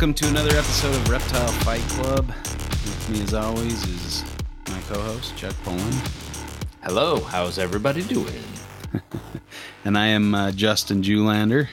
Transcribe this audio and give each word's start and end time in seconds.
welcome 0.00 0.14
to 0.14 0.28
another 0.28 0.56
episode 0.56 0.94
of 0.94 1.10
Reptile 1.10 1.52
Fight 1.60 1.82
Club. 1.90 2.26
With 2.28 3.10
me, 3.10 3.22
as 3.22 3.34
always, 3.34 3.86
is 3.86 4.24
my 4.70 4.80
co-host 4.88 5.36
Chuck 5.36 5.54
Poland, 5.62 5.94
Hello, 6.82 7.20
how's 7.20 7.58
everybody 7.58 8.02
doing? 8.04 8.42
and 9.84 9.98
I 9.98 10.06
am 10.06 10.34
uh, 10.34 10.52
Justin 10.52 11.02
Julander, 11.02 11.68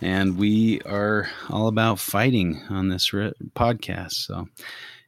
and 0.00 0.38
we 0.38 0.80
are 0.86 1.28
all 1.50 1.68
about 1.68 1.98
fighting 1.98 2.58
on 2.70 2.88
this 2.88 3.12
re- 3.12 3.34
podcast. 3.54 4.12
So, 4.12 4.48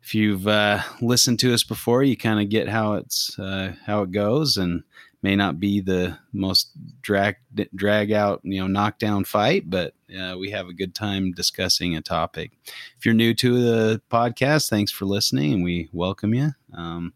if 0.03 0.15
you've 0.15 0.47
uh, 0.47 0.83
listened 1.01 1.39
to 1.39 1.55
us 1.55 1.65
before, 1.65 2.03
you 2.03 2.15
kind 2.15 2.43
of 2.43 2.51
get 2.51 2.69
how 2.69 2.93
it's 2.93 3.39
uh, 3.39 3.73
how 3.87 4.03
it 4.03 4.13
goes, 4.13 4.59
and 4.59 4.83
may 5.23 5.35
not 5.35 5.61
be 5.61 5.81
the 5.81 6.19
most 6.35 6.73
drag 7.01 7.37
drag 7.75 8.13
out 8.13 8.43
you 8.43 8.61
know 8.61 8.67
knockdown 8.67 9.25
fight, 9.25 9.71
but 9.71 9.95
uh, 10.19 10.37
we 10.39 10.51
have 10.51 10.69
a 10.69 10.75
good 10.75 10.95
time 10.95 11.33
discussing 11.33 11.97
a 11.97 12.01
topic. 12.01 12.53
If 12.99 13.05
you're 13.05 13.15
new 13.15 13.35
to 13.35 13.63
the 13.63 14.03
podcast, 14.11 14.69
thanks 14.69 14.93
for 14.93 15.05
listening, 15.05 15.53
and 15.53 15.65
we 15.65 15.89
welcome 15.93 16.35
you. 16.35 16.51
Um, 16.75 17.13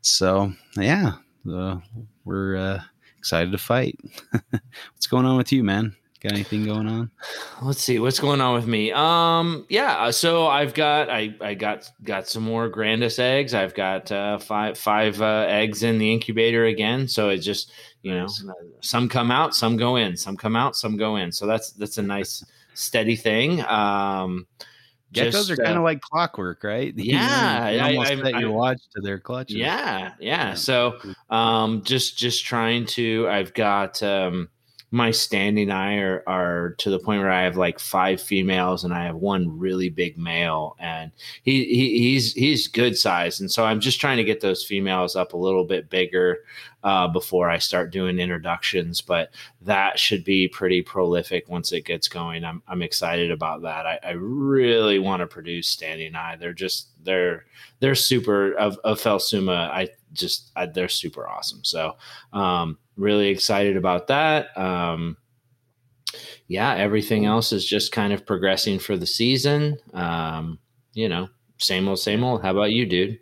so 0.00 0.52
yeah, 0.76 1.14
uh, 1.50 1.78
we're 2.24 2.56
uh, 2.56 2.82
excited 3.18 3.52
to 3.52 3.58
fight. 3.58 3.98
What's 4.50 5.06
going 5.08 5.26
on 5.26 5.36
with 5.36 5.52
you, 5.52 5.64
man? 5.64 5.96
Got 6.20 6.32
anything 6.32 6.64
going 6.64 6.88
on? 6.88 7.12
Let's 7.62 7.80
see 7.80 8.00
what's 8.00 8.18
going 8.18 8.40
on 8.40 8.54
with 8.54 8.66
me. 8.66 8.90
Um, 8.90 9.64
yeah, 9.68 9.98
uh, 9.98 10.10
so 10.12 10.48
I've 10.48 10.74
got 10.74 11.08
I 11.08 11.32
I 11.40 11.54
got 11.54 11.88
got 12.02 12.26
some 12.26 12.42
more 12.42 12.68
Grandis 12.68 13.20
eggs. 13.20 13.54
I've 13.54 13.72
got 13.74 14.10
uh, 14.10 14.38
five 14.38 14.76
five 14.76 15.22
uh, 15.22 15.46
eggs 15.48 15.84
in 15.84 15.98
the 15.98 16.12
incubator 16.12 16.64
again. 16.64 17.06
So 17.06 17.28
it 17.28 17.38
just 17.38 17.70
you 18.02 18.12
know 18.12 18.26
some 18.80 19.08
come 19.08 19.30
out, 19.30 19.54
some 19.54 19.76
go 19.76 19.94
in, 19.94 20.16
some 20.16 20.36
come 20.36 20.56
out, 20.56 20.74
some 20.74 20.96
go 20.96 21.14
in. 21.16 21.30
So 21.30 21.46
that's 21.46 21.70
that's 21.70 21.98
a 21.98 22.02
nice 22.02 22.44
steady 22.74 23.14
thing. 23.14 23.60
Um, 23.66 24.48
Geckos 25.14 25.30
just, 25.32 25.50
are 25.52 25.56
kind 25.56 25.70
of 25.76 25.78
uh, 25.78 25.82
like 25.82 26.00
clockwork, 26.00 26.64
right? 26.64 26.92
Yeah, 26.96 27.70
you 27.70 27.78
I- 27.80 27.88
almost 27.94 28.10
I- 28.10 28.16
set 28.16 28.34
I- 28.34 28.40
your 28.40 28.50
watch 28.50 28.80
to 28.96 29.00
their 29.00 29.20
clutches. 29.20 29.54
Yeah, 29.56 30.00
yeah. 30.00 30.12
Yeah. 30.18 30.54
So 30.54 30.98
um 31.30 31.82
just 31.84 32.18
just 32.18 32.44
trying 32.44 32.86
to 32.86 33.28
I've 33.28 33.54
got 33.54 34.02
um 34.02 34.48
my 34.90 35.10
standingi 35.10 36.00
are, 36.00 36.22
are 36.26 36.70
to 36.78 36.88
the 36.88 36.98
point 36.98 37.20
where 37.20 37.30
I 37.30 37.42
have 37.42 37.58
like 37.58 37.78
five 37.78 38.22
females 38.22 38.84
and 38.84 38.94
I 38.94 39.04
have 39.04 39.16
one 39.16 39.58
really 39.58 39.90
big 39.90 40.16
male 40.16 40.76
and 40.78 41.12
he, 41.42 41.64
he 41.64 41.98
he's 41.98 42.32
he's 42.32 42.68
good 42.68 42.96
size 42.96 43.40
and 43.40 43.50
so 43.50 43.66
I'm 43.66 43.80
just 43.80 44.00
trying 44.00 44.16
to 44.16 44.24
get 44.24 44.40
those 44.40 44.64
females 44.64 45.14
up 45.14 45.34
a 45.34 45.36
little 45.36 45.64
bit 45.64 45.90
bigger 45.90 46.38
uh, 46.84 47.06
before 47.08 47.50
I 47.50 47.58
start 47.58 47.92
doing 47.92 48.18
introductions 48.18 49.02
but 49.02 49.30
that 49.60 49.98
should 49.98 50.24
be 50.24 50.48
pretty 50.48 50.80
prolific 50.80 51.48
once 51.50 51.70
it 51.72 51.84
gets 51.84 52.08
going 52.08 52.44
I'm, 52.44 52.62
I'm 52.66 52.80
excited 52.80 53.30
about 53.30 53.60
that 53.62 53.84
I, 53.84 53.98
I 54.02 54.10
really 54.12 54.98
want 54.98 55.20
to 55.20 55.26
produce 55.26 55.76
standingi 55.76 56.38
they're 56.38 56.54
just 56.54 56.88
they're 57.04 57.44
they're 57.80 57.94
super 57.94 58.52
of, 58.54 58.78
of 58.84 59.00
Phelsuma. 59.00 59.70
I 59.70 59.88
just 60.12 60.50
I, 60.56 60.66
they're 60.66 60.88
super 60.88 61.28
awesome. 61.28 61.64
So 61.64 61.96
um, 62.32 62.78
really 62.98 63.28
excited 63.28 63.76
about 63.76 64.08
that. 64.08 64.56
Um, 64.58 65.16
yeah, 66.48 66.74
everything 66.74 67.24
else 67.26 67.52
is 67.52 67.66
just 67.66 67.92
kind 67.92 68.12
of 68.12 68.26
progressing 68.26 68.78
for 68.78 68.96
the 68.96 69.06
season. 69.06 69.78
Um, 69.94 70.58
you 70.94 71.08
know, 71.08 71.28
same 71.58 71.88
old, 71.88 71.98
same 71.98 72.24
old. 72.24 72.42
How 72.42 72.50
about 72.50 72.72
you, 72.72 72.86
dude? 72.86 73.18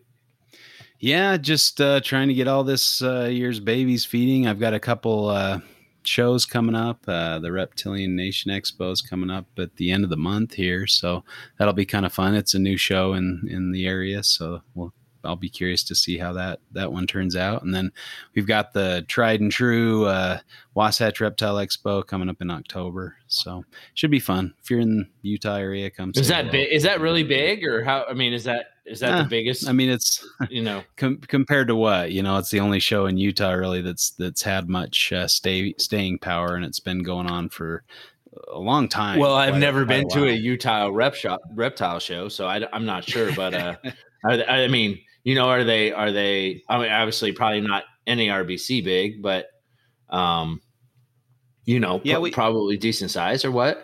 Yeah, 0.99 1.37
just 1.37 1.81
uh, 1.81 2.01
trying 2.01 2.29
to 2.29 2.35
get 2.35 2.49
all 2.49 2.65
this 2.65 3.03
uh, 3.03 3.29
year's 3.31 3.61
babies 3.61 4.05
feeding. 4.05 4.47
I've 4.47 4.61
got 4.61 4.73
a 4.73 4.81
couple 4.81 5.29
uh, 5.29 5.61
shows 6.05 6.47
coming 6.47 6.75
up. 6.75 7.05
Uh, 7.07 7.39
the 7.39 7.53
Reptilian 7.53 8.17
Nation 8.17 8.51
Expo 8.51 8.93
is 8.93 9.03
coming 9.03 9.31
up 9.31 9.47
at 9.59 9.77
the 9.77 9.91
end 9.91 10.05
of 10.05 10.11
the 10.11 10.17
month 10.17 10.55
here, 10.55 10.87
so 10.87 11.23
that'll 11.59 11.75
be 11.75 11.85
kind 11.85 12.07
of 12.07 12.15
fun. 12.15 12.35
It's 12.35 12.55
a 12.55 12.59
new 12.59 12.79
show 12.79 13.13
in 13.13 13.47
in 13.51 13.73
the 13.73 13.87
area, 13.87 14.23
so 14.23 14.63
we'll. 14.75 14.95
I'll 15.27 15.37
be 15.37 15.49
curious 15.51 15.83
to 15.85 15.95
see 15.95 16.17
how 16.19 16.33
that 16.35 16.61
that 16.73 16.93
one 16.93 17.07
turns 17.07 17.37
out. 17.37 17.63
And 17.63 17.75
then 17.75 17.93
we've 18.35 18.47
got 18.47 18.73
the 18.73 19.05
tried 19.09 19.41
and 19.41 19.51
true 19.53 20.05
uh, 20.07 20.39
Wasatch 20.75 21.21
Reptile 21.21 21.57
Expo 21.57 22.07
coming 22.07 22.29
up 22.29 22.41
in 22.41 22.51
October, 22.51 23.17
so 23.27 23.65
should 23.95 24.11
be 24.11 24.21
fun. 24.21 24.55
If 24.63 24.71
you're 24.71 24.81
in 24.81 25.09
the 25.23 25.29
Utah 25.29 25.57
area, 25.57 25.91
come. 25.91 26.13
Is 26.15 26.29
that 26.29 26.51
big? 26.51 26.73
Is 26.73 26.83
that 26.85 27.01
really 27.01 27.23
big, 27.25 27.65
or 27.65 27.85
how? 27.85 28.05
I 28.09 28.15
mean, 28.15 28.33
is 28.33 28.45
that 28.45 28.67
is 28.85 29.01
that 29.01 29.13
Uh, 29.13 29.23
the 29.25 29.29
biggest? 29.29 29.69
I 29.69 29.73
mean, 29.73 29.89
it's 29.91 30.27
you 30.51 30.63
know, 30.63 30.83
Com- 30.97 31.19
compared 31.19 31.69
to 31.69 31.77
what 31.77 32.13
you 32.13 32.23
know 32.23 32.39
it's 32.39 32.51
the 32.51 32.61
only 32.61 32.79
show 32.81 33.07
in 33.07 33.17
utah 33.19 33.51
really 33.53 33.81
that's 33.83 34.11
that's 34.11 34.43
had 34.43 34.69
much 34.69 35.13
uh, 35.13 35.27
stay 35.27 35.75
staying 35.79 36.19
power 36.19 36.55
and 36.55 36.65
it's 36.65 36.81
been 36.81 37.03
going 37.03 37.27
on 37.31 37.49
for 37.49 37.83
a 38.53 38.59
long 38.59 38.87
time 38.87 39.19
Well, 39.19 39.35
I've 39.35 39.53
Quite 39.53 39.61
never 39.61 39.85
been 39.87 40.09
to 40.11 40.27
a. 40.27 40.33
Utah 40.33 40.91
rep 40.93 41.15
shop, 41.15 41.41
reptile 41.55 41.99
show, 41.99 42.29
so 42.29 42.47
I, 42.47 42.61
am 42.77 42.85
not 42.85 43.03
sure. 43.05 43.33
But 43.35 43.55
uh, 43.55 43.77
they- 44.29 44.45
I 44.47 44.69
mean, 44.69 44.99
you 45.27 45.35
know, 45.35 45.49
are 45.49 45.65
they 45.65 45.91
are 45.93 46.13
they? 46.13 46.63
I 46.69 46.79
mean, 46.79 46.91
obviously, 46.93 47.33
probably 47.33 47.61
not 47.61 47.83
NARBC 48.07 48.85
big, 48.85 49.21
but 49.23 49.47
um, 50.09 50.61
you 51.65 51.81
know, 51.81 52.01
Yeah, 52.05 52.19
we- 52.19 52.31
probably 52.31 52.77
decent 52.77 53.11
size 53.11 53.45
or 53.45 53.51
what? 53.51 53.83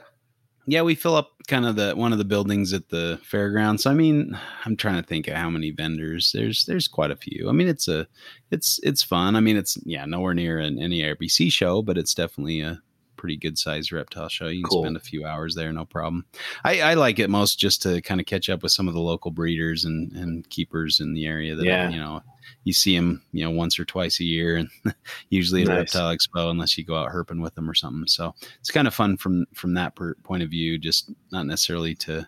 yeah 0.69 0.83
we 0.83 0.95
fill 0.95 1.17
up 1.17 1.31
kind 1.49 1.67
of 1.67 1.75
the 1.75 1.93
one 1.97 2.13
of 2.13 2.19
the 2.19 2.25
buildings 2.25 2.73
at 2.73 2.89
the 2.89 3.19
fairgrounds 3.25 3.83
so 3.83 3.91
i 3.91 3.95
mean 3.95 4.39
i'm 4.65 4.77
trying 4.77 4.95
to 4.95 5.03
think 5.03 5.27
of 5.27 5.35
how 5.35 5.51
many 5.51 5.73
vendors 5.73 6.31
there's 6.33 6.65
there's 6.67 6.87
quite 6.87 7.11
a 7.11 7.17
few 7.17 7.49
i 7.49 7.53
mean 7.53 7.67
it's 7.67 7.89
a 7.89 8.07
it's 8.53 8.79
it's 8.85 9.03
fun 9.03 9.35
i 9.35 9.41
mean 9.41 9.57
it's 9.57 9.77
yeah 9.85 10.05
nowhere 10.05 10.35
near 10.35 10.61
an 10.61 10.77
NARBC 10.77 11.51
show 11.51 11.83
but 11.83 11.99
it's 11.99 12.15
definitely 12.15 12.61
a 12.61 12.81
pretty 13.23 13.37
good 13.37 13.57
sized 13.57 13.93
reptile 13.93 14.29
show 14.29 14.49
you 14.49 14.65
can 14.65 14.71
Cool. 14.71 14.83
spend 14.83 14.97
a 14.97 15.01
few 15.01 15.25
hours 15.25 15.55
there 15.55 15.73
no 15.73 15.85
problem 15.85 16.25
I, 16.65 16.81
I 16.81 16.95
like 16.95 17.21
it 17.21 17.31
most 17.31 17.57
just 17.57 17.81
to 17.83 18.03
kind 18.03 18.21
of 18.21 18.27
catch 18.27 18.51
up 18.51 18.65
with 18.65 18.73
some 18.73 18.89
of 18.89 18.95
the 18.95 19.01
local 19.01 19.31
breeders 19.31 19.85
and 19.85 20.11
and 20.13 20.49
keepers 20.51 20.99
in 20.99 21.15
the 21.15 21.25
area 21.27 21.55
that 21.55 21.65
Yeah. 21.65 21.89
you 21.89 21.99
know 22.01 22.21
you 22.65 22.73
see 22.73 22.97
them 22.97 23.23
you 23.31 23.45
know 23.45 23.51
once 23.53 23.79
or 23.79 23.85
twice 23.85 24.19
a 24.19 24.25
year 24.25 24.57
and 24.57 24.69
usually 25.31 25.63
at 25.63 25.69
a 25.69 25.71
Nice. 25.71 25.79
reptile 25.95 26.17
expo 26.17 26.51
unless 26.51 26.77
you 26.77 26.83
go 26.85 26.97
out 26.97 27.13
herping 27.13 27.41
with 27.41 27.55
them 27.55 27.71
or 27.71 27.75
something 27.75 28.09
so 28.09 28.35
it's 28.59 28.73
kind 28.73 28.89
of 28.89 28.95
fun 28.95 29.17
from 29.17 29.47
from 29.55 29.75
that 29.75 29.95
per, 29.95 30.15
point 30.25 30.43
of 30.43 30.51
view 30.51 30.79
just 30.79 31.13
not 31.31 31.47
necessarily 31.47 31.95
to 31.95 32.27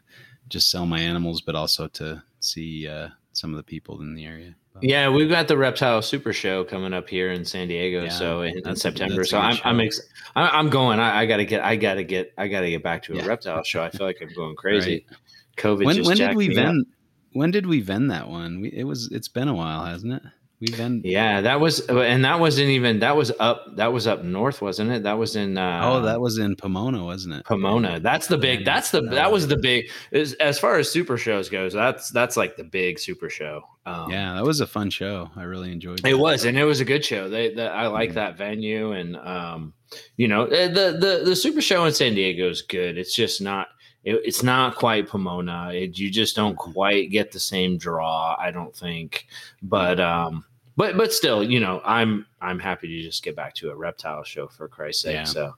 just 0.49 0.71
sell 0.71 0.87
my 0.87 1.01
animals 1.01 1.41
but 1.41 1.57
also 1.57 1.89
to 1.89 2.23
see 2.39 2.87
uh, 2.87 3.09
some 3.33 3.51
of 3.51 3.57
the 3.57 3.65
people 3.65 4.01
in 4.01 4.15
the 4.15 4.25
area 4.25 4.55
Yeah, 4.81 5.09
we've 5.09 5.29
got 5.29 5.49
the 5.49 5.57
Reptile 5.57 6.03
Super 6.03 6.33
Show 6.33 6.65
coming 6.65 6.93
up 6.93 7.09
here 7.09 7.31
in 7.31 7.45
San 7.45 7.69
Diego, 7.69 8.05
Yeah, 8.05 8.09
so 8.11 8.43
in, 8.43 8.67
in 8.67 8.77
September. 8.77 9.25
So 9.25 9.39
I'm 9.39 9.57
I'm, 9.65 9.81
ex- 9.81 10.01
I'm 10.35 10.51
I'm 10.53 10.71
going. 10.71 10.99
I, 10.99 11.21
I 11.21 11.27
gotta 11.27 11.45
get. 11.45 11.63
I 11.63 11.77
gotta 11.77 12.03
get. 12.03 12.33
I 12.37 12.49
gotta 12.49 12.69
get 12.71 12.83
back 12.83 13.03
to 13.05 13.13
a 13.13 13.17
Yeah. 13.17 13.27
reptile 13.27 13.63
show. 13.63 13.83
I 13.83 13.91
feel 13.91 14.07
like 14.07 14.19
I'm 14.21 14.33
going 14.35 14.57
crazy. 14.57 15.05
Right. 15.09 15.19
COVID. 15.57 15.85
when 15.87 16.05
when 16.05 16.17
did 16.17 16.35
we 16.37 16.49
me 16.49 16.59
up. 16.59 16.65
vend 16.65 16.87
when 17.33 17.51
did 17.53 17.67
we 17.67 17.81
vend 17.81 18.11
that 18.11 18.29
one 18.29 18.61
we, 18.61 18.69
it 18.73 18.83
was 18.85 19.09
it's 19.13 19.29
been 19.29 19.47
a 19.47 19.55
while 19.55 19.85
hasn't 19.85 20.13
it 20.13 20.23
we 20.71 20.77
vend 20.77 21.05
Yeah, 21.05 21.41
that 21.43 21.61
was, 21.61 21.81
and 21.89 22.25
that 22.25 22.41
wasn't 22.41 22.69
even. 22.71 23.01
That 23.01 23.17
was 23.17 23.31
up. 23.41 23.77
That 23.77 23.93
was 23.93 24.07
up 24.07 24.25
north, 24.25 24.63
wasn't 24.63 24.91
it? 24.91 25.03
That 25.03 25.19
was 25.19 25.37
in. 25.37 25.59
Uh, 25.59 25.81
oh 25.85 26.01
that 26.03 26.21
was 26.21 26.39
in 26.39 26.57
pomona 26.57 27.05
wasn't 27.05 27.35
it 27.35 27.45
Pomona. 27.45 28.01
That's 28.01 28.27
the 28.27 28.39
big. 28.39 28.65
That's 28.65 28.91
the. 28.91 29.03
That 29.03 29.31
was 29.31 29.47
the 29.49 29.57
big. 29.59 29.91
As, 30.13 30.33
as 30.35 30.59
far 30.59 30.77
as 30.79 30.91
super 30.91 31.19
shows 31.19 31.49
goes, 31.49 31.73
that's 31.73 32.11
that's 32.11 32.37
like 32.37 32.57
the 32.57 32.65
big 32.65 32.99
super 32.99 33.29
show. 33.29 33.63
Um, 33.87 34.11
yeah 34.11 34.33
that 34.35 34.45
was 34.45 34.61
a 34.61 34.67
fun 34.67 34.89
show 34.89 35.29
i 35.37 35.43
really 35.43 35.71
enjoyed 35.71 36.01
It 36.07 36.15
was, 36.19 36.47
and 36.47 36.57
it 36.59 36.65
was 36.65 36.81
a 36.81 36.87
good 36.87 37.05
show. 37.05 37.29
They, 37.29 37.53
the, 37.53 37.71
I 37.71 37.89
like 37.89 38.15
that 38.15 38.39
venue, 38.39 38.93
and 38.93 39.15
um, 39.17 39.75
you 40.17 40.27
know, 40.27 40.47
eh, 40.47 40.69
the 40.69 40.97
the 40.99 41.23
the 41.25 41.37
Super 41.37 41.61
Show 41.61 41.85
in 41.85 41.93
San 41.93 42.15
Diego 42.15 42.49
is 42.49 42.63
good. 42.63 42.97
It's 42.97 43.15
just 43.15 43.43
not. 43.43 43.69
It, 44.03 44.21
it's 44.25 44.43
not 44.43 44.77
quite 44.77 45.09
Pomona. 45.09 45.71
It, 45.73 45.99
you 45.99 46.11
just 46.11 46.35
don't 46.37 46.57
Mhm. 46.57 46.73
quite 46.75 47.11
get 47.11 47.33
the 47.33 47.41
same 47.41 47.77
draw. 47.79 48.37
I 48.39 48.51
don't 48.51 48.75
think, 48.75 49.27
but 49.63 49.99
um, 50.01 50.45
but 50.77 50.97
but 50.97 51.13
still, 51.13 51.43
you 51.43 51.61
know, 51.61 51.81
I'm 51.85 52.27
I'm 52.41 52.59
happy 52.59 52.89
to 52.89 53.03
just 53.03 53.23
get 53.23 53.37
back 53.37 53.55
to 53.55 53.71
a 53.71 53.77
reptile 53.77 54.25
show 54.25 54.49
for 54.49 54.69
Christ's 54.69 55.03
sake. 55.03 55.15
Yeah. 55.15 55.25
So 55.25 55.55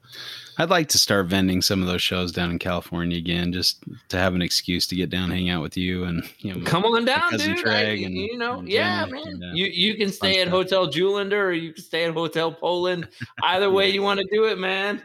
I'd 0.58 0.70
like 0.70 0.88
to 0.90 0.98
start 0.98 1.26
vending 1.26 1.62
some 1.62 1.80
of 1.80 1.88
those 1.88 2.02
shows 2.02 2.32
down 2.32 2.50
in 2.50 2.58
California 2.58 3.16
again, 3.16 3.52
just 3.52 3.82
to 4.08 4.18
have 4.18 4.34
an 4.34 4.42
excuse 4.42 4.86
to 4.88 4.96
get 4.96 5.10
down, 5.10 5.30
hang 5.30 5.48
out 5.48 5.62
with 5.62 5.76
you, 5.76 6.04
and 6.04 6.22
you 6.38 6.54
know, 6.54 6.64
come 6.64 6.84
on 6.84 7.04
down, 7.04 7.32
dude. 7.32 7.66
And- 7.66 8.14
you 8.14 8.36
know, 8.36 8.62
yeah, 8.62 9.06
man. 9.06 9.22
and, 9.26 9.44
uh, 9.44 9.46
you 9.54 9.66
you 9.66 9.96
can 9.96 10.10
stay 10.10 10.40
at 10.40 10.48
stuff. 10.48 10.52
Hotel 10.52 10.86
Julander 10.88 11.44
or 11.44 11.52
you 11.52 11.72
can 11.72 11.82
stay 11.82 12.04
at 12.04 12.12
Hotel 12.12 12.52
Poland. 12.52 13.08
Either 13.42 13.70
way 13.70 13.88
you 13.90 14.02
want 14.02 14.20
to 14.20 14.26
do 14.30 14.44
it, 14.44 14.58
man. 14.58 15.02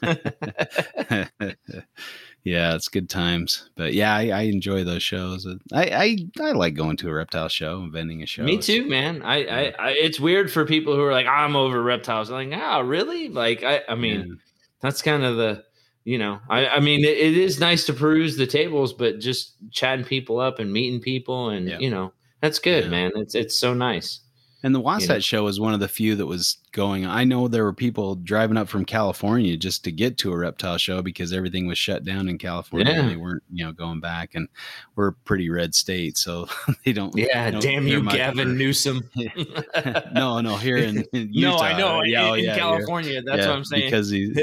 yeah, 2.44 2.74
it's 2.74 2.88
good 2.88 3.08
times. 3.10 3.68
But 3.76 3.92
yeah, 3.94 4.14
I, 4.14 4.28
I 4.28 4.40
enjoy 4.42 4.84
those 4.84 5.02
shows. 5.02 5.46
I, 5.72 5.84
I 5.84 6.16
I 6.40 6.52
like 6.52 6.74
going 6.74 6.96
to 6.98 7.08
a 7.08 7.12
reptile 7.12 7.48
show 7.48 7.80
and 7.82 7.92
vending 7.92 8.22
a 8.22 8.26
show. 8.26 8.42
Me 8.44 8.58
too, 8.58 8.88
man. 8.88 9.22
I, 9.22 9.44
I, 9.44 9.74
I, 9.78 9.90
it's 9.90 10.18
weird 10.20 10.50
for 10.50 10.64
people 10.64 10.94
who 10.94 11.02
are 11.02 11.12
like, 11.12 11.26
I'm 11.26 11.56
over 11.56 11.82
reptiles. 11.82 12.30
I'm 12.30 12.50
like, 12.50 12.58
ah, 12.60 12.78
really? 12.80 13.28
Like, 13.28 13.62
I, 13.64 13.82
I 13.88 13.94
mean, 13.94 14.20
Yeah. 14.20 14.34
that's 14.80 15.02
kind 15.02 15.24
of 15.24 15.36
the, 15.36 15.64
you 16.04 16.16
know, 16.18 16.40
I, 16.48 16.68
I 16.68 16.80
mean, 16.80 17.04
it, 17.04 17.18
it 17.18 17.36
is 17.36 17.60
nice 17.60 17.84
to 17.86 17.92
peruse 17.92 18.36
the 18.36 18.46
tables, 18.46 18.94
but 18.94 19.18
just 19.20 19.54
chatting 19.70 20.04
people 20.06 20.40
up 20.40 20.58
and 20.58 20.72
meeting 20.72 21.00
people, 21.00 21.50
and 21.50 21.68
Yeah. 21.68 21.78
you 21.80 21.90
know, 21.90 22.12
that's 22.40 22.58
good, 22.58 22.84
Yeah. 22.84 22.90
man. 22.90 23.10
It's, 23.16 23.34
it's 23.34 23.58
so 23.58 23.74
nice. 23.74 24.20
And 24.64 24.74
the 24.74 24.80
Wasatch 24.80 25.08
you 25.08 25.14
know? 25.14 25.20
Show 25.20 25.44
was 25.44 25.60
one 25.60 25.72
of 25.72 25.78
the 25.78 25.86
few 25.86 26.16
that 26.16 26.26
was 26.26 26.58
going. 26.72 27.06
I 27.06 27.22
know 27.22 27.46
there 27.46 27.62
were 27.62 27.72
people 27.72 28.16
driving 28.16 28.56
up 28.56 28.68
from 28.68 28.84
California 28.84 29.56
just 29.56 29.84
to 29.84 29.92
get 29.92 30.18
to 30.18 30.32
a 30.32 30.36
reptile 30.36 30.78
show 30.78 31.00
because 31.00 31.32
everything 31.32 31.68
was 31.68 31.78
shut 31.78 32.04
down 32.04 32.28
in 32.28 32.38
California. 32.38 32.92
Yeah. 32.92 33.08
They 33.08 33.16
weren't, 33.16 33.44
you 33.52 33.64
know, 33.64 33.70
going 33.70 34.00
back, 34.00 34.34
and 34.34 34.48
we're 34.96 35.08
a 35.08 35.12
pretty 35.12 35.48
red 35.48 35.76
state, 35.76 36.18
so 36.18 36.48
they 36.84 36.92
don't. 36.92 37.14
Yeah, 37.16 37.52
don't 37.52 37.62
damn 37.62 37.86
you, 37.86 38.02
Gavin 38.02 38.58
Newsom. 38.58 39.08
no, 40.12 40.40
no, 40.40 40.56
here 40.56 40.78
in, 40.78 41.04
in 41.12 41.32
Utah, 41.32 41.50
no, 41.50 41.58
I 41.58 41.78
know 41.78 42.02
yeah, 42.02 42.22
in, 42.22 42.30
oh, 42.30 42.34
yeah, 42.34 42.58
California. 42.58 43.22
That's 43.22 43.46
what 43.46 43.54
I'm 43.54 43.64
saying. 43.64 43.84
Because 43.84 44.10
he's 44.10 44.36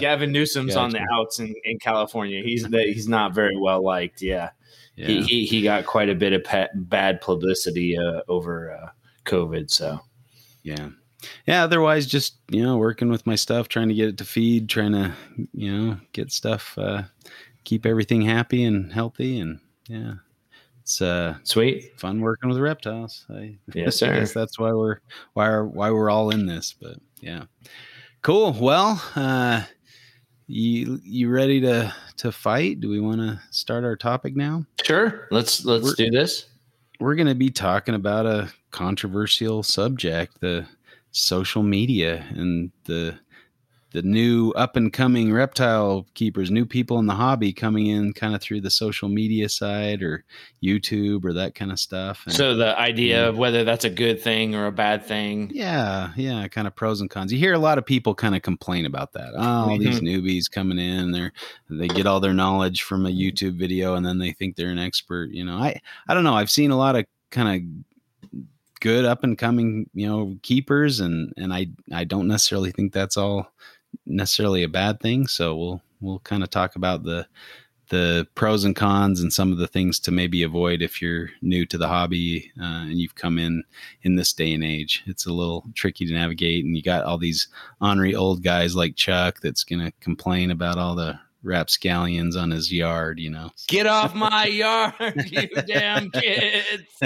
Gavin 0.00 0.32
Newsom's 0.32 0.74
gotcha. 0.74 0.80
on 0.80 0.90
the 0.90 1.06
outs 1.14 1.38
in, 1.38 1.54
in 1.64 1.78
California. 1.78 2.42
He's 2.44 2.64
the, 2.64 2.82
he's 2.82 3.08
not 3.08 3.34
very 3.34 3.56
well 3.56 3.82
liked. 3.82 4.20
Yeah. 4.20 4.50
He, 4.96 5.22
he, 5.22 5.46
he 5.46 5.62
got 5.62 5.86
quite 5.86 6.10
a 6.10 6.14
bit 6.14 6.34
of 6.34 6.46
bad 6.74 7.22
publicity 7.22 7.96
uh, 7.96 8.20
over 8.28 8.72
uh, 8.72 8.90
COVID. 9.24 9.70
So, 9.70 10.00
yeah. 10.62 10.90
Yeah. 11.46 11.64
Otherwise, 11.64 12.06
just, 12.06 12.36
you 12.50 12.62
know, 12.62 12.76
working 12.78 13.10
with 13.10 13.26
my 13.26 13.34
stuff, 13.34 13.68
trying 13.68 13.88
to 13.88 13.94
get 13.94 14.08
it 14.08 14.18
to 14.18 14.24
feed, 14.24 14.68
trying 14.68 14.92
to, 14.92 15.12
you 15.52 15.72
know, 15.72 15.98
get 16.12 16.32
stuff, 16.32 16.76
uh, 16.78 17.02
keep 17.64 17.84
everything 17.86 18.22
happy 18.22 18.64
and 18.64 18.92
healthy. 18.92 19.40
And 19.40 19.60
yeah, 19.88 20.14
it's 20.80 21.02
uh, 21.02 21.36
sweet, 21.42 21.98
fun 21.98 22.20
working 22.20 22.48
with 22.48 22.58
reptiles. 22.58 23.26
I, 23.30 23.56
yes, 23.74 23.96
sir. 23.96 24.14
I 24.14 24.20
guess 24.20 24.32
that's 24.32 24.58
why 24.58 24.72
we're, 24.72 25.00
why 25.34 25.46
are, 25.48 25.66
why 25.66 25.90
we're 25.90 26.10
all 26.10 26.30
in 26.30 26.46
this. 26.46 26.74
But 26.80 26.96
yeah. 27.20 27.44
Cool. 28.22 28.52
Well, 28.52 29.02
uh, 29.16 29.62
you 30.50 31.00
you 31.04 31.30
ready 31.30 31.60
to 31.60 31.94
to 32.18 32.32
fight? 32.32 32.80
Do 32.80 32.90
we 32.90 33.00
want 33.00 33.20
to 33.20 33.40
start 33.50 33.84
our 33.84 33.96
topic 33.96 34.36
now? 34.36 34.66
Sure. 34.82 35.28
Let's 35.30 35.64
let's 35.64 35.84
we're, 35.84 35.94
do 35.94 36.10
this. 36.10 36.46
We're 37.00 37.14
going 37.14 37.28
to 37.28 37.34
be 37.34 37.50
talking 37.50 37.94
about 37.94 38.26
a 38.26 38.52
controversial 38.70 39.62
subject, 39.62 40.40
the 40.40 40.66
social 41.12 41.62
media 41.62 42.26
and 42.28 42.70
the 42.84 43.18
the 43.92 44.02
new 44.02 44.52
up 44.52 44.76
and 44.76 44.92
coming 44.92 45.32
reptile 45.32 46.06
keepers, 46.14 46.50
new 46.50 46.64
people 46.64 46.98
in 46.98 47.06
the 47.06 47.14
hobby 47.14 47.52
coming 47.52 47.86
in 47.86 48.12
kind 48.12 48.34
of 48.34 48.40
through 48.40 48.60
the 48.60 48.70
social 48.70 49.08
media 49.08 49.48
side 49.48 50.02
or 50.02 50.24
YouTube 50.62 51.24
or 51.24 51.32
that 51.32 51.54
kind 51.54 51.72
of 51.72 51.80
stuff. 51.80 52.22
And, 52.26 52.34
so 52.34 52.54
the 52.54 52.78
idea 52.78 53.28
of 53.28 53.36
whether 53.36 53.64
that's 53.64 53.84
a 53.84 53.90
good 53.90 54.20
thing 54.20 54.54
or 54.54 54.66
a 54.66 54.72
bad 54.72 55.04
thing. 55.04 55.50
Yeah, 55.52 56.12
yeah, 56.16 56.46
kind 56.48 56.66
of 56.66 56.76
pros 56.76 57.00
and 57.00 57.10
cons. 57.10 57.32
You 57.32 57.38
hear 57.38 57.54
a 57.54 57.58
lot 57.58 57.78
of 57.78 57.86
people 57.86 58.14
kind 58.14 58.36
of 58.36 58.42
complain 58.42 58.86
about 58.86 59.12
that. 59.14 59.32
Oh, 59.34 59.68
mm-hmm. 59.70 59.82
these 59.82 60.00
newbies 60.00 60.50
coming 60.50 60.78
in, 60.78 61.10
they 61.10 61.30
they 61.68 61.88
get 61.88 62.06
all 62.06 62.20
their 62.20 62.34
knowledge 62.34 62.82
from 62.82 63.06
a 63.06 63.10
YouTube 63.10 63.58
video 63.58 63.94
and 63.94 64.06
then 64.06 64.18
they 64.18 64.32
think 64.32 64.54
they're 64.56 64.70
an 64.70 64.78
expert. 64.78 65.30
You 65.30 65.44
know, 65.44 65.56
I 65.56 65.80
I 66.08 66.14
don't 66.14 66.24
know. 66.24 66.34
I've 66.34 66.50
seen 66.50 66.70
a 66.70 66.76
lot 66.76 66.96
of 66.96 67.06
kind 67.30 67.48
of 67.48 68.40
good 68.80 69.04
up 69.04 69.24
and 69.24 69.36
coming 69.36 69.88
you 69.92 70.06
know 70.06 70.36
keepers 70.42 71.00
and 71.00 71.34
and 71.36 71.52
i 71.52 71.66
i 71.92 72.02
don't 72.02 72.26
necessarily 72.26 72.72
think 72.72 72.92
that's 72.92 73.16
all 73.16 73.52
necessarily 74.06 74.62
a 74.62 74.68
bad 74.68 75.00
thing 75.00 75.26
so 75.26 75.56
we'll 75.56 75.82
we'll 76.00 76.18
kind 76.20 76.42
of 76.42 76.50
talk 76.50 76.76
about 76.76 77.02
the 77.02 77.26
the 77.90 78.26
pros 78.36 78.64
and 78.64 78.76
cons 78.76 79.20
and 79.20 79.32
some 79.32 79.52
of 79.52 79.58
the 79.58 79.66
things 79.66 79.98
to 80.00 80.10
maybe 80.10 80.42
avoid 80.42 80.80
if 80.80 81.02
you're 81.02 81.28
new 81.42 81.66
to 81.66 81.76
the 81.76 81.88
hobby 81.88 82.50
uh, 82.60 82.84
and 82.84 82.98
you've 82.98 83.16
come 83.16 83.38
in 83.38 83.62
in 84.02 84.14
this 84.14 84.32
day 84.32 84.54
and 84.54 84.64
age. 84.64 85.02
It's 85.06 85.26
a 85.26 85.32
little 85.32 85.64
tricky 85.74 86.06
to 86.06 86.14
navigate 86.14 86.64
and 86.64 86.76
you 86.76 86.82
got 86.82 87.04
all 87.04 87.18
these 87.18 87.48
ornery 87.80 88.14
old 88.14 88.42
guys 88.42 88.76
like 88.76 88.94
chuck 88.94 89.40
that's 89.42 89.64
going 89.64 89.84
to 89.84 89.92
complain 90.00 90.52
about 90.52 90.78
all 90.78 90.94
the 90.94 91.18
rapscallions 91.42 92.36
on 92.36 92.50
his 92.50 92.72
yard, 92.72 93.18
you 93.18 93.30
know. 93.30 93.50
Get 93.68 93.86
off 93.86 94.14
my 94.14 94.46
yard, 94.46 94.94
you 95.26 95.48
damn 95.66 96.10
kids. 96.10 97.02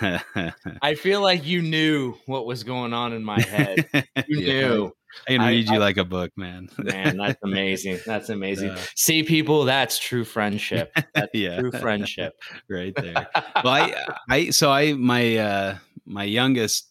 I 0.82 0.94
feel 0.94 1.20
like 1.20 1.44
you 1.44 1.62
knew 1.62 2.14
what 2.26 2.46
was 2.46 2.64
going 2.64 2.92
on 2.92 3.12
in 3.12 3.24
my 3.24 3.40
head. 3.40 3.88
You 4.28 4.40
yeah. 4.40 4.68
knew. 4.68 4.92
I 5.28 5.32
can 5.32 5.40
read 5.42 5.68
I, 5.68 5.72
you 5.72 5.78
I, 5.78 5.80
like 5.80 5.96
a 5.96 6.04
book, 6.04 6.32
man. 6.36 6.68
man, 6.78 7.16
that's 7.16 7.38
amazing. 7.42 8.00
That's 8.04 8.28
amazing. 8.28 8.70
Uh, 8.70 8.78
See, 8.94 9.22
people, 9.22 9.64
that's 9.64 9.98
true 9.98 10.24
friendship. 10.24 10.92
That's 11.14 11.30
yeah. 11.32 11.60
true 11.60 11.72
friendship. 11.72 12.34
right 12.68 12.94
there. 12.94 13.26
Well, 13.62 13.72
I, 13.72 13.94
I, 14.28 14.50
so 14.50 14.70
I, 14.70 14.92
my, 14.94 15.36
uh, 15.36 15.78
my 16.04 16.24
youngest 16.24 16.88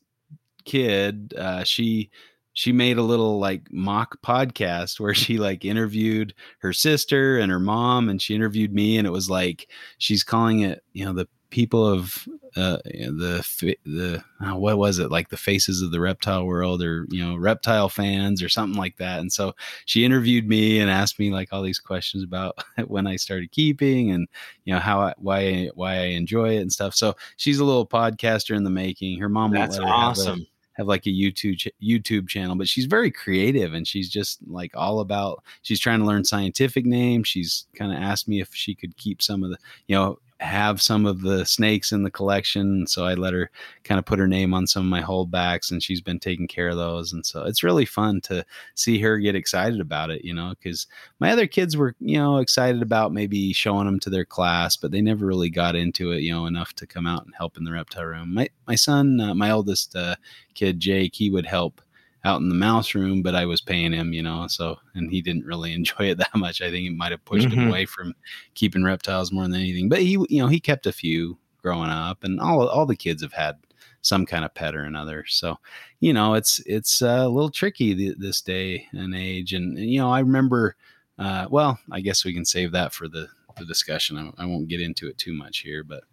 kid, 0.63 1.33
uh, 1.37 1.63
she, 1.65 2.09
she 2.55 2.71
made 2.71 2.97
a 2.97 3.03
little 3.03 3.37
like 3.37 3.71
mock 3.71 4.19
podcast 4.23 4.99
where 4.99 5.13
she 5.13 5.37
like 5.37 5.63
interviewed 5.63 6.33
her 6.59 6.73
sister 6.73 7.37
and 7.37 7.51
her 7.51 7.59
mom 7.59 8.09
and 8.09 8.21
she 8.21 8.33
interviewed 8.33 8.73
me 8.73 8.97
and 8.97 9.05
it 9.05 9.11
was 9.11 9.29
like 9.29 9.69
she's 9.99 10.23
calling 10.23 10.61
it 10.61 10.83
you 10.93 11.05
know 11.05 11.13
the 11.13 11.27
people 11.51 11.87
of 11.87 12.27
uh, 12.57 12.77
the 12.85 13.75
the 13.85 14.23
uh, 14.45 14.55
what 14.57 14.77
was 14.77 14.99
it? 14.99 15.09
Like 15.09 15.29
the 15.29 15.37
faces 15.37 15.81
of 15.81 15.91
the 15.91 16.01
reptile 16.01 16.45
world 16.45 16.83
or 16.83 17.05
you 17.09 17.23
know 17.23 17.37
reptile 17.37 17.87
fans 17.87 18.43
or 18.43 18.49
something 18.49 18.77
like 18.77 18.97
that. 18.97 19.19
And 19.19 19.31
so 19.31 19.53
she 19.85 20.03
interviewed 20.03 20.49
me 20.49 20.79
and 20.79 20.91
asked 20.91 21.17
me 21.17 21.31
like 21.31 21.53
all 21.53 21.61
these 21.61 21.79
questions 21.79 22.23
about 22.23 22.57
when 22.87 23.07
I 23.07 23.15
started 23.15 23.51
keeping 23.51 24.11
and 24.11 24.27
you 24.65 24.73
know 24.73 24.81
how 24.81 24.99
I, 24.99 25.13
why 25.17 25.69
why 25.75 25.93
I 25.93 26.05
enjoy 26.07 26.57
it 26.57 26.61
and 26.61 26.71
stuff. 26.71 26.93
So 26.93 27.15
she's 27.37 27.59
a 27.59 27.65
little 27.65 27.87
podcaster 27.87 28.55
in 28.55 28.65
the 28.65 28.69
making. 28.69 29.19
Her 29.19 29.29
mom 29.29 29.51
that's 29.51 29.79
awesome 29.79 30.45
have 30.75 30.87
like 30.87 31.05
a 31.05 31.09
YouTube 31.09 31.57
ch- 31.57 31.67
YouTube 31.83 32.27
channel, 32.27 32.55
but 32.55 32.67
she's 32.67 32.85
very 32.85 33.11
creative 33.11 33.73
and 33.73 33.87
she's 33.87 34.09
just 34.09 34.39
like 34.47 34.71
all 34.75 34.99
about. 34.99 35.43
She's 35.61 35.79
trying 35.79 35.99
to 35.99 36.05
learn 36.05 36.23
scientific 36.23 36.85
names. 36.85 37.27
She's 37.27 37.65
kind 37.75 37.91
of 37.91 37.97
asked 37.97 38.27
me 38.27 38.41
if 38.41 38.53
she 38.53 38.75
could 38.75 38.95
keep 38.97 39.21
some 39.21 39.43
of 39.43 39.49
the, 39.51 39.57
you 39.87 39.95
know, 39.95 40.19
have 40.41 40.81
some 40.81 41.05
of 41.05 41.21
the 41.21 41.45
snakes 41.45 41.91
in 41.91 42.03
the 42.03 42.11
collection. 42.11 42.85
So 42.87 43.05
I 43.05 43.13
let 43.13 43.33
her 43.33 43.49
kind 43.83 43.97
of 43.97 44.05
put 44.05 44.19
her 44.19 44.27
name 44.27 44.53
on 44.53 44.67
some 44.67 44.83
of 44.83 44.89
my 44.89 45.01
holdbacks 45.01 45.71
and 45.71 45.81
she's 45.81 46.01
been 46.01 46.19
taking 46.19 46.47
care 46.47 46.69
of 46.69 46.75
those. 46.75 47.13
And 47.13 47.25
so 47.25 47.43
it's 47.43 47.63
really 47.63 47.85
fun 47.85 48.19
to 48.21 48.45
see 48.73 48.99
her 48.99 49.17
get 49.17 49.35
excited 49.35 49.79
about 49.79 50.09
it, 50.09 50.25
you 50.25 50.33
know, 50.33 50.53
because 50.57 50.87
my 51.19 51.31
other 51.31 51.47
kids 51.47 51.77
were, 51.77 51.95
you 51.99 52.17
know, 52.17 52.37
excited 52.37 52.81
about 52.81 53.13
maybe 53.13 53.53
showing 53.53 53.85
them 53.85 53.99
to 54.01 54.09
their 54.09 54.25
class, 54.25 54.75
but 54.75 54.91
they 54.91 55.01
never 55.01 55.25
really 55.25 55.49
got 55.49 55.75
into 55.75 56.11
it, 56.11 56.21
you 56.21 56.33
know, 56.33 56.47
enough 56.47 56.73
to 56.73 56.87
come 56.87 57.07
out 57.07 57.25
and 57.25 57.33
help 57.35 57.57
in 57.57 57.63
the 57.63 57.71
reptile 57.71 58.05
room. 58.05 58.33
My, 58.33 58.49
my 58.67 58.75
son, 58.75 59.19
uh, 59.21 59.33
my 59.33 59.51
oldest 59.51 59.95
uh, 59.95 60.15
kid, 60.53 60.79
Jake, 60.79 61.15
he 61.15 61.29
would 61.29 61.45
help 61.45 61.81
out 62.25 62.41
in 62.41 62.49
the 62.49 62.55
mouse 62.55 62.95
room, 62.95 63.21
but 63.21 63.35
I 63.35 63.45
was 63.45 63.61
paying 63.61 63.93
him, 63.93 64.11
you 64.11 64.23
know, 64.23 64.47
so 64.47 64.77
and 64.95 65.09
he 65.11 65.21
didn't 65.21 65.45
really 65.45 65.73
enjoy 65.75 66.09
it 66.09 66.17
that 66.17 66.35
much. 66.35 66.61
I 66.61 66.71
think 66.71 66.87
it 66.87 66.95
might 66.95 67.11
have 67.11 67.23
pushed 67.23 67.47
mm-hmm. 67.47 67.61
him 67.61 67.69
away 67.69 67.85
from 67.85 68.13
keeping 68.55 68.83
reptiles 68.83 69.31
more 69.31 69.43
than 69.43 69.53
anything. 69.53 69.87
But 69.87 70.01
he, 70.01 70.11
you 70.29 70.41
know, 70.41 70.47
he 70.47 70.59
kept 70.59 70.87
a 70.87 70.91
few 70.91 71.37
growing 71.61 71.89
up, 71.89 72.23
and 72.23 72.39
all 72.39 72.67
all 72.67 72.85
the 72.85 72.95
kids 72.95 73.21
have 73.21 73.33
had 73.33 73.55
some 74.01 74.25
kind 74.25 74.43
of 74.43 74.53
pet 74.53 74.75
or 74.75 74.83
another. 74.83 75.25
So, 75.27 75.57
you 75.99 76.13
know, 76.13 76.33
it's 76.33 76.59
it's 76.65 77.01
uh, 77.01 77.23
a 77.23 77.29
little 77.29 77.49
tricky 77.49 77.95
th- 77.95 78.17
this 78.17 78.41
day 78.41 78.87
and 78.91 79.15
age. 79.15 79.53
And, 79.53 79.77
and 79.77 79.89
you 79.89 79.99
know, 79.99 80.11
I 80.11 80.19
remember. 80.19 80.75
Uh, 81.17 81.47
well, 81.49 81.79
I 81.93 82.01
guess 82.01 82.25
we 82.25 82.33
can 82.33 82.43
save 82.43 82.73
that 82.73 82.91
for 82.91 83.07
the 83.07 83.29
the 83.55 83.65
discussion. 83.65 84.17
I, 84.17 84.43
I, 84.43 84.45
won't 84.45 84.67
get 84.67 84.81
into 84.81 85.07
it 85.07 85.17
too 85.17 85.33
much 85.33 85.59
here, 85.59 85.83
but 85.83 86.03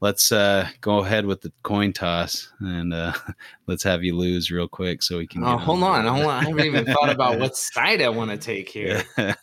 let's 0.00 0.32
uh, 0.32 0.68
go 0.80 0.98
ahead 0.98 1.26
with 1.26 1.40
the 1.40 1.52
coin 1.62 1.92
toss 1.92 2.52
and 2.60 2.92
uh, 2.92 3.12
let's 3.66 3.82
have 3.82 4.04
you 4.04 4.16
lose 4.16 4.50
real 4.50 4.68
quick 4.68 5.02
so 5.02 5.18
we 5.18 5.26
can. 5.26 5.44
Oh, 5.44 5.56
hold 5.56 5.82
on, 5.82 6.06
hold 6.06 6.26
on. 6.26 6.44
I 6.44 6.48
haven't 6.48 6.66
even 6.66 6.84
thought 6.86 7.10
about 7.10 7.38
what 7.40 7.56
side 7.56 8.02
I 8.02 8.08
want 8.08 8.30
to 8.30 8.36
take 8.36 8.68
here. 8.68 9.02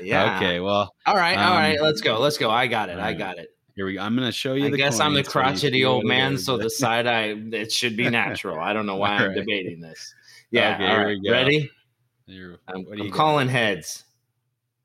yeah. 0.00 0.36
Okay. 0.36 0.60
Well. 0.60 0.94
All 1.06 1.16
right. 1.16 1.36
All 1.36 1.52
um, 1.52 1.58
right. 1.58 1.80
Let's 1.80 2.00
go. 2.00 2.18
Let's 2.18 2.38
go. 2.38 2.50
I 2.50 2.66
got 2.66 2.88
it. 2.88 2.96
Right. 2.96 3.06
I 3.06 3.12
got 3.14 3.38
it. 3.38 3.48
Here 3.74 3.86
we 3.86 3.94
go. 3.94 4.02
I'm 4.02 4.14
going 4.14 4.28
to 4.28 4.32
show 4.32 4.54
you. 4.54 4.66
I 4.66 4.70
guess 4.70 5.00
I'm 5.00 5.14
the 5.14 5.24
crotchety 5.24 5.84
old 5.84 6.04
man, 6.04 6.38
so 6.38 6.56
the 6.56 6.70
side 6.70 7.06
I 7.06 7.34
it 7.52 7.72
should 7.72 7.96
be 7.96 8.08
natural. 8.08 8.60
I 8.60 8.72
don't 8.72 8.86
know 8.86 8.96
why 8.96 9.16
I'm 9.16 9.34
debating 9.34 9.80
this. 9.80 10.14
Yeah. 10.50 10.74
Okay, 10.74 10.86
all 10.86 11.04
right. 11.04 11.18
Ready? 11.28 11.70
I'm, 12.28 12.86
I'm 12.92 13.10
calling 13.10 13.48
heads. 13.48 14.04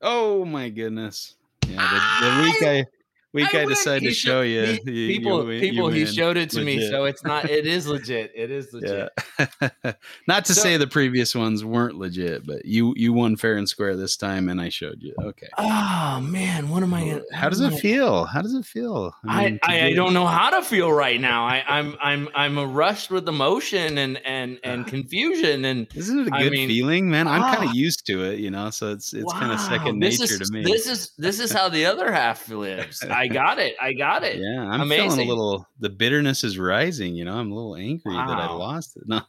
Oh 0.02 0.46
my 0.46 0.70
goodness. 0.70 1.36
Yeah, 1.70 1.88
the, 2.22 2.86
the 2.86 2.99
week 3.34 3.54
I 3.54 3.60
I, 3.60 3.62
I 3.62 3.66
decided 3.66 4.04
to 4.04 4.14
show 4.14 4.42
you, 4.42 4.80
he, 4.86 4.92
you 4.92 5.20
people 5.20 5.52
you, 5.52 5.60
people 5.60 5.94
you 5.94 6.06
he 6.06 6.12
showed 6.12 6.38
it 6.38 6.50
to 6.52 6.60
legit. 6.60 6.80
me, 6.80 6.90
so 6.90 7.06
it's 7.06 7.24
not. 7.24 7.50
It 7.50 7.66
is 7.66 7.88
legit. 7.88 8.32
It 8.36 8.52
is 8.52 8.74
legit. 8.74 9.10
Yeah. 9.40 9.94
not 10.28 10.46
to 10.46 10.54
so, 10.54 10.62
say 10.62 10.78
the 10.78 10.88
previous 10.88 11.36
ones 11.36 11.64
weren't 11.64 11.96
legit, 11.96 12.46
but 12.46 12.66
you 12.66 12.94
you 12.98 13.14
won 13.14 13.36
fair 13.36 13.58
and 13.58 13.68
square 13.68 13.96
this 13.96 14.18
time, 14.18 14.50
and 14.50 14.60
I 14.60 14.70
showed 14.70 15.02
you. 15.02 15.14
Okay. 15.22 15.50
Oh 15.58 16.20
man, 16.22 16.70
what 16.70 16.84
am 16.84 16.94
I? 16.94 17.02
Gonna, 17.02 17.22
how 17.34 17.50
does 17.50 17.62
it 17.62 17.74
feel? 17.80 18.26
How 18.26 18.42
does 18.42 18.54
it 18.54 18.66
feel? 18.66 19.14
I 19.28 19.46
mean, 19.46 19.60
I, 19.64 19.88
I, 19.88 19.94
don't 19.94 20.14
know 20.14 20.26
how 20.26 20.50
to 20.52 20.62
feel 20.62 20.92
right 20.92 21.20
now. 21.20 21.46
I, 21.46 21.64
I'm 21.68 21.96
I'm 22.02 22.30
I'm 22.36 22.58
a 22.58 22.66
rushed 22.66 23.12
with 23.12 23.28
emotion 23.28 23.98
and 23.98 24.18
and 24.26 24.60
and 24.64 24.88
confusion. 24.88 25.66
And 25.66 25.88
isn't 25.96 26.20
it 26.20 26.28
a 26.28 26.32
good 26.32 26.48
I 26.48 26.50
mean, 26.50 26.68
feeling, 26.68 27.10
man? 27.10 27.28
I'm 27.28 27.42
kind 27.42 27.64
of 27.64 27.70
ah. 27.70 27.74
used 27.74 28.06
to 28.08 28.24
it, 28.24 28.40
you 28.40 28.52
know. 28.52 28.70
So 28.70 28.92
it's 28.92 29.14
it's 29.14 29.26
wow, 29.26 29.40
kind 29.40 29.52
of 29.52 29.60
second 29.60 30.00
nature 30.00 30.24
is, 30.24 30.40
to 30.40 30.54
me. 30.54 30.64
This 30.64 30.88
is 30.88 31.12
this 31.18 31.40
is 31.40 31.52
how 31.52 31.70
the 31.70 31.86
other 31.86 32.12
half 32.12 32.50
lives. 32.50 33.04
I 33.20 33.28
got 33.28 33.60
it. 33.60 33.76
I 33.82 33.92
got 33.92 34.24
it. 34.24 34.38
Yeah, 34.38 34.62
I'm 34.62 34.80
Amazing. 34.80 35.10
feeling 35.10 35.26
a 35.28 35.30
little. 35.30 35.68
The 35.82 35.90
bitterness 35.90 36.46
is 36.46 36.58
rising. 36.58 37.16
You 37.16 37.26
know, 37.26 37.36
I'm 37.36 37.52
a 37.52 37.54
little 37.54 37.76
angry 37.76 38.16
wow. 38.16 38.28
that 38.28 38.40
I 38.40 38.50
lost 38.52 38.96
it. 38.96 39.04
No. 39.08 39.22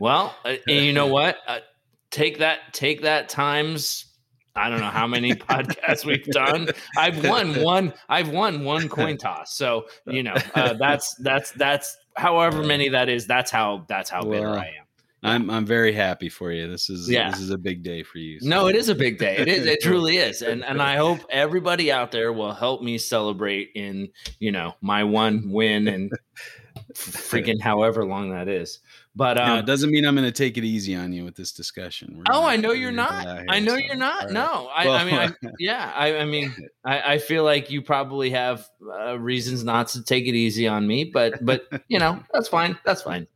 well, 0.00 0.34
uh, 0.44 0.54
and 0.68 0.86
you 0.86 0.92
know 0.94 1.06
what? 1.06 1.36
Uh, 1.46 1.58
take 2.10 2.38
that. 2.38 2.72
Take 2.72 3.02
that 3.02 3.28
times. 3.28 4.06
I 4.54 4.70
don't 4.70 4.80
know 4.80 4.86
how 4.86 5.06
many 5.06 5.34
podcasts 5.34 6.06
we've 6.06 6.24
done. 6.26 6.68
I've 6.96 7.22
won 7.22 7.62
one. 7.62 7.92
I've 8.08 8.30
won 8.30 8.64
one 8.64 8.88
coin 8.88 9.18
toss. 9.18 9.54
So 9.54 9.86
you 10.06 10.22
know 10.22 10.34
uh, 10.54 10.72
that's 10.74 11.14
that's 11.16 11.50
that's 11.52 11.94
however 12.16 12.62
many 12.62 12.88
that 12.88 13.10
is, 13.10 13.26
that's 13.26 13.50
how 13.50 13.84
that's 13.86 14.08
how 14.08 14.22
bitter 14.22 14.50
Well, 14.50 14.58
I 14.58 14.66
am. 14.78 14.85
I'm 15.22 15.50
I'm 15.50 15.64
very 15.66 15.92
happy 15.92 16.28
for 16.28 16.52
you. 16.52 16.68
This 16.68 16.88
is 16.90 17.10
Yeah. 17.10 17.30
this 17.30 17.40
is 17.40 17.50
a 17.50 17.58
big 17.58 17.82
day 17.82 18.02
for 18.02 18.18
you. 18.18 18.38
so- 18.40 18.48
No, 18.48 18.66
it 18.68 18.76
is 18.76 18.88
a 18.88 18.94
big 18.94 19.18
day. 19.18 19.36
It 19.38 19.48
is. 19.48 19.66
It 19.66 19.80
truly 19.82 20.16
is. 20.28 20.42
And 20.42 20.64
and 20.64 20.80
I 20.80 20.96
hope 20.96 21.20
everybody 21.30 21.90
out 21.90 22.12
there 22.12 22.32
will 22.32 22.52
help 22.52 22.82
me 22.82 22.98
celebrate 22.98 23.70
in 23.74 24.08
you 24.38 24.52
know 24.52 24.74
my 24.80 25.04
one 25.04 25.50
win 25.50 25.88
and 25.88 26.10
freaking 26.94 27.60
however 27.60 28.04
long 28.04 28.30
that 28.30 28.48
is. 28.48 28.80
But 29.14 29.38
No, 29.38 29.44
um, 29.44 29.58
it 29.60 29.66
doesn't 29.66 29.90
mean 29.90 30.04
I'm 30.04 30.14
going 30.14 30.26
to 30.26 30.32
take 30.32 30.58
it 30.58 30.64
easy 30.64 30.94
on 30.94 31.10
you 31.12 31.24
with 31.24 31.34
this 31.36 31.52
discussion. 31.52 32.16
We're 32.18 32.24
oh, 32.30 32.44
I 32.44 32.56
know 32.56 32.72
you're 32.72 32.92
not. 32.92 33.24
that 33.24 33.46
I 33.48 33.60
know 33.60 33.72
so, 33.72 33.78
you're 33.78 33.96
not. 33.96 34.24
right. 34.24 34.32
No, 34.32 34.68
I, 34.74 34.88
I 34.88 35.04
mean, 35.04 35.14
I, 35.14 35.30
yeah. 35.58 35.90
I, 35.94 36.18
I 36.18 36.24
mean, 36.26 36.54
I, 36.84 37.14
I 37.14 37.18
feel 37.18 37.42
like 37.42 37.70
you 37.70 37.80
probably 37.80 38.28
have 38.30 38.68
uh, 38.86 39.18
reasons 39.18 39.64
not 39.64 39.88
to 39.88 40.02
take 40.04 40.26
it 40.26 40.34
easy 40.34 40.68
on 40.68 40.86
me, 40.86 41.04
but 41.04 41.42
but 41.44 41.62
you 41.88 41.98
know 41.98 42.22
that's 42.32 42.48
fine. 42.48 42.78
That's 42.84 43.00
fine. 43.02 43.26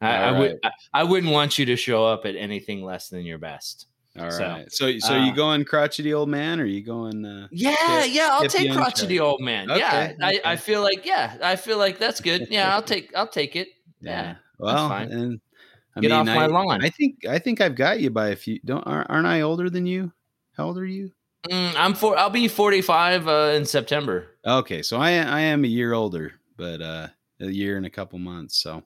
I, 0.00 0.14
I 0.14 0.30
All 0.32 0.38
would. 0.40 0.58
I, 0.62 0.70
I 0.94 1.04
wouldn't 1.04 1.32
want 1.32 1.58
you 1.58 1.66
to 1.66 1.76
show 1.76 2.06
up 2.06 2.24
at 2.24 2.36
anything 2.36 2.84
less 2.84 3.08
than 3.08 3.22
your 3.22 3.38
best. 3.38 3.86
All 4.18 4.30
So, 4.30 4.48
right. 4.48 4.72
So, 4.72 4.98
so, 4.98 5.14
you 5.16 5.32
uh, 5.32 5.34
going 5.34 5.64
crotchety 5.64 6.12
old 6.12 6.28
man, 6.28 6.60
or 6.60 6.64
you 6.64 6.82
going? 6.82 7.24
Uh, 7.24 7.48
Yeah, 7.50 8.02
Hip- 8.02 8.14
yeah, 8.14 8.28
I'll 8.32 8.48
take 8.48 8.72
crotchety 8.72 9.20
old 9.20 9.40
man. 9.40 9.68
yeah, 9.68 10.12
Okay, 10.12 10.16
I, 10.20 10.52
I 10.52 10.56
feel 10.56 10.82
like 10.82 11.04
yeah, 11.04 11.36
I 11.42 11.56
feel 11.56 11.78
like 11.78 11.98
that's 11.98 12.20
good. 12.20 12.48
Yeah, 12.50 12.74
I'll 12.74 12.82
take 12.82 13.14
I'll 13.16 13.28
take 13.28 13.54
it. 13.56 13.68
Yeah, 14.00 14.36
Well, 14.58 14.88
fine. 14.88 15.12
and 15.12 15.40
I 15.96 16.00
Get 16.00 16.10
mean, 16.10 16.20
off 16.20 16.26
my 16.26 16.46
lawn. 16.46 16.82
I 16.84 16.90
think 16.90 17.26
I 17.26 17.38
think 17.38 17.60
I've 17.60 17.74
got 17.74 18.00
you 18.00 18.10
by 18.10 18.28
a 18.28 18.36
few. 18.36 18.60
Don't 18.64 18.82
aren't, 18.86 19.10
aren't 19.10 19.26
I 19.26 19.40
older 19.42 19.68
than 19.70 19.86
you? 19.86 20.12
How 20.56 20.66
old 20.66 20.78
are 20.78 20.86
you? 20.86 21.10
Mm, 21.48 21.74
I'm 21.76 21.94
for 21.94 22.16
I'll 22.18 22.30
be 22.30 22.48
45 22.48 23.28
uh, 23.28 23.32
in 23.56 23.64
September. 23.64 24.26
Okay, 24.44 24.82
so 24.82 24.96
I 24.98 25.10
I 25.10 25.40
am 25.40 25.64
a 25.64 25.68
year 25.68 25.92
older, 25.92 26.32
but 26.56 26.80
uh, 26.80 27.08
a 27.40 27.46
year 27.46 27.76
and 27.76 27.86
a 27.86 27.90
couple 27.90 28.18
months. 28.18 28.58
So 28.62 28.82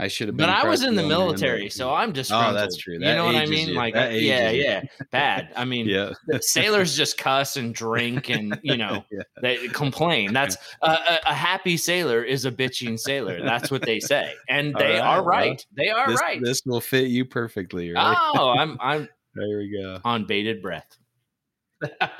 I 0.00 0.06
should 0.08 0.28
have 0.28 0.36
been. 0.36 0.46
But 0.46 0.54
I 0.54 0.68
was 0.68 0.84
in 0.84 0.94
the 0.94 1.02
crotchety 1.02 1.14
old 1.14 1.20
man, 1.20 1.26
military, 1.40 1.70
so 1.70 1.92
I'm 1.92 2.12
just 2.12 2.30
Oh, 2.32 2.52
that's 2.52 2.76
true. 2.76 2.94
You 2.94 3.00
know 3.00 3.24
what 3.24 3.34
I 3.34 3.46
mean? 3.46 3.68
you. 3.70 3.74
Like, 3.74 3.94
That 3.94 4.12
yeah, 4.12 4.50
you. 4.50 4.62
yeah, 4.62 4.82
bad. 5.10 5.50
I 5.56 5.64
mean, 5.66 5.88
yeah. 5.88 6.12
sailors 6.40 6.96
just 6.96 7.18
cuss 7.18 7.56
and 7.56 7.74
drink 7.74 8.28
and 8.30 8.58
you 8.62 8.76
know 8.82 9.04
Yeah. 9.10 9.22
they 9.42 9.66
complain. 9.68 10.32
That's 10.32 10.56
uh, 10.82 10.96
a, 11.26 11.30
a 11.30 11.34
happy 11.34 11.76
sailor 11.76 12.22
is 12.22 12.44
a 12.44 12.52
bitching 12.52 12.98
sailor. 12.98 13.42
That's 13.42 13.70
what 13.70 13.82
they 13.82 13.98
say, 13.98 14.32
and 14.48 14.74
they 14.76 14.92
right, 14.94 15.00
are 15.00 15.16
well, 15.16 15.24
right. 15.24 15.66
They 15.76 15.88
are 15.88 16.08
This, 16.08 16.20
right. 16.20 16.40
this 16.42 16.62
will 16.64 16.80
fit 16.80 17.08
you 17.08 17.24
perfectly, 17.24 17.90
right? 17.92 18.16
Oh, 18.36 18.50
I'm 18.56 18.76
I'm 18.80 19.08
There 19.34 19.58
we 19.58 19.76
go. 19.82 20.00
on 20.04 20.26
bated 20.26 20.62
breath. 20.62 20.96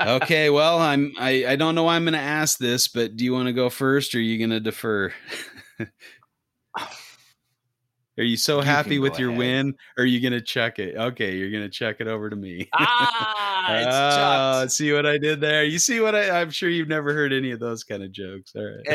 okay, 0.01 0.51
well, 0.51 0.79
I'm 0.79 1.13
I, 1.19 1.45
I 1.47 1.57
don't 1.57 1.75
know 1.75 1.83
why 1.85 1.97
I'm 1.97 2.05
going 2.05 2.13
to 2.15 2.19
ask 2.21 2.59
this, 2.59 2.87
but 2.89 3.17
do 3.17 3.25
you 3.25 3.33
want 3.33 3.47
to 3.47 3.53
go 3.53 3.69
first 3.71 4.15
or 4.15 4.19
are 4.19 4.21
you 4.21 4.39
going 4.39 4.51
to 4.51 4.61
defer? 4.61 5.13
Are 8.19 8.25
you 8.25 8.37
so 8.37 8.57
You 8.57 8.63
happy 8.63 8.99
with 8.99 9.19
your 9.19 9.29
ahead. 9.31 9.39
win 9.39 9.75
or 9.97 10.03
are 10.03 10.07
you 10.07 10.21
going 10.21 10.33
to 10.33 10.41
check 10.41 10.79
it? 10.79 10.97
Okay, 10.97 11.37
you're 11.37 11.51
going 11.51 11.63
to 11.63 11.69
check 11.71 11.97
it 12.01 12.09
over 12.09 12.29
to 12.29 12.37
me. 12.37 12.69
Ah, 12.75 14.65
it's 14.65 14.75
Oh, 14.75 14.75
see 14.75 14.93
what 14.93 15.07
I 15.07 15.19
did 15.19 15.41
there? 15.41 15.65
You 15.65 15.79
see 15.79 16.01
what 16.01 16.15
I 16.15 16.41
I'm 16.41 16.51
sure 16.51 16.69
you've 16.69 16.89
never 16.89 17.13
heard 17.15 17.33
any 17.33 17.51
of 17.53 17.61
those 17.61 17.85
kind 17.85 18.03
of 18.03 18.13
jokes. 18.13 18.53
All 18.57 18.65
right. 18.65 18.87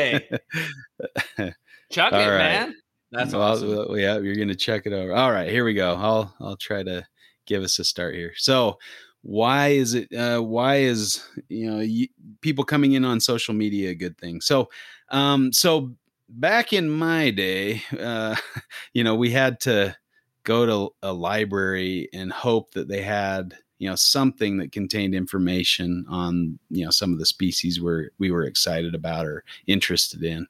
Hey. 1.38 1.54
Chuck 1.92 2.12
All 2.12 2.20
it, 2.20 2.28
right. 2.28 2.38
man. 2.38 2.74
That's 3.12 3.32
well, 3.32 3.42
awesome. 3.42 3.96
yeah, 3.98 4.18
you're 4.18 4.34
going 4.34 4.48
to 4.48 4.56
check 4.56 4.82
it 4.86 4.92
over. 4.92 5.14
All 5.14 5.30
right, 5.30 5.48
here 5.50 5.64
we 5.64 5.74
go. 5.74 5.94
I'll 5.94 6.34
I'll 6.40 6.56
try 6.56 6.82
to 6.82 7.06
give 7.46 7.62
us 7.62 7.78
a 7.78 7.84
start 7.84 8.14
here. 8.16 8.32
So, 8.36 8.78
why 9.22 9.68
is 9.68 9.94
it? 9.94 10.12
Uh, 10.12 10.40
why 10.40 10.76
is 10.76 11.22
you 11.48 11.70
know 11.70 11.76
y- 11.78 12.08
people 12.40 12.64
coming 12.64 12.92
in 12.92 13.04
on 13.04 13.20
social 13.20 13.54
media 13.54 13.90
a 13.90 13.94
good 13.94 14.18
thing? 14.18 14.40
So, 14.40 14.68
um, 15.10 15.52
so 15.52 15.94
back 16.28 16.72
in 16.72 16.90
my 16.90 17.30
day, 17.30 17.82
uh, 17.98 18.36
you 18.92 19.04
know, 19.04 19.14
we 19.14 19.30
had 19.30 19.60
to 19.60 19.96
go 20.44 20.66
to 20.66 20.94
a 21.02 21.12
library 21.12 22.08
and 22.12 22.32
hope 22.32 22.72
that 22.72 22.88
they 22.88 23.02
had 23.02 23.56
you 23.78 23.88
know 23.88 23.96
something 23.96 24.58
that 24.58 24.72
contained 24.72 25.14
information 25.14 26.06
on 26.08 26.58
you 26.70 26.84
know 26.84 26.90
some 26.90 27.12
of 27.12 27.18
the 27.18 27.26
species 27.26 27.80
where 27.80 28.10
we 28.18 28.30
were 28.30 28.44
excited 28.44 28.94
about 28.94 29.26
or 29.26 29.44
interested 29.66 30.22
in. 30.22 30.46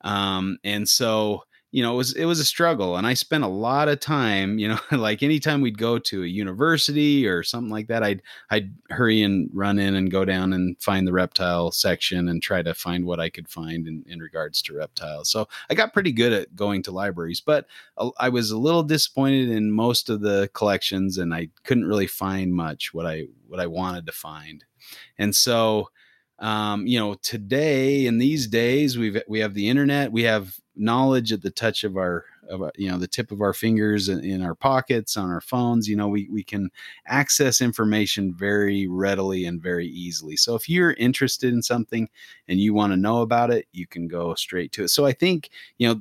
Um, 0.00 0.58
and 0.64 0.88
so 0.88 1.44
you 1.72 1.82
know 1.82 1.94
it 1.94 1.96
was 1.96 2.12
it 2.12 2.26
was 2.26 2.38
a 2.38 2.44
struggle 2.44 2.96
and 2.96 3.06
i 3.06 3.14
spent 3.14 3.42
a 3.42 3.48
lot 3.48 3.88
of 3.88 3.98
time 3.98 4.58
you 4.58 4.68
know 4.68 4.78
like 4.92 5.22
anytime 5.22 5.60
we'd 5.60 5.78
go 5.78 5.98
to 5.98 6.22
a 6.22 6.26
university 6.26 7.26
or 7.26 7.42
something 7.42 7.70
like 7.70 7.88
that 7.88 8.04
i'd 8.04 8.22
i'd 8.50 8.72
hurry 8.90 9.22
and 9.22 9.50
run 9.52 9.78
in 9.78 9.94
and 9.94 10.10
go 10.10 10.24
down 10.24 10.52
and 10.52 10.80
find 10.80 11.08
the 11.08 11.12
reptile 11.12 11.72
section 11.72 12.28
and 12.28 12.42
try 12.42 12.62
to 12.62 12.74
find 12.74 13.04
what 13.04 13.18
i 13.18 13.28
could 13.28 13.48
find 13.48 13.88
in, 13.88 14.04
in 14.06 14.20
regards 14.20 14.62
to 14.62 14.74
reptiles. 14.74 15.30
So 15.30 15.48
i 15.70 15.74
got 15.74 15.92
pretty 15.92 16.12
good 16.12 16.32
at 16.32 16.54
going 16.54 16.82
to 16.84 16.92
libraries 16.92 17.40
but 17.40 17.66
I 18.18 18.28
was 18.28 18.50
a 18.50 18.58
little 18.58 18.82
disappointed 18.82 19.48
in 19.48 19.72
most 19.72 20.10
of 20.10 20.20
the 20.20 20.50
collections 20.52 21.18
and 21.18 21.34
i 21.34 21.48
couldn't 21.64 21.86
really 21.86 22.06
find 22.06 22.52
much 22.52 22.92
what 22.92 23.06
i 23.06 23.24
what 23.48 23.60
i 23.60 23.66
wanted 23.66 24.06
to 24.06 24.12
find. 24.12 24.64
And 25.18 25.34
so 25.34 25.88
um, 26.38 26.86
you 26.86 26.98
know 26.98 27.14
today 27.14 28.06
in 28.06 28.18
these 28.18 28.46
days 28.46 28.98
we've 28.98 29.22
we 29.28 29.40
have 29.40 29.54
the 29.54 29.68
internet 29.68 30.12
we 30.12 30.24
have 30.24 30.58
knowledge 30.76 31.32
at 31.32 31.42
the 31.42 31.50
touch 31.50 31.84
of 31.84 31.96
our 31.96 32.24
of 32.48 32.70
you 32.76 32.90
know 32.90 32.98
the 32.98 33.06
tip 33.06 33.30
of 33.30 33.40
our 33.40 33.52
fingers 33.52 34.08
in, 34.08 34.42
our 34.42 34.54
pockets 34.54 35.16
on 35.16 35.30
our 35.30 35.40
phones 35.40 35.88
you 35.88 35.96
know 35.96 36.08
we 36.08 36.28
we 36.30 36.42
can 36.42 36.70
access 37.06 37.60
information 37.60 38.34
very 38.34 38.86
readily 38.88 39.44
and 39.44 39.62
very 39.62 39.86
easily. 39.86 40.36
So 40.36 40.54
if 40.54 40.68
you're 40.68 40.92
interested 40.94 41.52
in 41.52 41.62
something 41.62 42.08
and 42.48 42.58
you 42.58 42.74
want 42.74 42.92
to 42.92 42.96
know 42.96 43.22
about 43.22 43.50
it 43.50 43.66
you 43.72 43.86
can 43.86 44.08
go 44.08 44.34
straight 44.34 44.72
to 44.72 44.84
it. 44.84 44.88
So 44.88 45.06
i 45.06 45.12
think 45.12 45.50
you 45.78 45.88
know 45.88 46.00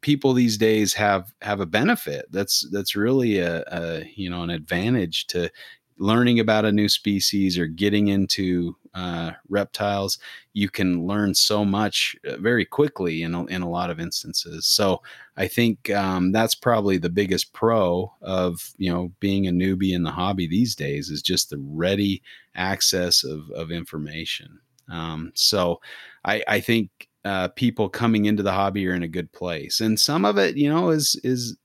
people 0.00 0.32
these 0.32 0.56
days 0.56 0.94
have 0.94 1.34
have 1.42 1.60
a 1.60 1.66
benefit. 1.66 2.26
That's 2.30 2.68
that's 2.70 2.94
really 2.94 3.38
a, 3.38 3.64
a 3.70 4.04
you 4.14 4.30
know 4.30 4.42
an 4.42 4.50
advantage 4.50 5.26
to 5.28 5.50
learning 5.98 6.40
about 6.40 6.64
a 6.64 6.72
new 6.72 6.88
species 6.88 7.58
or 7.58 7.66
getting 7.66 8.08
into 8.08 8.76
uh, 8.94 9.32
reptiles, 9.48 10.18
you 10.54 10.68
can 10.68 11.06
learn 11.06 11.34
so 11.34 11.64
much 11.64 12.16
uh, 12.26 12.36
very 12.38 12.64
quickly 12.64 13.22
in 13.22 13.34
a, 13.34 13.44
in 13.46 13.62
a 13.62 13.68
lot 13.68 13.90
of 13.90 14.00
instances. 14.00 14.66
So 14.66 15.02
I 15.36 15.46
think 15.46 15.90
um, 15.90 16.32
that's 16.32 16.54
probably 16.54 16.98
the 16.98 17.10
biggest 17.10 17.52
pro 17.52 18.12
of 18.22 18.72
you 18.76 18.92
know 18.92 19.12
being 19.20 19.46
a 19.46 19.52
newbie 19.52 19.92
in 19.92 20.02
the 20.02 20.10
hobby 20.10 20.46
these 20.48 20.74
days 20.74 21.10
is 21.10 21.22
just 21.22 21.50
the 21.50 21.58
ready 21.58 22.22
access 22.54 23.24
of 23.24 23.50
of 23.50 23.70
information. 23.70 24.58
Um, 24.90 25.32
so 25.34 25.80
I, 26.24 26.42
I 26.48 26.60
think 26.60 27.08
uh, 27.24 27.48
people 27.48 27.88
coming 27.88 28.24
into 28.24 28.42
the 28.42 28.52
hobby 28.52 28.86
are 28.88 28.94
in 28.94 29.02
a 29.02 29.08
good 29.08 29.30
place, 29.32 29.80
and 29.80 30.00
some 30.00 30.24
of 30.24 30.38
it, 30.38 30.56
you 30.56 30.68
know, 30.68 30.90
is 30.90 31.20
is 31.24 31.56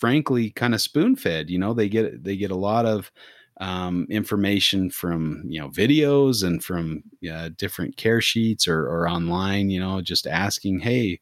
frankly 0.00 0.50
kind 0.50 0.74
of 0.74 0.80
spoon 0.80 1.14
fed. 1.16 1.50
You 1.50 1.58
know, 1.58 1.74
they 1.74 1.88
get 1.88 2.24
they 2.24 2.36
get 2.36 2.50
a 2.50 2.56
lot 2.56 2.86
of 2.86 3.12
um, 3.60 4.06
information 4.10 4.90
from 4.90 5.44
you 5.46 5.60
know 5.60 5.68
videos 5.68 6.42
and 6.42 6.64
from 6.64 7.02
uh, 7.30 7.50
different 7.56 7.96
care 7.96 8.20
sheets 8.20 8.66
or, 8.66 8.86
or 8.86 9.08
online. 9.08 9.70
You 9.70 9.80
know, 9.80 10.00
just 10.00 10.26
asking, 10.26 10.80
hey, 10.80 11.20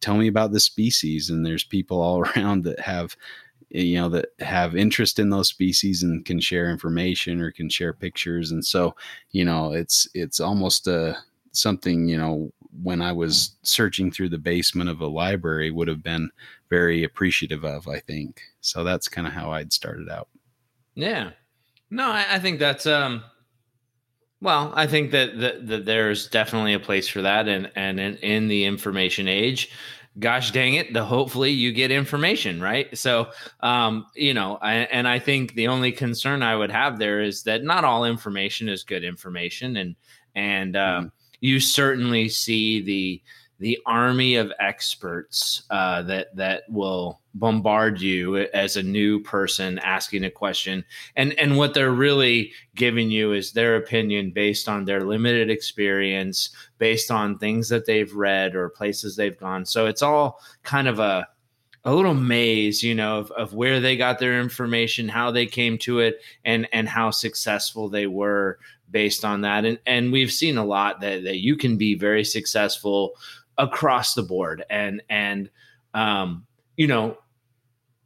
tell 0.00 0.16
me 0.16 0.28
about 0.28 0.52
the 0.52 0.60
species, 0.60 1.30
and 1.30 1.44
there's 1.44 1.64
people 1.64 2.00
all 2.00 2.20
around 2.36 2.64
that 2.64 2.80
have 2.80 3.16
you 3.70 3.96
know 3.96 4.08
that 4.08 4.26
have 4.40 4.74
interest 4.76 5.18
in 5.18 5.30
those 5.30 5.48
species 5.48 6.02
and 6.02 6.24
can 6.24 6.40
share 6.40 6.70
information 6.70 7.40
or 7.40 7.52
can 7.52 7.68
share 7.68 7.92
pictures 7.92 8.50
and 8.50 8.64
so 8.64 8.96
you 9.30 9.44
know 9.44 9.72
it's 9.72 10.08
it's 10.12 10.40
almost 10.40 10.88
a 10.88 11.16
something 11.52 12.08
you 12.08 12.18
know 12.18 12.52
when 12.82 13.02
i 13.02 13.12
was 13.12 13.56
searching 13.62 14.10
through 14.10 14.28
the 14.28 14.38
basement 14.38 14.88
of 14.88 15.00
a 15.00 15.06
library 15.06 15.70
would 15.70 15.88
have 15.88 16.02
been 16.02 16.30
very 16.68 17.04
appreciative 17.04 17.64
of 17.64 17.88
i 17.88 17.98
think 17.98 18.40
so 18.60 18.84
that's 18.84 19.08
kind 19.08 19.26
of 19.26 19.32
how 19.32 19.50
i'd 19.52 19.72
started 19.72 20.08
out 20.08 20.28
Yeah. 20.94 21.30
No, 21.90 22.04
I, 22.04 22.36
I 22.36 22.38
think 22.38 22.58
that's 22.58 22.86
um 22.86 23.22
well, 24.42 24.72
I 24.74 24.86
think 24.86 25.10
that, 25.10 25.38
that 25.40 25.66
that 25.66 25.84
there's 25.84 26.28
definitely 26.28 26.72
a 26.72 26.80
place 26.80 27.08
for 27.08 27.22
that 27.22 27.48
and 27.48 27.70
and 27.76 28.00
in, 28.00 28.16
in 28.16 28.48
the 28.48 28.64
information 28.64 29.28
age, 29.28 29.70
gosh 30.18 30.50
dang 30.50 30.74
it, 30.74 30.92
the 30.92 31.04
hopefully 31.04 31.50
you 31.50 31.72
get 31.72 31.90
information, 31.90 32.60
right? 32.60 32.96
So 32.96 33.30
um, 33.60 34.06
you 34.14 34.32
know, 34.32 34.58
I, 34.62 34.74
and 34.74 35.06
I 35.06 35.18
think 35.18 35.54
the 35.54 35.68
only 35.68 35.92
concern 35.92 36.42
I 36.42 36.56
would 36.56 36.70
have 36.70 36.98
there 36.98 37.20
is 37.20 37.42
that 37.44 37.64
not 37.64 37.84
all 37.84 38.04
information 38.04 38.68
is 38.68 38.82
good 38.82 39.04
information 39.04 39.76
and 39.76 39.96
and 40.34 40.76
um, 40.76 41.12
you 41.40 41.60
certainly 41.60 42.28
see 42.28 42.80
the 42.82 43.22
the 43.60 43.78
army 43.84 44.36
of 44.36 44.50
experts 44.58 45.64
uh, 45.68 46.00
that 46.02 46.34
that 46.34 46.62
will 46.70 47.20
bombard 47.34 48.00
you 48.00 48.38
as 48.54 48.76
a 48.76 48.82
new 48.82 49.20
person 49.20 49.78
asking 49.80 50.24
a 50.24 50.30
question, 50.30 50.84
and 51.16 51.38
and 51.38 51.56
what 51.56 51.74
they're 51.74 51.92
really 51.92 52.52
giving 52.74 53.10
you 53.10 53.32
is 53.32 53.52
their 53.52 53.76
opinion 53.76 54.30
based 54.30 54.68
on 54.68 54.84
their 54.84 55.04
limited 55.04 55.50
experience, 55.50 56.50
based 56.78 57.10
on 57.10 57.38
things 57.38 57.68
that 57.68 57.84
they've 57.84 58.14
read 58.14 58.56
or 58.56 58.70
places 58.70 59.14
they've 59.14 59.38
gone. 59.38 59.66
So 59.66 59.86
it's 59.86 60.02
all 60.02 60.40
kind 60.62 60.88
of 60.88 60.98
a 60.98 61.28
a 61.84 61.94
little 61.94 62.14
maze, 62.14 62.82
you 62.82 62.94
know, 62.94 63.18
of, 63.18 63.30
of 63.32 63.54
where 63.54 63.80
they 63.80 63.96
got 63.96 64.18
their 64.18 64.40
information, 64.40 65.08
how 65.08 65.30
they 65.30 65.46
came 65.46 65.78
to 65.78 66.00
it, 66.00 66.20
and 66.44 66.66
and 66.72 66.88
how 66.88 67.10
successful 67.10 67.88
they 67.88 68.06
were 68.06 68.58
based 68.90 69.24
on 69.24 69.42
that. 69.42 69.64
And 69.64 69.78
and 69.86 70.12
we've 70.12 70.32
seen 70.32 70.58
a 70.58 70.64
lot 70.64 71.00
that 71.00 71.24
that 71.24 71.38
you 71.38 71.56
can 71.56 71.76
be 71.76 71.94
very 71.94 72.24
successful 72.24 73.12
across 73.58 74.14
the 74.14 74.22
board. 74.22 74.64
And 74.70 75.02
and 75.08 75.50
um, 75.94 76.46
you 76.76 76.86
know, 76.86 77.18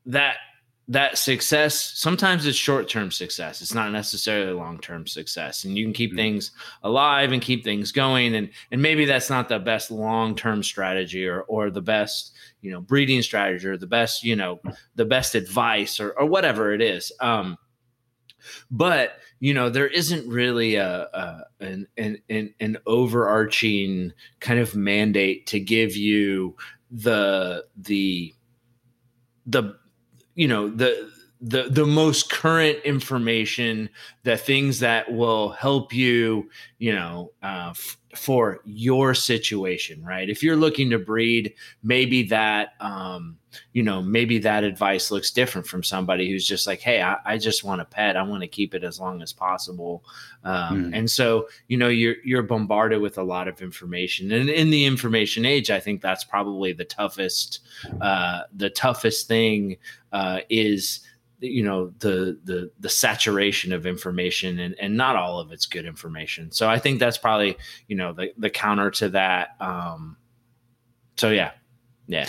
that 0.06 0.36
that 0.88 1.16
success 1.16 1.92
sometimes 1.94 2.46
it's 2.46 2.58
short-term 2.58 3.10
success. 3.10 3.62
It's 3.62 3.72
not 3.72 3.90
necessarily 3.90 4.52
long-term 4.52 5.06
success. 5.06 5.64
And 5.64 5.78
you 5.78 5.84
can 5.84 5.94
keep 5.94 6.10
mm-hmm. 6.10 6.18
things 6.18 6.50
alive 6.82 7.32
and 7.32 7.40
keep 7.40 7.64
things 7.64 7.90
going. 7.90 8.34
And 8.34 8.50
and 8.70 8.82
maybe 8.82 9.06
that's 9.06 9.30
not 9.30 9.48
the 9.48 9.58
best 9.58 9.90
long-term 9.90 10.62
strategy 10.62 11.26
or 11.26 11.42
or 11.42 11.70
the 11.70 11.80
best 11.80 12.34
you 12.60 12.70
know 12.70 12.80
breeding 12.80 13.22
strategy 13.22 13.66
or 13.66 13.76
the 13.76 13.86
best 13.86 14.22
you 14.22 14.36
know 14.36 14.60
the 14.94 15.06
best 15.06 15.34
advice 15.34 16.00
or 16.00 16.10
or 16.10 16.26
whatever 16.26 16.74
it 16.74 16.82
is. 16.82 17.12
Um 17.20 17.56
but 18.70 19.18
you 19.40 19.54
know 19.54 19.70
there 19.70 19.86
isn't 19.86 20.28
really 20.28 20.76
a, 20.76 21.08
a 21.12 21.44
an, 21.60 21.86
an 21.96 22.54
an 22.60 22.76
overarching 22.86 24.12
kind 24.40 24.60
of 24.60 24.74
mandate 24.74 25.46
to 25.46 25.60
give 25.60 25.96
you 25.96 26.56
the 26.90 27.64
the 27.76 28.34
the 29.46 29.76
you 30.34 30.48
know 30.48 30.68
the 30.68 31.12
the 31.40 31.64
the 31.68 31.84
most 31.84 32.30
current 32.30 32.78
information 32.84 33.88
the 34.22 34.36
things 34.36 34.80
that 34.80 35.12
will 35.12 35.50
help 35.50 35.92
you 35.92 36.48
you 36.78 36.94
know 36.94 37.32
uh, 37.42 37.68
f- 37.70 37.98
for 38.14 38.60
your 38.64 39.12
situation 39.12 40.02
right? 40.04 40.30
If 40.30 40.42
you're 40.42 40.56
looking 40.56 40.90
to 40.90 40.98
breed 40.98 41.54
maybe 41.82 42.22
that 42.24 42.70
um, 42.80 43.36
you 43.72 43.82
know 43.82 44.00
maybe 44.00 44.38
that 44.38 44.64
advice 44.64 45.10
looks 45.10 45.32
different 45.32 45.66
from 45.66 45.82
somebody 45.82 46.30
who's 46.30 46.46
just 46.46 46.66
like 46.66 46.80
hey 46.80 47.02
i, 47.02 47.16
I 47.24 47.38
just 47.38 47.64
want 47.64 47.80
a 47.80 47.84
pet. 47.84 48.16
I 48.16 48.22
want 48.22 48.42
to 48.42 48.48
keep 48.48 48.74
it 48.74 48.84
as 48.84 49.00
long 49.00 49.20
as 49.20 49.32
possible. 49.32 50.04
Um, 50.44 50.86
mm. 50.86 50.96
and 50.96 51.10
so 51.10 51.48
you 51.68 51.76
know 51.76 51.88
you're 51.88 52.16
you're 52.24 52.42
bombarded 52.42 53.00
with 53.00 53.18
a 53.18 53.22
lot 53.22 53.48
of 53.48 53.60
information. 53.60 54.32
And 54.32 54.48
in 54.48 54.70
the 54.70 54.84
information 54.84 55.44
age 55.44 55.70
i 55.70 55.80
think 55.80 56.00
that's 56.00 56.24
probably 56.24 56.72
the 56.72 56.84
toughest 56.84 57.60
uh, 58.00 58.42
the 58.54 58.70
toughest 58.70 59.28
thing 59.28 59.76
uh, 60.12 60.40
is 60.48 61.00
you 61.44 61.62
know 61.62 61.92
the 61.98 62.38
the 62.44 62.70
the 62.80 62.88
saturation 62.88 63.72
of 63.72 63.86
information 63.86 64.58
and 64.58 64.74
and 64.80 64.96
not 64.96 65.16
all 65.16 65.38
of 65.38 65.52
it's 65.52 65.66
good 65.66 65.84
information 65.84 66.50
so 66.50 66.68
i 66.68 66.78
think 66.78 66.98
that's 66.98 67.18
probably 67.18 67.56
you 67.88 67.96
know 67.96 68.12
the 68.12 68.32
the 68.38 68.50
counter 68.50 68.90
to 68.90 69.08
that 69.08 69.56
um 69.60 70.16
so 71.16 71.30
yeah 71.30 71.52
yeah 72.06 72.26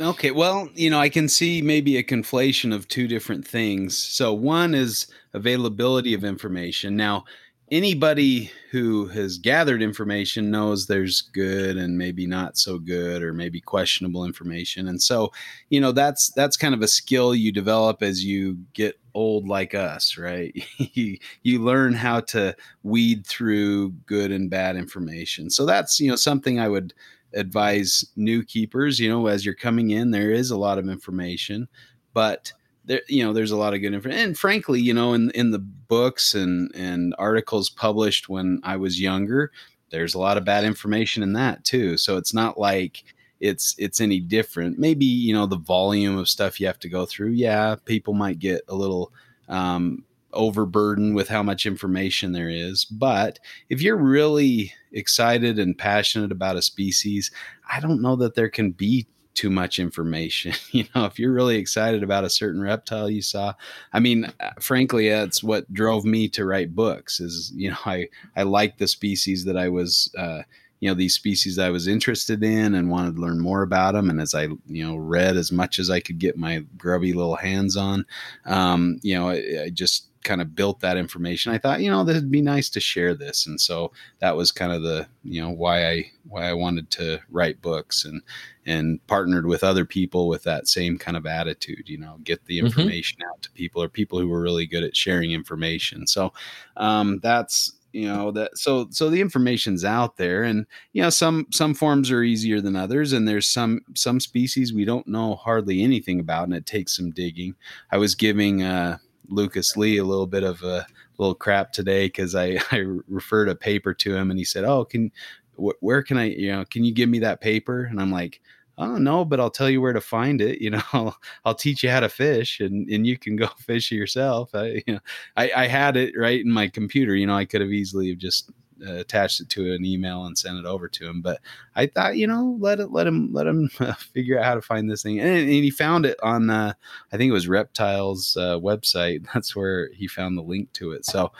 Okay, 0.00 0.30
well, 0.30 0.68
you 0.74 0.88
know, 0.88 0.98
I 0.98 1.08
can 1.08 1.28
see 1.28 1.60
maybe 1.60 1.96
a 1.96 2.02
conflation 2.02 2.74
of 2.74 2.88
two 2.88 3.06
different 3.06 3.46
things. 3.46 3.96
So, 3.98 4.32
one 4.32 4.74
is 4.74 5.06
availability 5.34 6.14
of 6.14 6.24
information. 6.24 6.96
Now, 6.96 7.24
anybody 7.72 8.52
who 8.70 9.06
has 9.06 9.38
gathered 9.38 9.82
information 9.82 10.50
knows 10.50 10.86
there's 10.86 11.22
good 11.22 11.78
and 11.78 11.96
maybe 11.96 12.26
not 12.26 12.58
so 12.58 12.78
good 12.78 13.22
or 13.22 13.32
maybe 13.32 13.62
questionable 13.62 14.26
information. 14.26 14.86
And 14.86 15.02
so, 15.02 15.32
you 15.70 15.80
know, 15.80 15.90
that's 15.90 16.30
that's 16.36 16.58
kind 16.58 16.74
of 16.74 16.82
a 16.82 16.88
skill 16.88 17.34
you 17.34 17.50
develop 17.50 18.02
as 18.02 18.22
you 18.22 18.58
get 18.74 19.00
old 19.14 19.48
like 19.48 19.74
us, 19.74 20.18
right? 20.18 20.54
you, 20.76 21.16
you 21.42 21.60
learn 21.60 21.94
how 21.94 22.20
to 22.20 22.54
weed 22.82 23.26
through 23.26 23.92
good 24.04 24.30
and 24.30 24.50
bad 24.50 24.76
information. 24.76 25.48
So 25.48 25.64
that's, 25.64 25.98
you 25.98 26.10
know, 26.10 26.16
something 26.16 26.60
I 26.60 26.68
would 26.68 26.92
advise 27.32 28.04
new 28.16 28.44
keepers. 28.44 29.00
You 29.00 29.08
know, 29.08 29.26
as 29.28 29.46
you're 29.46 29.54
coming 29.54 29.90
in, 29.90 30.10
there 30.10 30.30
is 30.30 30.50
a 30.50 30.58
lot 30.58 30.78
of 30.78 30.90
information, 30.90 31.68
but 32.12 32.52
there, 32.84 33.02
you 33.08 33.24
know, 33.24 33.32
there's 33.32 33.50
a 33.50 33.56
lot 33.56 33.74
of 33.74 33.80
good 33.80 33.94
information. 33.94 34.24
And 34.24 34.38
frankly, 34.38 34.80
you 34.80 34.94
know, 34.94 35.14
in 35.14 35.30
in 35.32 35.50
the 35.50 35.58
books 35.58 36.34
and 36.34 36.70
and 36.74 37.14
articles 37.18 37.70
published 37.70 38.28
when 38.28 38.60
I 38.64 38.76
was 38.76 39.00
younger, 39.00 39.52
there's 39.90 40.14
a 40.14 40.18
lot 40.18 40.36
of 40.36 40.44
bad 40.44 40.64
information 40.64 41.22
in 41.22 41.32
that 41.34 41.64
too. 41.64 41.96
So 41.96 42.16
it's 42.16 42.34
not 42.34 42.58
like 42.58 43.04
it's 43.40 43.74
it's 43.78 44.00
any 44.00 44.20
different. 44.20 44.78
Maybe 44.78 45.04
you 45.04 45.34
know 45.34 45.46
the 45.46 45.56
volume 45.56 46.16
of 46.16 46.28
stuff 46.28 46.60
you 46.60 46.66
have 46.66 46.78
to 46.80 46.88
go 46.88 47.06
through. 47.06 47.30
Yeah, 47.30 47.76
people 47.84 48.14
might 48.14 48.38
get 48.38 48.62
a 48.68 48.74
little 48.74 49.12
um, 49.48 50.04
overburdened 50.32 51.14
with 51.14 51.28
how 51.28 51.42
much 51.42 51.66
information 51.66 52.32
there 52.32 52.48
is. 52.48 52.84
But 52.84 53.38
if 53.68 53.82
you're 53.82 53.96
really 53.96 54.72
excited 54.92 55.58
and 55.58 55.76
passionate 55.76 56.32
about 56.32 56.56
a 56.56 56.62
species, 56.62 57.30
I 57.70 57.80
don't 57.80 58.02
know 58.02 58.16
that 58.16 58.34
there 58.34 58.48
can 58.48 58.72
be 58.72 59.06
too 59.34 59.50
much 59.50 59.78
information. 59.78 60.52
you 60.70 60.84
know, 60.94 61.04
if 61.04 61.18
you're 61.18 61.32
really 61.32 61.56
excited 61.56 62.02
about 62.02 62.24
a 62.24 62.30
certain 62.30 62.60
reptile 62.60 63.10
you 63.10 63.22
saw, 63.22 63.54
I 63.92 64.00
mean, 64.00 64.32
uh, 64.40 64.50
frankly, 64.60 65.08
that's 65.08 65.42
what 65.42 65.72
drove 65.72 66.04
me 66.04 66.28
to 66.30 66.44
write 66.44 66.74
books. 66.74 67.20
Is 67.20 67.52
you 67.54 67.70
know, 67.70 67.76
I 67.86 68.08
I 68.36 68.42
like 68.42 68.78
the 68.78 68.88
species 68.88 69.44
that 69.44 69.56
I 69.56 69.68
was. 69.68 70.12
Uh, 70.16 70.42
you 70.82 70.88
know 70.88 70.94
these 70.94 71.14
species 71.14 71.60
I 71.60 71.70
was 71.70 71.86
interested 71.86 72.42
in 72.42 72.74
and 72.74 72.90
wanted 72.90 73.14
to 73.14 73.20
learn 73.20 73.38
more 73.38 73.62
about 73.62 73.94
them. 73.94 74.10
And 74.10 74.20
as 74.20 74.34
I 74.34 74.48
you 74.66 74.84
know 74.84 74.96
read 74.96 75.36
as 75.36 75.52
much 75.52 75.78
as 75.78 75.88
I 75.88 76.00
could 76.00 76.18
get 76.18 76.36
my 76.36 76.64
grubby 76.76 77.12
little 77.12 77.36
hands 77.36 77.76
on, 77.76 78.04
um, 78.46 78.98
you 79.00 79.14
know 79.14 79.28
I, 79.28 79.62
I 79.66 79.70
just 79.72 80.08
kind 80.24 80.40
of 80.40 80.56
built 80.56 80.80
that 80.80 80.96
information. 80.96 81.52
I 81.52 81.58
thought, 81.58 81.82
you 81.82 81.90
know, 81.90 82.04
that'd 82.04 82.30
be 82.30 82.42
nice 82.42 82.68
to 82.70 82.80
share 82.80 83.14
this, 83.14 83.46
and 83.46 83.60
so 83.60 83.92
that 84.18 84.36
was 84.36 84.50
kind 84.50 84.72
of 84.72 84.82
the, 84.82 85.06
you 85.22 85.40
know, 85.40 85.50
why 85.50 85.88
I 85.88 86.10
why 86.28 86.48
I 86.48 86.52
wanted 86.52 86.90
to 86.92 87.20
write 87.30 87.62
books 87.62 88.04
and 88.04 88.20
and 88.66 89.04
partnered 89.06 89.46
with 89.46 89.62
other 89.62 89.84
people 89.84 90.26
with 90.26 90.42
that 90.42 90.66
same 90.66 90.98
kind 90.98 91.16
of 91.16 91.26
attitude. 91.26 91.88
You 91.88 91.98
know, 91.98 92.18
get 92.24 92.44
the 92.46 92.58
mm-hmm. 92.58 92.66
information 92.66 93.20
mm-hmm. 93.20 93.30
out 93.30 93.42
to 93.42 93.52
people 93.52 93.80
or 93.80 93.88
people 93.88 94.18
who 94.18 94.28
were 94.28 94.42
really 94.42 94.66
good 94.66 94.82
at 94.82 94.96
sharing 94.96 95.30
information. 95.30 96.08
So 96.08 96.32
um, 96.76 97.20
that's 97.22 97.72
you 97.92 98.06
know 98.06 98.30
that 98.30 98.56
so 98.56 98.86
so 98.90 99.10
the 99.10 99.20
information's 99.20 99.84
out 99.84 100.16
there 100.16 100.42
and 100.42 100.66
you 100.92 101.02
know 101.02 101.10
some 101.10 101.46
some 101.50 101.74
forms 101.74 102.10
are 102.10 102.22
easier 102.22 102.60
than 102.60 102.76
others 102.76 103.12
and 103.12 103.28
there's 103.28 103.46
some 103.46 103.80
some 103.94 104.18
species 104.18 104.72
we 104.72 104.84
don't 104.84 105.06
know 105.06 105.34
hardly 105.34 105.82
anything 105.82 106.18
about 106.18 106.44
and 106.44 106.54
it 106.54 106.66
takes 106.66 106.96
some 106.96 107.10
digging 107.10 107.54
i 107.90 107.98
was 107.98 108.14
giving 108.14 108.62
uh 108.62 108.96
Lucas 109.28 109.76
Lee 109.76 109.98
a 109.98 110.04
little 110.04 110.26
bit 110.26 110.42
of 110.42 110.62
a 110.62 110.86
little 111.18 111.34
crap 111.34 111.72
today 111.72 112.06
because 112.06 112.34
I, 112.34 112.58
I 112.70 112.84
referred 113.08 113.48
a 113.48 113.54
paper 113.54 113.94
to 113.94 114.14
him 114.14 114.30
and 114.30 114.38
he 114.38 114.44
said, 114.44 114.64
"Oh, 114.64 114.84
can 114.84 115.10
wh- 115.56 115.80
where 115.80 116.02
can 116.02 116.18
I 116.18 116.24
you 116.24 116.52
know 116.52 116.64
can 116.64 116.84
you 116.84 116.92
give 116.92 117.08
me 117.08 117.20
that 117.20 117.40
paper?" 117.40 117.84
And 117.84 118.00
I'm 118.00 118.12
like, 118.12 118.40
"Oh 118.82 118.98
no, 118.98 119.24
but 119.24 119.40
I'll 119.40 119.50
tell 119.50 119.70
you 119.70 119.80
where 119.80 119.92
to 119.92 120.00
find 120.00 120.40
it. 120.40 120.60
You 120.60 120.70
know, 120.72 120.82
I'll, 120.92 121.16
I'll 121.44 121.54
teach 121.54 121.82
you 121.82 121.90
how 121.90 122.00
to 122.00 122.08
fish 122.08 122.60
and 122.60 122.88
and 122.88 123.06
you 123.06 123.18
can 123.18 123.36
go 123.36 123.46
fish 123.58 123.90
yourself." 123.92 124.54
I 124.54 124.82
you 124.86 124.94
know 124.94 125.00
I, 125.36 125.52
I 125.56 125.66
had 125.66 125.96
it 125.96 126.14
right 126.16 126.40
in 126.40 126.50
my 126.50 126.68
computer. 126.68 127.14
You 127.14 127.26
know, 127.26 127.36
I 127.36 127.44
could 127.44 127.60
have 127.60 127.70
easily 127.70 128.14
just 128.14 128.50
uh, 128.84 128.94
attached 128.94 129.40
it 129.40 129.48
to 129.48 129.72
an 129.72 129.84
email 129.84 130.24
and 130.24 130.36
sent 130.36 130.58
it 130.58 130.64
over 130.64 130.88
to 130.88 131.08
him. 131.08 131.22
But 131.22 131.40
I 131.76 131.86
thought, 131.86 132.16
you 132.16 132.26
know, 132.26 132.56
let 132.58 132.80
it, 132.80 132.90
let 132.90 133.06
him, 133.06 133.32
let 133.32 133.46
him 133.46 133.70
uh, 133.78 133.92
figure 134.12 134.38
out 134.38 134.44
how 134.44 134.54
to 134.56 134.62
find 134.62 134.90
this 134.90 135.04
thing. 135.04 135.20
And, 135.20 135.28
and 135.28 135.48
he 135.48 135.70
found 135.70 136.04
it 136.04 136.18
on, 136.22 136.50
uh, 136.50 136.72
I 137.12 137.16
think 137.16 137.30
it 137.30 137.34
was 137.34 137.46
Reptiles 137.46 138.36
uh, 138.36 138.58
website. 138.58 139.24
That's 139.32 139.54
where 139.54 139.90
he 139.92 140.08
found 140.08 140.36
the 140.36 140.42
link 140.42 140.72
to 140.74 140.92
it. 140.92 141.06
So, 141.06 141.30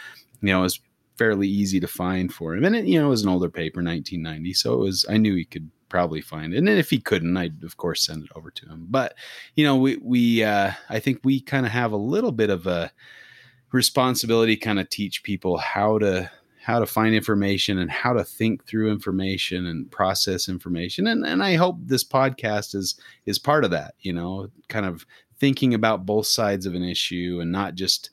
you 0.40 0.52
know, 0.52 0.60
it 0.60 0.62
was 0.62 0.80
fairly 1.16 1.48
easy 1.48 1.80
to 1.80 1.88
find 1.88 2.32
for 2.32 2.54
him. 2.54 2.64
And 2.64 2.76
it, 2.76 2.84
you 2.84 3.00
know, 3.00 3.06
it 3.06 3.10
was 3.10 3.22
an 3.22 3.28
older 3.28 3.50
paper, 3.50 3.82
1990. 3.82 4.54
So 4.54 4.74
it 4.74 4.78
was, 4.78 5.04
I 5.08 5.16
knew 5.16 5.34
he 5.34 5.44
could 5.44 5.68
probably 5.92 6.22
find. 6.22 6.54
And 6.54 6.66
then 6.66 6.78
if 6.78 6.88
he 6.88 6.98
couldn't, 6.98 7.36
I'd 7.36 7.62
of 7.62 7.76
course 7.76 8.06
send 8.06 8.24
it 8.24 8.30
over 8.34 8.50
to 8.50 8.66
him. 8.66 8.86
But, 8.88 9.14
you 9.56 9.62
know, 9.62 9.76
we, 9.76 9.98
we, 9.98 10.42
uh, 10.42 10.72
I 10.88 11.00
think 11.00 11.20
we 11.22 11.38
kind 11.38 11.66
of 11.66 11.72
have 11.72 11.92
a 11.92 11.98
little 11.98 12.32
bit 12.32 12.48
of 12.48 12.66
a 12.66 12.90
responsibility 13.72 14.56
kind 14.56 14.80
of 14.80 14.88
teach 14.88 15.22
people 15.22 15.58
how 15.58 15.98
to, 15.98 16.30
how 16.62 16.78
to 16.78 16.86
find 16.86 17.14
information 17.14 17.76
and 17.76 17.90
how 17.90 18.14
to 18.14 18.24
think 18.24 18.64
through 18.64 18.90
information 18.90 19.66
and 19.66 19.90
process 19.90 20.48
information 20.48 21.08
and 21.08 21.26
and 21.26 21.42
I 21.42 21.56
hope 21.56 21.76
this 21.80 22.04
podcast 22.04 22.76
is 22.76 22.94
is 23.26 23.40
part 23.40 23.64
of 23.64 23.72
that 23.72 23.94
you 23.98 24.12
know 24.12 24.48
kind 24.68 24.86
of 24.86 25.04
thinking 25.40 25.74
about 25.74 26.06
both 26.06 26.28
sides 26.28 26.64
of 26.64 26.76
an 26.76 26.84
issue 26.84 27.40
and 27.42 27.50
not 27.50 27.74
just 27.74 28.10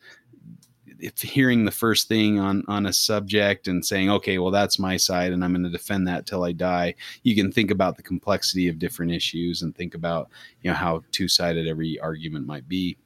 hearing 1.21 1.65
the 1.65 1.71
first 1.71 2.07
thing 2.07 2.39
on 2.39 2.63
on 2.67 2.85
a 2.85 2.93
subject 2.93 3.67
and 3.67 3.85
saying 3.85 4.09
okay 4.09 4.38
well 4.38 4.51
that's 4.51 4.79
my 4.79 4.97
side 4.97 5.31
and 5.31 5.43
i'm 5.43 5.53
going 5.53 5.63
to 5.63 5.69
defend 5.69 6.07
that 6.07 6.25
till 6.25 6.43
i 6.43 6.51
die. 6.51 6.93
You 7.23 7.35
can 7.35 7.51
think 7.51 7.71
about 7.71 7.97
the 7.97 8.03
complexity 8.03 8.67
of 8.67 8.79
different 8.79 9.12
issues 9.12 9.62
and 9.62 9.75
think 9.75 9.95
about 9.95 10.29
you 10.62 10.69
know 10.69 10.75
how 10.75 11.03
two-sided 11.12 11.67
every 11.67 11.99
argument 11.99 12.45
might 12.45 12.67
be 12.67 12.97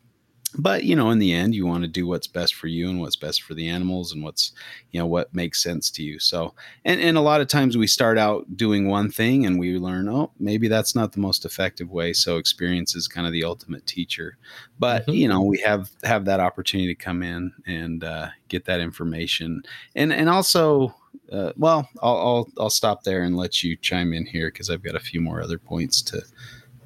but 0.55 0.83
you 0.83 0.95
know 0.95 1.09
in 1.09 1.19
the 1.19 1.33
end 1.33 1.55
you 1.55 1.65
want 1.65 1.83
to 1.83 1.87
do 1.87 2.05
what's 2.07 2.27
best 2.27 2.55
for 2.55 2.67
you 2.67 2.89
and 2.89 2.99
what's 2.99 3.15
best 3.15 3.41
for 3.41 3.53
the 3.53 3.67
animals 3.67 4.11
and 4.11 4.23
what's 4.23 4.51
you 4.91 4.99
know 4.99 5.05
what 5.05 5.33
makes 5.33 5.61
sense 5.61 5.89
to 5.91 6.03
you. 6.03 6.19
So 6.19 6.53
and, 6.85 6.99
and 7.01 7.17
a 7.17 7.21
lot 7.21 7.41
of 7.41 7.47
times 7.47 7.77
we 7.77 7.87
start 7.87 8.17
out 8.17 8.55
doing 8.55 8.87
one 8.87 9.09
thing 9.09 9.45
and 9.45 9.59
we 9.59 9.77
learn 9.77 10.07
oh 10.09 10.31
maybe 10.39 10.67
that's 10.67 10.95
not 10.95 11.11
the 11.11 11.19
most 11.19 11.45
effective 11.45 11.89
way. 11.91 12.13
So 12.13 12.37
experience 12.37 12.95
is 12.95 13.07
kind 13.07 13.27
of 13.27 13.33
the 13.33 13.43
ultimate 13.43 13.85
teacher. 13.85 14.37
But 14.79 15.03
mm-hmm. 15.03 15.11
you 15.11 15.27
know 15.27 15.41
we 15.41 15.59
have 15.59 15.89
have 16.03 16.25
that 16.25 16.39
opportunity 16.39 16.93
to 16.93 17.03
come 17.03 17.23
in 17.23 17.53
and 17.65 18.03
uh, 18.03 18.27
get 18.47 18.65
that 18.65 18.79
information. 18.79 19.63
And 19.95 20.13
and 20.13 20.29
also 20.29 20.95
uh, 21.31 21.53
well 21.57 21.87
I'll, 22.01 22.17
I'll 22.17 22.49
i'll 22.57 22.69
stop 22.69 23.03
there 23.03 23.23
and 23.23 23.37
let 23.37 23.63
you 23.63 23.75
chime 23.77 24.13
in 24.13 24.25
here 24.25 24.49
because 24.49 24.69
i've 24.69 24.83
got 24.83 24.95
a 24.95 24.99
few 24.99 25.21
more 25.21 25.41
other 25.41 25.57
points 25.57 26.01
to 26.03 26.21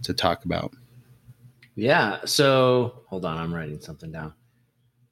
to 0.04 0.14
talk 0.14 0.46
about 0.46 0.74
yeah. 1.78 2.26
So 2.26 3.04
hold 3.08 3.24
on, 3.24 3.38
I'm 3.38 3.54
writing 3.54 3.80
something 3.80 4.12
down. 4.12 4.34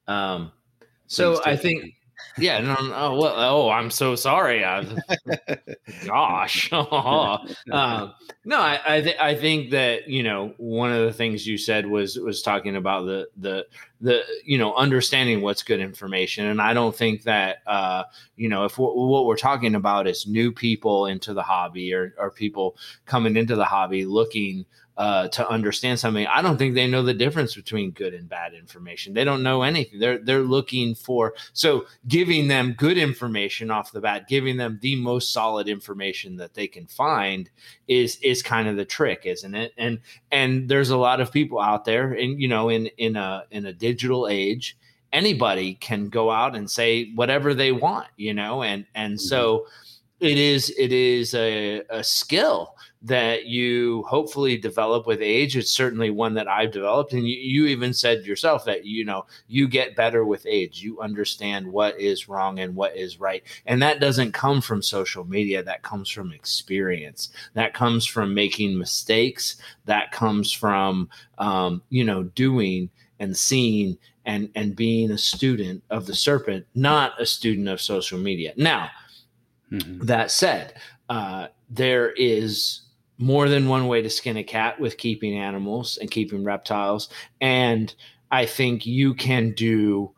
Um, 0.08 0.52
so 1.06 1.40
I 1.44 1.56
think 1.56 1.94
yeah, 2.38 2.60
no, 2.60 2.74
no, 2.74 2.92
oh, 2.94 3.18
well, 3.18 3.34
oh, 3.36 3.70
I'm 3.70 3.90
so 3.90 4.14
sorry. 4.14 4.64
I, 4.64 4.84
gosh, 6.06 6.70
uh, 6.72 7.38
no, 8.44 8.58
I, 8.58 8.80
I, 8.86 9.00
th- 9.00 9.16
I 9.18 9.34
think 9.34 9.70
that 9.70 10.08
you 10.08 10.22
know 10.22 10.54
one 10.58 10.92
of 10.92 11.06
the 11.06 11.12
things 11.12 11.46
you 11.46 11.56
said 11.56 11.86
was 11.86 12.16
was 12.18 12.42
talking 12.42 12.76
about 12.76 13.06
the 13.06 13.28
the 13.36 13.66
the 14.00 14.22
you 14.44 14.58
know 14.58 14.74
understanding 14.74 15.40
what's 15.40 15.62
good 15.62 15.80
information, 15.80 16.46
and 16.46 16.60
I 16.60 16.74
don't 16.74 16.94
think 16.94 17.22
that 17.22 17.58
uh, 17.66 18.04
you 18.36 18.48
know 18.48 18.64
if 18.64 18.72
w- 18.72 19.08
what 19.08 19.26
we're 19.26 19.36
talking 19.36 19.74
about 19.74 20.06
is 20.06 20.26
new 20.26 20.52
people 20.52 21.06
into 21.06 21.32
the 21.32 21.42
hobby 21.42 21.92
or 21.94 22.14
or 22.18 22.30
people 22.30 22.76
coming 23.06 23.36
into 23.36 23.56
the 23.56 23.64
hobby 23.64 24.04
looking 24.04 24.66
uh, 24.96 25.28
to 25.28 25.46
understand 25.48 25.98
something. 25.98 26.26
I 26.26 26.40
don't 26.40 26.56
think 26.56 26.74
they 26.74 26.86
know 26.86 27.02
the 27.02 27.14
difference 27.14 27.54
between 27.54 27.90
good 27.90 28.14
and 28.14 28.28
bad 28.28 28.54
information. 28.54 29.12
They 29.12 29.24
don't 29.24 29.42
know 29.42 29.62
anything. 29.62 29.98
They're 29.98 30.18
they're 30.18 30.40
looking 30.40 30.94
for 30.94 31.34
so 31.52 31.86
giving 32.08 32.48
them 32.48 32.72
good 32.72 32.96
information 32.96 33.70
off 33.70 33.92
the 33.92 34.00
bat, 34.00 34.28
giving 34.28 34.56
them 34.56 34.78
the 34.80 34.96
most 34.96 35.32
solid 35.32 35.68
information 35.68 36.36
that 36.36 36.54
they 36.54 36.66
can 36.66 36.86
find 36.86 37.50
is 37.88 38.18
is 38.22 38.42
kind 38.42 38.68
of 38.68 38.76
the 38.76 38.84
trick, 38.84 39.22
isn't 39.24 39.54
it? 39.54 39.72
And 39.76 40.00
and 40.32 40.68
there's 40.68 40.90
a 40.90 40.96
lot 40.96 41.20
of 41.20 41.32
people 41.32 41.60
out 41.60 41.84
there, 41.84 42.12
and 42.12 42.40
you 42.40 42.48
know, 42.48 42.70
in 42.70 42.86
in 42.96 43.16
a 43.16 43.44
in 43.50 43.66
a 43.66 43.72
digital 43.72 44.28
age, 44.28 44.78
anybody 45.12 45.74
can 45.74 46.08
go 46.08 46.30
out 46.30 46.56
and 46.56 46.70
say 46.70 47.12
whatever 47.14 47.54
they 47.54 47.72
want, 47.72 48.08
you 48.16 48.32
know, 48.32 48.62
and 48.62 48.86
and 48.94 49.20
so 49.20 49.58
mm-hmm. 49.58 50.26
it 50.26 50.38
is 50.38 50.72
it 50.78 50.92
is 50.92 51.34
a, 51.34 51.82
a 51.90 52.02
skill 52.02 52.74
that 53.06 53.46
you 53.46 54.02
hopefully 54.02 54.56
develop 54.56 55.06
with 55.06 55.22
age. 55.22 55.56
It's 55.56 55.70
certainly 55.70 56.10
one 56.10 56.34
that 56.34 56.48
I've 56.48 56.72
developed. 56.72 57.12
And 57.12 57.26
you, 57.26 57.36
you, 57.36 57.66
even 57.66 57.94
said 57.94 58.24
yourself 58.24 58.64
that, 58.64 58.84
you 58.84 59.04
know, 59.04 59.26
you 59.46 59.68
get 59.68 59.94
better 59.94 60.24
with 60.24 60.44
age. 60.44 60.82
You 60.82 61.00
understand 61.00 61.68
what 61.68 62.00
is 62.00 62.28
wrong 62.28 62.58
and 62.58 62.74
what 62.74 62.96
is 62.96 63.20
right. 63.20 63.44
And 63.64 63.80
that 63.80 64.00
doesn't 64.00 64.32
come 64.32 64.60
from 64.60 64.82
social 64.82 65.24
media. 65.24 65.62
That 65.62 65.84
comes 65.84 66.10
from 66.10 66.32
experience. 66.32 67.30
That 67.54 67.74
comes 67.74 68.06
from 68.06 68.34
making 68.34 68.76
mistakes. 68.76 69.56
That 69.84 70.10
comes 70.10 70.50
from, 70.50 71.08
um, 71.38 71.82
you 71.90 72.02
know, 72.02 72.24
doing 72.24 72.90
and 73.20 73.36
seeing 73.36 73.98
and, 74.24 74.50
and 74.56 74.74
being 74.74 75.12
a 75.12 75.18
student 75.18 75.84
of 75.90 76.06
the 76.06 76.14
serpent, 76.14 76.66
not 76.74 77.20
a 77.20 77.26
student 77.26 77.68
of 77.68 77.80
social 77.80 78.18
media. 78.18 78.52
Now, 78.56 78.90
mm-hmm. 79.70 80.04
that 80.04 80.32
said, 80.32 80.74
uh, 81.08 81.46
there 81.70 82.10
is 82.10 82.80
more 83.18 83.48
than 83.48 83.68
one 83.68 83.86
way 83.86 84.02
to 84.02 84.10
skin 84.10 84.36
a 84.36 84.44
cat 84.44 84.78
with 84.78 84.98
keeping 84.98 85.38
animals 85.38 85.96
and 85.96 86.10
keeping 86.10 86.44
reptiles. 86.44 87.08
And 87.40 87.94
I 88.30 88.46
think 88.46 88.86
you 88.86 89.14
can 89.14 89.52
do 89.52 90.12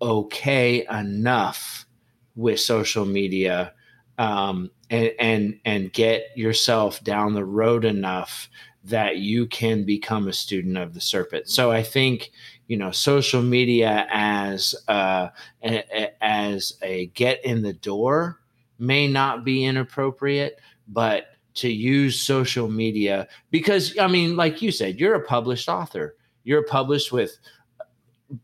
okay 0.00 0.86
enough 0.90 1.86
with 2.34 2.60
social 2.60 3.04
media 3.04 3.74
um, 4.18 4.70
and 4.88 5.12
and 5.18 5.60
and 5.64 5.92
get 5.92 6.26
yourself 6.36 7.02
down 7.02 7.34
the 7.34 7.44
road 7.44 7.84
enough 7.84 8.48
that 8.84 9.16
you 9.16 9.46
can 9.46 9.84
become 9.84 10.26
a 10.26 10.32
student 10.32 10.78
of 10.78 10.94
the 10.94 11.00
serpent. 11.00 11.48
So 11.48 11.70
I 11.70 11.82
think 11.82 12.30
you 12.66 12.76
know 12.76 12.90
social 12.90 13.42
media 13.42 14.06
as 14.10 14.74
uh, 14.88 15.28
a, 15.62 16.24
as 16.24 16.74
a 16.82 17.06
get 17.06 17.44
in 17.44 17.62
the 17.62 17.72
door 17.72 18.40
may 18.78 19.06
not 19.06 19.44
be 19.44 19.64
inappropriate, 19.64 20.58
but 20.88 21.26
to 21.60 21.70
use 21.70 22.20
social 22.20 22.68
media 22.68 23.28
because 23.50 23.96
I 23.98 24.06
mean, 24.06 24.36
like 24.36 24.62
you 24.62 24.72
said, 24.72 24.98
you're 24.98 25.14
a 25.14 25.24
published 25.24 25.68
author. 25.68 26.16
You're 26.44 26.64
published 26.64 27.12
with 27.12 27.38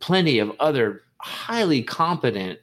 plenty 0.00 0.38
of 0.38 0.52
other 0.60 1.02
highly 1.18 1.82
competent 1.82 2.58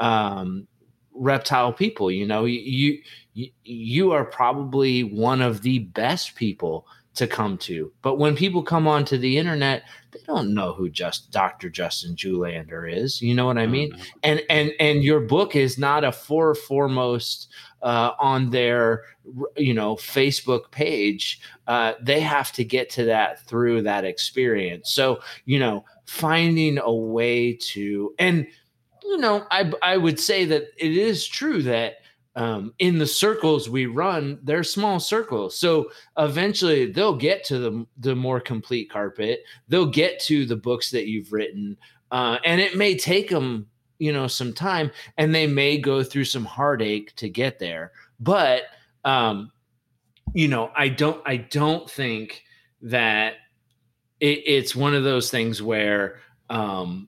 um, 0.00 0.66
reptile 1.14 1.72
people. 1.72 2.10
You 2.10 2.26
know, 2.26 2.44
you, 2.44 3.00
you 3.34 3.50
you 3.64 4.12
are 4.12 4.24
probably 4.24 5.04
one 5.04 5.40
of 5.40 5.62
the 5.62 5.80
best 5.80 6.34
people 6.34 6.86
to 7.14 7.26
come 7.26 7.58
to. 7.58 7.92
But 8.02 8.18
when 8.18 8.34
people 8.34 8.62
come 8.62 8.88
onto 8.88 9.18
the 9.18 9.36
internet, 9.38 9.82
they 10.12 10.20
don't 10.26 10.54
know 10.54 10.72
who 10.72 10.88
just 10.88 11.30
Dr. 11.30 11.68
Justin 11.68 12.16
Julander 12.16 12.90
is. 12.90 13.20
You 13.20 13.34
know 13.34 13.46
what 13.46 13.58
I 13.58 13.66
mean? 13.66 13.92
Mm-hmm. 13.92 14.02
And 14.22 14.42
and 14.50 14.72
and 14.80 15.04
your 15.04 15.20
book 15.20 15.54
is 15.54 15.78
not 15.78 16.04
a 16.04 16.12
for 16.12 16.54
foremost 16.54 17.48
uh, 17.82 18.12
on 18.18 18.50
their 18.50 19.02
you 19.56 19.74
know 19.74 19.96
Facebook 19.96 20.70
page. 20.70 21.40
Uh, 21.66 21.94
they 22.00 22.20
have 22.20 22.52
to 22.52 22.64
get 22.64 22.90
to 22.90 23.04
that 23.04 23.46
through 23.46 23.82
that 23.82 24.04
experience. 24.04 24.92
So 24.92 25.20
you 25.44 25.58
know, 25.58 25.84
finding 26.06 26.78
a 26.78 26.92
way 26.92 27.54
to 27.54 28.14
and 28.18 28.46
you 29.04 29.18
know, 29.18 29.46
I 29.50 29.72
I 29.82 29.96
would 29.96 30.18
say 30.18 30.44
that 30.46 30.64
it 30.78 30.96
is 30.96 31.26
true 31.26 31.62
that 31.64 31.96
um, 32.34 32.72
in 32.78 32.98
the 32.98 33.06
circles 33.06 33.68
we 33.68 33.86
run, 33.86 34.38
they're 34.42 34.64
small 34.64 34.98
circles. 35.00 35.56
So 35.56 35.90
eventually 36.16 36.90
they'll 36.90 37.16
get 37.16 37.44
to 37.44 37.58
the, 37.58 37.86
the 37.98 38.16
more 38.16 38.40
complete 38.40 38.90
carpet. 38.90 39.42
They'll 39.68 39.86
get 39.86 40.18
to 40.20 40.46
the 40.46 40.56
books 40.56 40.90
that 40.92 41.08
you've 41.08 41.32
written. 41.32 41.76
Uh, 42.10 42.38
and 42.44 42.60
it 42.60 42.76
may 42.76 42.96
take 42.96 43.28
them, 43.28 43.66
you 44.02 44.12
know, 44.12 44.26
some 44.26 44.52
time 44.52 44.90
and 45.16 45.32
they 45.32 45.46
may 45.46 45.78
go 45.78 46.02
through 46.02 46.24
some 46.24 46.44
heartache 46.44 47.14
to 47.14 47.28
get 47.28 47.60
there. 47.60 47.92
But, 48.18 48.64
um, 49.04 49.52
you 50.34 50.48
know, 50.48 50.72
I 50.74 50.88
don't, 50.88 51.22
I 51.24 51.36
don't 51.36 51.88
think 51.88 52.42
that 52.80 53.34
it, 54.18 54.42
it's 54.44 54.74
one 54.74 54.92
of 54.92 55.04
those 55.04 55.30
things 55.30 55.62
where, 55.62 56.18
um, 56.50 57.06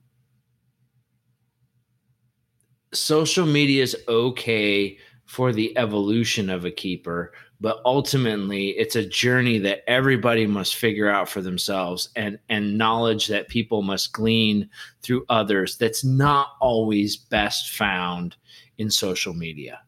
social 2.93 3.45
media 3.45 3.83
is 3.83 3.97
okay 4.07 4.97
for 5.27 5.53
the 5.53 5.77
evolution 5.77 6.51
of 6.51 6.65
a 6.65 6.71
keeper 6.71 7.33
but 7.65 7.81
ultimately 7.87 8.71
it's 8.71 8.95
a 8.95 9.07
journey 9.07 9.59
that 9.59 9.89
everybody 9.89 10.47
must 10.47 10.75
figure 10.75 11.09
out 11.09 11.27
for 11.27 11.41
themselves 11.41 12.11
and 12.15 12.39
and 12.51 12.77
knowledge 12.77 13.27
that 13.27 13.49
people 13.49 13.81
must 13.81 14.13
glean 14.13 14.69
through 15.03 15.25
others 15.31 15.79
that's 15.79 16.05
not 16.05 16.49
always 16.61 17.17
best 17.17 17.71
found 17.71 18.37
in 18.77 18.91
social 18.91 19.33
media. 19.33 19.81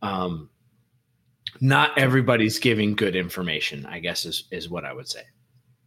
Um 0.00 0.48
not 1.60 1.96
everybody's 1.98 2.58
giving 2.58 2.94
good 2.94 3.14
information 3.14 3.86
i 3.86 3.98
guess 3.98 4.24
is 4.24 4.44
is 4.50 4.70
what 4.70 4.86
i 4.86 4.92
would 4.94 5.08
say. 5.08 5.22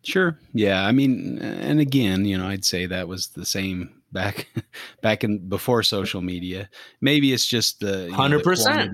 Sure. 0.04 0.40
Yeah. 0.54 0.86
I 0.86 0.92
mean 0.92 1.40
and 1.40 1.80
again 1.80 2.26
you 2.26 2.38
know 2.38 2.48
i'd 2.48 2.64
say 2.64 2.86
that 2.86 3.08
was 3.08 3.30
the 3.30 3.46
same 3.46 3.97
back 4.12 4.48
back 5.02 5.24
in 5.24 5.48
before 5.50 5.84
social 5.84 6.22
media. 6.22 6.70
Maybe 7.02 7.34
it's 7.34 7.48
just 7.48 7.80
the 7.80 8.12
hundred 8.14 8.44
percent 8.44 8.92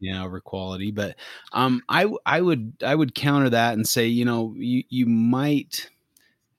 you 0.00 0.12
know 0.12 0.24
over 0.24 0.40
quality 0.40 0.90
but 0.90 1.16
um 1.52 1.80
i 1.88 2.06
i 2.26 2.40
would 2.40 2.74
i 2.84 2.94
would 2.94 3.14
counter 3.14 3.48
that 3.48 3.74
and 3.74 3.88
say 3.88 4.06
you 4.06 4.24
know 4.24 4.52
you 4.56 4.82
you 4.88 5.06
might 5.06 5.88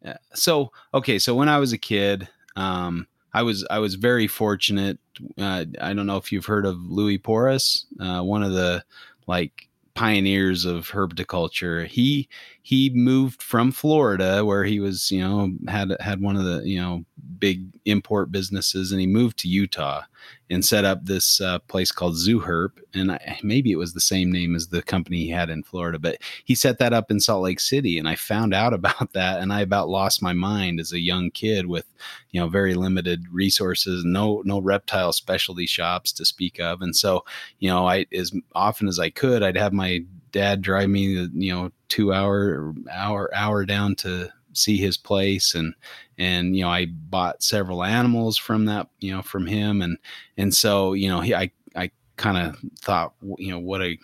uh, 0.06 0.14
so 0.34 0.72
okay 0.94 1.20
so 1.20 1.36
when 1.36 1.50
i 1.50 1.58
was 1.58 1.74
a 1.74 1.78
kid 1.78 2.28
um 2.56 3.06
i 3.34 3.44
was 3.44 3.66
i 3.70 3.78
was 3.78 3.96
very 3.96 4.26
fortunate 4.26 4.98
uh, 5.38 5.66
i 5.82 5.94
don't 5.94 6.08
know 6.08 6.18
if 6.18 6.32
you've 6.32 6.46
heard 6.46 6.66
of 6.66 6.78
louis 6.80 7.18
porras 7.18 7.86
uh, 8.00 8.22
one 8.22 8.42
of 8.42 8.54
the 8.54 8.84
like 9.28 9.70
pioneers 9.96 10.66
of 10.66 10.90
herpetoculture. 10.92 11.88
He 11.88 12.30
he 12.62 12.92
moved 12.92 13.42
from 13.42 13.72
Florida 13.72 14.46
where 14.46 14.64
he 14.64 14.80
was, 14.80 15.10
you 15.10 15.22
know, 15.22 15.52
had 15.68 15.96
had 16.00 16.22
one 16.22 16.36
of 16.36 16.44
the, 16.44 16.62
you 16.64 16.80
know, 16.80 17.06
big 17.40 17.66
import 17.86 18.32
businesses 18.32 18.92
and 18.92 19.00
he 19.02 19.08
moved 19.08 19.38
to 19.40 19.48
Utah 19.48 20.04
and 20.50 20.64
set 20.64 20.86
up 20.86 21.06
this 21.06 21.42
uh, 21.42 21.60
place 21.60 21.92
called 21.92 22.16
ZooHerp. 22.16 22.72
And 22.94 23.12
I, 23.12 23.40
maybe 23.44 23.72
it 23.72 23.78
was 23.78 23.94
the 23.94 24.02
same 24.02 24.32
name 24.32 24.56
as 24.56 24.68
the 24.68 24.82
company 24.82 25.18
he 25.18 25.30
had 25.30 25.50
in 25.50 25.64
Florida, 25.64 25.98
but 25.98 26.18
he 26.44 26.54
set 26.54 26.78
that 26.80 26.94
up 26.94 27.10
in 27.10 27.20
Salt 27.20 27.44
Lake 27.44 27.60
City. 27.60 27.98
And 27.98 28.08
I 28.08 28.16
found 28.16 28.54
out 28.54 28.74
about 28.86 29.14
that 29.14 29.42
and 29.42 29.52
I 29.52 29.62
about 29.62 29.90
lost 29.90 30.22
my 30.22 30.34
mind 30.34 30.80
as 30.80 30.94
a 30.94 31.00
young 31.00 31.32
kid 31.32 31.66
with, 31.66 31.86
you 32.32 32.40
know, 32.40 32.48
very 32.48 32.76
limited 32.76 33.24
resources, 33.32 34.04
no, 34.06 34.42
no 34.46 34.60
reptile 34.60 35.14
specialty 35.14 35.66
shops 35.66 36.12
to 36.14 36.26
speak 36.26 36.60
of. 36.60 36.82
And 36.82 36.96
so, 36.96 37.26
you 37.60 37.70
know, 37.70 37.88
I, 37.88 38.06
as 38.14 38.32
often 38.54 38.88
as 38.88 39.00
I 39.00 39.10
could, 39.10 39.42
I'd 39.42 39.58
have 39.58 39.74
my 39.74 40.04
dad 40.32 40.62
drive 40.62 40.90
me, 40.90 41.28
you 41.34 41.54
know, 41.54 41.72
two 41.88 42.14
hour, 42.14 42.74
hour, 42.92 43.34
hour 43.34 43.66
down 43.66 43.96
to 43.96 44.30
see 44.58 44.78
his 44.78 44.98
place 44.98 45.56
and 45.56 45.74
and 46.18 46.56
you 46.56 46.64
know 46.64 46.70
I 46.70 46.86
bought 46.86 47.44
several 47.44 47.84
animals 47.84 48.38
from 48.38 48.66
that 48.66 48.88
you 49.00 49.14
know 49.16 49.22
from 49.22 49.46
him. 49.48 49.82
And 49.82 49.98
and 50.38 50.54
so 50.54 50.94
you 50.94 51.10
know 51.10 51.22
he 51.22 51.34
I 51.34 51.52
I 51.76 51.92
kind 52.18 52.38
of 52.38 52.58
thought 52.80 53.14
you 53.38 53.52
know 53.52 53.60
what 53.60 53.82
a 53.82 53.98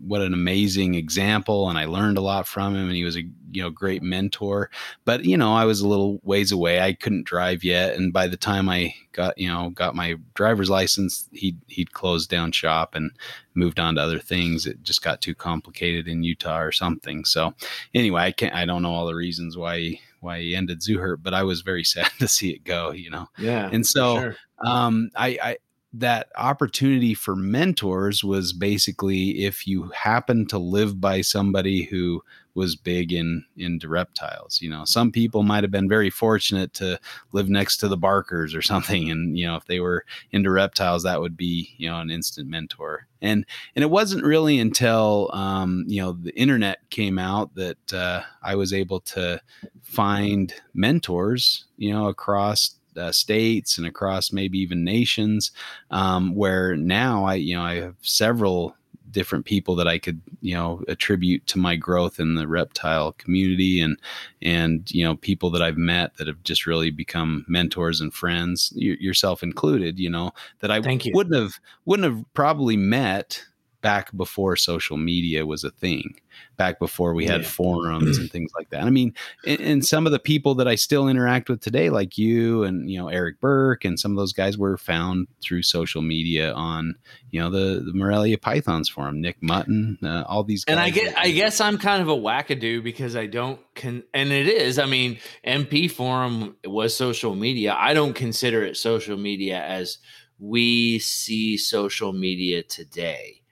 what 0.00 0.20
an 0.20 0.32
amazing 0.32 0.94
example 0.94 1.68
and 1.68 1.78
I 1.78 1.84
learned 1.84 2.18
a 2.18 2.22
lot 2.22 2.46
from 2.46 2.74
him 2.74 2.86
and 2.86 2.96
he 2.96 3.04
was 3.04 3.16
a 3.16 3.22
you 3.50 3.62
know 3.62 3.70
great 3.70 4.02
mentor 4.02 4.70
but 5.04 5.24
you 5.24 5.36
know 5.36 5.54
I 5.54 5.64
was 5.64 5.80
a 5.80 5.88
little 5.88 6.20
ways 6.22 6.52
away 6.52 6.80
I 6.80 6.92
couldn't 6.92 7.26
drive 7.26 7.64
yet 7.64 7.96
and 7.96 8.12
by 8.12 8.26
the 8.26 8.36
time 8.36 8.68
I 8.68 8.94
got 9.12 9.36
you 9.38 9.48
know 9.48 9.70
got 9.70 9.94
my 9.94 10.16
driver's 10.34 10.70
license 10.70 11.28
he 11.32 11.56
he'd 11.68 11.92
closed 11.92 12.30
down 12.30 12.52
shop 12.52 12.94
and 12.94 13.10
moved 13.54 13.78
on 13.78 13.94
to 13.96 14.00
other 14.00 14.18
things 14.18 14.66
it 14.66 14.82
just 14.82 15.02
got 15.02 15.20
too 15.20 15.34
complicated 15.34 16.08
in 16.08 16.22
Utah 16.22 16.60
or 16.60 16.72
something 16.72 17.24
so 17.24 17.54
anyway 17.94 18.22
I 18.22 18.32
can't 18.32 18.54
I 18.54 18.64
don't 18.64 18.82
know 18.82 18.92
all 18.92 19.06
the 19.06 19.14
reasons 19.14 19.56
why 19.56 20.00
why 20.24 20.40
he 20.40 20.56
ended 20.56 20.80
ZooHerp, 20.80 21.18
but 21.22 21.34
I 21.34 21.44
was 21.44 21.60
very 21.60 21.84
sad 21.84 22.10
to 22.18 22.26
see 22.26 22.50
it 22.50 22.64
go, 22.64 22.90
you 22.90 23.10
know. 23.10 23.28
Yeah. 23.38 23.68
And 23.72 23.86
so 23.86 24.18
sure. 24.18 24.36
um 24.64 25.10
I 25.14 25.38
I 25.40 25.56
that 25.96 26.28
opportunity 26.36 27.14
for 27.14 27.36
mentors 27.36 28.24
was 28.24 28.52
basically 28.52 29.44
if 29.44 29.66
you 29.66 29.90
happen 29.94 30.44
to 30.46 30.58
live 30.58 31.00
by 31.00 31.20
somebody 31.20 31.84
who 31.84 32.20
was 32.54 32.74
big 32.76 33.12
in 33.12 33.44
into 33.56 33.88
reptiles 33.88 34.60
you 34.60 34.68
know? 34.68 34.84
Some 34.84 35.12
people 35.12 35.44
might 35.44 35.62
have 35.62 35.70
been 35.70 35.88
very 35.88 36.10
fortunate 36.10 36.72
to 36.74 36.98
live 37.32 37.48
next 37.48 37.76
to 37.78 37.88
the 37.88 37.96
barkers 37.96 38.54
or 38.54 38.62
something 38.72 39.08
and 39.08 39.38
you 39.38 39.46
know 39.46 39.54
if 39.56 39.66
they 39.66 39.78
were 39.78 40.04
into 40.32 40.50
reptiles 40.50 41.04
that 41.04 41.20
would 41.20 41.36
be 41.36 41.74
you 41.76 41.88
know 41.88 42.00
an 42.00 42.10
instant 42.10 42.48
mentor. 42.48 43.06
And 43.22 43.46
and 43.76 43.82
it 43.82 43.90
wasn't 43.90 44.24
really 44.24 44.58
until 44.58 45.30
um, 45.32 45.84
you 45.86 46.02
know 46.02 46.12
the 46.12 46.34
internet 46.34 46.90
came 46.90 47.18
out 47.18 47.54
that 47.54 47.92
uh, 47.92 48.22
i 48.42 48.54
was 48.54 48.72
able 48.72 49.00
to 49.00 49.40
find 49.82 50.54
mentors 50.74 51.64
you 51.76 51.92
know 51.92 52.08
across 52.08 52.76
uh, 52.96 53.12
states 53.12 53.78
and 53.78 53.86
across 53.86 54.32
maybe 54.32 54.58
even 54.58 54.84
nations 54.84 55.50
um, 55.90 56.34
where 56.34 56.76
now 56.76 57.24
i 57.24 57.34
you 57.34 57.54
know 57.54 57.62
i 57.62 57.74
have 57.74 57.96
several 58.02 58.76
different 59.14 59.46
people 59.46 59.76
that 59.76 59.88
I 59.88 59.98
could, 59.98 60.20
you 60.42 60.54
know, 60.54 60.82
attribute 60.88 61.46
to 61.46 61.58
my 61.58 61.76
growth 61.76 62.20
in 62.20 62.34
the 62.34 62.46
reptile 62.46 63.12
community 63.12 63.80
and 63.80 63.96
and 64.42 64.90
you 64.90 65.04
know 65.04 65.16
people 65.16 65.48
that 65.50 65.62
I've 65.62 65.78
met 65.78 66.16
that 66.16 66.26
have 66.26 66.42
just 66.42 66.66
really 66.66 66.90
become 66.90 67.46
mentors 67.48 68.02
and 68.02 68.12
friends, 68.12 68.72
yourself 68.76 69.42
included. 69.42 69.98
You 69.98 70.10
know 70.10 70.32
that 70.60 70.70
I 70.70 70.82
Thank 70.82 71.06
you. 71.06 71.12
wouldn't 71.14 71.36
have 71.36 71.54
wouldn't 71.86 72.12
have 72.12 72.24
probably 72.34 72.76
met 72.76 73.46
back 73.84 74.16
before 74.16 74.56
social 74.56 74.96
media 74.96 75.44
was 75.44 75.62
a 75.62 75.70
thing 75.70 76.14
back 76.56 76.78
before 76.78 77.12
we 77.12 77.26
had 77.26 77.42
yeah. 77.42 77.46
forums 77.46 78.16
and 78.16 78.30
things 78.30 78.50
like 78.56 78.70
that. 78.70 78.84
I 78.84 78.90
mean, 78.90 79.12
and, 79.46 79.60
and, 79.60 79.84
some 79.84 80.06
of 80.06 80.12
the 80.12 80.18
people 80.18 80.54
that 80.54 80.66
I 80.66 80.74
still 80.74 81.06
interact 81.06 81.50
with 81.50 81.60
today, 81.60 81.90
like 81.90 82.16
you 82.16 82.64
and 82.64 82.90
you 82.90 82.98
know 82.98 83.08
Eric 83.08 83.40
Burke 83.40 83.84
and 83.84 84.00
some 84.00 84.10
of 84.10 84.16
those 84.16 84.32
guys, 84.32 84.56
were 84.56 84.78
found 84.78 85.28
through 85.42 85.62
social 85.62 86.00
media 86.00 86.54
on 86.54 86.94
you 87.30 87.40
know 87.40 87.50
the 87.50 87.82
the 87.84 87.92
Morelia 87.92 88.38
Pythons 88.38 88.88
forum, 88.88 89.20
Nick 89.20 89.42
Mutton, 89.42 89.98
uh, 90.02 90.24
all 90.26 90.44
these. 90.44 90.64
guys. 90.64 90.72
And 90.72 90.80
I 90.80 90.88
get, 90.88 91.18
I 91.18 91.30
guess 91.30 91.60
I'm 91.60 91.76
kind 91.76 92.00
of 92.00 92.08
a 92.08 92.16
wackadoo 92.16 92.82
because 92.82 93.16
I 93.16 93.26
don't 93.26 93.60
can, 93.74 94.02
and 94.14 94.32
it 94.32 94.48
is. 94.48 94.78
I 94.78 94.86
mean, 94.86 95.18
MP 95.46 95.90
forum 95.90 96.56
was 96.64 96.96
social 96.96 97.34
media. 97.34 97.76
I 97.78 97.92
don't 97.92 98.14
consider 98.14 98.64
it 98.64 98.78
social 98.78 99.18
media 99.18 99.62
as 99.62 99.98
we 100.38 100.98
see 100.98 101.56
social 101.56 102.12
media 102.12 102.62
today 102.62 103.43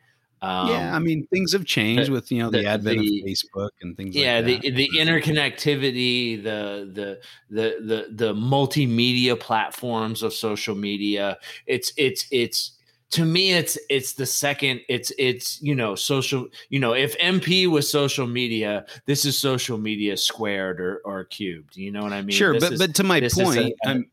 um, 0.42 0.68
yeah, 0.68 0.94
I 0.94 0.98
mean 0.98 1.26
things 1.28 1.52
have 1.52 1.64
changed 1.64 2.08
the, 2.08 2.12
with 2.12 2.32
you 2.32 2.42
know 2.42 2.50
the, 2.50 2.62
the 2.62 2.66
advent 2.66 2.98
the, 2.98 3.20
of 3.20 3.28
Facebook 3.28 3.70
and 3.80 3.96
things. 3.96 4.16
Like 4.16 4.24
that. 4.24 4.46
Yeah, 4.46 4.52
like 4.54 4.62
the 4.62 4.70
the 4.70 4.90
interconnectivity, 4.98 6.42
the 6.42 6.90
the 6.92 7.20
the 7.48 7.76
the 7.80 8.06
the 8.10 8.34
multimedia 8.34 9.38
platforms 9.38 10.22
of 10.24 10.32
social 10.32 10.74
media. 10.74 11.38
It's 11.66 11.92
it's 11.96 12.26
it's 12.32 12.76
to 13.12 13.24
me 13.24 13.52
it's 13.52 13.78
it's 13.88 14.14
the 14.14 14.26
second 14.26 14.80
it's 14.88 15.12
it's 15.16 15.62
you 15.62 15.76
know 15.76 15.94
social 15.94 16.48
you 16.70 16.80
know 16.80 16.94
if 16.94 17.16
mp 17.18 17.66
was 17.68 17.88
social 17.90 18.26
media 18.26 18.86
this 19.06 19.26
is 19.26 19.38
social 19.38 19.76
media 19.76 20.16
squared 20.16 20.80
or 20.80 21.02
or 21.04 21.24
cubed 21.24 21.76
you 21.76 21.92
know 21.92 22.02
what 22.02 22.14
i 22.14 22.22
mean 22.22 22.34
sure 22.34 22.54
this 22.54 22.64
but 22.64 22.72
is, 22.72 22.78
but 22.78 22.94
to 22.94 23.04
my 23.04 23.20
point 23.20 23.74
I'm, 23.84 24.06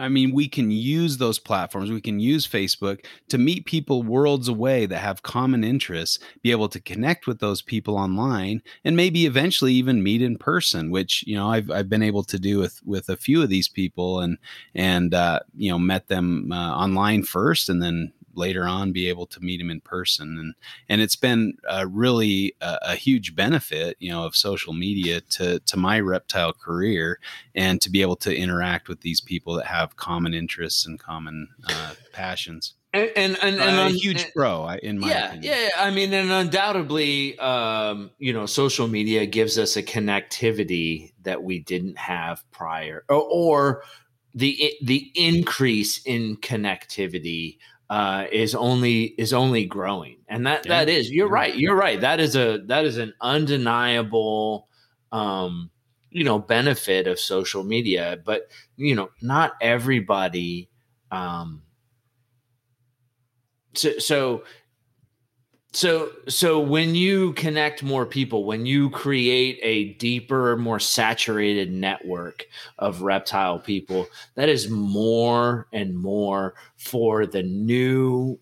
I 0.00 0.08
mean, 0.08 0.32
we 0.32 0.48
can 0.48 0.70
use 0.70 1.18
those 1.18 1.38
platforms. 1.38 1.90
We 1.90 2.00
can 2.00 2.20
use 2.20 2.46
Facebook 2.46 3.04
to 3.28 3.36
meet 3.36 3.66
people 3.66 4.02
worlds 4.02 4.48
away 4.48 4.86
that 4.86 4.98
have 4.98 5.22
common 5.22 5.62
interests, 5.62 6.18
be 6.42 6.50
able 6.50 6.68
to 6.70 6.80
connect 6.80 7.26
with 7.26 7.38
those 7.38 7.60
people 7.60 7.96
online, 7.96 8.62
and 8.84 8.96
maybe 8.96 9.26
eventually 9.26 9.74
even 9.74 10.02
meet 10.02 10.22
in 10.22 10.38
person. 10.38 10.90
Which 10.90 11.22
you 11.26 11.36
know 11.36 11.50
I've 11.50 11.70
I've 11.70 11.90
been 11.90 12.02
able 12.02 12.24
to 12.24 12.38
do 12.38 12.58
with 12.58 12.80
with 12.84 13.10
a 13.10 13.16
few 13.16 13.42
of 13.42 13.50
these 13.50 13.68
people, 13.68 14.20
and 14.20 14.38
and 14.74 15.12
uh, 15.12 15.40
you 15.54 15.70
know 15.70 15.78
met 15.78 16.08
them 16.08 16.50
uh, 16.50 16.74
online 16.74 17.22
first, 17.22 17.68
and 17.68 17.82
then 17.82 18.12
later 18.34 18.66
on 18.66 18.92
be 18.92 19.08
able 19.08 19.26
to 19.26 19.40
meet 19.40 19.60
him 19.60 19.70
in 19.70 19.80
person 19.80 20.38
and 20.38 20.54
and 20.88 21.00
it's 21.00 21.16
been 21.16 21.54
uh, 21.68 21.86
really 21.90 22.54
a, 22.60 22.78
a, 22.82 22.94
huge 22.94 23.34
benefit 23.34 23.96
you 23.98 24.10
know 24.10 24.24
of 24.24 24.36
social 24.36 24.72
media 24.72 25.20
to 25.20 25.58
to 25.60 25.76
my 25.76 25.98
reptile 25.98 26.52
career 26.52 27.18
and 27.54 27.80
to 27.80 27.90
be 27.90 28.02
able 28.02 28.16
to 28.16 28.34
interact 28.34 28.88
with 28.88 29.00
these 29.00 29.20
people 29.20 29.54
that 29.54 29.66
have 29.66 29.96
common 29.96 30.34
interests 30.34 30.86
and 30.86 30.98
common 30.98 31.48
uh, 31.68 31.94
passions 32.12 32.74
and 32.92 33.10
and, 33.16 33.38
and, 33.42 33.60
and 33.60 33.78
uh, 33.78 33.86
a 33.86 33.90
huge 33.90 34.24
and, 34.24 34.32
pro 34.34 34.68
in 34.68 34.98
my 34.98 35.08
yeah 35.08 35.28
opinion. 35.28 35.54
yeah 35.54 35.68
i 35.78 35.90
mean 35.90 36.12
and 36.12 36.30
undoubtedly 36.30 37.38
um, 37.38 38.10
you 38.18 38.32
know 38.32 38.46
social 38.46 38.88
media 38.88 39.26
gives 39.26 39.58
us 39.58 39.76
a 39.76 39.82
connectivity 39.82 41.12
that 41.22 41.42
we 41.42 41.60
didn't 41.60 41.98
have 41.98 42.42
prior 42.50 43.04
or, 43.08 43.22
or 43.22 43.82
the 44.34 44.72
the 44.82 45.10
increase 45.14 46.00
in 46.04 46.36
connectivity 46.36 47.58
uh, 47.90 48.26
is 48.30 48.54
only 48.54 49.02
is 49.02 49.32
only 49.32 49.66
growing, 49.66 50.18
and 50.28 50.46
that 50.46 50.64
yeah. 50.64 50.78
that 50.78 50.88
is 50.88 51.10
you're 51.10 51.28
right 51.28 51.56
you're 51.56 51.74
right 51.74 52.00
that 52.00 52.20
is 52.20 52.36
a 52.36 52.62
that 52.66 52.84
is 52.84 52.96
an 52.98 53.12
undeniable 53.20 54.68
um, 55.10 55.70
you 56.10 56.22
know 56.22 56.38
benefit 56.38 57.08
of 57.08 57.18
social 57.18 57.64
media, 57.64 58.16
but 58.24 58.48
you 58.76 58.94
know 58.94 59.10
not 59.20 59.54
everybody. 59.60 60.70
Um, 61.10 61.62
so 63.74 63.98
so 63.98 64.44
so 65.72 66.10
so 66.28 66.58
when 66.58 66.94
you 66.94 67.32
connect 67.34 67.82
more 67.82 68.04
people, 68.04 68.44
when 68.44 68.66
you 68.66 68.90
create 68.90 69.58
a 69.62 69.94
deeper, 69.94 70.56
more 70.56 70.80
saturated 70.80 71.72
network 71.72 72.46
of 72.78 73.02
reptile 73.02 73.58
people, 73.58 74.06
that 74.34 74.48
is 74.48 74.68
more 74.68 75.68
and 75.72 75.96
more 75.96 76.54
for 76.76 77.24
the 77.26 77.42
new 77.42 78.38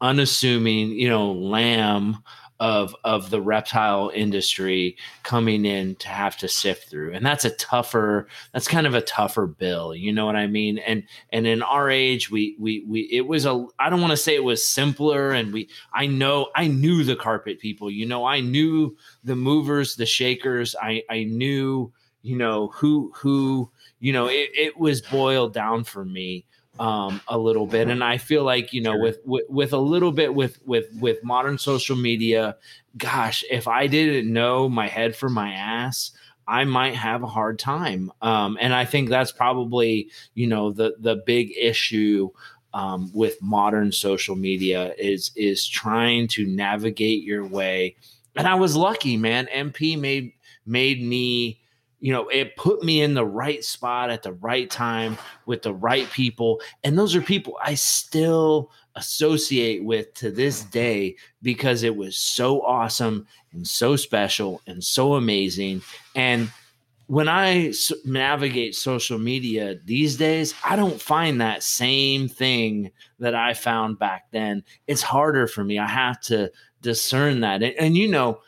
unassuming, 0.00 0.90
you 0.90 1.08
know, 1.08 1.32
lamb 1.32 2.22
of 2.58 2.94
of 3.04 3.30
the 3.30 3.40
reptile 3.40 4.10
industry 4.14 4.96
coming 5.22 5.64
in 5.64 5.94
to 5.96 6.08
have 6.08 6.36
to 6.38 6.48
sift 6.48 6.88
through. 6.88 7.12
And 7.12 7.24
that's 7.24 7.44
a 7.44 7.50
tougher 7.50 8.28
that's 8.52 8.68
kind 8.68 8.86
of 8.86 8.94
a 8.94 9.00
tougher 9.02 9.46
bill 9.46 9.94
you 9.94 10.12
know 10.12 10.26
what 10.26 10.36
i 10.36 10.46
mean? 10.46 10.78
And 10.78 11.02
and 11.30 11.46
in 11.46 11.62
our 11.62 11.90
age 11.90 12.30
we 12.30 12.56
we 12.58 12.84
we 12.86 13.00
it 13.12 13.26
was 13.26 13.44
a 13.44 13.66
i 13.78 13.90
don't 13.90 14.00
want 14.00 14.12
to 14.12 14.16
say 14.16 14.34
it 14.34 14.44
was 14.44 14.66
simpler 14.66 15.32
and 15.32 15.52
we 15.52 15.68
i 15.92 16.06
know 16.06 16.48
i 16.54 16.66
knew 16.66 17.04
the 17.04 17.16
carpet 17.16 17.58
people 17.60 17.90
you 17.90 18.06
know? 18.06 18.24
I 18.24 18.40
knew 18.40 18.96
the 19.24 19.36
movers 19.36 19.96
the 19.96 20.06
shakers 20.06 20.74
i 20.80 21.02
i 21.10 21.24
knew 21.24 21.92
you 22.22 22.36
know 22.36 22.68
who 22.68 23.12
who 23.14 23.70
you 23.98 24.12
know? 24.12 24.26
It, 24.26 24.50
it 24.54 24.78
was 24.78 25.00
boiled 25.00 25.54
down 25.54 25.84
for 25.84 26.04
me 26.04 26.44
um, 26.78 27.20
a 27.28 27.38
little 27.38 27.66
bit. 27.66 27.88
And 27.88 28.02
I 28.02 28.18
feel 28.18 28.44
like 28.44 28.72
you 28.72 28.80
know, 28.80 28.92
sure. 28.92 29.02
with, 29.02 29.18
with 29.24 29.44
with 29.48 29.72
a 29.72 29.78
little 29.78 30.12
bit 30.12 30.34
with 30.34 30.58
with 30.66 30.86
with 30.98 31.22
modern 31.24 31.58
social 31.58 31.96
media, 31.96 32.56
gosh, 32.96 33.44
if 33.50 33.68
I 33.68 33.86
didn't 33.86 34.32
know 34.32 34.68
my 34.68 34.88
head 34.88 35.16
from 35.16 35.32
my 35.32 35.52
ass. 35.52 36.12
I 36.48 36.62
might 36.62 36.94
have 36.94 37.24
a 37.24 37.26
hard 37.26 37.58
time, 37.58 38.12
um, 38.22 38.56
and 38.60 38.72
I 38.72 38.84
think 38.84 39.08
that's 39.08 39.32
probably 39.32 40.12
you 40.34 40.46
know 40.46 40.70
the 40.70 40.94
the 41.00 41.16
big 41.26 41.52
issue 41.58 42.30
um, 42.76 43.10
with 43.14 43.40
modern 43.40 43.90
social 43.90 44.36
media 44.36 44.94
is 44.98 45.32
is 45.34 45.66
trying 45.66 46.28
to 46.28 46.46
navigate 46.46 47.24
your 47.24 47.44
way. 47.44 47.96
And 48.36 48.46
I 48.46 48.54
was 48.54 48.76
lucky, 48.76 49.16
man. 49.16 49.48
MP 49.52 49.98
made 49.98 50.34
made 50.66 51.02
me 51.02 51.58
you 52.00 52.12
know, 52.12 52.28
it 52.28 52.56
put 52.56 52.82
me 52.82 53.00
in 53.00 53.14
the 53.14 53.24
right 53.24 53.64
spot 53.64 54.10
at 54.10 54.22
the 54.22 54.34
right 54.34 54.70
time 54.70 55.16
with 55.46 55.62
the 55.62 55.74
right 55.74 56.10
people. 56.10 56.60
And 56.84 56.98
those 56.98 57.16
are 57.16 57.22
people 57.22 57.58
I 57.62 57.74
still 57.74 58.70
associate 58.96 59.84
with 59.84 60.12
to 60.14 60.30
this 60.30 60.62
day 60.64 61.16
because 61.42 61.82
it 61.82 61.96
was 61.96 62.16
so 62.16 62.62
awesome 62.62 63.26
and 63.52 63.66
so 63.66 63.96
special 63.96 64.60
and 64.66 64.82
so 64.82 65.14
amazing. 65.14 65.82
And 66.14 66.50
when 67.06 67.28
I 67.28 67.72
navigate 68.04 68.74
social 68.74 69.18
media 69.18 69.76
these 69.84 70.16
days, 70.16 70.54
I 70.64 70.76
don't 70.76 71.00
find 71.00 71.40
that 71.40 71.62
same 71.62 72.28
thing 72.28 72.90
that 73.20 73.34
I 73.34 73.54
found 73.54 73.98
back 73.98 74.26
then. 74.32 74.64
It's 74.86 75.02
harder 75.02 75.46
for 75.46 75.62
me. 75.62 75.78
I 75.78 75.86
have 75.86 76.20
to 76.22 76.50
discern 76.82 77.40
that. 77.40 77.62
And, 77.62 77.74
and 77.78 77.96
you 77.96 78.08
know, 78.08 78.40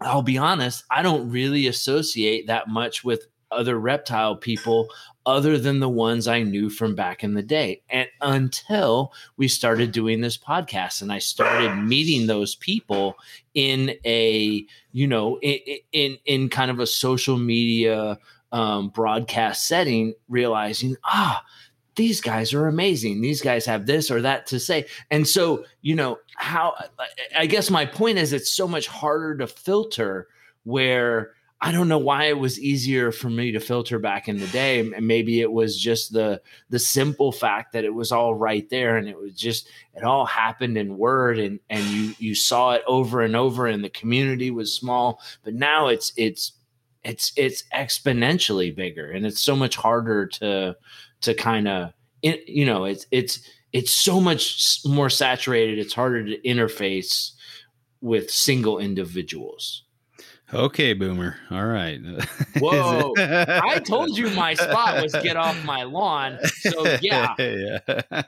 I'll 0.00 0.22
be 0.22 0.38
honest, 0.38 0.84
I 0.90 1.02
don't 1.02 1.30
really 1.30 1.66
associate 1.66 2.46
that 2.46 2.68
much 2.68 3.04
with 3.04 3.26
other 3.50 3.78
reptile 3.78 4.36
people 4.36 4.88
other 5.26 5.58
than 5.58 5.80
the 5.80 5.88
ones 5.88 6.26
I 6.26 6.42
knew 6.42 6.70
from 6.70 6.94
back 6.94 7.22
in 7.22 7.34
the 7.34 7.42
day. 7.42 7.82
And 7.90 8.08
until 8.20 9.12
we 9.36 9.48
started 9.48 9.92
doing 9.92 10.20
this 10.20 10.38
podcast 10.38 11.02
and 11.02 11.12
I 11.12 11.18
started 11.18 11.74
meeting 11.76 12.26
those 12.26 12.54
people 12.54 13.16
in 13.54 13.96
a, 14.04 14.64
you 14.92 15.06
know, 15.06 15.38
in 15.40 15.58
in, 15.92 16.18
in 16.24 16.48
kind 16.48 16.70
of 16.70 16.78
a 16.78 16.86
social 16.86 17.36
media 17.36 18.18
um, 18.52 18.88
broadcast 18.88 19.66
setting, 19.66 20.14
realizing, 20.28 20.96
ah, 21.04 21.44
these 21.96 22.20
guys 22.20 22.54
are 22.54 22.66
amazing. 22.66 23.20
These 23.20 23.42
guys 23.42 23.66
have 23.66 23.86
this 23.86 24.10
or 24.10 24.22
that 24.22 24.46
to 24.46 24.60
say. 24.60 24.86
And 25.10 25.26
so, 25.26 25.64
you 25.82 25.94
know, 25.94 26.18
how 26.36 26.74
I 27.36 27.46
guess 27.46 27.70
my 27.70 27.84
point 27.84 28.18
is 28.18 28.32
it's 28.32 28.52
so 28.52 28.68
much 28.68 28.86
harder 28.86 29.36
to 29.38 29.46
filter 29.46 30.28
where 30.64 31.32
I 31.62 31.72
don't 31.72 31.88
know 31.88 31.98
why 31.98 32.24
it 32.24 32.38
was 32.38 32.58
easier 32.58 33.12
for 33.12 33.28
me 33.28 33.52
to 33.52 33.60
filter 33.60 33.98
back 33.98 34.28
in 34.28 34.38
the 34.38 34.46
day. 34.46 34.80
And 34.80 35.06
maybe 35.06 35.42
it 35.42 35.52
was 35.52 35.78
just 35.78 36.12
the 36.12 36.40
the 36.70 36.78
simple 36.78 37.32
fact 37.32 37.72
that 37.72 37.84
it 37.84 37.92
was 37.92 38.12
all 38.12 38.34
right 38.34 38.68
there 38.70 38.96
and 38.96 39.08
it 39.08 39.18
was 39.18 39.34
just 39.34 39.68
it 39.94 40.02
all 40.02 40.24
happened 40.24 40.78
in 40.78 40.96
word 40.96 41.38
and 41.38 41.60
and 41.68 41.84
you 41.84 42.14
you 42.18 42.34
saw 42.34 42.72
it 42.72 42.82
over 42.86 43.20
and 43.20 43.36
over 43.36 43.66
and 43.66 43.84
the 43.84 43.90
community 43.90 44.50
was 44.50 44.72
small. 44.72 45.20
But 45.44 45.54
now 45.54 45.88
it's 45.88 46.12
it's 46.16 46.52
it's 47.04 47.32
it's 47.36 47.64
exponentially 47.74 48.74
bigger 48.74 49.10
and 49.10 49.26
it's 49.26 49.40
so 49.42 49.56
much 49.56 49.76
harder 49.76 50.26
to 50.26 50.76
to 51.22 51.34
kind 51.34 51.68
of 51.68 51.92
you 52.22 52.66
know 52.66 52.84
it's 52.84 53.06
it's 53.10 53.40
it's 53.72 53.92
so 53.92 54.20
much 54.20 54.80
more 54.84 55.10
saturated. 55.10 55.78
It's 55.78 55.94
harder 55.94 56.24
to 56.24 56.40
interface 56.42 57.32
with 58.00 58.30
single 58.30 58.78
individuals. 58.78 59.84
Okay, 60.52 60.94
boomer. 60.94 61.36
All 61.50 61.66
right. 61.66 62.00
Whoa. 62.58 63.14
I 63.16 63.78
told 63.78 64.16
you 64.16 64.30
my 64.30 64.54
spot 64.54 65.00
was 65.00 65.12
get 65.22 65.36
off 65.36 65.64
my 65.64 65.84
lawn. 65.84 66.38
So, 66.44 66.98
yeah. 67.00 67.34
yeah. 67.38 68.22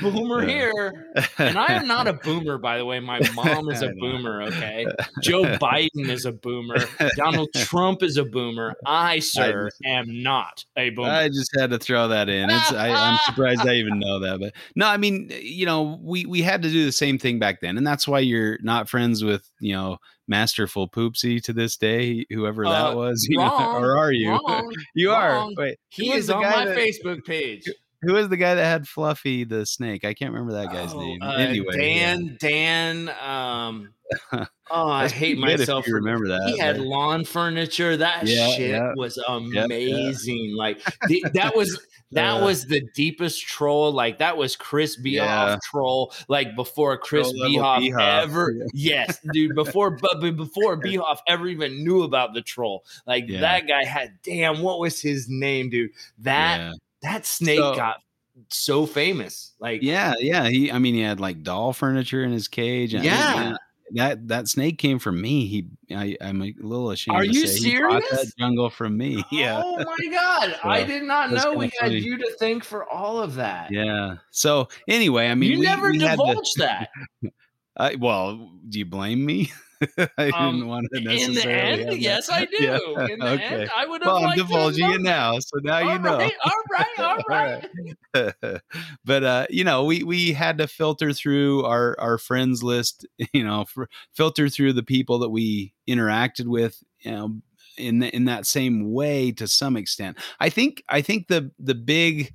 Boomer 0.00 0.46
here. 0.46 1.10
And 1.38 1.58
I 1.58 1.72
am 1.72 1.88
not 1.88 2.06
a 2.06 2.12
boomer, 2.12 2.58
by 2.58 2.78
the 2.78 2.84
way. 2.84 3.00
My 3.00 3.20
mom 3.34 3.70
is 3.70 3.82
a 3.82 3.92
boomer. 3.98 4.42
Okay. 4.42 4.86
Joe 5.22 5.42
Biden 5.42 6.08
is 6.08 6.24
a 6.26 6.32
boomer. 6.32 6.76
Donald 7.16 7.48
Trump 7.54 8.02
is 8.02 8.16
a 8.18 8.24
boomer. 8.24 8.74
I, 8.86 9.18
sir, 9.18 9.70
I 9.84 9.88
am 9.88 10.22
not 10.22 10.64
a 10.76 10.90
boomer. 10.90 11.10
I 11.10 11.28
just 11.28 11.50
had 11.58 11.70
to 11.70 11.78
throw 11.78 12.08
that 12.08 12.28
in. 12.28 12.50
It's, 12.50 12.72
I, 12.72 12.90
I'm 12.90 13.18
surprised 13.26 13.66
I 13.66 13.74
even 13.74 13.98
know 13.98 14.20
that. 14.20 14.38
But 14.38 14.52
no, 14.76 14.86
I 14.86 14.96
mean, 14.96 15.30
you 15.40 15.66
know, 15.66 15.98
we, 16.02 16.24
we 16.24 16.42
had 16.42 16.62
to 16.62 16.70
do 16.70 16.84
the 16.84 16.92
same 16.92 17.18
thing 17.18 17.40
back 17.40 17.60
then. 17.60 17.76
And 17.76 17.86
that's 17.86 18.06
why 18.06 18.20
you're 18.20 18.58
not 18.62 18.88
friends 18.88 19.24
with, 19.24 19.50
you 19.58 19.72
know, 19.72 19.98
masterful 20.28 20.88
poopsie 20.88 21.42
to 21.42 21.52
this 21.52 21.76
day, 21.76 22.24
whoever 22.30 22.64
that 22.64 22.92
uh, 22.92 22.96
was. 22.96 23.28
Wrong, 23.36 23.82
or 23.82 23.96
are 23.96 24.12
you? 24.12 24.30
Wrong, 24.30 24.72
you 24.94 25.10
wrong. 25.10 25.54
are. 25.58 25.62
Wait, 25.62 25.78
he 25.88 26.12
is 26.12 26.30
on 26.30 26.42
my 26.42 26.66
that, 26.66 26.76
Facebook 26.76 27.24
page. 27.24 27.68
Who 28.04 28.14
was 28.14 28.28
the 28.28 28.36
guy 28.36 28.54
that 28.54 28.64
had 28.64 28.88
Fluffy 28.88 29.44
the 29.44 29.66
snake? 29.66 30.04
I 30.04 30.14
can't 30.14 30.32
remember 30.32 30.54
that 30.54 30.72
guy's 30.72 30.92
oh, 30.92 31.00
name. 31.00 31.22
Uh, 31.22 31.32
anyway, 31.32 31.76
Dan, 31.76 32.24
yeah. 32.24 32.32
Dan. 32.38 33.08
Um, 33.08 33.94
oh, 34.32 34.48
I 34.70 35.08
hate 35.08 35.38
myself. 35.38 35.86
you 35.86 35.94
remember 35.94 36.28
that? 36.28 36.42
He 36.46 36.58
had 36.58 36.78
lawn 36.78 37.24
furniture. 37.24 37.96
That 37.96 38.26
yeah, 38.26 38.48
shit 38.54 38.70
yeah. 38.70 38.92
was 38.96 39.18
amazing. 39.28 40.50
Yep, 40.50 40.56
like 40.56 40.84
the, 41.08 41.24
that 41.34 41.56
was 41.56 41.80
that 42.12 42.40
uh, 42.40 42.44
was 42.44 42.66
the 42.66 42.82
deepest 42.94 43.42
troll. 43.46 43.92
Like 43.92 44.18
that 44.18 44.36
was 44.36 44.56
Chris 44.56 44.96
Behoff 44.96 45.14
yeah. 45.14 45.58
troll. 45.70 46.12
Like 46.28 46.54
before 46.56 46.96
Chris 46.98 47.32
Behoff, 47.32 47.98
ever. 47.98 48.52
Yeah. 48.52 48.64
Yes, 49.06 49.18
dude. 49.32 49.54
Before 49.54 49.90
but 50.00 50.20
before 50.20 50.80
Behoff 50.80 51.18
ever 51.26 51.46
even 51.46 51.84
knew 51.84 52.02
about 52.02 52.34
the 52.34 52.42
troll. 52.42 52.84
Like 53.06 53.24
yeah. 53.28 53.40
that 53.40 53.66
guy 53.66 53.84
had. 53.84 54.18
Damn, 54.22 54.62
what 54.62 54.78
was 54.78 55.00
his 55.00 55.28
name, 55.28 55.70
dude? 55.70 55.90
That 56.18 56.74
that 57.04 57.24
snake 57.24 57.58
so, 57.58 57.74
got 57.74 58.02
so 58.48 58.86
famous. 58.86 59.52
Like 59.60 59.82
yeah, 59.82 60.14
yeah. 60.18 60.48
He, 60.48 60.72
I 60.72 60.78
mean, 60.78 60.94
he 60.94 61.00
had 61.00 61.20
like 61.20 61.42
doll 61.42 61.72
furniture 61.72 62.24
in 62.24 62.32
his 62.32 62.48
cage. 62.48 62.94
Yeah 62.94 63.56
that 63.94 64.28
that 64.28 64.48
snake 64.48 64.78
came 64.78 64.98
from 64.98 65.20
me. 65.20 65.46
He, 65.46 65.94
I, 65.94 66.16
am 66.20 66.42
a 66.42 66.54
little 66.60 66.90
ashamed. 66.90 67.16
Are 67.16 67.24
you 67.24 67.46
serious? 67.46 68.08
that 68.10 68.32
jungle 68.38 68.70
from 68.70 68.96
me. 68.96 69.24
Yeah. 69.34 69.62
Oh 69.64 69.76
my 69.76 70.10
god! 70.10 70.56
So, 70.62 70.68
I 70.68 70.84
did 70.84 71.02
not 71.02 71.32
know 71.32 71.54
we 71.54 71.70
had 71.80 71.92
you 71.92 72.16
to 72.18 72.30
thank 72.38 72.62
for 72.62 72.88
all 72.88 73.20
of 73.20 73.34
that. 73.34 73.70
Yeah. 73.72 74.16
So 74.30 74.68
anyway, 74.86 75.28
I 75.28 75.34
mean, 75.34 75.50
you 75.50 75.58
we, 75.58 75.64
never 75.64 75.90
we 75.90 75.98
divulged 75.98 76.58
that. 76.58 76.90
I, 77.76 77.96
well, 77.96 78.50
do 78.68 78.78
you 78.78 78.84
blame 78.84 79.24
me? 79.24 79.50
I 80.18 80.30
um, 80.30 80.54
didn't 80.54 80.68
want 80.68 80.88
to 80.92 81.00
necessarily. 81.00 81.80
In 81.80 81.86
the 81.86 81.92
end, 81.92 82.02
yes, 82.02 82.28
I 82.30 82.44
do. 82.44 82.56
Yeah. 82.60 82.78
In 83.10 83.18
the 83.18 83.30
okay. 83.30 83.44
end, 83.44 83.70
I 83.76 83.86
would 83.86 84.02
have. 84.02 84.12
Well, 84.12 84.24
I'm 84.24 84.36
divulging 84.36 84.90
it 84.90 85.00
now, 85.00 85.38
so 85.38 85.58
now 85.62 85.76
all 85.76 85.92
you 85.92 85.98
know. 85.98 86.18
Right, 86.18 86.34
all 86.44 86.52
right, 86.70 86.98
all 86.98 87.18
right. 87.28 87.68
all 88.14 88.32
right. 88.42 88.60
but 89.04 89.24
uh, 89.24 89.46
you 89.50 89.64
know, 89.64 89.84
we 89.84 90.02
we 90.02 90.32
had 90.32 90.58
to 90.58 90.66
filter 90.66 91.12
through 91.12 91.64
our 91.64 91.96
our 91.98 92.18
friends 92.18 92.62
list. 92.62 93.06
You 93.32 93.44
know, 93.44 93.64
filter 94.12 94.48
through 94.48 94.74
the 94.74 94.82
people 94.82 95.18
that 95.20 95.30
we 95.30 95.74
interacted 95.88 96.46
with. 96.46 96.82
You 97.00 97.10
know, 97.10 97.36
in 97.76 98.02
in 98.02 98.24
that 98.26 98.46
same 98.46 98.92
way 98.92 99.32
to 99.32 99.46
some 99.46 99.76
extent. 99.76 100.18
I 100.40 100.48
think 100.48 100.82
I 100.88 101.02
think 101.02 101.28
the 101.28 101.50
the 101.58 101.74
big 101.74 102.32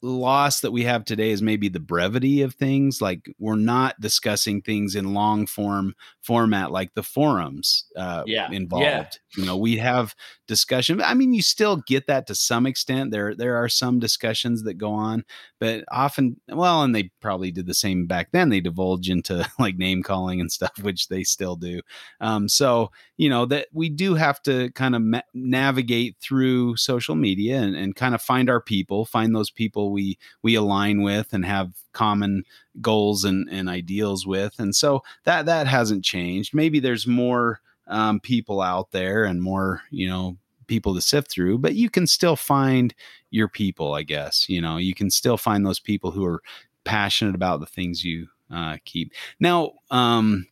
loss 0.00 0.60
that 0.60 0.70
we 0.70 0.84
have 0.84 1.04
today 1.04 1.30
is 1.30 1.42
maybe 1.42 1.68
the 1.68 1.80
brevity 1.80 2.42
of 2.42 2.54
things 2.54 3.02
like 3.02 3.28
we're 3.38 3.56
not 3.56 4.00
discussing 4.00 4.62
things 4.62 4.94
in 4.94 5.12
long 5.12 5.44
form 5.44 5.92
format 6.20 6.70
like 6.70 6.94
the 6.94 7.02
forums 7.02 7.84
uh, 7.96 8.22
yeah. 8.24 8.48
involved 8.52 8.84
yeah. 8.84 9.08
you 9.36 9.44
know 9.44 9.56
we 9.56 9.76
have 9.76 10.14
discussion 10.46 11.02
i 11.02 11.14
mean 11.14 11.32
you 11.32 11.42
still 11.42 11.82
get 11.88 12.06
that 12.06 12.28
to 12.28 12.34
some 12.34 12.64
extent 12.64 13.10
there 13.10 13.34
there 13.34 13.56
are 13.56 13.68
some 13.68 13.98
discussions 13.98 14.62
that 14.62 14.74
go 14.74 14.92
on 14.92 15.24
but 15.58 15.84
often 15.90 16.40
well 16.48 16.82
and 16.82 16.94
they 16.94 17.10
probably 17.20 17.50
did 17.50 17.66
the 17.66 17.74
same 17.74 18.06
back 18.06 18.28
then 18.30 18.50
they 18.50 18.60
divulge 18.60 19.10
into 19.10 19.44
like 19.58 19.76
name 19.76 20.02
calling 20.02 20.40
and 20.40 20.52
stuff 20.52 20.72
which 20.80 21.08
they 21.08 21.24
still 21.24 21.56
do 21.56 21.80
um, 22.20 22.48
so 22.48 22.90
you 23.16 23.28
know 23.28 23.44
that 23.44 23.66
we 23.72 23.88
do 23.88 24.14
have 24.14 24.40
to 24.42 24.70
kind 24.72 24.94
of 24.94 25.02
ma- 25.02 25.20
navigate 25.34 26.16
through 26.20 26.76
social 26.76 27.16
media 27.16 27.60
and, 27.60 27.74
and 27.74 27.96
kind 27.96 28.14
of 28.14 28.22
find 28.22 28.48
our 28.48 28.60
people 28.60 29.04
find 29.04 29.34
those 29.34 29.50
people 29.50 29.87
we 29.88 30.18
we 30.42 30.54
align 30.54 31.02
with 31.02 31.32
and 31.32 31.44
have 31.44 31.72
common 31.92 32.44
goals 32.80 33.24
and, 33.24 33.48
and 33.50 33.68
ideals 33.68 34.26
with. 34.26 34.58
And 34.58 34.74
so 34.74 35.02
that 35.24 35.46
that 35.46 35.66
hasn't 35.66 36.04
changed. 36.04 36.54
Maybe 36.54 36.80
there's 36.80 37.06
more 37.06 37.60
um, 37.88 38.20
people 38.20 38.60
out 38.60 38.90
there 38.92 39.24
and 39.24 39.42
more 39.42 39.82
you 39.90 40.06
know 40.08 40.36
people 40.66 40.94
to 40.94 41.00
sift 41.00 41.30
through 41.30 41.58
but 41.58 41.74
you 41.74 41.88
can 41.88 42.06
still 42.06 42.36
find 42.36 42.94
your 43.30 43.48
people 43.48 43.94
i 43.94 44.02
guess 44.02 44.48
you 44.48 44.60
know 44.60 44.76
you 44.76 44.94
can 44.94 45.10
still 45.10 45.38
find 45.38 45.64
those 45.64 45.80
people 45.80 46.10
who 46.10 46.24
are 46.24 46.42
passionate 46.84 47.34
about 47.34 47.60
the 47.60 47.66
things 47.66 48.04
you 48.04 48.28
uh, 48.50 48.78
keep. 48.84 49.12
Now 49.40 49.72
um, 49.90 50.46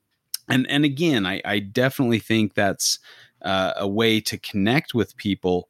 and 0.49 0.67
and 0.71 0.85
again 0.85 1.27
i, 1.27 1.41
I 1.45 1.59
definitely 1.61 2.19
think 2.19 2.55
that's 2.55 2.99
uh, 3.43 3.73
a 3.77 3.89
way 3.89 4.21
to 4.21 4.39
connect 4.39 4.95
with 4.95 5.17
people 5.17 5.69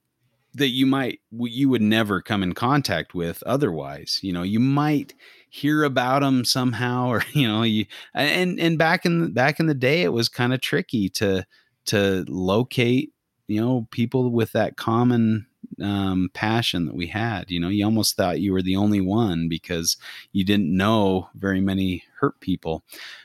that 0.57 0.69
you 0.69 0.87
might 0.87 1.21
you 1.31 1.69
would 1.69 1.83
never 1.83 2.21
come 2.21 2.43
in 2.43 2.53
contact 2.53 3.15
with 3.15 3.43
otherwise 3.45 4.19
you 4.23 4.33
know 4.33 4.43
you 4.43 4.59
might 4.59 5.15
hear 5.49 5.85
about 5.85 6.21
them 6.23 6.45
somehow 6.45 7.09
or 7.13 7.23
you 7.33 7.47
know 7.47 7.63
you 7.63 7.87
and 8.15 8.59
and 8.59 8.79
back 8.79 9.05
in 9.07 9.33
back 9.33 9.61
in 9.61 9.67
the 9.67 9.75
day 9.75 10.03
it 10.03 10.13
was 10.13 10.29
kind 10.29 10.53
of 10.53 10.61
tricky 10.61 11.09
to 11.09 11.47
to 11.85 12.25
locate 12.29 13.13
you 13.49 13.61
know 13.61 13.87
people 13.91 14.31
with 14.31 14.53
that 14.53 14.77
common 14.77 15.47
um, 15.83 16.31
passion 16.33 16.87
that 16.87 16.95
we 16.95 17.07
had 17.07 17.51
you 17.51 17.61
know 17.61 17.69
you 17.69 17.85
almost 17.85 18.17
thought 18.17 18.41
you 18.41 18.53
were 18.53 18.63
the 18.63 18.77
only 18.77 19.01
one 19.01 19.49
because 19.49 19.97
you 20.33 20.45
didn't 20.45 20.75
know 20.75 21.29
very 21.35 21.61
many 21.61 22.05
hurt 22.21 22.41
people. 22.41 22.83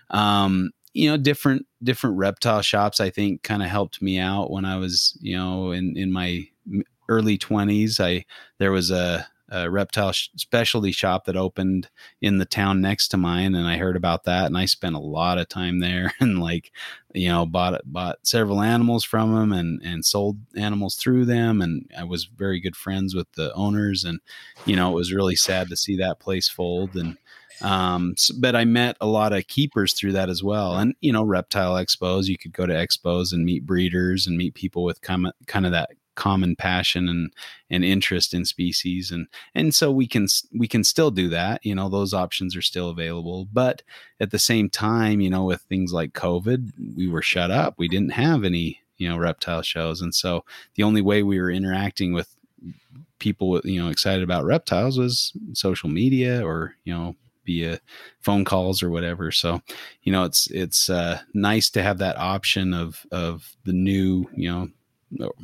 Um, 0.09 0.71
you 0.93 1.09
know 1.09 1.17
different 1.17 1.65
different 1.81 2.17
reptile 2.17 2.61
shops 2.61 2.99
i 2.99 3.09
think 3.09 3.43
kind 3.43 3.63
of 3.63 3.69
helped 3.69 4.01
me 4.01 4.19
out 4.19 4.51
when 4.51 4.65
i 4.65 4.77
was 4.77 5.17
you 5.21 5.37
know 5.37 5.71
in 5.71 5.95
in 5.97 6.11
my 6.11 6.47
early 7.11 7.37
20s 7.37 7.99
i 7.99 8.23
there 8.57 8.71
was 8.71 8.89
a, 8.89 9.27
a 9.49 9.69
reptile 9.69 10.13
sh- 10.13 10.29
specialty 10.35 10.91
shop 10.91 11.25
that 11.25 11.35
opened 11.35 11.89
in 12.21 12.37
the 12.37 12.45
town 12.45 12.79
next 12.79 13.09
to 13.09 13.17
mine 13.17 13.53
and 13.53 13.67
i 13.67 13.77
heard 13.77 13.97
about 13.97 14.23
that 14.23 14.45
and 14.45 14.57
i 14.57 14.65
spent 14.65 14.95
a 14.95 14.99
lot 14.99 15.37
of 15.37 15.49
time 15.49 15.79
there 15.79 16.13
and 16.19 16.39
like 16.39 16.71
you 17.13 17.27
know 17.27 17.45
bought 17.45 17.81
bought 17.85 18.17
several 18.23 18.61
animals 18.61 19.03
from 19.03 19.35
them 19.35 19.51
and 19.51 19.81
and 19.83 20.05
sold 20.05 20.37
animals 20.55 20.95
through 20.95 21.25
them 21.25 21.61
and 21.61 21.89
i 21.97 22.03
was 22.03 22.25
very 22.25 22.61
good 22.61 22.75
friends 22.75 23.13
with 23.13 23.29
the 23.33 23.53
owners 23.53 24.05
and 24.05 24.19
you 24.65 24.75
know 24.75 24.89
it 24.91 24.95
was 24.95 25.13
really 25.13 25.35
sad 25.35 25.67
to 25.67 25.75
see 25.75 25.97
that 25.97 26.19
place 26.19 26.47
fold 26.47 26.95
and 26.95 27.17
um, 27.61 28.15
but 28.39 28.55
I 28.55 28.65
met 28.65 28.97
a 29.01 29.05
lot 29.05 29.33
of 29.33 29.47
keepers 29.47 29.93
through 29.93 30.13
that 30.13 30.29
as 30.29 30.43
well. 30.43 30.77
And, 30.77 30.95
you 31.01 31.13
know, 31.13 31.23
reptile 31.23 31.75
expos, 31.75 32.27
you 32.27 32.37
could 32.37 32.53
go 32.53 32.65
to 32.65 32.73
expos 32.73 33.33
and 33.33 33.45
meet 33.45 33.65
breeders 33.65 34.25
and 34.25 34.37
meet 34.37 34.55
people 34.55 34.83
with 34.83 35.01
kind 35.01 35.27
of, 35.27 35.33
kind 35.47 35.65
of 35.65 35.71
that 35.71 35.91
common 36.21 36.55
passion 36.55 37.09
and 37.09 37.33
and 37.71 37.83
interest 37.83 38.31
in 38.31 38.45
species 38.45 39.09
and 39.09 39.25
and 39.55 39.73
so 39.73 39.91
we 39.91 40.05
can 40.05 40.27
we 40.53 40.67
can 40.67 40.83
still 40.83 41.09
do 41.09 41.27
that 41.27 41.65
you 41.65 41.73
know 41.73 41.89
those 41.89 42.13
options 42.13 42.55
are 42.55 42.61
still 42.61 42.89
available 42.89 43.47
but 43.51 43.81
at 44.19 44.29
the 44.29 44.37
same 44.37 44.69
time 44.69 45.19
you 45.19 45.31
know 45.31 45.43
with 45.43 45.61
things 45.61 45.91
like 45.91 46.13
covid 46.13 46.69
we 46.95 47.07
were 47.07 47.23
shut 47.23 47.49
up 47.49 47.73
we 47.79 47.87
didn't 47.87 48.11
have 48.11 48.43
any 48.43 48.79
you 48.97 49.09
know 49.09 49.17
reptile 49.17 49.63
shows 49.63 49.99
and 49.99 50.13
so 50.13 50.45
the 50.75 50.83
only 50.83 51.01
way 51.01 51.23
we 51.23 51.41
were 51.41 51.49
interacting 51.49 52.13
with 52.13 52.35
people 53.17 53.59
you 53.63 53.81
know 53.81 53.89
excited 53.89 54.21
about 54.21 54.45
reptiles 54.45 54.99
was 54.99 55.33
social 55.53 55.89
media 55.89 56.45
or 56.45 56.75
you 56.83 56.93
know 56.93 57.15
via 57.47 57.79
phone 58.19 58.45
calls 58.45 58.83
or 58.83 58.91
whatever. 58.91 59.31
So, 59.31 59.61
you 60.03 60.11
know, 60.11 60.25
it's 60.25 60.45
it's 60.51 60.91
uh, 60.91 61.21
nice 61.33 61.71
to 61.71 61.81
have 61.81 61.97
that 61.97 62.15
option 62.17 62.71
of 62.71 63.03
of 63.11 63.55
the 63.65 63.73
new, 63.73 64.29
you 64.35 64.47
know, 64.47 64.69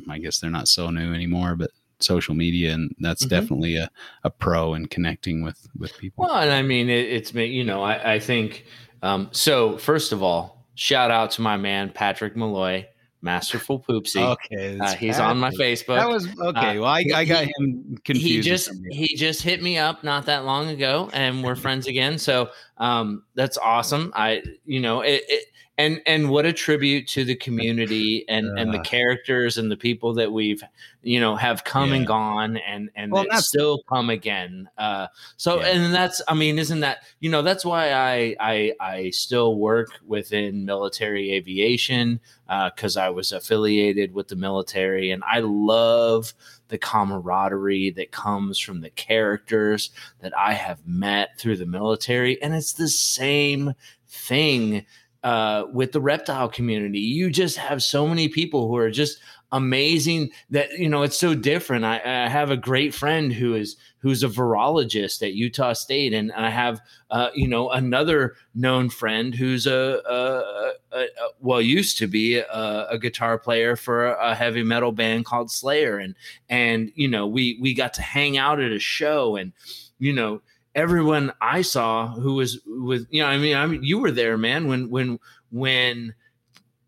I 0.08 0.18
guess 0.18 0.38
they're 0.38 0.50
not 0.50 0.68
so 0.68 0.90
new 0.90 1.12
anymore, 1.12 1.56
but 1.56 1.70
social 2.00 2.34
media 2.34 2.72
and 2.72 2.94
that's 3.00 3.24
mm-hmm. 3.24 3.40
definitely 3.40 3.76
a, 3.76 3.90
a 4.24 4.30
pro 4.30 4.74
in 4.74 4.86
connecting 4.86 5.42
with 5.42 5.68
with 5.78 5.96
people 5.98 6.24
well 6.24 6.36
and 6.36 6.52
i 6.52 6.62
mean 6.62 6.88
it, 6.88 7.10
it's 7.10 7.34
you 7.34 7.64
know 7.64 7.82
i, 7.82 8.14
I 8.14 8.20
think 8.20 8.66
um, 9.02 9.28
so 9.32 9.78
first 9.78 10.12
of 10.12 10.22
all 10.22 10.64
shout 10.74 11.10
out 11.10 11.32
to 11.32 11.42
my 11.42 11.56
man 11.56 11.90
patrick 11.90 12.36
malloy 12.36 12.86
Masterful 13.20 13.80
Poopsie. 13.80 14.22
Okay, 14.22 14.78
uh, 14.78 14.94
he's 14.94 15.18
on 15.18 15.38
my 15.38 15.50
Facebook. 15.50 15.96
That 15.96 16.08
was 16.08 16.28
okay. 16.38 16.78
Uh, 16.78 16.82
well, 16.82 16.84
I, 16.84 17.04
I 17.14 17.24
got 17.24 17.46
he, 17.46 17.52
him 17.58 17.98
confused. 18.04 18.26
He 18.28 18.40
just 18.40 18.70
he 18.90 19.16
just 19.16 19.42
hit 19.42 19.60
me 19.60 19.76
up 19.76 20.04
not 20.04 20.26
that 20.26 20.44
long 20.44 20.68
ago, 20.68 21.10
and 21.12 21.42
we're 21.42 21.56
friends 21.56 21.88
again. 21.88 22.18
So 22.18 22.50
um, 22.76 23.24
that's 23.34 23.58
awesome. 23.58 24.12
I 24.14 24.42
you 24.64 24.78
know 24.78 25.00
it, 25.00 25.24
it 25.28 25.46
and 25.78 26.02
and 26.04 26.28
what 26.28 26.44
a 26.44 26.52
tribute 26.52 27.06
to 27.06 27.24
the 27.24 27.36
community 27.46 28.24
and 28.28 28.50
uh, 28.50 28.60
and 28.60 28.74
the 28.74 28.80
characters 28.80 29.56
and 29.56 29.70
the 29.70 29.76
people 29.76 30.12
that 30.14 30.32
we've 30.32 30.62
you 31.02 31.20
know 31.20 31.36
have 31.36 31.64
come 31.64 31.90
yeah. 31.90 31.96
and 31.96 32.06
gone 32.06 32.56
and 32.58 32.90
and 32.96 33.12
well, 33.12 33.24
still 33.36 33.82
come 33.88 34.10
again 34.10 34.68
uh 34.76 35.06
so 35.36 35.60
yeah. 35.60 35.68
and 35.68 35.94
that's 35.94 36.20
i 36.28 36.34
mean 36.34 36.58
isn't 36.58 36.80
that 36.80 36.98
you 37.20 37.30
know 37.30 37.40
that's 37.40 37.64
why 37.64 37.92
i 37.92 38.36
i 38.40 38.72
i 38.80 39.10
still 39.10 39.56
work 39.56 39.88
within 40.06 40.64
military 40.64 41.32
aviation 41.32 42.20
uh 42.48 42.68
because 42.74 42.96
i 42.96 43.08
was 43.08 43.32
affiliated 43.32 44.12
with 44.12 44.28
the 44.28 44.36
military 44.36 45.10
and 45.10 45.22
i 45.24 45.38
love 45.38 46.34
the 46.68 46.78
camaraderie 46.78 47.90
that 47.90 48.10
comes 48.10 48.58
from 48.58 48.80
the 48.80 48.90
characters 48.90 49.90
that 50.20 50.36
i 50.36 50.52
have 50.52 50.86
met 50.86 51.38
through 51.38 51.56
the 51.56 51.64
military 51.64 52.40
and 52.42 52.54
it's 52.54 52.72
the 52.74 52.88
same 52.88 53.72
thing 54.08 54.84
uh, 55.24 55.64
with 55.72 55.92
the 55.92 56.00
reptile 56.00 56.48
community. 56.48 57.00
You 57.00 57.30
just 57.30 57.56
have 57.56 57.82
so 57.82 58.06
many 58.06 58.28
people 58.28 58.68
who 58.68 58.76
are 58.76 58.90
just 58.90 59.18
amazing 59.50 60.30
that 60.50 60.70
you 60.72 60.88
know 60.88 61.02
it's 61.02 61.18
so 61.18 61.34
different. 61.34 61.84
I, 61.84 62.00
I 62.04 62.28
have 62.28 62.50
a 62.50 62.56
great 62.56 62.94
friend 62.94 63.32
who 63.32 63.54
is 63.54 63.76
who's 64.00 64.22
a 64.22 64.28
virologist 64.28 65.22
at 65.22 65.34
Utah 65.34 65.72
State, 65.72 66.12
and 66.12 66.30
I 66.32 66.50
have 66.50 66.80
uh, 67.10 67.30
you 67.34 67.48
know 67.48 67.70
another 67.70 68.36
known 68.54 68.90
friend 68.90 69.34
who's 69.34 69.66
a, 69.66 70.00
a, 70.08 70.96
a, 70.96 71.00
a 71.00 71.08
well 71.40 71.62
used 71.62 71.98
to 71.98 72.06
be 72.06 72.38
a, 72.38 72.98
guitar 73.00 73.38
player 73.38 73.76
for 73.76 74.06
a 74.06 74.34
heavy 74.34 74.62
metal 74.62 74.92
band 74.92 75.24
called 75.24 75.50
Slayer, 75.50 75.98
and 75.98 76.14
and 76.48 76.92
you 76.94 77.08
know 77.08 77.26
we 77.26 77.58
we 77.60 77.74
got 77.74 77.94
to 77.94 78.02
hang 78.02 78.36
out 78.36 78.60
at 78.60 78.72
a 78.72 78.78
show 78.78 79.36
and 79.36 79.52
you 79.98 80.12
know 80.12 80.40
everyone 80.78 81.32
I 81.40 81.62
saw 81.62 82.06
who 82.06 82.34
was 82.34 82.60
with 82.64 83.08
you 83.10 83.20
know 83.20 83.28
I 83.28 83.36
mean 83.36 83.56
I 83.56 83.66
mean 83.66 83.82
you 83.82 83.98
were 83.98 84.12
there 84.12 84.38
man 84.38 84.68
when 84.68 84.88
when 84.90 85.18
when 85.50 86.14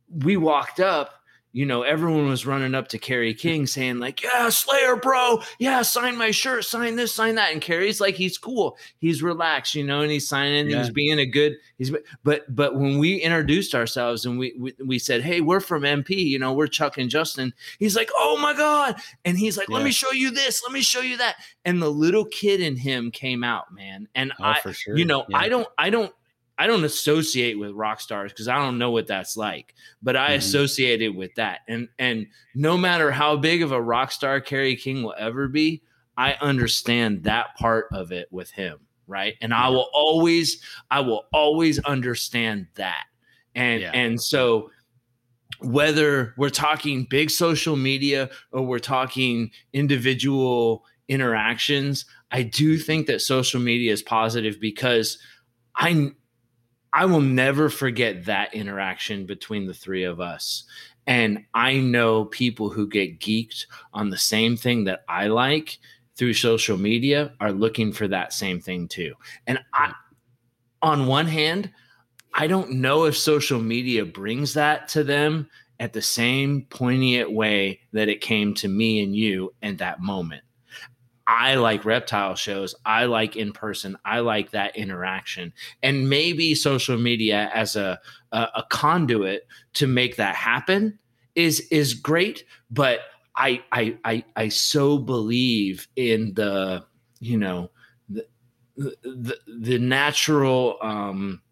we 0.09 0.37
walked 0.37 0.79
up 0.79 1.20
you 1.53 1.67
know, 1.67 1.83
everyone 1.83 2.29
was 2.29 2.47
running 2.47 2.75
up 2.77 2.89
to 2.89 2.99
Kerry 2.99 3.35
King 3.35 3.67
saying, 3.67 3.99
like, 3.99 4.23
yeah, 4.23 4.49
Slayer, 4.51 4.95
bro. 4.97 5.43
Yeah, 5.59 5.83
sign 5.83 6.17
my 6.17 6.31
shirt, 6.31 6.65
sign 6.65 6.95
this, 6.95 7.13
sign 7.13 7.35
that. 7.35 7.53
And 7.53 7.61
Kerry's 7.61 8.01
like, 8.01 8.15
he's 8.15 8.39
cool. 8.39 8.79
He's 8.99 9.21
relaxed, 9.23 9.75
you 9.75 9.83
know, 9.83 10.01
and 10.03 10.13
he's 10.13 10.29
signing, 10.29 10.71
yeah. 10.71 10.79
he's 10.79 10.91
being 10.91 11.19
a 11.19 11.27
good, 11.27 11.57
he's, 11.77 11.93
but, 12.23 12.55
but 12.55 12.77
when 12.77 12.99
we 12.99 13.17
introduced 13.17 13.75
ourselves 13.75 14.25
and 14.27 14.39
we, 14.39 14.55
we, 14.59 14.75
we, 14.85 14.99
said, 15.01 15.23
hey, 15.23 15.41
we're 15.41 15.61
from 15.61 15.83
MP, 15.83 16.11
you 16.11 16.39
know, 16.39 16.53
we're 16.53 16.69
Chuck 16.69 16.99
and 16.99 17.11
Justin, 17.11 17.53
he's 17.79 17.97
like, 17.97 18.11
oh 18.15 18.39
my 18.41 18.55
God. 18.55 18.97
And 19.25 19.37
he's 19.37 19.57
like, 19.57 19.69
let 19.69 19.81
yeah. 19.81 19.87
me 19.87 19.93
show 19.93 20.13
you 20.13 20.31
this, 20.31 20.63
let 20.63 20.73
me 20.73 20.83
show 20.83 21.01
you 21.01 21.17
that. 21.17 21.37
And 21.65 21.83
the 21.83 21.91
little 21.91 22.25
kid 22.25 22.61
in 22.61 22.77
him 22.77 23.11
came 23.11 23.43
out, 23.43 23.75
man. 23.75 24.09
And 24.15 24.33
oh, 24.39 24.45
I, 24.45 24.73
sure. 24.73 24.97
you 24.97 25.05
know, 25.05 25.25
yeah. 25.29 25.39
I 25.39 25.49
don't, 25.49 25.69
I 25.77 25.91
don't, 25.91 26.13
I 26.61 26.67
don't 26.67 26.85
associate 26.85 27.59
with 27.59 27.73
rock 27.73 28.03
stars 28.03 28.33
because 28.33 28.47
I 28.47 28.59
don't 28.59 28.77
know 28.77 28.91
what 28.91 29.07
that's 29.07 29.35
like, 29.35 29.75
but 30.03 30.15
I 30.15 30.29
mm-hmm. 30.29 30.41
associate 30.41 31.01
it 31.01 31.09
with 31.09 31.35
that. 31.37 31.61
And 31.67 31.89
and 31.99 32.27
no 32.55 32.77
matter 32.77 33.11
how 33.11 33.39
big 33.39 33.63
of 33.63 33.73
a 33.73 33.81
rock 33.81 34.13
star 34.13 34.43
Kerry 34.43 34.77
King 34.77 35.03
will 35.03 35.15
ever 35.19 35.49
be, 35.49 35.81
I 36.19 36.35
understand 36.43 37.25
that 37.25 37.57
part 37.57 37.87
of 37.95 38.13
it 38.13 38.29
with 38.31 38.51
him, 38.51 38.79
right? 39.07 39.37
And. 39.41 39.55
I 39.55 39.71
will 39.71 39.89
always, 39.95 40.61
I 40.91 41.01
will 41.01 41.25
always 41.33 41.79
understand 41.79 42.67
that. 42.75 43.05
And 43.55 43.81
yeah. 43.81 43.93
and 43.95 44.21
so 44.21 44.71
whether 45.61 46.35
we're 46.37 46.51
talking 46.51 47.07
big 47.09 47.31
social 47.31 47.77
media 47.77 48.29
or 48.53 48.67
we're 48.67 48.79
talking 48.81 49.51
individual 49.73 50.85
interactions, 51.09 52.05
I 52.31 52.43
do 52.43 52.77
think 52.77 53.07
that 53.07 53.23
social 53.23 53.61
media 53.61 53.93
is 53.93 54.03
positive 54.03 54.61
because 54.61 55.19
I 55.75 56.13
I 56.93 57.05
will 57.05 57.21
never 57.21 57.69
forget 57.69 58.25
that 58.25 58.55
interaction 58.55 59.27
between 59.27 59.67
the 59.67 59.75
three 59.75 60.05
of 60.05 60.21
us. 60.21 60.65
And 61.07 61.45
I 61.55 61.79
know 61.79 62.25
people 62.27 62.71
who 62.71 62.89
get 62.89 63.21
geeked 63.21 63.67
on 63.93 64.11
the 64.11 64.19
same 64.19 64.57
thing 64.57 64.85
that 64.85 65.05
I 65.09 65.29
like 65.29 65.79
through 66.17 66.35
social 66.35 66.77
media 66.77 67.33
are 67.41 67.53
looking 67.53 67.93
for 67.93 68.07
that 68.09 68.33
same 68.33 68.61
thing 68.61 68.89
too. 68.89 69.15
And 69.47 69.59
I, 69.73 69.93
on 70.83 71.07
one 71.07 71.27
hand, 71.27 71.71
I 72.35 72.47
don't 72.47 72.73
know 72.73 73.05
if 73.05 73.17
social 73.17 73.61
media 73.61 74.05
brings 74.05 74.55
that 74.55 74.89
to 74.89 75.05
them 75.05 75.49
at 75.79 75.93
the 75.93 76.03
same 76.03 76.67
poignant 76.71 77.33
way 77.33 77.81
that 77.93 78.09
it 78.09 78.21
came 78.21 78.55
to 78.55 78.69
me 78.69 79.03
and 79.03 79.17
you 79.17 79.55
in 79.63 79.77
that 79.79 80.01
moment. 80.01 80.43
I 81.31 81.55
like 81.55 81.85
reptile 81.85 82.35
shows. 82.35 82.75
I 82.85 83.05
like 83.05 83.37
in 83.37 83.53
person. 83.53 83.97
I 84.05 84.19
like 84.19 84.51
that 84.51 84.77
interaction. 84.77 85.53
And 85.81 86.11
maybe 86.11 86.57
social 86.57 86.99
media 86.99 87.53
as 87.55 87.77
a, 87.77 88.01
a, 88.33 88.49
a 88.57 88.65
conduit 88.69 89.47
to 89.75 89.87
make 89.87 90.17
that 90.17 90.35
happen 90.35 90.99
is 91.37 91.61
is 91.71 91.95
great. 91.95 92.45
But 92.69 93.01
I 93.37 93.63
I 93.71 93.97
I, 94.05 94.25
I 94.35 94.49
so 94.49 94.99
believe 94.99 95.87
in 95.95 96.35
the 96.35 96.85
you 97.21 97.39
know 97.39 97.71
the 98.09 98.27
the, 98.77 99.39
the 99.47 99.79
natural 99.79 100.79
um 100.83 101.43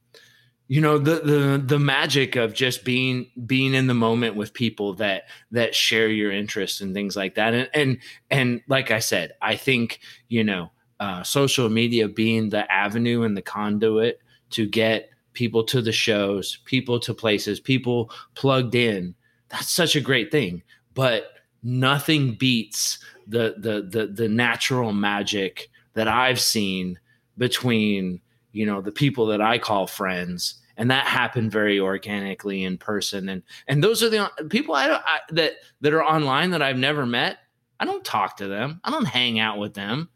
you 0.69 0.81
know 0.81 0.99
the 0.99 1.21
the 1.21 1.63
the 1.65 1.79
magic 1.79 2.37
of 2.37 2.55
just 2.55 2.85
being 2.85 3.31
being 3.47 3.75
in 3.75 3.87
the 3.87 3.95
moment 3.95 4.37
with 4.37 4.53
people 4.53 4.95
that 4.95 5.25
that 5.51 5.75
share 5.75 6.09
your 6.09 6.31
interests 6.31 6.81
and 6.81 6.95
things 6.95 7.17
like 7.17 7.35
that. 7.35 7.55
And 7.55 7.71
and 7.75 7.99
and 8.31 8.61
like 8.69 8.91
i 8.91 8.99
said 8.99 9.33
i 9.41 9.57
think 9.57 10.01
you 10.29 10.45
know 10.45 10.71
uh, 11.01 11.23
social 11.23 11.69
media 11.69 12.09
being 12.09 12.51
the 12.51 12.71
avenue 12.73 13.23
and 13.23 13.37
the 13.37 13.43
conduit 13.43 14.21
to 14.51 14.67
get 14.67 15.11
people 15.33 15.63
to 15.63 15.81
the 15.81 15.93
shows 15.93 16.59
people 16.65 16.99
to 16.99 17.15
places 17.15 17.61
people 17.61 18.11
plugged 18.35 18.75
in 18.75 19.15
that's 19.49 19.71
such 19.71 19.97
a 19.97 20.01
great 20.01 20.31
thing. 20.31 20.63
But 20.95 21.33
nothing 21.63 22.35
beats 22.35 22.99
the 23.27 23.55
the 23.59 23.83
the, 23.83 24.07
the 24.07 24.29
natural 24.29 24.93
magic 24.93 25.69
that 25.95 26.07
i've 26.07 26.41
seen 26.41 26.99
between 27.37 28.21
you 28.53 28.65
know 28.65 28.81
the 28.81 28.93
people 28.93 29.27
that 29.27 29.41
i 29.41 29.59
call 29.59 29.89
friends 29.89 30.58
and 30.79 30.91
that 30.91 31.07
happened 31.07 31.53
very 31.53 31.79
organically 31.79 32.65
in 32.65 32.79
person. 32.79 33.29
And 33.29 33.43
and 33.67 33.85
those 33.85 34.03
are 34.03 34.09
the 34.09 34.31
people 34.49 34.75
I, 34.75 34.89
I 34.89 35.19
that 35.31 35.55
that 35.83 35.93
are 35.93 36.03
online 36.03 36.53
that 36.53 36.63
I've 36.63 36.79
never 36.79 37.05
met 37.05 37.39
I 37.81 37.85
don't 37.85 38.05
talk 38.05 38.39
to 38.39 38.49
them. 38.49 38.81
I 38.85 38.91
don't 38.91 39.05
hang 39.07 39.39
out 39.39 39.59
with 39.59 39.75
them. 39.75 40.09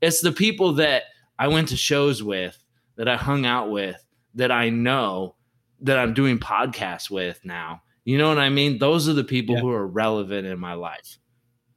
It's 0.00 0.20
the 0.20 0.32
people 0.32 0.74
that 0.74 1.04
I 1.38 1.48
went 1.48 1.68
to 1.68 1.76
shows 1.76 2.22
with 2.22 2.62
that 2.96 3.08
I 3.08 3.16
hung 3.16 3.44
out 3.44 3.70
with 3.70 4.02
that 4.34 4.50
I 4.50 4.70
know 4.70 5.36
that 5.82 5.98
I'm 5.98 6.14
doing 6.14 6.38
podcasts 6.38 7.10
with 7.10 7.40
now. 7.44 7.82
You 8.04 8.18
know 8.18 8.28
what 8.28 8.38
I 8.38 8.48
mean? 8.48 8.78
Those 8.78 9.08
are 9.08 9.12
the 9.12 9.24
people 9.24 9.56
yeah. 9.56 9.60
who 9.60 9.70
are 9.70 9.86
relevant 9.86 10.46
in 10.46 10.58
my 10.58 10.74
life 10.74 11.18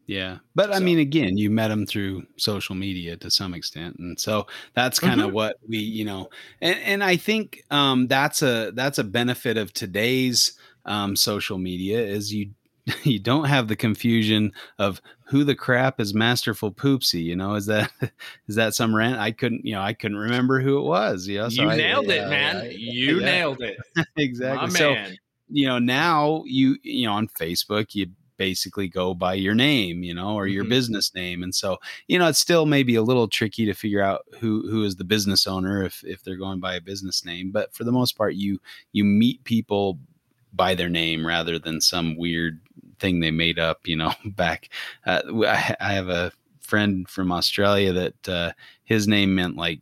yeah. 0.05 0.39
But 0.55 0.69
so. 0.69 0.73
I 0.73 0.79
mean, 0.79 0.99
again, 0.99 1.37
you 1.37 1.49
met 1.49 1.69
them 1.69 1.85
through 1.85 2.25
social 2.37 2.75
media 2.75 3.15
to 3.17 3.31
some 3.31 3.53
extent. 3.53 3.97
And 3.99 4.19
so 4.19 4.47
that's 4.73 4.99
kind 4.99 5.21
of 5.21 5.27
mm-hmm. 5.27 5.35
what 5.35 5.57
we, 5.67 5.77
you 5.77 6.05
know, 6.05 6.29
and, 6.61 6.77
and 6.79 7.03
I 7.03 7.15
think 7.15 7.63
um, 7.71 8.07
that's 8.07 8.41
a, 8.41 8.71
that's 8.73 8.97
a 8.97 9.03
benefit 9.03 9.57
of 9.57 9.73
today's 9.73 10.57
um, 10.85 11.15
social 11.15 11.57
media 11.57 11.99
is 11.99 12.33
you, 12.33 12.51
you 13.03 13.19
don't 13.19 13.45
have 13.45 13.67
the 13.67 13.75
confusion 13.75 14.51
of 14.77 15.01
who 15.25 15.43
the 15.43 15.55
crap 15.55 15.99
is 15.99 16.13
masterful 16.13 16.71
poopsie 16.71 17.23
you 17.23 17.35
know 17.35 17.55
is 17.55 17.65
that 17.65 17.89
is 18.47 18.55
that 18.55 18.75
some 18.75 18.93
rant 18.93 19.17
i 19.17 19.31
couldn't 19.31 19.65
you 19.65 19.73
know 19.73 19.81
i 19.81 19.93
couldn't 19.93 20.17
remember 20.17 20.59
who 20.59 20.77
it 20.77 20.83
was 20.83 21.25
you 21.25 21.37
know 21.37 21.47
so 21.47 21.63
you 21.63 21.69
I, 21.69 21.77
nailed 21.77 22.09
it 22.09 22.27
man 22.27 22.57
I, 22.57 22.69
you 22.71 23.19
yeah. 23.19 23.25
nailed 23.25 23.61
it 23.61 23.77
exactly 24.17 24.67
My 24.67 24.77
so 24.77 24.93
man. 24.93 25.17
you 25.49 25.65
know 25.65 25.79
now 25.79 26.43
you 26.45 26.75
you 26.83 27.07
know 27.07 27.13
on 27.13 27.29
facebook 27.29 27.95
you 27.95 28.07
basically 28.43 28.89
go 28.89 29.13
by 29.13 29.33
your 29.33 29.55
name, 29.55 30.03
you 30.03 30.13
know, 30.13 30.35
or 30.35 30.47
your 30.47 30.63
mm-hmm. 30.63 30.71
business 30.71 31.15
name. 31.15 31.43
And 31.43 31.55
so, 31.55 31.77
you 32.07 32.19
know, 32.19 32.27
it's 32.27 32.39
still 32.39 32.65
maybe 32.65 32.95
a 32.95 33.01
little 33.01 33.29
tricky 33.29 33.65
to 33.65 33.73
figure 33.73 34.01
out 34.01 34.25
who 34.39 34.69
who 34.69 34.83
is 34.83 34.97
the 34.97 35.05
business 35.05 35.47
owner 35.47 35.85
if 35.85 36.03
if 36.03 36.23
they're 36.23 36.35
going 36.35 36.59
by 36.59 36.75
a 36.75 36.81
business 36.81 37.23
name. 37.23 37.51
But 37.51 37.73
for 37.73 37.85
the 37.85 37.91
most 37.93 38.17
part, 38.17 38.35
you 38.35 38.59
you 38.91 39.05
meet 39.05 39.41
people 39.45 39.97
by 40.51 40.75
their 40.75 40.89
name 40.89 41.25
rather 41.25 41.57
than 41.57 41.79
some 41.79 42.17
weird 42.17 42.59
thing 42.99 43.21
they 43.21 43.31
made 43.31 43.59
up. 43.59 43.87
You 43.87 43.95
know, 43.95 44.13
back 44.25 44.69
uh, 45.05 45.21
I, 45.47 45.75
I 45.79 45.93
have 45.93 46.09
a 46.09 46.33
friend 46.59 47.07
from 47.07 47.31
Australia 47.31 47.93
that 47.93 48.29
uh, 48.29 48.51
his 48.83 49.07
name 49.07 49.35
meant 49.35 49.55
like 49.55 49.79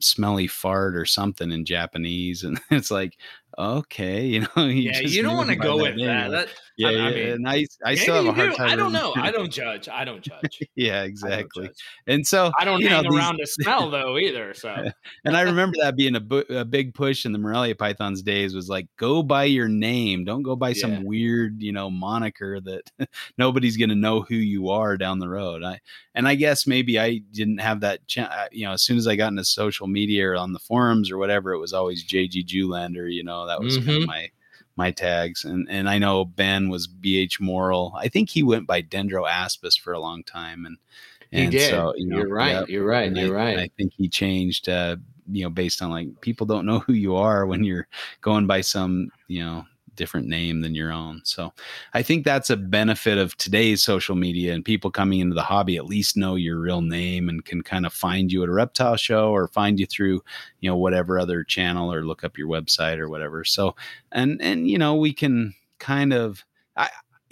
smelly 0.00 0.46
fart 0.46 0.96
or 0.96 1.04
something 1.04 1.52
in 1.52 1.66
Japanese. 1.66 2.42
And 2.44 2.58
it's 2.70 2.90
like, 2.90 3.18
okay, 3.58 4.26
you 4.26 4.40
know, 4.40 4.48
yeah, 4.64 5.00
you 5.00 5.22
don't 5.22 5.36
want 5.36 5.50
to 5.50 5.56
go 5.56 5.76
with 5.76 5.96
that. 5.98 6.30
that. 6.30 6.48
Yeah, 6.78 6.88
I, 6.88 6.92
I 6.92 7.10
mean, 7.10 7.28
and 7.28 7.48
I, 7.48 7.66
I 7.84 7.94
still 7.94 8.14
have 8.16 8.26
a 8.26 8.32
hard 8.32 8.50
do. 8.50 8.56
time. 8.56 8.70
I 8.70 8.76
don't 8.76 8.92
know. 8.92 9.12
I 9.16 9.30
don't 9.30 9.50
judge. 9.50 9.88
I 9.88 10.04
don't 10.04 10.22
judge. 10.22 10.60
yeah, 10.74 11.02
exactly. 11.02 11.66
Judge. 11.66 11.76
And 12.06 12.26
so 12.26 12.50
I 12.58 12.64
don't 12.64 12.82
hang 12.82 13.02
know, 13.02 13.16
around 13.16 13.36
these, 13.38 13.54
to 13.56 13.62
smell 13.62 13.90
though 13.90 14.16
either. 14.18 14.54
So, 14.54 14.90
and 15.24 15.36
I 15.36 15.42
remember 15.42 15.76
that 15.80 15.96
being 15.96 16.16
a, 16.16 16.20
bu- 16.20 16.44
a 16.48 16.64
big 16.64 16.94
push 16.94 17.26
in 17.26 17.32
the 17.32 17.38
Morelia 17.38 17.74
Pythons 17.74 18.22
days 18.22 18.54
was 18.54 18.68
like, 18.68 18.86
go 18.96 19.22
by 19.22 19.44
your 19.44 19.68
name. 19.68 20.24
Don't 20.24 20.42
go 20.42 20.56
by 20.56 20.70
yeah. 20.70 20.80
some 20.80 21.04
weird, 21.04 21.62
you 21.62 21.72
know, 21.72 21.90
moniker 21.90 22.60
that 22.60 23.08
nobody's 23.38 23.76
going 23.76 23.90
to 23.90 23.94
know 23.94 24.22
who 24.22 24.36
you 24.36 24.70
are 24.70 24.96
down 24.96 25.18
the 25.18 25.28
road. 25.28 25.62
I 25.62 25.80
and 26.14 26.28
I 26.28 26.34
guess 26.34 26.66
maybe 26.66 26.98
I 26.98 27.18
didn't 27.32 27.58
have 27.58 27.80
that. 27.80 28.06
Ch- 28.06 28.18
uh, 28.18 28.48
you 28.50 28.66
know, 28.66 28.72
as 28.72 28.82
soon 28.82 28.98
as 28.98 29.06
I 29.06 29.16
got 29.16 29.28
into 29.28 29.44
social 29.44 29.86
media 29.86 30.28
or 30.28 30.36
on 30.36 30.52
the 30.52 30.58
forums 30.58 31.10
or 31.10 31.18
whatever, 31.18 31.52
it 31.52 31.58
was 31.58 31.72
always 31.72 32.06
JG 32.06 32.46
Julander. 32.46 33.12
You 33.12 33.24
know, 33.24 33.41
that 33.46 33.60
was 33.60 33.78
mm-hmm. 33.78 33.86
kind 33.86 34.02
of 34.02 34.08
my 34.08 34.30
my 34.76 34.90
tags. 34.90 35.44
And 35.44 35.66
and 35.70 35.88
I 35.88 35.98
know 35.98 36.24
Ben 36.24 36.68
was 36.68 36.88
BH 36.88 37.40
Moral. 37.40 37.94
I 37.96 38.08
think 38.08 38.30
he 38.30 38.42
went 38.42 38.66
by 38.66 38.82
Dendro 38.82 39.28
Aspis 39.28 39.78
for 39.78 39.92
a 39.92 40.00
long 40.00 40.24
time. 40.24 40.66
And 40.66 40.78
and 41.32 41.52
he 41.52 41.58
did. 41.58 41.70
So, 41.70 41.94
you 41.96 42.06
know, 42.06 42.18
you're 42.18 42.28
right. 42.28 42.52
Yep. 42.52 42.68
You're 42.68 42.86
right. 42.86 43.06
And 43.06 43.16
you're 43.16 43.38
I, 43.38 43.44
right. 43.44 43.58
I 43.58 43.70
think 43.76 43.92
he 43.96 44.08
changed. 44.08 44.68
Uh, 44.68 44.96
you 45.30 45.44
know, 45.44 45.50
based 45.50 45.80
on 45.80 45.90
like 45.90 46.20
people 46.20 46.46
don't 46.46 46.66
know 46.66 46.80
who 46.80 46.92
you 46.92 47.14
are 47.14 47.46
when 47.46 47.64
you're 47.64 47.86
going 48.20 48.46
by 48.46 48.60
some 48.60 49.08
you 49.28 49.42
know 49.44 49.64
different 49.94 50.28
name 50.28 50.60
than 50.60 50.74
your 50.74 50.92
own. 50.92 51.20
So 51.24 51.52
I 51.94 52.02
think 52.02 52.24
that's 52.24 52.50
a 52.50 52.56
benefit 52.56 53.18
of 53.18 53.36
today's 53.36 53.82
social 53.82 54.14
media 54.14 54.54
and 54.54 54.64
people 54.64 54.90
coming 54.90 55.20
into 55.20 55.34
the 55.34 55.42
hobby 55.42 55.76
at 55.76 55.86
least 55.86 56.16
know 56.16 56.34
your 56.34 56.58
real 56.58 56.80
name 56.80 57.28
and 57.28 57.44
can 57.44 57.62
kind 57.62 57.86
of 57.86 57.92
find 57.92 58.32
you 58.32 58.42
at 58.42 58.48
a 58.48 58.52
reptile 58.52 58.96
show 58.96 59.30
or 59.30 59.48
find 59.48 59.78
you 59.78 59.86
through, 59.86 60.22
you 60.60 60.70
know, 60.70 60.76
whatever 60.76 61.18
other 61.18 61.44
channel 61.44 61.92
or 61.92 62.04
look 62.04 62.24
up 62.24 62.38
your 62.38 62.48
website 62.48 62.98
or 62.98 63.08
whatever. 63.08 63.44
So 63.44 63.76
and 64.10 64.40
and 64.40 64.68
you 64.68 64.78
know, 64.78 64.94
we 64.94 65.12
can 65.12 65.54
kind 65.78 66.12
of 66.12 66.44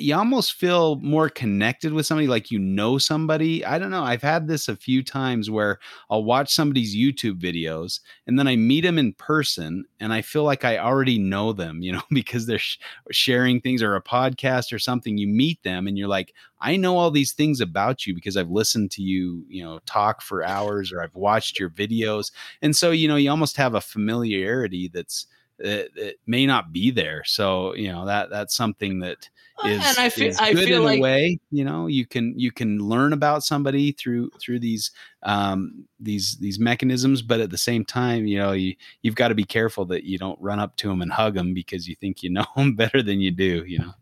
you 0.01 0.15
almost 0.17 0.55
feel 0.55 0.97
more 0.97 1.29
connected 1.29 1.93
with 1.93 2.07
somebody 2.07 2.27
like 2.27 2.51
you 2.51 2.59
know 2.59 2.99
somebody. 2.99 3.65
I 3.65 3.79
don't 3.79 3.91
know 3.91 4.03
i've 4.03 4.23
had 4.23 4.49
this 4.49 4.69
a 4.69 4.77
few 4.77 5.03
times 5.03 5.51
where 5.51 5.79
i'll 6.11 6.25
watch 6.25 6.53
somebody's 6.53 6.97
youtube 6.97 7.41
videos 7.41 8.01
and 8.27 8.39
then 8.39 8.47
i 8.47 8.57
meet 8.57 8.83
them 8.83 8.99
in 8.99 9.13
person 9.15 9.85
and 10.01 10.13
i 10.13 10.23
feel 10.23 10.45
like 10.45 10.65
i 10.65 10.79
already 10.79 11.19
know 11.19 11.53
them 11.53 11.83
you 11.83 11.93
know 11.93 12.03
because 12.11 12.47
they're 12.47 12.59
sh- 12.59 12.79
sharing 13.11 13.61
things 13.61 13.83
or 13.83 13.97
a 13.97 14.03
podcast 14.03 14.73
or 14.73 14.79
something. 14.79 15.19
You 15.19 15.27
meet 15.27 15.63
them 15.63 15.87
and 15.87 15.97
you're 15.99 16.09
like 16.09 16.35
i 16.61 16.77
know 16.77 16.97
all 16.97 17.11
these 17.11 17.33
things 17.33 17.61
about 17.61 18.07
you 18.07 18.15
because 18.15 18.37
i've 18.37 18.51
listened 18.51 18.91
to 18.93 19.03
you 19.03 19.45
you 19.49 19.63
know 19.63 19.81
talk 19.87 20.23
for 20.23 20.45
hours 20.45 20.93
or 20.93 21.03
i've 21.03 21.15
watched 21.15 21.59
your 21.59 21.71
videos. 21.71 22.33
And 22.63 22.75
so 22.75 22.91
you 22.91 23.09
know 23.09 23.17
you 23.17 23.31
almost 23.31 23.57
have 23.57 23.75
a 23.75 23.81
familiarity 23.81 24.89
that's 24.89 25.27
that, 25.61 25.95
that 25.95 26.15
may 26.27 26.47
not 26.47 26.73
be 26.73 26.91
there 26.91 27.23
so 27.25 27.75
you 27.75 27.93
know 27.93 28.07
that 28.07 28.31
that's 28.31 28.55
something 28.55 29.01
that 29.01 29.29
is, 29.65 29.85
and 29.85 29.99
I 29.99 30.09
feel, 30.09 30.29
is 30.29 30.39
good 30.39 30.45
I 30.45 30.55
feel 30.55 30.79
in 30.79 30.85
like, 30.85 30.99
a 30.99 31.03
way. 31.03 31.41
You 31.51 31.65
know, 31.65 31.87
you 31.87 32.07
can 32.07 32.39
you 32.39 32.51
can 32.53 32.79
learn 32.79 33.13
about 33.13 33.43
somebody 33.45 33.93
through 33.93 34.31
through 34.41 34.61
these 34.61 34.91
um, 35.23 35.85
these 35.99 36.37
these 36.39 36.59
mechanisms, 36.59 37.23
but 37.23 37.41
at 37.41 37.51
the 37.51 37.59
same 37.59 37.85
time, 37.85 38.27
you 38.27 38.39
know, 38.39 38.53
you 38.53 38.75
you've 39.03 39.15
got 39.15 39.29
to 39.29 39.35
be 39.35 39.45
careful 39.45 39.85
that 39.87 40.05
you 40.05 40.19
don't 40.19 40.41
run 40.41 40.59
up 40.59 40.77
to 40.77 40.89
them 40.89 41.03
and 41.03 41.13
hug 41.13 41.35
them 41.35 41.55
because 41.55 41.89
you 41.89 41.95
think 41.97 42.23
you 42.23 42.31
know 42.31 42.47
them 42.57 42.75
better 42.75 43.03
than 43.03 43.21
you 43.21 43.31
do. 43.31 43.65
You 43.67 43.81
know, 43.81 43.93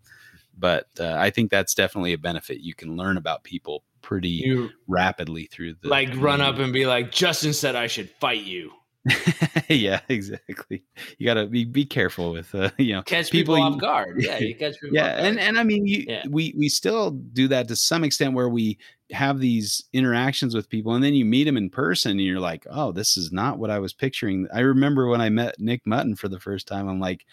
but 0.57 0.89
uh, 1.01 1.17
I 1.19 1.31
think 1.31 1.51
that's 1.51 1.75
definitely 1.75 2.13
a 2.13 2.19
benefit. 2.19 2.61
You 2.61 2.75
can 2.75 2.97
learn 2.97 3.17
about 3.17 3.45
people 3.45 3.83
pretty 4.03 4.29
you, 4.29 4.71
rapidly 4.87 5.47
through 5.47 5.75
the 5.81 5.89
like 5.89 6.11
run 6.17 6.41
up 6.41 6.59
and 6.59 6.73
be 6.73 6.87
like, 6.87 7.11
Justin 7.11 7.53
said 7.53 7.77
I 7.77 7.87
should 7.87 8.11
fight 8.21 8.45
you. 8.45 8.73
yeah, 9.69 10.01
exactly. 10.09 10.83
You 11.19 11.27
got 11.27 11.35
to 11.35 11.47
be 11.47 11.65
be 11.65 11.85
careful 11.85 12.33
with 12.33 12.55
uh, 12.55 12.71
you 12.79 12.95
know 12.95 13.03
catch 13.03 13.31
people, 13.31 13.57
people 13.57 13.73
off 13.75 13.81
guard. 13.81 14.23
Yeah, 14.23 14.39
you 14.39 14.55
catch 14.59 14.81
people. 14.81 14.95
Yeah, 14.95 15.25
and 15.25 15.39
and 15.39 15.59
I 15.59 15.65
mean, 15.65 15.87
you, 15.87 16.05
yeah. 16.07 16.25
we 16.29 16.55
we 16.57 16.69
still 16.69 17.11
do 17.11 17.49
that 17.49 17.69
to 17.69 17.77
some 17.77 18.05
extent 18.05 18.35
where 18.35 18.49
we 18.49 18.79
have 19.13 19.41
these 19.41 19.85
interactions 19.93 20.55
with 20.55 20.69
people, 20.69 20.95
and 20.95 21.03
then 21.03 21.15
you 21.15 21.25
meet 21.25 21.45
them 21.45 21.57
in 21.57 21.71
person, 21.71 22.13
and 22.13 22.21
you're 22.21 22.41
like, 22.41 22.67
oh, 22.71 22.93
this 22.93 23.17
is 23.17 23.33
not 23.33 23.59
what 23.59 23.71
I 23.71 23.79
was 23.79 23.93
picturing. 23.93 24.47
I 24.53 24.61
remember 24.61 25.07
when 25.09 25.21
I 25.21 25.31
met 25.31 25.59
Nick 25.59 25.87
Mutton 25.87 26.17
for 26.17 26.29
the 26.29 26.41
first 26.41 26.67
time. 26.67 26.89
I'm 26.89 27.01
like, 27.01 27.25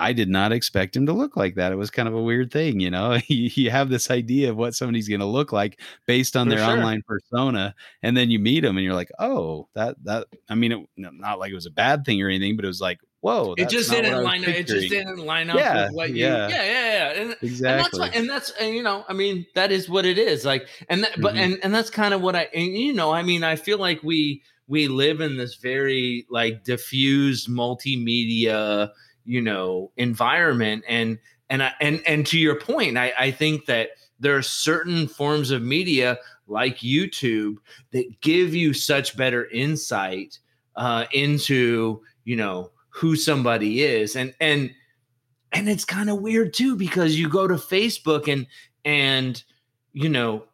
I 0.00 0.14
did 0.14 0.30
not 0.30 0.50
expect 0.50 0.96
him 0.96 1.04
to 1.06 1.12
look 1.12 1.36
like 1.36 1.56
that. 1.56 1.72
It 1.72 1.76
was 1.76 1.90
kind 1.90 2.08
of 2.08 2.14
a 2.14 2.22
weird 2.22 2.50
thing, 2.50 2.80
you 2.80 2.90
know. 2.90 3.18
you, 3.28 3.50
you 3.54 3.70
have 3.70 3.90
this 3.90 4.10
idea 4.10 4.50
of 4.50 4.56
what 4.56 4.74
somebody's 4.74 5.08
going 5.08 5.20
to 5.20 5.26
look 5.26 5.52
like 5.52 5.78
based 6.06 6.36
on 6.36 6.46
For 6.46 6.56
their 6.56 6.64
sure. 6.64 6.72
online 6.72 7.02
persona, 7.06 7.74
and 8.02 8.16
then 8.16 8.30
you 8.30 8.38
meet 8.38 8.60
them, 8.60 8.78
and 8.78 8.84
you're 8.84 8.94
like, 8.94 9.10
"Oh, 9.18 9.68
that 9.74 9.96
that." 10.04 10.26
I 10.48 10.54
mean, 10.54 10.72
it, 10.72 10.88
not 10.96 11.38
like 11.38 11.52
it 11.52 11.54
was 11.54 11.66
a 11.66 11.70
bad 11.70 12.06
thing 12.06 12.22
or 12.22 12.28
anything, 12.28 12.56
but 12.56 12.64
it 12.64 12.68
was 12.68 12.80
like, 12.80 12.98
"Whoa!" 13.20 13.54
It 13.58 13.68
just 13.68 13.90
didn't 13.90 14.24
line 14.24 14.42
up. 14.42 14.48
It 14.48 14.66
just 14.66 14.88
didn't 14.88 15.18
line 15.18 15.50
up 15.50 15.56
yeah, 15.56 15.84
with 15.84 15.94
what 15.94 16.10
you. 16.10 16.24
Yeah, 16.24 16.48
yeah, 16.48 16.64
yeah, 16.64 16.92
yeah. 17.12 17.20
And, 17.20 17.36
exactly. 17.42 18.00
And 18.00 18.02
that's, 18.02 18.16
and 18.16 18.30
that's 18.30 18.50
and 18.52 18.74
you 18.74 18.82
know, 18.82 19.04
I 19.06 19.12
mean, 19.12 19.44
that 19.54 19.70
is 19.70 19.90
what 19.90 20.06
it 20.06 20.16
is. 20.16 20.46
Like, 20.46 20.66
and 20.88 21.04
that, 21.04 21.12
mm-hmm. 21.12 21.22
but 21.22 21.36
and 21.36 21.58
and 21.62 21.74
that's 21.74 21.90
kind 21.90 22.14
of 22.14 22.22
what 22.22 22.34
I 22.34 22.48
and 22.54 22.68
you 22.74 22.94
know, 22.94 23.12
I 23.12 23.22
mean, 23.22 23.44
I 23.44 23.56
feel 23.56 23.78
like 23.78 24.02
we 24.02 24.42
we 24.66 24.88
live 24.88 25.20
in 25.20 25.36
this 25.36 25.56
very 25.56 26.24
like 26.30 26.64
diffused 26.64 27.50
multimedia 27.50 28.90
you 29.24 29.40
know 29.40 29.90
environment. 29.96 30.84
And 30.88 31.18
and 31.48 31.62
I, 31.62 31.72
and 31.80 32.02
and 32.06 32.26
to 32.26 32.38
your 32.38 32.58
point 32.60 32.96
I, 32.96 33.12
I 33.18 33.30
think 33.30 33.66
that 33.66 33.90
there 34.18 34.36
are 34.36 34.42
certain 34.42 35.08
forms 35.08 35.50
of 35.50 35.62
media 35.62 36.18
like 36.46 36.78
youtube 36.78 37.56
that 37.92 38.20
give 38.20 38.54
you 38.54 38.72
such 38.74 39.16
better 39.16 39.48
insight 39.50 40.38
uh, 40.76 41.06
into 41.12 42.02
you 42.24 42.36
know 42.36 42.70
who 42.90 43.16
somebody 43.16 43.82
is. 43.82 44.16
And 44.16 44.34
and 44.40 44.70
and 45.52 45.68
it's 45.68 45.84
kind 45.84 46.10
of 46.10 46.20
weird 46.20 46.52
too 46.52 46.76
because 46.76 47.18
you 47.18 47.28
go 47.28 47.46
to 47.46 47.54
facebook 47.54 48.32
and 48.32 48.46
and 48.84 49.42
you 49.92 50.08
know 50.08 50.44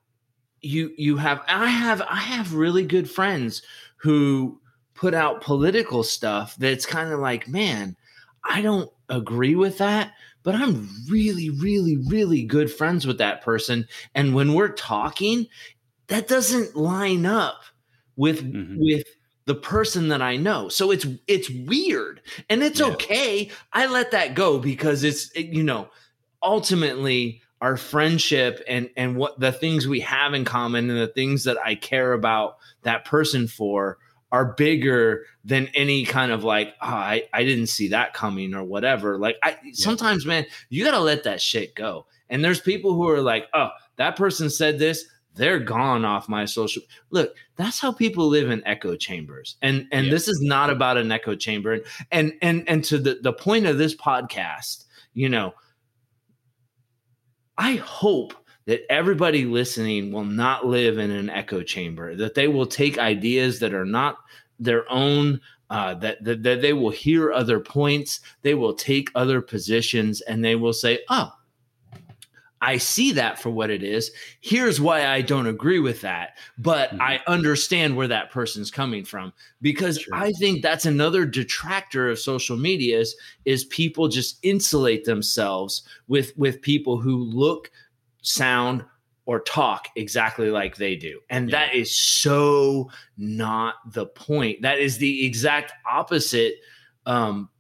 you 0.60 0.92
you 0.96 1.16
have 1.16 1.42
i 1.48 1.66
have 1.66 2.00
i 2.02 2.16
have 2.16 2.54
really 2.54 2.84
good 2.84 3.08
friends 3.08 3.62
who 3.96 4.60
put 4.94 5.12
out 5.12 5.42
political 5.42 6.02
stuff 6.02 6.56
that's 6.56 6.86
kind 6.86 7.12
of 7.12 7.20
like 7.20 7.46
man 7.46 7.94
I 8.48 8.62
don't 8.62 8.90
agree 9.08 9.54
with 9.54 9.78
that, 9.78 10.12
but 10.42 10.54
I'm 10.54 10.88
really, 11.08 11.50
really, 11.50 11.96
really 11.96 12.42
good 12.42 12.72
friends 12.72 13.06
with 13.06 13.18
that 13.18 13.42
person. 13.42 13.86
And 14.14 14.34
when 14.34 14.54
we're 14.54 14.72
talking, 14.72 15.46
that 16.08 16.28
doesn't 16.28 16.76
line 16.76 17.26
up 17.26 17.62
with 18.16 18.44
mm-hmm. 18.44 18.76
with 18.78 19.04
the 19.46 19.54
person 19.54 20.08
that 20.08 20.22
I 20.22 20.36
know. 20.36 20.68
So 20.68 20.90
it's 20.90 21.06
it's 21.26 21.50
weird. 21.50 22.20
And 22.48 22.62
it's 22.62 22.80
yeah. 22.80 22.86
okay. 22.86 23.50
I 23.72 23.86
let 23.86 24.10
that 24.12 24.34
go 24.34 24.58
because 24.58 25.04
it's 25.04 25.34
you 25.34 25.62
know, 25.62 25.88
ultimately 26.42 27.42
our 27.60 27.76
friendship 27.76 28.62
and 28.68 28.90
and 28.96 29.16
what 29.16 29.38
the 29.40 29.52
things 29.52 29.88
we 29.88 30.00
have 30.00 30.34
in 30.34 30.44
common 30.44 30.90
and 30.90 30.98
the 30.98 31.06
things 31.08 31.44
that 31.44 31.58
I 31.64 31.74
care 31.74 32.12
about 32.12 32.58
that 32.82 33.04
person 33.04 33.48
for 33.48 33.98
are 34.36 34.52
bigger 34.52 35.24
than 35.46 35.70
any 35.74 36.04
kind 36.04 36.30
of 36.30 36.44
like 36.44 36.74
oh, 36.82 36.88
I 36.88 37.24
I 37.32 37.42
didn't 37.44 37.68
see 37.68 37.88
that 37.88 38.12
coming 38.12 38.54
or 38.54 38.62
whatever. 38.62 39.18
Like 39.18 39.36
I 39.42 39.56
yeah. 39.64 39.72
sometimes 39.72 40.26
man, 40.26 40.44
you 40.68 40.84
got 40.84 40.90
to 40.90 41.00
let 41.00 41.24
that 41.24 41.40
shit 41.40 41.74
go. 41.74 42.06
And 42.28 42.44
there's 42.44 42.60
people 42.60 42.92
who 42.94 43.08
are 43.08 43.22
like, 43.22 43.46
"Oh, 43.54 43.70
that 43.96 44.16
person 44.16 44.50
said 44.50 44.78
this, 44.78 45.06
they're 45.34 45.58
gone 45.58 46.04
off 46.04 46.28
my 46.28 46.44
social." 46.44 46.82
Look, 47.08 47.34
that's 47.56 47.80
how 47.80 47.92
people 47.92 48.28
live 48.28 48.50
in 48.50 48.66
echo 48.66 48.94
chambers. 48.94 49.56
And 49.62 49.86
and 49.90 50.06
yeah. 50.06 50.12
this 50.12 50.28
is 50.28 50.40
not 50.42 50.68
about 50.68 50.98
an 50.98 51.10
echo 51.10 51.34
chamber. 51.34 51.72
And 51.72 51.84
and 52.12 52.34
and 52.42 52.68
and 52.68 52.84
to 52.84 52.98
the 52.98 53.18
the 53.22 53.32
point 53.32 53.64
of 53.64 53.78
this 53.78 53.96
podcast, 53.96 54.84
you 55.14 55.30
know, 55.30 55.54
I 57.56 57.76
hope 57.76 58.34
that 58.66 58.90
everybody 58.90 59.44
listening 59.44 60.12
will 60.12 60.24
not 60.24 60.66
live 60.66 60.98
in 60.98 61.10
an 61.10 61.30
echo 61.30 61.62
chamber, 61.62 62.14
that 62.14 62.34
they 62.34 62.48
will 62.48 62.66
take 62.66 62.98
ideas 62.98 63.58
that 63.60 63.72
are 63.72 63.86
not 63.86 64.18
their 64.58 64.90
own, 64.90 65.40
uh, 65.70 65.94
that, 65.94 66.22
that, 66.24 66.42
that 66.42 66.62
they 66.62 66.72
will 66.72 66.90
hear 66.90 67.32
other 67.32 67.60
points, 67.60 68.20
they 68.42 68.54
will 68.54 68.74
take 68.74 69.10
other 69.14 69.40
positions, 69.40 70.20
and 70.22 70.44
they 70.44 70.56
will 70.56 70.72
say, 70.72 70.98
oh, 71.08 71.32
I 72.60 72.78
see 72.78 73.12
that 73.12 73.38
for 73.38 73.50
what 73.50 73.70
it 73.70 73.82
is. 73.82 74.10
Here's 74.40 74.80
why 74.80 75.06
I 75.06 75.20
don't 75.20 75.46
agree 75.46 75.78
with 75.78 76.00
that, 76.00 76.38
but 76.58 76.90
mm-hmm. 76.90 77.02
I 77.02 77.20
understand 77.26 77.96
where 77.96 78.08
that 78.08 78.30
person's 78.30 78.70
coming 78.70 79.04
from 79.04 79.32
because 79.60 80.00
sure. 80.00 80.14
I 80.14 80.32
think 80.32 80.62
that's 80.62 80.86
another 80.86 81.26
detractor 81.26 82.08
of 82.08 82.18
social 82.18 82.56
media 82.56 82.98
is, 82.98 83.14
is 83.44 83.66
people 83.66 84.08
just 84.08 84.38
insulate 84.42 85.04
themselves 85.04 85.82
with 86.08 86.36
with 86.36 86.62
people 86.62 86.96
who 86.98 87.16
look 87.16 87.70
sound, 88.26 88.84
or 89.26 89.40
talk 89.40 89.88
exactly 89.96 90.50
like 90.50 90.76
they 90.76 90.94
do. 90.94 91.20
And 91.28 91.50
yeah. 91.50 91.66
that 91.66 91.74
is 91.74 91.96
so 91.96 92.90
not 93.18 93.74
the 93.92 94.06
point. 94.06 94.62
That 94.62 94.78
is 94.78 94.98
the 94.98 95.26
exact 95.26 95.72
opposite 95.90 96.54
um, 97.06 97.50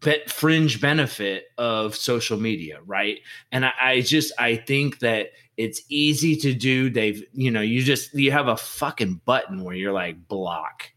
be- 0.00 0.22
fringe 0.28 0.80
benefit 0.80 1.46
of 1.56 1.96
social 1.96 2.38
media, 2.38 2.80
right? 2.84 3.18
And 3.50 3.64
I, 3.64 3.72
I, 3.80 4.00
just 4.02 4.32
I 4.38 4.56
think 4.56 4.98
that 4.98 5.28
it's 5.56 5.82
easy 5.88 6.36
to 6.36 6.52
do. 6.52 6.90
They've 6.90 7.24
you 7.32 7.50
know 7.50 7.62
you 7.62 7.82
just 7.82 8.14
you 8.14 8.30
have 8.32 8.48
a 8.48 8.56
fucking 8.56 9.22
button 9.24 9.64
where 9.64 9.74
you're 9.74 9.92
like 9.92 10.28
block, 10.28 10.90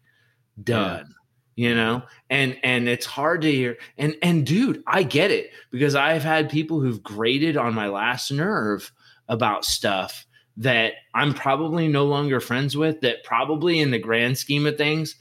done. 0.62 1.16
you 1.56 1.74
know 1.74 2.04
and 2.30 2.58
and 2.64 2.88
it's 2.88 3.06
hard 3.06 3.42
to 3.42 3.52
hear 3.52 3.78
and 3.98 4.16
and 4.22 4.46
dude 4.46 4.84
i 4.88 5.04
get 5.04 5.32
it 5.32 5.52
because 5.72 5.96
i've 5.96 6.24
had 6.24 6.50
people 6.50 6.80
who've 6.80 7.04
grated 7.04 7.58
on 7.58 7.74
my 7.74 7.88
last 7.88 8.32
nerve 8.32 8.92
about 9.32 9.66
stuff 9.66 10.28
that 10.58 10.94
i'm 11.16 11.34
probably 11.34 11.88
no 11.88 12.06
longer 12.06 12.40
friends 12.40 12.78
with 12.78 13.02
that 13.02 13.24
probably 13.24 13.80
in 13.80 13.90
the 13.90 13.98
grand 13.98 14.38
scheme 14.38 14.68
of 14.68 14.78
things 14.78 15.16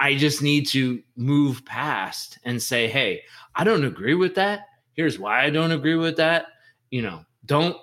i 0.00 0.14
just 0.14 0.42
need 0.42 0.66
to 0.66 1.00
move 1.16 1.64
past 1.64 2.38
and 2.44 2.60
say 2.62 2.86
hey 2.88 3.22
i 3.54 3.64
don't 3.64 3.84
agree 3.84 4.14
with 4.14 4.34
that. 4.34 4.66
Here's 4.94 5.18
why 5.18 5.44
i 5.44 5.50
don't 5.50 5.70
agree 5.72 5.94
with 5.94 6.16
that. 6.18 6.46
You 6.90 7.02
know 7.02 7.24
don't 7.46 7.76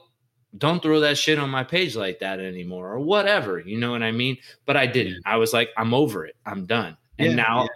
don't 0.57 0.83
throw 0.83 0.99
that 0.99 1.17
shit 1.17 1.39
on 1.39 1.49
my 1.49 1.63
page 1.63 1.95
like 1.95 2.19
that 2.19 2.41
anymore 2.41 2.91
or 2.91 2.99
whatever 2.99 3.59
you 3.59 3.79
know 3.79 3.91
what 3.91 4.03
i 4.03 4.11
mean? 4.11 4.37
But 4.65 4.75
i 4.75 4.85
didn't. 4.85 5.21
I 5.25 5.37
was 5.37 5.53
like 5.53 5.69
i'm 5.77 5.93
over 5.93 6.25
it. 6.25 6.35
I'm 6.45 6.65
done. 6.65 6.97
And 7.17 7.29
Yeah, 7.31 7.35
now 7.43 7.63
yeah. 7.63 7.67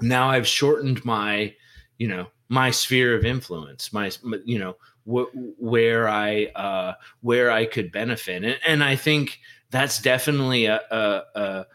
now 0.00 0.30
i've 0.30 0.46
shortened 0.46 1.04
my 1.04 1.52
you 1.98 2.06
know 2.06 2.28
my 2.48 2.70
sphere 2.70 3.16
of 3.16 3.24
influence 3.24 3.92
my 3.92 4.10
you 4.44 4.58
know 4.60 4.76
wh- 5.10 5.60
where 5.60 6.08
i 6.08 6.46
uh 6.54 6.92
where 7.20 7.50
i 7.50 7.64
could 7.66 7.90
benefit. 7.92 8.44
And, 8.44 8.58
and 8.66 8.84
i 8.84 8.96
think 8.96 9.40
that's 9.70 10.00
definitely 10.00 10.66
a 10.66 10.80
a, 10.90 11.22
a 11.34 11.66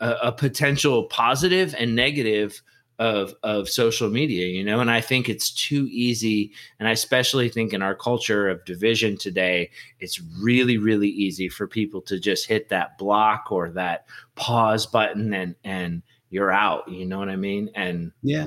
a 0.00 0.32
potential 0.32 1.04
positive 1.04 1.74
and 1.78 1.94
negative 1.94 2.60
of 2.98 3.34
of 3.42 3.68
social 3.68 4.10
media 4.10 4.46
you 4.46 4.62
know? 4.64 4.80
And 4.80 4.90
i 4.90 5.00
think 5.00 5.28
it's 5.28 5.50
too 5.50 5.88
easy 5.90 6.52
and 6.78 6.88
i 6.88 6.92
especially 6.92 7.48
think 7.48 7.72
in 7.72 7.82
our 7.82 7.94
culture 7.94 8.48
of 8.48 8.64
division 8.64 9.16
today 9.16 9.70
it's 10.00 10.20
really 10.40 10.78
really 10.78 11.08
easy 11.08 11.48
for 11.48 11.66
people 11.66 12.02
to 12.02 12.18
just 12.20 12.46
hit 12.46 12.68
that 12.68 12.98
block 12.98 13.50
or 13.50 13.70
that 13.70 14.06
pause 14.34 14.86
button 14.86 15.32
and 15.32 15.54
and 15.64 16.02
you're 16.30 16.52
out 16.52 16.88
you 16.88 17.06
know 17.06 17.18
what 17.18 17.28
i 17.28 17.36
mean? 17.36 17.70
And 17.74 18.12
Yeah. 18.22 18.46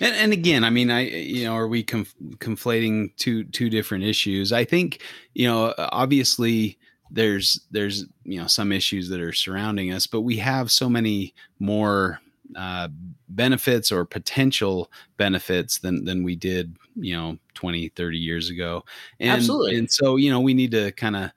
And, 0.00 0.14
and 0.14 0.32
again, 0.32 0.64
I 0.64 0.70
mean, 0.70 0.90
I 0.90 1.00
you 1.02 1.44
know, 1.44 1.54
are 1.54 1.68
we 1.68 1.82
conf- 1.82 2.14
conflating 2.38 3.14
two 3.16 3.44
two 3.44 3.70
different 3.70 4.04
issues? 4.04 4.52
I 4.52 4.64
think 4.64 5.02
you 5.34 5.46
know, 5.46 5.74
obviously 5.78 6.78
there's 7.10 7.60
there's 7.70 8.06
you 8.24 8.40
know 8.40 8.46
some 8.46 8.72
issues 8.72 9.08
that 9.08 9.20
are 9.20 9.32
surrounding 9.32 9.92
us, 9.92 10.06
but 10.06 10.22
we 10.22 10.36
have 10.38 10.70
so 10.70 10.88
many 10.88 11.34
more 11.58 12.20
uh, 12.56 12.88
benefits 13.28 13.90
or 13.90 14.04
potential 14.04 14.90
benefits 15.16 15.78
than 15.78 16.04
than 16.04 16.22
we 16.22 16.36
did 16.36 16.76
you 16.96 17.16
know 17.16 17.36
20 17.54 17.88
30 17.88 18.18
years 18.18 18.50
ago 18.50 18.84
and 19.18 19.30
Absolutely. 19.30 19.76
and 19.76 19.90
so 19.90 20.16
you 20.16 20.30
know 20.30 20.40
we 20.40 20.54
need 20.54 20.70
to 20.70 20.92
kind 20.92 21.16
of 21.16 21.30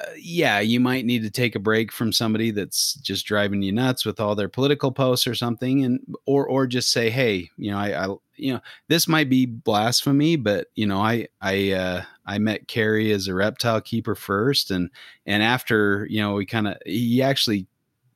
uh, 0.00 0.10
yeah, 0.16 0.60
you 0.60 0.80
might 0.80 1.04
need 1.04 1.22
to 1.22 1.30
take 1.30 1.54
a 1.54 1.60
break 1.60 1.92
from 1.92 2.12
somebody 2.12 2.50
that's 2.50 2.94
just 2.94 3.26
driving 3.26 3.62
you 3.62 3.72
nuts 3.72 4.04
with 4.04 4.20
all 4.20 4.34
their 4.34 4.48
political 4.48 4.92
posts 4.92 5.26
or 5.26 5.34
something, 5.34 5.84
and 5.84 6.00
or 6.26 6.46
or 6.46 6.66
just 6.66 6.90
say, 6.92 7.10
hey, 7.10 7.50
you 7.56 7.70
know, 7.70 7.78
I, 7.78 8.06
I 8.06 8.14
you 8.36 8.54
know, 8.54 8.60
this 8.88 9.06
might 9.06 9.28
be 9.28 9.46
blasphemy, 9.46 10.36
but 10.36 10.68
you 10.74 10.86
know, 10.86 11.00
I 11.00 11.28
I 11.40 11.72
uh, 11.72 12.02
I 12.26 12.38
met 12.38 12.68
Kerry 12.68 13.12
as 13.12 13.28
a 13.28 13.34
reptile 13.34 13.80
keeper 13.80 14.14
first, 14.14 14.70
and 14.70 14.90
and 15.26 15.42
after 15.42 16.06
you 16.10 16.20
know, 16.20 16.34
we 16.34 16.46
kind 16.46 16.68
of 16.68 16.76
he 16.84 17.22
actually 17.22 17.66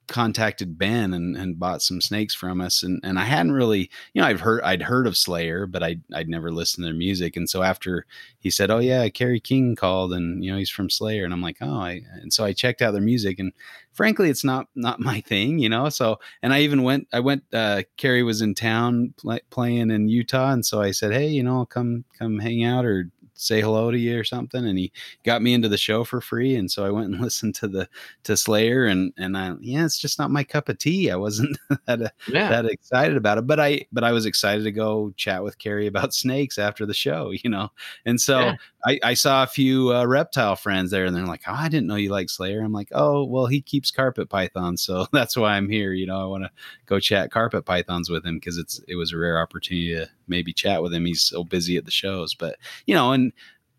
contacted 0.08 0.78
Ben 0.78 1.12
and, 1.12 1.36
and 1.36 1.58
bought 1.58 1.82
some 1.82 2.00
snakes 2.00 2.34
from 2.34 2.60
us. 2.60 2.82
And, 2.82 3.00
and 3.04 3.18
I 3.18 3.24
hadn't 3.24 3.52
really 3.52 3.90
you 4.14 4.20
know 4.20 4.26
I've 4.26 4.40
heard 4.40 4.62
I'd 4.62 4.82
heard 4.82 5.06
of 5.06 5.16
Slayer 5.16 5.66
but 5.66 5.82
I 5.82 5.98
I'd 6.14 6.28
never 6.28 6.50
listened 6.50 6.84
to 6.84 6.86
their 6.88 6.98
music. 6.98 7.36
And 7.36 7.48
so 7.48 7.62
after 7.62 8.06
he 8.40 8.50
said 8.50 8.70
oh 8.70 8.78
yeah 8.78 9.08
Kerry 9.10 9.38
King 9.38 9.76
called 9.76 10.12
and 10.12 10.42
you 10.42 10.50
know 10.50 10.58
he's 10.58 10.70
from 10.70 10.90
Slayer. 10.90 11.24
And 11.24 11.32
I'm 11.32 11.42
like 11.42 11.58
oh 11.60 11.78
I 11.78 12.02
and 12.20 12.32
so 12.32 12.44
I 12.44 12.52
checked 12.52 12.82
out 12.82 12.92
their 12.92 13.02
music. 13.02 13.38
And 13.38 13.52
frankly 13.92 14.30
it's 14.30 14.44
not 14.44 14.66
not 14.74 15.00
my 15.00 15.20
thing 15.20 15.58
you 15.58 15.68
know? 15.68 15.88
So 15.90 16.18
and 16.42 16.52
I 16.52 16.60
even 16.60 16.82
went 16.82 17.06
I 17.12 17.20
went 17.20 17.44
uh 17.52 17.82
Kerry 17.96 18.22
was 18.22 18.40
in 18.40 18.54
town 18.54 19.14
pl- 19.18 19.40
playing 19.50 19.90
in 19.90 20.08
Utah. 20.08 20.52
And 20.52 20.64
so 20.64 20.80
I 20.80 20.90
said 20.90 21.12
hey 21.12 21.28
you 21.28 21.42
know 21.42 21.58
I'll 21.58 21.66
come 21.66 22.04
come 22.18 22.38
hang 22.38 22.64
out 22.64 22.84
or 22.84 23.10
say 23.38 23.60
hello 23.60 23.90
to 23.90 23.98
you 23.98 24.18
or 24.18 24.24
something 24.24 24.66
and 24.66 24.78
he 24.78 24.92
got 25.24 25.42
me 25.42 25.54
into 25.54 25.68
the 25.68 25.76
show 25.78 26.04
for 26.04 26.20
free 26.20 26.56
and 26.56 26.70
so 26.70 26.84
I 26.84 26.90
went 26.90 27.12
and 27.12 27.20
listened 27.22 27.54
to 27.56 27.68
the 27.68 27.88
to 28.24 28.36
Slayer 28.36 28.86
and 28.86 29.12
and 29.16 29.36
I 29.36 29.54
yeah 29.60 29.84
it's 29.84 29.98
just 29.98 30.18
not 30.18 30.30
my 30.30 30.44
cup 30.44 30.68
of 30.68 30.78
tea. 30.78 31.10
I 31.10 31.16
wasn't 31.16 31.56
that 31.86 32.02
uh, 32.02 32.08
yeah. 32.26 32.48
that 32.50 32.66
excited 32.66 33.16
about 33.16 33.38
it 33.38 33.46
but 33.46 33.60
I 33.60 33.86
but 33.92 34.04
I 34.04 34.12
was 34.12 34.26
excited 34.26 34.64
to 34.64 34.72
go 34.72 35.12
chat 35.16 35.42
with 35.44 35.58
Kerry 35.58 35.86
about 35.86 36.14
snakes 36.22 36.58
after 36.58 36.84
the 36.86 36.94
show 36.94 37.30
you 37.30 37.50
know? 37.50 37.70
And 38.04 38.20
so 38.20 38.40
Yeah. 38.40 38.56
I, 38.84 39.00
I 39.02 39.14
saw 39.14 39.42
a 39.42 39.48
few 39.48 39.92
uh, 39.92 40.04
reptile 40.06 40.54
friends 40.54 40.90
there 40.90 41.04
and 41.04 41.14
they're 41.14 41.26
like 41.26 41.42
oh 41.46 41.52
I 41.52 41.68
didn't 41.68 41.86
know 41.88 41.96
you 41.96 42.10
like 42.10 42.30
Slayer. 42.30 42.60
I'm 42.60 42.72
like 42.72 42.88
oh 42.92 43.24
well 43.24 43.46
he 43.46 43.60
keeps 43.60 43.90
carpet 43.90 44.28
pythons 44.28 44.82
so 44.82 45.06
that's 45.12 45.36
why 45.36 45.56
I'm 45.56 45.68
here 45.68 45.92
you 45.92 46.06
know 46.06 46.20
I 46.20 46.26
want 46.26 46.44
to 46.44 46.50
go 46.86 47.00
chat 47.00 47.30
carpet 47.30 47.64
pythons 47.64 48.08
with 48.08 48.24
him 48.24 48.36
because 48.36 48.58
it's 48.58 48.80
it 48.86 48.96
was 48.96 49.12
a 49.12 49.18
rare 49.18 49.40
opportunity 49.40 49.94
to 49.94 50.08
maybe 50.28 50.52
chat 50.52 50.82
with 50.82 50.94
him. 50.94 51.04
He's 51.06 51.22
so 51.22 51.44
busy 51.44 51.76
at 51.76 51.84
the 51.84 51.90
shows 51.90 52.34
but 52.34 52.56
you 52.86 52.94
know 52.94 53.12
and 53.12 53.32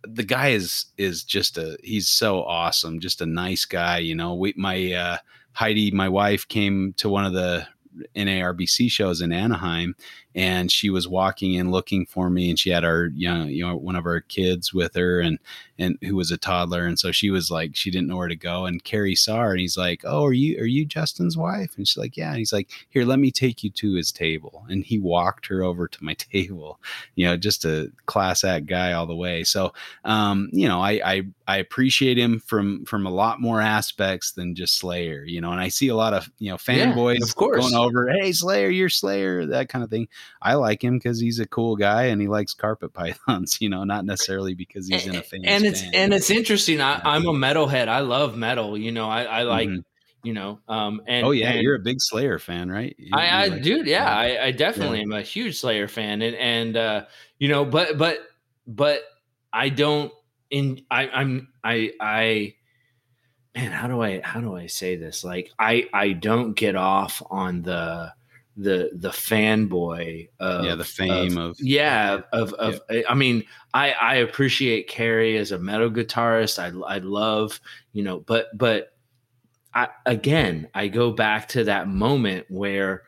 the 0.04 0.24
guy 0.24 0.50
is 0.50 0.86
is 0.98 1.24
just 1.24 1.58
a 1.58 1.78
he's 1.84 2.08
so 2.08 2.44
awesome 2.44 3.00
just 3.00 3.22
a 3.22 3.26
nice 3.26 3.66
guy 3.66 3.98
you 4.00 4.16
know. 4.16 4.36
We 4.36 4.54
my 4.58 4.92
uh 4.94 5.18
heidi 5.54 5.92
my 5.92 6.10
wife 6.10 6.48
came 6.48 6.94
to 6.98 7.10
one 7.10 7.26
of 7.26 7.34
the 7.34 7.68
NARBC 8.16 8.90
shows 8.92 9.22
in 9.22 9.32
Anaheim 9.32 9.96
and 10.40 10.72
she 10.72 10.90
was 10.90 11.06
walking 11.06 11.56
in 11.56 11.70
looking 11.70 12.06
for 12.06 12.30
me 12.30 12.50
and 12.50 12.58
she 12.58 12.70
had 12.70 12.86
our 12.86 13.08
young 13.08 13.50
you 13.50 13.68
know 13.68 13.76
one 13.76 13.98
of 13.98 14.06
our 14.06 14.22
kids 14.22 14.74
with 14.74 14.96
her 14.96 15.20
and 15.20 15.38
and 15.78 15.98
who 16.02 16.16
was 16.16 16.32
a 16.32 16.38
toddler 16.38 16.86
and 16.86 16.98
so 16.98 17.12
she 17.12 17.30
was 17.30 17.52
like 17.52 17.76
she 17.76 17.92
didn't 17.92 18.08
know 18.08 18.16
where 18.16 18.30
to 18.30 18.38
go 18.38 18.66
and 18.66 18.82
Kerry 18.86 19.16
saw 19.16 19.40
her 19.40 19.52
and 19.52 19.60
he's 19.60 19.78
like 19.78 20.02
oh 20.06 20.24
are 20.24 20.32
you 20.34 20.58
are 20.62 20.66
you 20.66 20.86
Justin's 20.86 21.36
wife? 21.36 21.74
And 21.76 21.86
she's 21.86 21.98
like 21.98 22.16
yeah. 22.16 22.30
And 22.30 22.38
he's 22.38 22.54
like 22.54 22.70
here 22.90 23.04
let 23.04 23.20
me 23.20 23.32
take 23.32 23.64
you 23.66 23.70
to 23.72 23.96
his 23.96 24.14
table. 24.14 24.66
And 24.70 24.86
he 24.86 24.98
walked 24.98 25.48
her 25.48 25.62
over 25.62 25.90
to 25.90 26.04
my 26.04 26.14
table 26.34 26.80
you 27.16 27.26
know 27.26 27.36
just 27.36 27.66
a 27.66 27.92
class 28.06 28.46
act 28.46 28.66
guy 28.66 28.94
all 28.94 29.08
the 29.08 29.16
way. 29.16 29.44
So 29.44 29.74
um 30.06 30.48
you 30.54 30.70
know 30.70 30.80
I 30.80 31.02
I 31.04 31.24
I 31.50 31.58
appreciate 31.58 32.18
him 32.18 32.40
from 32.40 32.86
from 32.86 33.06
a 33.06 33.12
lot 33.12 33.42
more 33.42 33.60
aspects 33.60 34.32
than 34.32 34.56
just 34.56 34.78
Slayer 34.78 35.26
you 35.26 35.42
know 35.42 35.52
and 35.52 35.60
I 35.60 35.68
see 35.68 35.90
a 35.90 35.96
lot 35.96 36.14
of 36.14 36.30
you 36.40 36.50
know 36.52 36.58
Yeah, 36.70 36.94
fanboys 36.94 37.24
of 37.24 37.36
course. 37.36 37.60
going 37.60 37.76
over 37.76 38.10
hey 38.22 38.32
Slayer 38.32 38.70
you're 38.70 38.88
Slayer 38.90 39.46
that 39.48 39.68
kind 39.68 39.84
of 39.84 39.90
thing 39.90 40.08
I 40.42 40.56
like 40.56 40.84
him 40.84 40.98
because 40.98 41.20
he's 41.20 41.40
a 41.40 41.48
cool 41.48 41.76
guy 41.76 42.04
and 42.06 42.22
he 42.22 42.28
likes 42.28 42.54
carpet 42.54 42.94
pythons, 42.94 43.60
you 43.62 43.70
know, 43.70 43.84
not 43.84 44.06
necessarily 44.06 44.54
because 44.54 44.88
he's 44.88 45.06
in 45.08 45.16
a 45.16 45.22
famous 45.24 45.50
and 45.50 45.66
it's 45.66 45.82
band. 45.82 45.96
and 45.96 46.14
it's 46.14 46.30
interesting 46.30 46.82
I, 46.82 46.96
Yeah. 46.98 47.02
i'm 47.06 47.26
a 47.28 47.34
metalhead 47.34 47.88
i 47.88 48.00
love 48.00 48.36
metal 48.38 48.78
you 48.78 48.92
know 48.92 49.10
i, 49.10 49.24
I 49.24 49.44
like 49.44 49.70
Mhm. 49.70 49.84
you 50.24 50.34
know 50.34 50.60
um 50.68 51.02
and 51.08 51.26
oh 51.26 51.32
yeah, 51.32 51.52
and 51.52 51.62
you're 51.62 51.76
a 51.76 51.80
big 51.80 51.98
Slayer 52.00 52.40
fan, 52.40 52.70
right? 52.70 52.96
You- 52.98 53.12
I, 53.18 53.28
I 53.28 53.46
like- 53.48 53.62
dude, 53.64 53.88
yeah, 53.88 54.06
I, 54.10 54.46
I 54.48 54.52
definitely 54.52 55.02
am 55.02 55.12
a 55.14 55.22
huge 55.22 55.60
Slayer 55.60 55.88
fan, 55.88 56.22
and 56.22 56.36
and 56.36 56.78
uh, 56.78 57.06
you 57.38 57.48
know, 57.48 57.64
but 57.66 57.98
but 57.98 58.20
but 58.68 59.02
I 59.54 59.70
don't 59.70 60.12
in 60.52 60.82
I 60.92 61.08
I'm 61.10 61.48
I 61.64 61.92
I 62.02 62.54
man, 63.56 63.72
how 63.72 63.88
do 63.88 64.02
I 64.02 64.22
how 64.22 64.42
do 64.42 64.56
I 64.56 64.68
say 64.68 64.96
this? 64.98 65.24
Like 65.24 65.52
I 65.58 65.88
I 65.94 66.12
don't 66.14 66.54
get 66.54 66.76
off 66.76 67.22
on 67.30 67.62
the 67.62 68.12
the 68.60 68.90
the 68.94 69.10
fanboy 69.10 70.28
of 70.42 70.66
yeah, 70.66 70.76
the 70.76 70.84
fame 70.84 71.38
of, 71.38 71.56
yeah 71.62 72.20
of 72.34 72.52
of 72.56 72.82
i 73.08 73.14
mean 73.14 73.42
i 73.74 73.92
i 73.92 74.16
appreciate 74.16 74.90
kerry 74.90 75.38
as 75.38 75.54
a 75.54 75.58
metal 75.58 75.90
guitarist. 75.90 76.60
I 76.60 76.68
i 76.94 76.98
love 76.98 77.62
you 77.94 78.04
know 78.04 78.20
but 78.20 78.48
but 78.58 78.92
i 79.74 79.88
again 80.06 80.68
i 80.74 80.90
go 80.90 81.12
back 81.12 81.48
to 81.50 81.64
that 81.64 81.88
moment 81.88 82.48
where 82.50 83.04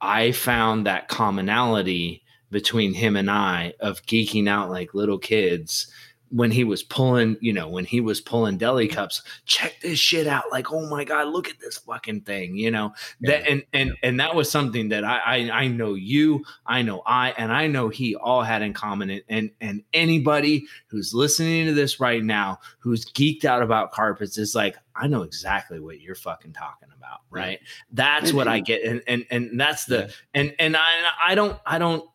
i 0.00 0.32
found 0.32 0.86
that 0.86 1.06
commonality 1.06 2.24
between 2.50 2.92
him 2.92 3.14
and 3.14 3.30
i 3.30 3.72
of 3.78 4.02
geeking 4.06 4.48
out 4.48 4.68
like 4.68 4.94
little 4.94 5.18
kids 5.18 5.92
when 6.32 6.50
he 6.50 6.64
was 6.64 6.82
pulling 6.82 7.36
you 7.40 7.52
know 7.52 7.68
when 7.68 7.84
he 7.84 8.00
was 8.00 8.20
pulling 8.20 8.56
deli 8.56 8.88
cups 8.88 9.22
check 9.44 9.74
this 9.82 9.98
shit 9.98 10.26
out 10.26 10.44
like 10.50 10.72
oh 10.72 10.88
my 10.88 11.04
god 11.04 11.28
look 11.28 11.48
at 11.48 11.60
this 11.60 11.78
fucking 11.78 12.20
thing 12.22 12.56
you 12.56 12.70
know 12.70 12.92
that 13.20 13.46
and 13.48 13.62
and 13.72 13.92
and 14.02 14.18
that 14.18 14.34
was 14.34 14.50
something 14.50 14.88
that 14.88 15.04
I, 15.04 15.18
I 15.18 15.50
I 15.62 15.68
know 15.68 15.94
you, 15.94 16.44
I 16.66 16.82
know 16.82 17.02
I, 17.06 17.32
and 17.36 17.52
I 17.52 17.66
know 17.66 17.88
he 17.88 18.16
all 18.16 18.42
had 18.42 18.62
in 18.62 18.72
common. 18.72 19.10
And 19.10 19.22
and, 19.28 19.50
and 19.60 19.82
anybody 19.92 20.66
who's 20.88 21.12
listening 21.14 21.66
to 21.66 21.74
this 21.74 22.00
right 22.00 22.22
now 22.22 22.58
who's 22.78 23.04
geeked 23.04 23.44
out 23.44 23.62
about 23.62 23.92
carpets 23.92 24.38
is 24.38 24.54
like, 24.54 24.76
I 24.96 25.06
know 25.06 25.22
exactly 25.22 25.78
what 25.80 26.00
you're 26.00 26.14
fucking 26.14 26.52
talking 26.52 26.88
about, 26.96 27.20
right? 27.30 27.60
That's 27.92 28.32
what 28.32 28.48
I 28.48 28.60
get, 28.60 28.82
and 28.84 29.02
and 29.06 29.26
and 29.30 29.60
that's 29.60 29.84
the 29.84 29.98
Yeah. 29.98 30.08
and 30.34 30.54
and 30.58 30.76
I 30.76 31.10
I 31.28 31.34
don't 31.34 31.58
I 31.66 31.78
don't 31.78 32.08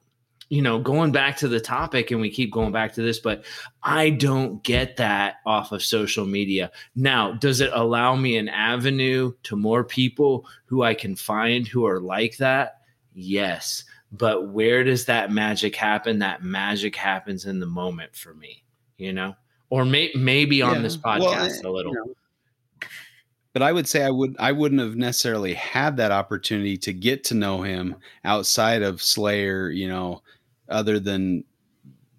you 0.49 0.61
know 0.61 0.79
going 0.79 1.11
back 1.11 1.35
to 1.37 1.47
the 1.47 1.59
topic 1.59 2.11
and 2.11 2.21
we 2.21 2.29
keep 2.29 2.51
going 2.51 2.71
back 2.71 2.93
to 2.93 3.01
this 3.01 3.19
but 3.19 3.43
i 3.83 4.09
don't 4.09 4.63
get 4.63 4.95
that 4.97 5.35
off 5.45 5.71
of 5.71 5.83
social 5.83 6.25
media. 6.25 6.71
Now 6.95 7.33
does 7.33 7.59
it 7.59 7.69
allow 7.73 8.15
me 8.15 8.37
an 8.37 8.47
avenue 8.49 9.33
to 9.43 9.55
more 9.55 9.83
people 9.83 10.45
who 10.65 10.83
i 10.83 10.93
can 10.93 11.15
find 11.15 11.67
who 11.67 11.85
are 11.85 11.99
like 11.99 12.37
that? 12.37 12.81
Yes. 13.13 13.83
But 14.11 14.49
where 14.49 14.85
does 14.85 15.03
that 15.05 15.31
magic 15.31 15.75
happen? 15.75 16.19
That 16.19 16.41
magic 16.43 16.95
happens 16.95 17.45
in 17.45 17.59
the 17.59 17.65
moment 17.65 18.15
for 18.15 18.33
me 18.33 18.63
you 18.97 19.13
know? 19.13 19.35
Or 19.69 19.85
may, 19.85 20.11
maybe 20.15 20.61
on 20.61 20.75
Yeah. 20.75 20.81
this 20.81 20.97
podcast 20.97 21.63
uh, 21.65 21.69
a 21.69 21.71
little. 21.71 21.93
you 21.93 22.03
know, 22.05 22.87
but 23.53 23.61
I 23.63 23.71
would 23.71 23.87
say 23.87 24.03
I 24.03 24.09
would 24.09 24.35
I 24.39 24.51
wouldn't 24.51 24.81
have 24.81 24.95
necessarily 24.95 25.53
had 25.53 25.97
that 25.97 26.11
opportunity 26.11 26.77
to 26.77 26.93
get 26.93 27.23
to 27.25 27.33
know 27.35 27.61
him 27.61 27.95
outside 28.23 28.81
of 28.83 29.01
Slayer, 29.01 29.69
you 29.69 29.87
know, 29.87 30.21
other 30.69 30.99
than 30.99 31.43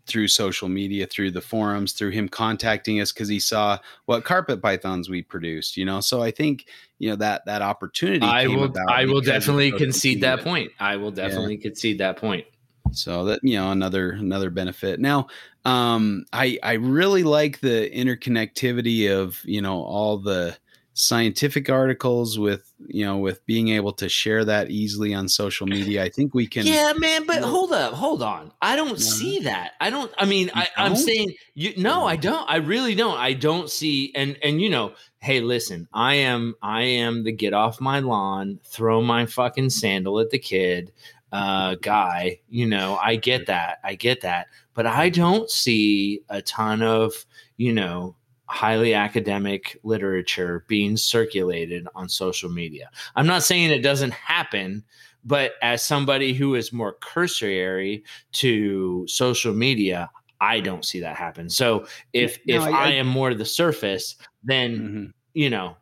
through 0.09 0.27
social 0.27 0.69
media, 0.69 1.07
through 1.07 1.31
the 1.31 1.41
forums, 1.41 1.93
through 1.93 2.11
him 2.11 2.29
contacting 2.29 3.01
us 3.01 3.13
because 3.13 3.29
he 3.29 3.39
saw 3.39 3.79
what 4.07 4.25
carpet 4.25 4.63
pythons 4.63 5.09
we 5.09 5.23
produced, 5.23 5.77
you 5.77 5.85
know. 5.85 6.01
So 6.01 6.23
I 6.23 6.31
think 6.31 6.67
you 6.99 7.11
know 7.11 7.17
that 7.17 7.45
that 7.45 7.63
opportunity. 7.63 8.27
I 8.27 8.47
will. 8.49 8.73
I 8.89 9.05
will 9.05 9.21
definitely 9.21 9.71
concede 9.71 10.23
that 10.23 10.41
point. 10.41 10.73
I 10.81 10.97
will 10.97 11.13
definitely 11.13 11.57
yeah. 11.57 11.63
concede 11.63 11.99
that 11.99 12.17
point. 12.17 12.47
So 12.91 13.25
that 13.27 13.41
you 13.43 13.57
know 13.57 13.71
another 13.71 14.13
another 14.13 14.51
benefit. 14.51 14.99
Now, 14.99 15.29
um, 15.65 16.25
I 16.33 16.59
I 16.63 16.73
really 16.75 17.23
like 17.23 17.61
the 17.61 17.91
interconnectivity 17.95 19.11
of 19.15 19.41
you 19.45 19.61
know 19.61 19.83
all 19.83 20.19
the 20.19 20.57
scientific 20.99 21.71
articles 21.71 22.41
with 22.41 22.75
you 22.89 23.05
know 23.05 23.19
with 23.19 23.47
being 23.47 23.69
able 23.69 23.93
to 23.93 24.09
share 24.09 24.45
that 24.45 24.69
easily 24.69 25.15
on 25.15 25.29
social 25.29 25.65
media 25.65 26.03
i 26.03 26.09
think 26.09 26.35
we 26.35 26.45
can 26.45 26.67
yeah 26.67 26.93
man 26.97 27.25
but 27.25 27.41
hold 27.41 27.73
up 27.73 27.93
hold 27.93 28.21
on. 28.21 28.51
I 28.61 28.75
don't 28.75 28.91
yeah. 28.91 28.97
see 28.97 29.39
that. 29.41 29.75
I 29.81 29.91
don't 29.91 30.11
i 30.19 30.25
mean 30.25 30.51
I, 30.55 30.67
i'm 30.77 30.97
saying 30.97 31.35
you 31.55 31.73
no 31.77 32.05
i 32.05 32.17
don't 32.17 32.51
i 32.51 32.57
really 32.57 32.97
don't. 32.97 33.17
I 33.17 33.33
don't 33.33 33.71
see 33.71 34.13
and 34.17 34.37
and 34.43 34.61
you 34.61 34.71
know 34.71 34.95
hey 35.21 35.41
listen 35.41 35.87
i 35.93 36.15
am 36.15 36.57
i 36.63 36.83
am 36.83 37.23
the 37.23 37.31
get 37.31 37.55
off 37.55 37.81
my 37.81 38.01
lawn 38.01 38.59
throw 38.65 39.01
my 39.01 39.25
fucking 39.25 39.71
sandal 39.71 40.19
at 40.19 40.31
the 40.31 40.39
kid 40.41 40.91
uh 41.31 41.77
guy 41.77 42.41
you 42.49 42.67
know 42.67 42.99
i 43.01 43.15
get 43.15 43.47
that 43.47 43.79
i 43.85 43.95
get 43.95 44.23
that. 44.23 44.49
But 44.75 44.87
i 44.87 45.11
don't 45.11 45.49
see 45.49 46.23
a 46.29 46.43
ton 46.43 46.83
of 46.83 47.25
you 47.57 47.73
know 47.73 48.17
highly 48.49 48.95
academic 48.95 49.79
literature 49.83 50.65
being 50.69 50.97
circulated 50.97 51.87
on 51.95 52.09
social 52.09 52.49
media. 52.49 52.91
I'm 53.15 53.27
not 53.27 53.43
saying 53.43 53.71
it 53.71 53.83
doesn't 53.83 54.13
happen, 54.13 54.85
but 55.25 55.53
as 55.63 55.85
somebody 55.85 56.33
who 56.33 56.55
is 56.55 56.73
more 56.73 56.95
cursory 57.01 58.05
to 58.33 59.07
social 59.07 59.53
media, 59.53 60.11
I 60.41 60.61
don't 60.61 60.85
see 60.85 61.01
that 61.01 61.17
happen. 61.17 61.51
So 61.51 61.87
if 62.13 62.39
no, 62.47 62.55
if 62.57 62.63
I, 62.63 62.71
I, 62.71 62.89
am 62.93 63.07
more 63.07 63.31
to 63.31 63.35
the 63.35 63.45
surface, 63.45 64.17
then 64.43 64.79
mm-hmm. 64.79 65.05
you 65.35 65.51
know 65.51 65.77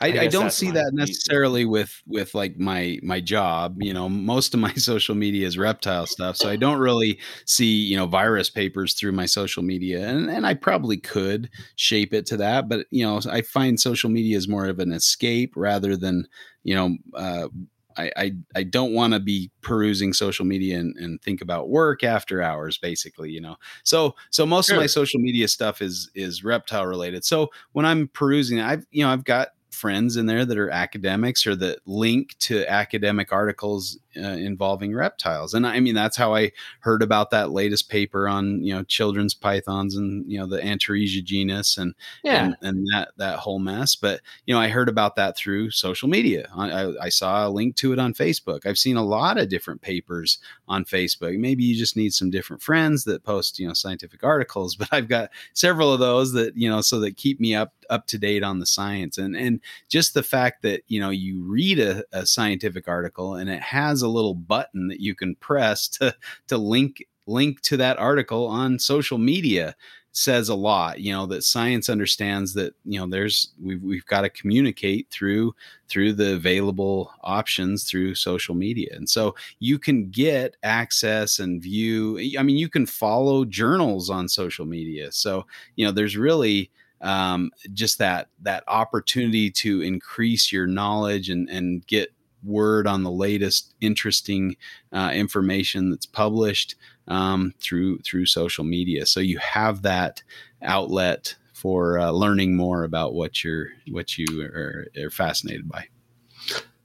I, 0.00 0.18
I, 0.18 0.20
I 0.22 0.26
don't 0.28 0.52
see 0.52 0.70
that 0.70 0.90
necessarily 0.92 1.64
with 1.64 2.02
with 2.06 2.34
like 2.34 2.58
my 2.58 2.98
my 3.02 3.20
job. 3.20 3.76
You 3.80 3.94
know, 3.94 4.08
most 4.08 4.54
of 4.54 4.60
my 4.60 4.72
social 4.74 5.14
media 5.14 5.46
is 5.46 5.58
reptile 5.58 6.06
stuff, 6.06 6.36
so 6.36 6.48
I 6.48 6.56
don't 6.56 6.78
really 6.78 7.18
see 7.46 7.74
you 7.74 7.96
know 7.96 8.06
virus 8.06 8.50
papers 8.50 8.94
through 8.94 9.12
my 9.12 9.26
social 9.26 9.62
media, 9.62 10.08
and 10.08 10.30
and 10.30 10.46
I 10.46 10.54
probably 10.54 10.96
could 10.96 11.50
shape 11.76 12.12
it 12.12 12.26
to 12.26 12.36
that, 12.38 12.68
but 12.68 12.86
you 12.90 13.04
know, 13.04 13.20
I 13.30 13.42
find 13.42 13.78
social 13.78 14.10
media 14.10 14.36
is 14.36 14.48
more 14.48 14.66
of 14.66 14.78
an 14.78 14.92
escape 14.92 15.52
rather 15.56 15.96
than 15.96 16.26
you 16.62 16.74
know. 16.74 16.96
Uh, 17.14 17.48
I, 17.96 18.10
I, 18.16 18.32
I 18.56 18.62
don't 18.64 18.92
want 18.92 19.12
to 19.12 19.20
be 19.20 19.50
perusing 19.60 20.12
social 20.12 20.44
media 20.44 20.78
and, 20.78 20.96
and 20.96 21.22
think 21.22 21.40
about 21.40 21.68
work 21.68 22.02
after 22.02 22.42
hours, 22.42 22.78
basically, 22.78 23.30
you 23.30 23.40
know. 23.40 23.56
So 23.84 24.16
so 24.30 24.44
most 24.44 24.66
sure. 24.66 24.76
of 24.76 24.82
my 24.82 24.86
social 24.86 25.20
media 25.20 25.48
stuff 25.48 25.80
is 25.80 26.10
is 26.14 26.42
reptile 26.44 26.86
related. 26.86 27.24
So 27.24 27.50
when 27.72 27.86
I'm 27.86 28.08
perusing, 28.08 28.60
I've 28.60 28.86
you 28.90 29.04
know 29.04 29.12
I've 29.12 29.24
got 29.24 29.50
friends 29.74 30.16
in 30.16 30.26
there 30.26 30.44
that 30.44 30.58
are 30.58 30.70
academics 30.70 31.46
or 31.46 31.54
that 31.56 31.80
link 31.86 32.36
to 32.38 32.64
academic 32.70 33.32
articles 33.32 33.98
uh, 34.16 34.20
involving 34.20 34.94
reptiles. 34.94 35.54
And 35.54 35.66
I 35.66 35.80
mean, 35.80 35.94
that's 35.94 36.16
how 36.16 36.34
I 36.34 36.52
heard 36.80 37.02
about 37.02 37.30
that 37.30 37.50
latest 37.50 37.88
paper 37.88 38.28
on, 38.28 38.62
you 38.62 38.72
know, 38.72 38.84
children's 38.84 39.34
pythons 39.34 39.96
and, 39.96 40.30
you 40.30 40.38
know, 40.38 40.46
the 40.46 40.60
Antaresia 40.60 41.22
genus 41.24 41.76
and, 41.76 41.94
yeah. 42.22 42.44
and, 42.44 42.56
and, 42.62 42.86
that, 42.92 43.08
that 43.16 43.38
whole 43.40 43.58
mess. 43.58 43.96
But, 43.96 44.20
you 44.46 44.54
know, 44.54 44.60
I 44.60 44.68
heard 44.68 44.88
about 44.88 45.16
that 45.16 45.36
through 45.36 45.72
social 45.72 46.08
media. 46.08 46.48
I, 46.56 46.94
I 47.00 47.08
saw 47.08 47.46
a 47.46 47.50
link 47.50 47.76
to 47.76 47.92
it 47.92 47.98
on 47.98 48.14
Facebook. 48.14 48.66
I've 48.66 48.78
seen 48.78 48.96
a 48.96 49.04
lot 49.04 49.36
of 49.36 49.48
different 49.48 49.82
papers 49.82 50.38
on 50.68 50.84
Facebook. 50.84 51.36
Maybe 51.38 51.64
you 51.64 51.76
just 51.76 51.96
need 51.96 52.14
some 52.14 52.30
different 52.30 52.62
friends 52.62 53.04
that 53.04 53.24
post, 53.24 53.58
you 53.58 53.66
know, 53.66 53.74
scientific 53.74 54.22
articles, 54.22 54.76
but 54.76 54.88
I've 54.92 55.08
got 55.08 55.30
several 55.54 55.92
of 55.92 55.98
those 55.98 56.32
that, 56.34 56.56
you 56.56 56.68
know, 56.68 56.80
so 56.80 57.00
that 57.00 57.16
keep 57.16 57.40
me 57.40 57.54
up, 57.54 57.72
up 57.90 58.06
to 58.08 58.18
date 58.18 58.42
on 58.42 58.58
the 58.58 58.66
science. 58.66 59.18
And, 59.18 59.36
and 59.36 59.60
just 59.88 60.14
the 60.14 60.22
fact 60.22 60.62
that, 60.62 60.82
you 60.88 61.00
know, 61.00 61.10
you 61.10 61.42
read 61.42 61.78
a, 61.78 62.04
a 62.12 62.26
scientific 62.26 62.88
article 62.88 63.34
and 63.34 63.48
it 63.50 63.62
has 63.62 64.02
a 64.02 64.08
little 64.08 64.34
button 64.34 64.88
that 64.88 65.00
you 65.00 65.14
can 65.14 65.34
press 65.36 65.88
to 65.94 66.14
to 66.48 66.58
link 66.58 67.04
link 67.26 67.60
to 67.62 67.76
that 67.78 67.98
article 67.98 68.46
on 68.46 68.78
social 68.78 69.18
media 69.18 69.74
says 70.16 70.48
a 70.48 70.54
lot 70.54 71.00
you 71.00 71.12
know 71.12 71.26
that 71.26 71.42
science 71.42 71.88
understands 71.88 72.54
that 72.54 72.72
you 72.84 73.00
know 73.00 73.06
there's 73.06 73.52
we've, 73.60 73.82
we've 73.82 74.06
got 74.06 74.20
to 74.20 74.30
communicate 74.30 75.10
through 75.10 75.52
through 75.88 76.12
the 76.12 76.34
available 76.34 77.10
options 77.22 77.82
through 77.82 78.14
social 78.14 78.54
media 78.54 78.88
and 78.92 79.10
so 79.10 79.34
you 79.58 79.76
can 79.76 80.08
get 80.10 80.56
access 80.62 81.40
and 81.40 81.60
view 81.60 82.16
i 82.38 82.44
mean 82.44 82.56
you 82.56 82.68
can 82.68 82.86
follow 82.86 83.44
journals 83.44 84.08
on 84.08 84.28
social 84.28 84.64
media 84.64 85.10
so 85.10 85.44
you 85.74 85.84
know 85.84 85.90
there's 85.90 86.16
really 86.16 86.70
um, 87.00 87.50
just 87.72 87.98
that 87.98 88.28
that 88.42 88.64
opportunity 88.68 89.50
to 89.50 89.82
increase 89.82 90.52
your 90.52 90.66
knowledge 90.66 91.28
and 91.30 91.48
and 91.48 91.86
get 91.86 92.12
word 92.44 92.86
on 92.86 93.02
the 93.02 93.10
latest 93.10 93.74
interesting 93.80 94.56
uh, 94.92 95.10
information 95.14 95.90
that's 95.90 96.06
published 96.06 96.76
um, 97.08 97.54
through 97.60 97.98
through 97.98 98.26
social 98.26 98.64
media. 98.64 99.06
So 99.06 99.20
you 99.20 99.38
have 99.38 99.82
that 99.82 100.22
outlet 100.62 101.34
for 101.52 101.98
uh, 101.98 102.10
learning 102.10 102.56
more 102.56 102.84
about 102.84 103.14
what 103.14 103.42
you're 103.42 103.68
what 103.90 104.18
you 104.18 104.42
are, 104.42 104.86
are 105.02 105.10
fascinated 105.10 105.68
by. 105.68 105.86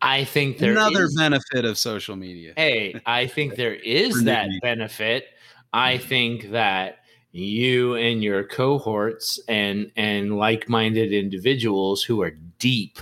I 0.01 0.23
think 0.23 0.57
there 0.57 0.71
another 0.71 1.05
is, 1.05 1.15
benefit 1.15 1.65
of 1.65 1.77
social 1.77 2.15
media. 2.15 2.53
Hey, 2.55 3.01
I 3.05 3.27
think 3.27 3.55
there 3.55 3.73
is 3.83 4.23
that 4.23 4.49
benefit. 4.61 5.25
I 5.73 5.95
mm-hmm. 5.95 6.07
think 6.07 6.51
that 6.51 6.99
you 7.31 7.95
and 7.95 8.23
your 8.23 8.43
cohorts 8.43 9.39
and 9.47 9.91
and 9.95 10.37
like-minded 10.37 11.13
individuals 11.13 12.03
who 12.03 12.21
are 12.21 12.35
deep 12.57 12.99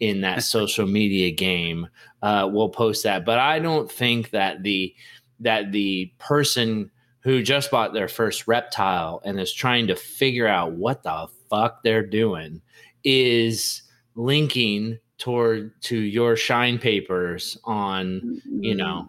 in 0.00 0.20
that 0.22 0.42
social 0.44 0.86
media 0.86 1.30
game 1.30 1.86
uh, 2.22 2.48
will 2.50 2.70
post 2.70 3.04
that. 3.04 3.24
But 3.24 3.38
I 3.38 3.58
don't 3.58 3.90
think 3.90 4.30
that 4.30 4.62
the 4.62 4.94
that 5.40 5.72
the 5.72 6.12
person 6.18 6.90
who 7.20 7.42
just 7.42 7.70
bought 7.70 7.92
their 7.92 8.08
first 8.08 8.48
reptile 8.48 9.20
and 9.24 9.38
is 9.38 9.52
trying 9.52 9.86
to 9.88 9.96
figure 9.96 10.46
out 10.46 10.72
what 10.72 11.02
the 11.02 11.26
fuck 11.50 11.82
they're 11.82 12.06
doing 12.06 12.60
is 13.04 13.82
linking 14.14 14.98
toward 15.18 15.72
to 15.82 15.98
your 15.98 16.36
shine 16.36 16.78
papers 16.78 17.58
on 17.64 18.40
you 18.60 18.74
know 18.74 19.08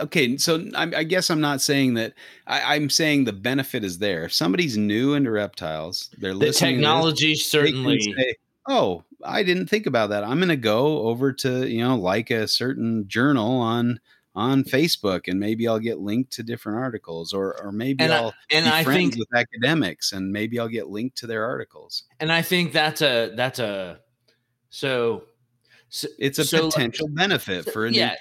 okay 0.00 0.36
so 0.36 0.64
I, 0.74 0.82
I, 0.82 1.04
guess 1.04 1.30
i'm 1.30 1.40
not 1.40 1.60
saying 1.60 1.94
that 1.94 2.14
I, 2.46 2.76
am 2.76 2.90
saying 2.90 3.24
the 3.24 3.32
benefit 3.32 3.84
is 3.84 3.98
there 3.98 4.24
if 4.24 4.32
somebody's 4.32 4.76
new 4.76 5.14
into 5.14 5.30
reptiles 5.30 6.10
they're 6.18 6.34
listening. 6.34 6.76
the 6.76 6.82
technology 6.82 7.32
this, 7.32 7.50
certainly 7.50 8.00
say, 8.00 8.34
oh 8.68 9.04
I 9.24 9.42
didn't 9.42 9.66
think 9.66 9.86
about 9.86 10.10
that. 10.10 10.24
I'm 10.24 10.38
going 10.38 10.48
to 10.48 10.56
go 10.56 11.02
over 11.02 11.32
to, 11.32 11.68
you 11.68 11.82
know, 11.82 11.96
like 11.96 12.30
a 12.30 12.48
certain 12.48 13.06
journal 13.08 13.60
on 13.60 14.00
on 14.36 14.62
Facebook 14.62 15.26
and 15.26 15.40
maybe 15.40 15.66
I'll 15.66 15.80
get 15.80 15.98
linked 15.98 16.34
to 16.34 16.44
different 16.44 16.78
articles 16.78 17.34
or 17.34 17.60
or 17.60 17.72
maybe 17.72 18.04
and 18.04 18.12
I'll 18.12 18.28
I, 18.28 18.56
and 18.56 18.64
be 18.64 18.70
I 18.70 18.84
friends 18.84 19.16
think, 19.16 19.18
with 19.18 19.38
academics 19.38 20.12
and 20.12 20.30
maybe 20.30 20.58
I'll 20.60 20.68
get 20.68 20.88
linked 20.88 21.18
to 21.18 21.26
their 21.26 21.44
articles. 21.44 22.04
And 22.20 22.30
I 22.30 22.42
think 22.42 22.72
that's 22.72 23.02
a 23.02 23.32
that's 23.34 23.58
a 23.58 23.98
so 24.70 25.24
so, 25.90 26.08
it's 26.18 26.38
a 26.38 26.44
so, 26.44 26.70
potential 26.70 27.08
benefit 27.08 27.70
for 27.70 27.86
a 27.86 27.92
yeah, 27.92 28.14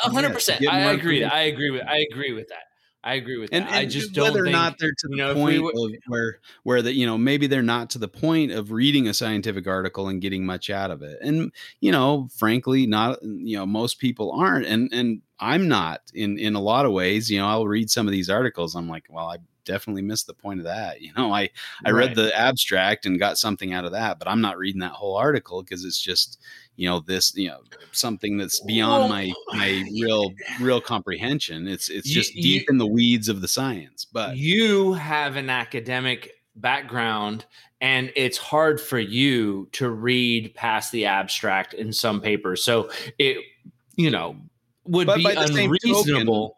hundred 0.00 0.32
percent. 0.32 0.66
I 0.68 0.92
agree. 0.92 1.24
I 1.24 1.42
agree 1.42 1.70
with. 1.70 1.82
I 1.86 2.06
agree 2.10 2.32
with 2.32 2.48
that. 2.48 2.64
I 3.02 3.14
agree 3.14 3.38
with 3.38 3.50
that. 3.50 3.56
And, 3.56 3.66
and 3.66 3.74
I 3.74 3.86
just 3.86 4.12
don't 4.12 4.24
whether 4.24 4.44
think, 4.44 4.48
or 4.48 4.58
not 4.58 4.78
they're 4.80 4.90
to 4.90 5.08
the 5.08 5.16
know, 5.16 5.34
point 5.34 5.62
we, 5.62 5.84
of 5.84 5.92
where 6.08 6.40
where 6.64 6.82
that 6.82 6.94
you 6.94 7.06
know 7.06 7.16
maybe 7.16 7.46
they're 7.46 7.62
not 7.62 7.88
to 7.90 7.98
the 7.98 8.08
point 8.08 8.50
of 8.50 8.72
reading 8.72 9.06
a 9.06 9.14
scientific 9.14 9.68
article 9.68 10.08
and 10.08 10.20
getting 10.20 10.44
much 10.44 10.70
out 10.70 10.90
of 10.90 11.02
it. 11.02 11.18
And 11.22 11.52
you 11.80 11.92
know, 11.92 12.28
frankly, 12.36 12.84
not 12.84 13.22
you 13.22 13.56
know 13.56 13.64
most 13.64 14.00
people 14.00 14.32
aren't, 14.32 14.66
and 14.66 14.92
and 14.92 15.22
I'm 15.38 15.68
not 15.68 16.02
in 16.14 16.36
in 16.38 16.54
a 16.56 16.60
lot 16.60 16.84
of 16.84 16.92
ways. 16.92 17.30
You 17.30 17.38
know, 17.38 17.46
I'll 17.46 17.68
read 17.68 17.90
some 17.90 18.08
of 18.08 18.12
these 18.12 18.28
articles. 18.28 18.74
I'm 18.74 18.88
like, 18.88 19.06
well, 19.08 19.28
I 19.28 19.36
definitely 19.64 20.02
missed 20.02 20.26
the 20.26 20.34
point 20.34 20.60
of 20.60 20.64
that. 20.64 21.00
You 21.00 21.12
know, 21.16 21.32
I 21.32 21.50
I 21.84 21.90
right. 21.90 22.08
read 22.08 22.16
the 22.16 22.36
abstract 22.36 23.06
and 23.06 23.18
got 23.18 23.38
something 23.38 23.72
out 23.72 23.84
of 23.84 23.92
that, 23.92 24.18
but 24.18 24.26
I'm 24.26 24.40
not 24.40 24.58
reading 24.58 24.80
that 24.80 24.92
whole 24.92 25.16
article 25.16 25.62
because 25.62 25.84
it's 25.84 26.00
just 26.00 26.40
you 26.76 26.88
know 26.88 27.00
this 27.00 27.34
you 27.34 27.48
know 27.48 27.60
something 27.92 28.36
that's 28.36 28.60
beyond 28.60 29.08
my 29.08 29.32
my 29.52 29.84
real 29.92 30.32
real 30.60 30.80
comprehension. 30.80 31.66
It's 31.66 31.88
it's 31.88 32.08
just 32.08 32.34
you, 32.34 32.42
deep 32.42 32.62
you, 32.62 32.66
in 32.70 32.78
the 32.78 32.86
weeds 32.86 33.28
of 33.28 33.40
the 33.40 33.48
science 33.48 34.04
but 34.04 34.36
you 34.36 34.92
have 34.92 35.36
an 35.36 35.50
academic 35.50 36.32
background 36.56 37.44
and 37.80 38.12
it's 38.16 38.38
hard 38.38 38.80
for 38.80 38.98
you 38.98 39.68
to 39.72 39.90
read 39.90 40.54
past 40.54 40.92
the 40.92 41.06
abstract 41.06 41.74
in 41.74 41.92
some 41.92 42.20
papers. 42.20 42.64
So 42.64 42.90
it 43.18 43.38
you 43.96 44.10
know 44.10 44.36
would 44.84 45.08
be 45.14 45.26
unreasonable 45.26 46.56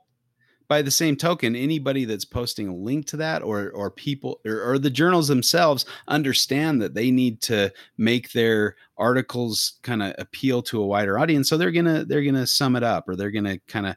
by 0.68 0.82
the 0.82 0.90
same 0.90 1.16
token, 1.16 1.56
anybody 1.56 2.04
that's 2.04 2.26
posting 2.26 2.68
a 2.68 2.74
link 2.74 3.06
to 3.06 3.16
that 3.16 3.42
or 3.42 3.70
or 3.70 3.90
people 3.90 4.40
or, 4.44 4.72
or, 4.72 4.78
the 4.78 4.90
journals 4.90 5.26
themselves 5.26 5.86
understand 6.08 6.82
that 6.82 6.92
they 6.92 7.10
need 7.10 7.40
to 7.40 7.72
make 7.96 8.32
their 8.32 8.76
articles 8.98 9.78
kind 9.82 10.02
of 10.02 10.14
appeal 10.18 10.62
to 10.62 10.82
a 10.82 10.86
wider 10.86 11.18
audience. 11.18 11.48
So 11.48 11.56
they're 11.56 11.70
gonna 11.70 12.04
they're 12.04 12.24
gonna 12.24 12.46
sum 12.46 12.76
it 12.76 12.82
up 12.82 13.08
or 13.08 13.16
they're 13.16 13.30
gonna 13.30 13.58
kind 13.66 13.86
of 13.86 13.96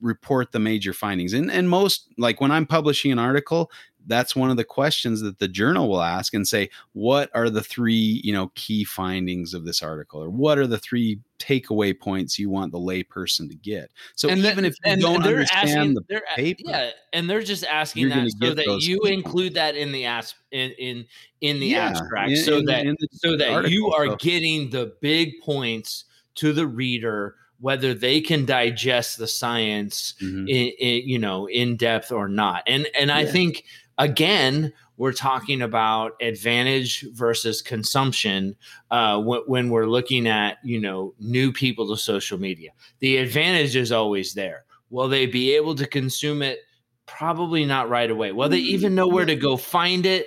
report 0.00 0.52
the 0.52 0.58
major 0.58 0.92
findings. 0.92 1.32
And 1.32 1.50
and 1.50 1.68
most 1.68 2.08
like 2.18 2.40
when 2.40 2.50
I'm 2.50 2.66
publishing 2.66 3.12
an 3.12 3.18
article, 3.18 3.70
that's 4.06 4.34
one 4.34 4.50
of 4.50 4.56
the 4.56 4.64
questions 4.64 5.20
that 5.20 5.38
the 5.38 5.48
journal 5.48 5.88
will 5.88 6.02
ask 6.02 6.34
and 6.34 6.46
say 6.46 6.70
what 6.92 7.30
are 7.34 7.50
the 7.50 7.62
three 7.62 8.20
you 8.24 8.32
know 8.32 8.50
key 8.54 8.84
findings 8.84 9.54
of 9.54 9.64
this 9.64 9.82
article 9.82 10.22
or 10.22 10.30
what 10.30 10.58
are 10.58 10.66
the 10.66 10.78
three 10.78 11.20
takeaway 11.40 11.98
points 11.98 12.38
you 12.38 12.50
want 12.50 12.70
the 12.70 12.78
layperson 12.78 13.48
to 13.48 13.56
get 13.56 13.90
so 14.14 14.28
and 14.28 14.44
even 14.44 14.64
if 14.64 14.74
you 14.84 14.96
don't 14.96 15.26
understand 15.26 15.70
asking, 15.70 15.94
the 15.94 16.22
paper 16.36 16.60
yeah 16.64 16.90
and 17.12 17.28
they're 17.28 17.42
just 17.42 17.64
asking 17.64 18.08
that 18.08 18.30
so 18.40 18.54
that 18.54 18.82
you 18.82 19.00
include 19.02 19.54
that 19.54 19.74
in 19.74 19.90
the 19.90 20.06
as 20.06 20.34
in 20.52 20.70
in, 20.72 21.04
in 21.40 21.58
the 21.58 21.66
yeah, 21.66 21.88
abstract 21.88 22.30
in, 22.30 22.36
so 22.36 22.58
in, 22.58 22.64
that 22.66 22.86
in 22.86 22.96
so 23.12 23.36
that 23.36 23.50
article, 23.50 23.72
you 23.72 23.90
are 23.90 24.06
so. 24.06 24.16
getting 24.16 24.70
the 24.70 24.92
big 25.00 25.40
points 25.42 26.04
to 26.36 26.52
the 26.52 26.66
reader 26.66 27.36
whether 27.58 27.92
they 27.92 28.20
can 28.20 28.46
digest 28.46 29.18
the 29.18 29.26
science 29.26 30.14
mm-hmm. 30.22 30.48
in, 30.48 30.72
in, 30.78 31.08
you 31.08 31.18
know 31.18 31.48
in 31.48 31.76
depth 31.76 32.12
or 32.12 32.28
not 32.28 32.62
and 32.66 32.86
and 32.98 33.08
yeah. 33.08 33.16
i 33.16 33.24
think 33.24 33.64
again, 34.00 34.72
we're 35.00 35.14
talking 35.14 35.62
about 35.62 36.12
advantage 36.20 37.06
versus 37.14 37.62
consumption 37.62 38.54
uh, 38.90 39.18
when, 39.18 39.40
when, 39.46 39.70
we're 39.70 39.86
looking 39.86 40.28
at 40.28 40.58
you 40.62 40.78
know 40.78 41.14
new 41.18 41.50
people 41.50 41.88
to 41.88 41.96
social 41.96 42.38
media. 42.38 42.70
The 42.98 43.16
advantage 43.16 43.76
is 43.76 43.92
always 43.92 44.34
there. 44.34 44.66
Will 44.90 45.08
they 45.08 45.24
be 45.24 45.56
able 45.56 45.74
to 45.76 45.86
consume 45.86 46.42
it? 46.42 46.58
Probably 47.06 47.64
not 47.64 47.88
right 47.88 48.10
away. 48.10 48.32
Will 48.32 48.50
they 48.50 48.58
even 48.58 48.94
know 48.94 49.08
where 49.08 49.24
to 49.24 49.36
go 49.36 49.56
find 49.56 50.04
it? 50.04 50.26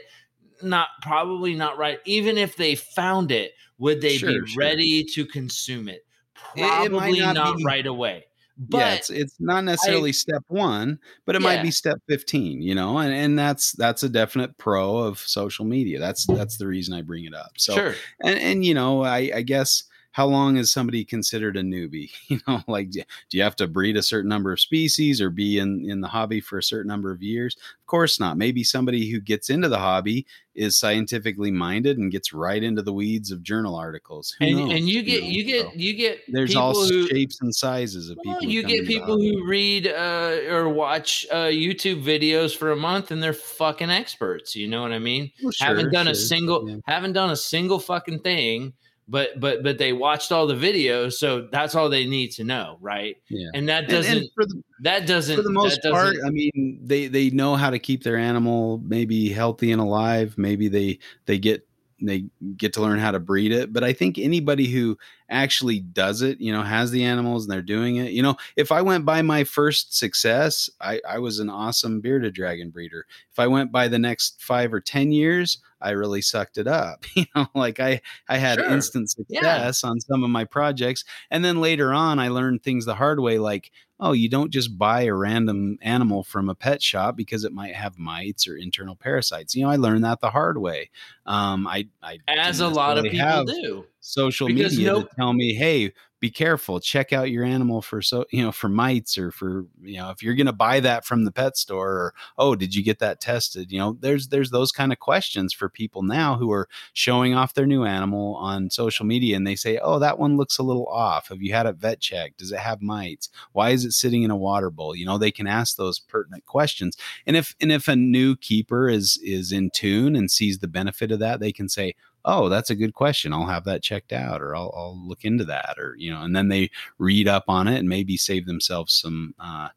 Not 0.64 0.88
probably 1.04 1.54
not 1.54 1.78
right. 1.78 2.00
Even 2.06 2.40
if 2.40 2.56
they 2.56 2.74
found 2.74 3.32
it, 3.32 3.52
would 3.78 4.02
they 4.02 4.18
sure, 4.18 4.42
be 4.42 4.48
sure. 4.48 4.60
ready 4.60 5.04
to 5.14 5.28
consume 5.28 5.88
it? 5.88 6.04
Probably 6.34 7.20
it 7.20 7.22
not, 7.22 7.36
not 7.36 7.58
be- 7.58 7.64
right 7.64 7.86
away. 7.86 8.26
But 8.58 8.78
yeah, 8.78 8.94
it's 8.94 9.10
it's 9.10 9.36
not 9.40 9.64
necessarily 9.64 10.10
I, 10.10 10.14
step 10.14 10.44
one, 10.48 11.00
but 11.26 11.36
it 11.36 11.42
yeah. 11.42 11.48
might 11.48 11.64
be 11.64 11.72
step 11.72 11.98
fifteen. 12.08 12.62
You 12.62 12.76
know, 12.76 13.00
and 13.00 13.14
and 13.14 13.38
that's 13.38 13.72
that's 13.74 14.04
a 14.04 14.10
definite 14.10 14.58
pro 14.58 14.98
of 14.98 15.20
social 15.20 15.66
media. 15.66 16.00
That's 16.00 16.26
that's 16.28 16.58
the 16.58 16.68
reason 16.68 16.94
I 16.94 17.02
bring 17.02 17.26
it 17.26 17.34
up. 17.34 17.52
So, 17.58 17.74
sure. 17.74 17.96
and 18.22 18.38
and 18.38 18.66
you 18.66 18.74
know, 18.74 19.04
I 19.04 19.32
I 19.36 19.42
guess 19.42 19.84
how 20.14 20.28
long 20.28 20.58
is 20.58 20.72
somebody 20.72 21.04
considered 21.04 21.58
a 21.58 21.62
newbie? 21.62 22.12
You 22.34 22.40
know, 22.48 22.64
like 22.68 22.90
do 22.90 23.04
you 23.32 23.44
have 23.44 23.56
to 23.58 23.68
breed 23.68 23.98
a 23.98 24.02
certain 24.02 24.30
number 24.30 24.52
of 24.52 24.60
species 24.60 25.22
or 25.22 25.30
be 25.30 25.60
in 25.60 25.88
in 25.88 26.02
the 26.02 26.08
hobby 26.08 26.40
for 26.40 26.58
a 26.58 26.64
certain 26.64 26.88
number 26.88 27.12
of 27.12 27.22
years? 27.22 27.56
Of 27.56 27.86
course 27.86 28.20
not. 28.20 28.38
Maybe 28.38 28.64
somebody 28.64 29.12
who 29.12 29.20
gets 29.20 29.50
into 29.50 29.70
the 29.70 29.78
hobby 29.78 30.26
is 30.56 30.78
scientifically 30.78 31.52
minded 31.52 31.98
and 31.98 32.12
gets 32.12 32.34
right 32.34 32.64
into 32.64 32.82
the 32.82 32.94
weeds 32.94 33.32
of 33.32 33.44
journal 33.44 33.76
articles. 33.76 34.36
Who 34.40 34.46
and, 34.46 34.58
knows, 34.58 34.72
and 34.72 34.90
you 34.90 35.04
get 35.04 35.24
you, 35.24 35.44
know? 35.44 35.50
you 35.50 35.64
get 35.64 35.76
you 35.76 35.94
get 35.94 36.22
there's 36.28 36.56
all 36.56 36.74
who, 36.74 37.08
shapes 37.08 37.42
and 37.42 37.54
sizes 37.54 38.10
of 38.10 38.18
well, 38.26 38.40
people. 38.40 38.54
You 38.54 38.64
get 38.64 38.88
people 38.88 39.18
who 39.18 39.46
read 39.46 39.88
uh, 39.88 40.38
or 40.50 40.70
watch 40.70 41.28
uh, 41.32 41.50
YouTube 41.50 42.04
videos 42.04 42.56
for 42.56 42.72
a 42.72 42.76
month 42.76 43.12
and 43.12 43.22
they're 43.22 43.34
fucking 43.34 43.92
experts. 43.92 44.56
You 44.56 44.68
know 44.68 44.82
what 44.82 44.92
I 44.92 45.00
mean? 45.00 45.32
Well, 45.44 45.52
sure, 45.52 45.68
haven't 45.68 45.92
done 45.92 46.06
sure. 46.06 46.14
a 46.14 46.16
single 46.16 46.70
yeah. 46.70 46.78
haven't 46.88 47.14
done 47.14 47.30
a 47.30 47.38
single 47.38 47.80
fucking 47.80 48.20
thing 48.20 48.74
but 49.08 49.40
but 49.40 49.64
but 49.64 49.78
they 49.78 49.94
watched 49.94 50.32
all 50.32 50.48
the 50.48 50.56
videos 50.56 51.14
so 51.14 51.48
that's 51.52 51.76
all 51.76 51.90
they 51.90 52.06
need 52.06 52.30
to 52.30 52.44
know 52.44 52.78
right? 52.82 53.18
Yeah. 53.30 53.50
And 53.54 53.68
that 53.70 53.88
doesn't 53.88 54.12
and, 54.12 54.22
and 54.22 54.30
for 54.34 54.46
the, 54.46 54.64
that 54.82 55.08
doesn't 55.08 55.36
for 55.36 55.42
the 55.42 55.52
most 55.52 55.82
part 55.84 56.16
i 56.26 56.30
mean 56.30 56.80
they 56.82 57.08
they 57.08 57.30
know 57.30 57.56
how 57.56 57.70
to 57.70 57.80
keep 57.80 58.04
their 58.04 58.18
animal 58.18 58.82
maybe 58.84 59.30
healthy 59.30 59.72
and 59.72 59.82
alive. 59.82 60.36
Maybe 60.38 60.68
they 60.68 61.00
they 61.26 61.40
get 61.40 61.68
they 62.02 62.26
get 62.58 62.74
to 62.74 62.82
learn 62.82 63.00
how 63.00 63.12
to 63.12 63.20
breed 63.20 63.52
it. 63.52 63.74
But 63.74 63.84
i 63.84 63.94
think 63.94 64.18
anybody 64.18 64.68
who 64.68 64.98
actually 65.30 65.80
does 65.80 66.22
it 66.22 66.40
you 66.40 66.52
know 66.52 66.62
has 66.62 66.92
the 66.92 67.04
animals 67.04 67.46
and 67.46 67.52
they're 67.52 67.62
doing 67.62 67.96
it 67.96 68.12
you 68.12 68.22
know 68.22 68.36
if 68.56 68.72
i 68.72 68.82
went 68.82 69.04
by 69.04 69.22
my 69.22 69.44
first 69.44 69.98
success 69.98 70.70
i 70.80 71.02
i 71.10 71.18
was 71.18 71.40
an 71.40 71.50
awesome 71.50 72.00
bearded 72.02 72.36
dragon 72.36 72.70
breeder. 72.70 73.06
If 73.32 73.40
i 73.40 73.48
went 73.48 73.72
by 73.72 73.88
the 73.88 73.98
next 74.00 74.42
five 74.42 74.74
or 74.74 74.80
ten 74.80 75.12
years 75.12 75.60
I 75.84 75.92
really 75.92 76.22
sucked 76.22 76.58
it 76.58 76.68
up. 76.68 77.06
You 77.16 77.26
know, 77.36 77.48
like 77.54 77.80
I 77.80 78.02
I 78.28 78.38
had 78.38 78.60
sure. 78.60 78.70
instant 78.70 79.10
success 79.12 79.82
yeah. 79.84 79.90
on 79.90 80.00
some 80.00 80.24
of 80.24 80.30
my 80.30 80.46
projects, 80.46 81.06
and 81.30 81.46
then 81.46 81.62
later 81.62 81.94
on 81.94 82.20
I 82.20 82.30
learned 82.30 82.64
things 82.64 82.86
the 82.86 82.96
hard 82.96 83.20
way, 83.20 83.38
like 83.38 83.72
oh, 84.04 84.12
you 84.12 84.28
don't 84.28 84.52
just 84.52 84.78
buy 84.78 85.04
a 85.04 85.14
random 85.14 85.78
animal 85.82 86.24
from 86.24 86.50
a 86.50 86.56
pet 86.56 86.82
shop 86.82 87.16
because 87.16 87.46
it 87.46 87.54
might 87.54 87.74
have 87.74 87.98
mites 87.98 88.48
or 88.48 88.58
internal 88.58 88.98
parasites. 88.98 89.56
You 89.56 89.64
know, 89.64 89.70
I 89.70 89.78
learned 89.78 90.04
that 90.04 90.20
the 90.20 90.30
hard 90.30 90.58
way. 90.58 90.90
Um, 91.26 91.66
I, 91.66 91.88
I 92.02 92.18
as 92.28 92.60
a 92.60 92.68
lot 92.68 92.98
of 92.98 93.06
people 93.06 93.46
do 93.46 93.86
social 94.02 94.48
because 94.48 94.74
media 94.74 94.94
nope. 94.94 95.10
to 95.10 95.16
tell 95.16 95.32
me, 95.32 95.54
hey, 95.54 95.94
be 96.24 96.32
careful 96.32 96.80
check 96.80 97.12
out 97.12 97.30
your 97.30 97.44
animal 97.44 97.82
for 97.82 98.02
so 98.02 98.24
you 98.32 98.42
know 98.42 98.54
for 98.54 98.70
mites 98.70 99.18
or 99.18 99.30
for 99.30 99.66
you 99.82 99.98
know 99.98 100.10
if 100.10 100.24
you're 100.24 100.36
going 100.36 100.46
to 100.46 100.54
buy 100.54 100.80
that 100.80 101.04
from 101.04 101.26
the 101.26 101.34
pet 101.34 101.58
store 101.58 101.90
or 101.90 102.14
oh 102.38 102.56
did 102.56 102.74
you 102.74 102.82
get 102.82 103.00
that 103.00 103.20
tested? 103.20 103.74
You 103.74 103.80
know 103.80 103.98
there's 104.00 104.30
there's 104.30 104.50
those 104.50 104.72
kind 104.72 104.94
of 104.94 105.00
questions 105.00 105.52
for 105.52 105.68
people 105.68 106.02
now 106.02 106.38
who 106.38 106.50
are 106.50 106.70
showing 106.94 107.34
off 107.34 107.54
their 107.54 107.66
new 107.66 107.84
animal 107.84 108.36
on 108.36 108.70
social 108.70 109.06
media 109.06 109.36
and 109.36 109.46
they 109.46 109.58
say 109.58 109.80
oh 109.80 110.00
that 110.00 110.18
one 110.18 110.38
looks 110.38 110.58
a 110.58 110.64
little 110.64 110.88
off. 110.88 111.28
Have 111.28 111.42
you 111.42 111.52
had 111.52 111.66
a 111.66 111.74
vet 111.74 112.00
check? 112.00 112.38
does 112.38 112.54
it 112.54 112.60
have 112.60 112.82
mites? 112.82 113.30
Why 113.52 113.72
is 113.72 113.84
it 113.84 113.92
sitting 113.92 114.24
in 114.24 114.32
a 114.32 114.38
water 114.38 114.70
bowl? 114.70 114.96
You 114.96 115.06
know 115.06 115.18
they 115.18 115.30
can 115.30 115.46
ask 115.46 115.76
those 115.76 116.00
pertinent 116.00 116.46
questions. 116.46 116.96
And 117.28 117.36
if 117.36 117.54
and 117.60 117.70
if 117.70 117.90
a 117.90 117.98
new 117.98 118.38
keeper 118.38 118.88
is 118.88 119.20
is 119.22 119.52
in 119.52 119.72
tune 119.72 120.16
and 120.16 120.32
sees 120.32 120.60
the 120.60 120.70
benefit 120.70 121.12
of 121.12 121.20
that 121.20 121.42
they 121.42 121.52
can 121.52 121.68
say 121.68 121.96
oh, 122.26 122.50
that's 122.50 122.70
a 122.70 122.76
good 122.76 122.94
question. 122.94 123.34
I'll 123.34 123.46
have 123.46 123.66
that 123.66 123.84
checked 123.84 124.14
out 124.14 124.42
or 124.42 124.56
I'll, 124.56 124.74
I'll 124.76 124.98
look 124.98 125.26
into 125.26 125.46
that 125.46 125.76
or, 125.78 125.96
you 125.98 126.12
know, 126.12 126.22
and 126.22 126.36
then 126.36 126.48
they 126.48 126.72
read 126.98 127.28
up 127.28 127.46
on 127.48 127.68
it 127.68 127.80
and 127.80 127.90
maybe 127.90 128.18
save 128.18 128.46
themselves 128.46 128.94
some, 128.94 129.36
uh, 129.40 129.70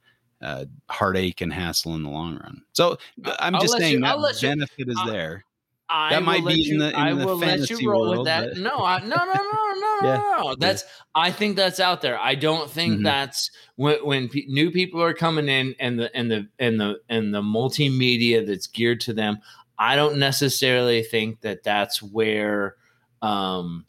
uh, 0.43 0.65
heartache 0.91 1.41
and 1.41 1.53
hassle 1.53 1.95
in 1.95 2.03
the 2.03 2.11
long 2.11 2.39
run. 2.39 2.63
So 2.73 2.99
I'm 3.39 3.55
I'll 3.55 3.61
just 3.61 3.77
saying 3.77 3.95
you, 3.95 4.01
that 4.01 4.39
benefit 4.41 4.87
you, 4.87 4.93
is 4.93 4.99
there. 5.07 5.45
I 5.89 6.11
that 6.11 6.23
might 6.25 6.45
be 6.45 6.55
you, 6.55 6.75
in 6.75 6.79
the, 6.81 6.89
in 6.91 6.95
I 6.95 7.15
the 7.15 7.27
will 7.27 7.37
let 7.37 7.71
you 7.71 7.91
roll 7.91 8.03
world, 8.03 8.19
with 8.19 8.27
that. 8.27 8.51
But... 8.51 8.59
No, 8.59 8.85
I, 8.85 8.99
no, 9.01 9.17
no, 9.17 9.25
no, 9.25 9.43
no, 9.81 9.99
yeah. 10.03 10.17
no, 10.39 10.55
That's 10.59 10.85
I 11.15 11.31
think 11.31 11.57
that's 11.57 11.81
out 11.81 12.03
there. 12.03 12.19
I 12.19 12.35
don't 12.35 12.71
think 12.71 12.95
mm-hmm. 12.95 13.03
that's 13.05 13.51
when 13.77 14.05
when 14.05 14.29
pe- 14.29 14.47
new 14.49 14.71
people 14.71 15.01
are 15.03 15.15
coming 15.15 15.49
in 15.49 15.75
and 15.79 15.99
the 15.99 16.15
and 16.15 16.31
the 16.31 16.49
and 16.59 16.81
the 16.81 17.01
and 17.09 17.33
the 17.33 17.43
multimedia 17.43 18.47
that's 18.47 18.67
geared 18.67 19.01
to 19.03 19.13
them. 19.13 19.39
I 19.79 19.97
don't 19.97 20.19
necessarily 20.19 21.03
think 21.03 21.43
that 21.43 21.63
that's 21.63 22.03
where 22.03 22.77
um, 23.23 23.87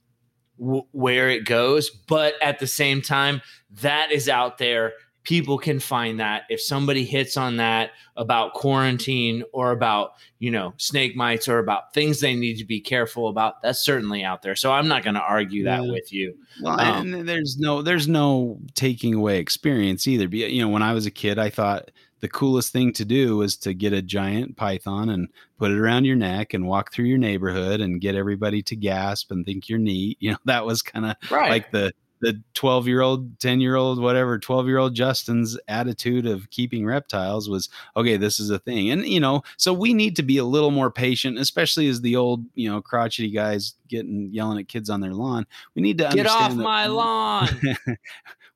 w- 0.59 0.85
where 0.91 1.29
it 1.29 1.45
goes, 1.45 1.89
but 1.89 2.33
at 2.41 2.59
the 2.59 2.67
same 2.67 3.01
time, 3.01 3.41
that 3.81 4.11
is 4.11 4.29
out 4.29 4.57
there. 4.57 4.93
People 5.23 5.57
can 5.57 5.81
find 5.81 6.21
that 6.21 6.43
if 6.49 6.61
somebody 6.61 7.03
hits 7.03 7.35
on 7.35 7.57
that 7.57 7.91
about 8.15 8.53
quarantine 8.53 9.43
or 9.51 9.71
about 9.71 10.13
you 10.39 10.49
know 10.49 10.73
snake 10.77 11.17
mites 11.17 11.49
or 11.49 11.59
about 11.59 11.93
things 11.93 12.21
they 12.21 12.33
need 12.33 12.57
to 12.59 12.65
be 12.65 12.79
careful 12.79 13.27
about. 13.27 13.61
That's 13.61 13.83
certainly 13.83 14.23
out 14.23 14.41
there. 14.41 14.55
So 14.55 14.71
I'm 14.71 14.87
not 14.87 15.03
going 15.03 15.15
to 15.15 15.21
argue 15.21 15.65
that 15.65 15.83
yeah. 15.83 15.91
with 15.91 16.13
you. 16.13 16.37
Well, 16.61 16.79
um, 16.79 17.13
and 17.13 17.27
there's 17.27 17.57
no 17.59 17.81
there's 17.81 18.07
no 18.07 18.59
taking 18.73 19.13
away 19.13 19.39
experience 19.39 20.07
either. 20.07 20.33
You 20.33 20.61
know, 20.61 20.69
when 20.69 20.83
I 20.83 20.93
was 20.93 21.05
a 21.05 21.11
kid, 21.11 21.37
I 21.37 21.49
thought 21.49 21.91
the 22.19 22.27
coolest 22.27 22.71
thing 22.71 22.93
to 22.93 23.05
do 23.05 23.37
was 23.37 23.55
to 23.57 23.73
get 23.73 23.93
a 23.93 24.01
giant 24.01 24.57
python 24.57 25.09
and 25.09 25.29
put 25.57 25.71
it 25.71 25.77
around 25.77 26.05
your 26.05 26.15
neck 26.15 26.53
and 26.53 26.67
walk 26.67 26.91
through 26.91 27.05
your 27.05 27.17
neighborhood 27.17 27.79
and 27.81 28.01
get 28.01 28.15
everybody 28.15 28.61
to 28.63 28.75
gasp 28.75 29.31
and 29.31 29.45
think 29.45 29.69
you're 29.69 29.79
neat. 29.79 30.17
You 30.27 30.31
know, 30.31 30.37
that 30.45 30.65
was 30.65 30.81
kind 30.81 31.05
of 31.05 31.15
right. 31.31 31.49
like 31.49 31.71
the 31.71 31.93
the 32.19 32.41
12 32.53 32.87
year 32.87 33.01
old 33.01 33.39
10 33.39 33.61
year 33.61 33.75
old 33.75 34.01
whatever 34.01 34.39
12 34.39 34.67
year 34.67 34.77
old 34.77 34.95
justin's 34.95 35.57
attitude 35.67 36.25
of 36.25 36.49
keeping 36.49 36.85
reptiles 36.85 37.49
was 37.49 37.69
okay 37.95 38.17
this 38.17 38.39
is 38.39 38.49
a 38.49 38.59
thing 38.59 38.89
and 38.89 39.05
you 39.05 39.19
know 39.19 39.41
so 39.57 39.71
we 39.73 39.93
need 39.93 40.15
to 40.15 40.23
be 40.23 40.37
a 40.37 40.43
little 40.45 40.71
more 40.71 40.91
patient 40.91 41.37
especially 41.37 41.87
as 41.87 42.01
the 42.01 42.15
old 42.15 42.43
you 42.55 42.69
know 42.69 42.81
crotchety 42.81 43.29
guys 43.29 43.75
getting 43.87 44.29
yelling 44.31 44.59
at 44.59 44.67
kids 44.67 44.89
on 44.89 45.01
their 45.01 45.13
lawn 45.13 45.45
we 45.75 45.81
need 45.81 45.97
to 45.97 46.09
get 46.13 46.27
off 46.27 46.53
my 46.53 46.87
lawn 46.87 47.47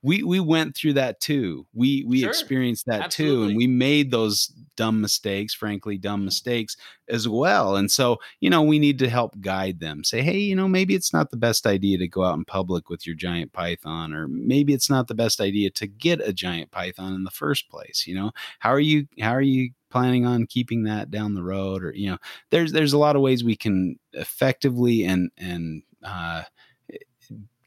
we 0.04 0.24
we 0.24 0.40
went 0.40 0.76
through 0.76 0.94
that 0.94 1.20
too. 1.20 1.66
We 1.74 2.04
we 2.08 2.22
sure. 2.22 2.30
experienced 2.30 2.88
that 2.88 3.02
Absolutely. 3.02 3.36
too, 3.36 3.50
and 3.50 3.58
we 3.58 3.68
made 3.68 4.12
those 4.12 4.52
dumb 4.76 5.02
mistakes, 5.02 5.54
frankly, 5.54 5.98
dumb 5.98 6.26
mistakes 6.26 6.76
as 7.10 7.28
well. 7.28 7.76
And 7.76 7.92
so, 7.92 8.18
you 8.40 8.50
know, 8.50 8.62
we 8.62 8.80
need 8.80 9.00
to 9.00 9.10
help 9.10 9.40
guide 9.42 9.80
them. 9.80 10.04
Say, 10.04 10.22
hey, 10.22 10.38
you 10.38 10.56
know, 10.56 10.68
maybe 10.68 10.96
it's 10.96 11.14
not 11.14 11.32
the 11.32 11.38
best 11.38 11.66
idea 11.68 11.98
to 11.98 12.08
go 12.08 12.24
out 12.24 12.38
in 12.38 12.46
public 12.46 12.90
with 12.90 13.06
your 13.06 13.16
giant 13.16 13.54
python, 13.54 14.14
or 14.14 14.28
maybe 14.28 14.74
it's 14.74 14.90
not 14.90 15.08
the 15.08 15.16
best 15.16 15.40
idea 15.42 15.70
to 15.72 15.88
get 15.88 16.22
a 16.22 16.34
giant 16.34 16.72
python 16.72 17.14
in 17.14 17.24
the 17.24 17.32
first 17.32 17.70
place. 17.70 18.06
You 18.08 18.16
know, 18.16 18.32
how 18.60 18.70
are 18.72 18.80
you? 18.80 19.08
How 19.20 19.32
are 19.32 19.42
you? 19.42 19.72
planning 19.90 20.26
on 20.26 20.48
keeping 20.48 20.84
that 20.86 21.12
down 21.12 21.34
the 21.36 21.44
road 21.44 21.84
or 21.84 21.94
you 21.94 22.10
know 22.10 22.18
there's 22.50 22.72
there's 22.72 22.94
a 22.94 22.98
lot 22.98 23.18
of 23.18 23.22
ways 23.22 23.44
we 23.44 23.58
can 23.58 24.00
effectively 24.14 25.04
and 25.04 25.30
and 25.38 25.84
uh, 26.04 26.44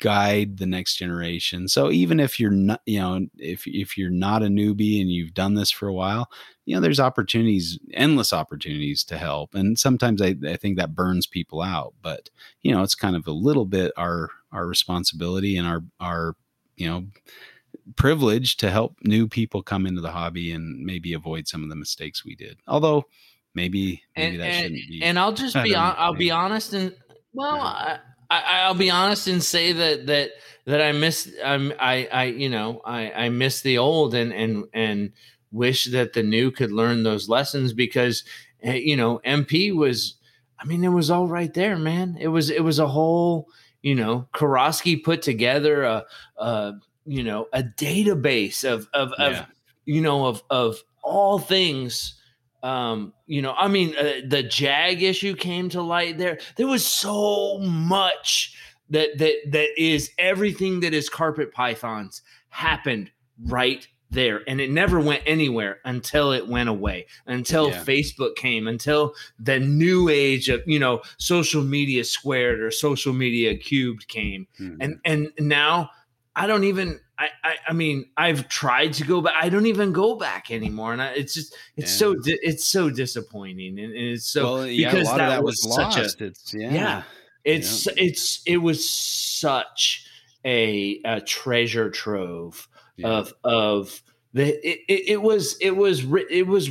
guide 0.05 0.59
the 0.59 0.67
next 0.67 0.97
generation. 0.97 1.67
So 1.67 1.91
even 1.91 2.21
if 2.21 2.39
you're 2.39 2.51
not, 2.51 2.83
you 2.85 3.01
know, 3.01 3.27
if 3.39 3.67
if 3.67 3.97
you're 3.97 4.11
not 4.11 4.43
a 4.43 4.49
newbie 4.49 5.01
and 5.01 5.11
you've 5.11 5.33
done 5.33 5.55
this 5.55 5.71
for 5.71 5.89
a 5.89 5.95
while, 5.95 6.29
you 6.67 6.75
know, 6.75 6.83
there's 6.83 7.01
opportunities, 7.01 7.79
endless 7.95 8.31
opportunities 8.31 9.03
to 9.05 9.17
help. 9.17 9.55
And 9.55 9.79
sometimes 9.79 10.21
I, 10.21 10.37
I 10.47 10.57
think 10.57 10.77
that 10.77 10.95
burns 10.95 11.27
people 11.27 11.63
out. 11.63 11.95
But 12.03 12.29
you 12.61 12.71
know, 12.71 12.83
it's 12.83 12.95
kind 12.95 13.17
of 13.17 13.27
a 13.27 13.33
little 13.33 13.65
bit 13.65 13.93
our 13.97 14.29
our 14.53 14.67
responsibility 14.67 15.57
and 15.57 15.67
our 15.67 15.83
our 15.99 16.37
you 16.77 16.87
know 16.87 17.07
privilege 17.97 18.59
to 18.59 18.71
help 18.71 18.99
new 19.05 19.27
people 19.27 19.63
come 19.63 19.87
into 19.87 20.03
the 20.03 20.13
hobby 20.13 20.53
and 20.53 20.85
maybe 20.85 21.15
avoid 21.15 21.49
some 21.49 21.63
of 21.63 21.71
the 21.71 21.77
mistakes 21.77 22.27
we 22.27 22.35
did. 22.35 22.59
Although 22.69 23.05
maybe 23.55 24.03
maybe 24.19 24.35
and, 24.35 24.41
that 24.41 24.47
and, 24.49 24.63
shouldn't 24.65 24.91
be. 24.91 25.03
and 25.03 25.19
I'll 25.19 25.33
just 25.33 25.55
be 25.65 25.75
on, 25.75 25.95
I'll 25.97 26.13
be 26.13 26.31
honest 26.31 26.75
and 26.75 26.95
well 27.33 27.59
I, 27.59 28.01
I, 28.41 28.69
will 28.69 28.75
be 28.75 28.91
honest 28.91 29.29
and 29.29 29.43
say 29.43 29.73
that 29.73 30.07
that 30.07 30.31
that 30.67 30.81
I 30.81 30.93
miss 30.93 31.31
I'm 31.45 31.73
I 31.79 32.09
I 32.13 32.25
you 32.25 32.49
know 32.49 32.81
I 32.85 33.11
I 33.11 33.29
miss 33.29 33.61
the 33.63 33.79
old 33.79 34.15
and 34.15 34.33
and 34.33 34.65
and 34.73 35.13
wish 35.53 35.85
that 35.87 36.13
the 36.13 36.23
new 36.23 36.51
could 36.51 36.73
learn 36.73 37.03
those 37.03 37.29
lessons 37.29 37.73
because 37.73 38.25
eh, 38.63 38.75
you 38.75 38.97
know 38.97 39.21
MP 39.25 39.75
was 39.75 40.15
I 40.59 40.65
mean 40.65 40.85
it 40.85 40.89
was 40.89 41.11
all 41.11 41.27
right 41.27 41.53
there 41.53 41.77
man 41.77 42.17
it 42.21 42.29
was 42.29 42.51
it 42.51 42.65
was 42.65 42.79
a 42.79 42.89
whole 42.89 43.49
you 43.83 43.95
know 43.95 44.29
Karosky 44.35 45.03
put 45.03 45.23
together 45.23 45.85
a, 45.85 46.05
a 46.39 46.75
you 47.05 47.23
know 47.23 47.49
a 47.53 47.63
database 47.63 48.65
of 48.65 48.89
of, 48.93 49.13
yeah. 49.19 49.27
of 49.27 49.47
you 49.85 50.01
know 50.01 50.27
of 50.27 50.43
of 50.51 50.83
all 51.03 51.39
things 51.39 52.15
um, 52.65 53.13
you 53.27 53.43
know, 53.43 53.53
I 53.53 53.69
mean, 53.69 53.95
uh, 53.97 54.27
the 54.27 54.43
Jag 54.43 55.03
issue 55.03 55.37
came 55.37 55.69
to 55.69 55.83
light 55.83 56.17
there. 56.17 56.39
There 56.57 56.67
was 56.67 56.85
so 56.85 57.59
much 57.59 58.57
that 58.89 59.19
that 59.19 59.35
that 59.51 59.69
is 59.77 60.11
everything 60.19 60.81
that 60.81 60.95
is 60.95 61.11
carpet 61.11 61.53
pythons 61.53 62.23
happened 62.49 63.11
right 63.47 63.87
there 64.11 64.43
and 64.47 64.61
it 64.61 64.71
never 64.71 65.01
went 65.01 65.23
anywhere 65.27 65.79
until 65.85 66.31
it 66.31 66.47
went 66.47 66.69
away 66.69 67.05
until 67.27 67.71
yeah. 67.71 67.83
facebook 67.85 68.37
came 68.37 68.69
until 68.69 69.13
the 69.41 69.59
new 69.59 70.09
age 70.09 70.49
of 70.49 70.63
you 70.67 70.79
know 70.79 71.03
social 71.19 71.65
media 71.65 72.05
squared 72.05 72.61
or 72.61 72.71
social 72.71 73.13
media 73.13 73.57
cubed 73.57 74.07
came 74.07 74.47
mm-hmm. 74.61 74.81
and 74.81 75.01
and 75.05 75.33
now 75.41 75.91
i 76.37 76.47
don't 76.47 76.65
even 76.65 77.01
I, 77.19 77.29
I, 77.43 77.55
I 77.69 77.73
mean 77.73 78.07
I've 78.17 78.49
tried 78.49 78.95
to 78.95 79.05
go 79.05 79.21
back. 79.21 79.35
I 79.41 79.49
don't 79.49 79.67
even 79.67 79.93
go 79.93 80.17
back 80.17 80.51
anymore, 80.51 80.93
and 80.93 81.01
I, 81.01 81.13
it's 81.13 81.35
just 81.35 81.55
it's 81.77 81.93
yeah. 81.93 81.99
so 81.99 82.15
di- 82.15 82.41
it's 82.43 82.65
so 82.65 82.91
disappointing, 82.91 83.79
and, 83.79 83.93
and 83.93 84.05
it's 84.15 84.27
so 84.27 84.45
well, 84.45 84.67
yeah, 84.67 84.91
because 84.91 85.09
that, 85.09 85.19
that, 85.19 85.43
was, 85.45 85.63
was 85.65 85.75
such 85.75 86.21
a 86.21 86.27
it's, 86.27 86.55
yeah. 86.55 86.73
yeah 86.73 87.03
it's 87.45 87.87
yeah. 87.87 87.93
it's 87.97 88.43
it 88.47 88.57
was 88.57 88.89
such 88.89 90.07
a, 90.45 91.01
a 91.05 91.21
treasure 91.21 91.91
trove 91.91 92.69
of 93.03 93.35
of 93.45 94.03
the 94.33 94.49
it, 94.67 94.81
it, 94.89 95.09
it, 95.11 95.23
was 95.23 95.57
it 95.61 95.73
was 95.73 96.05
it 96.31 96.47
was 96.47 96.71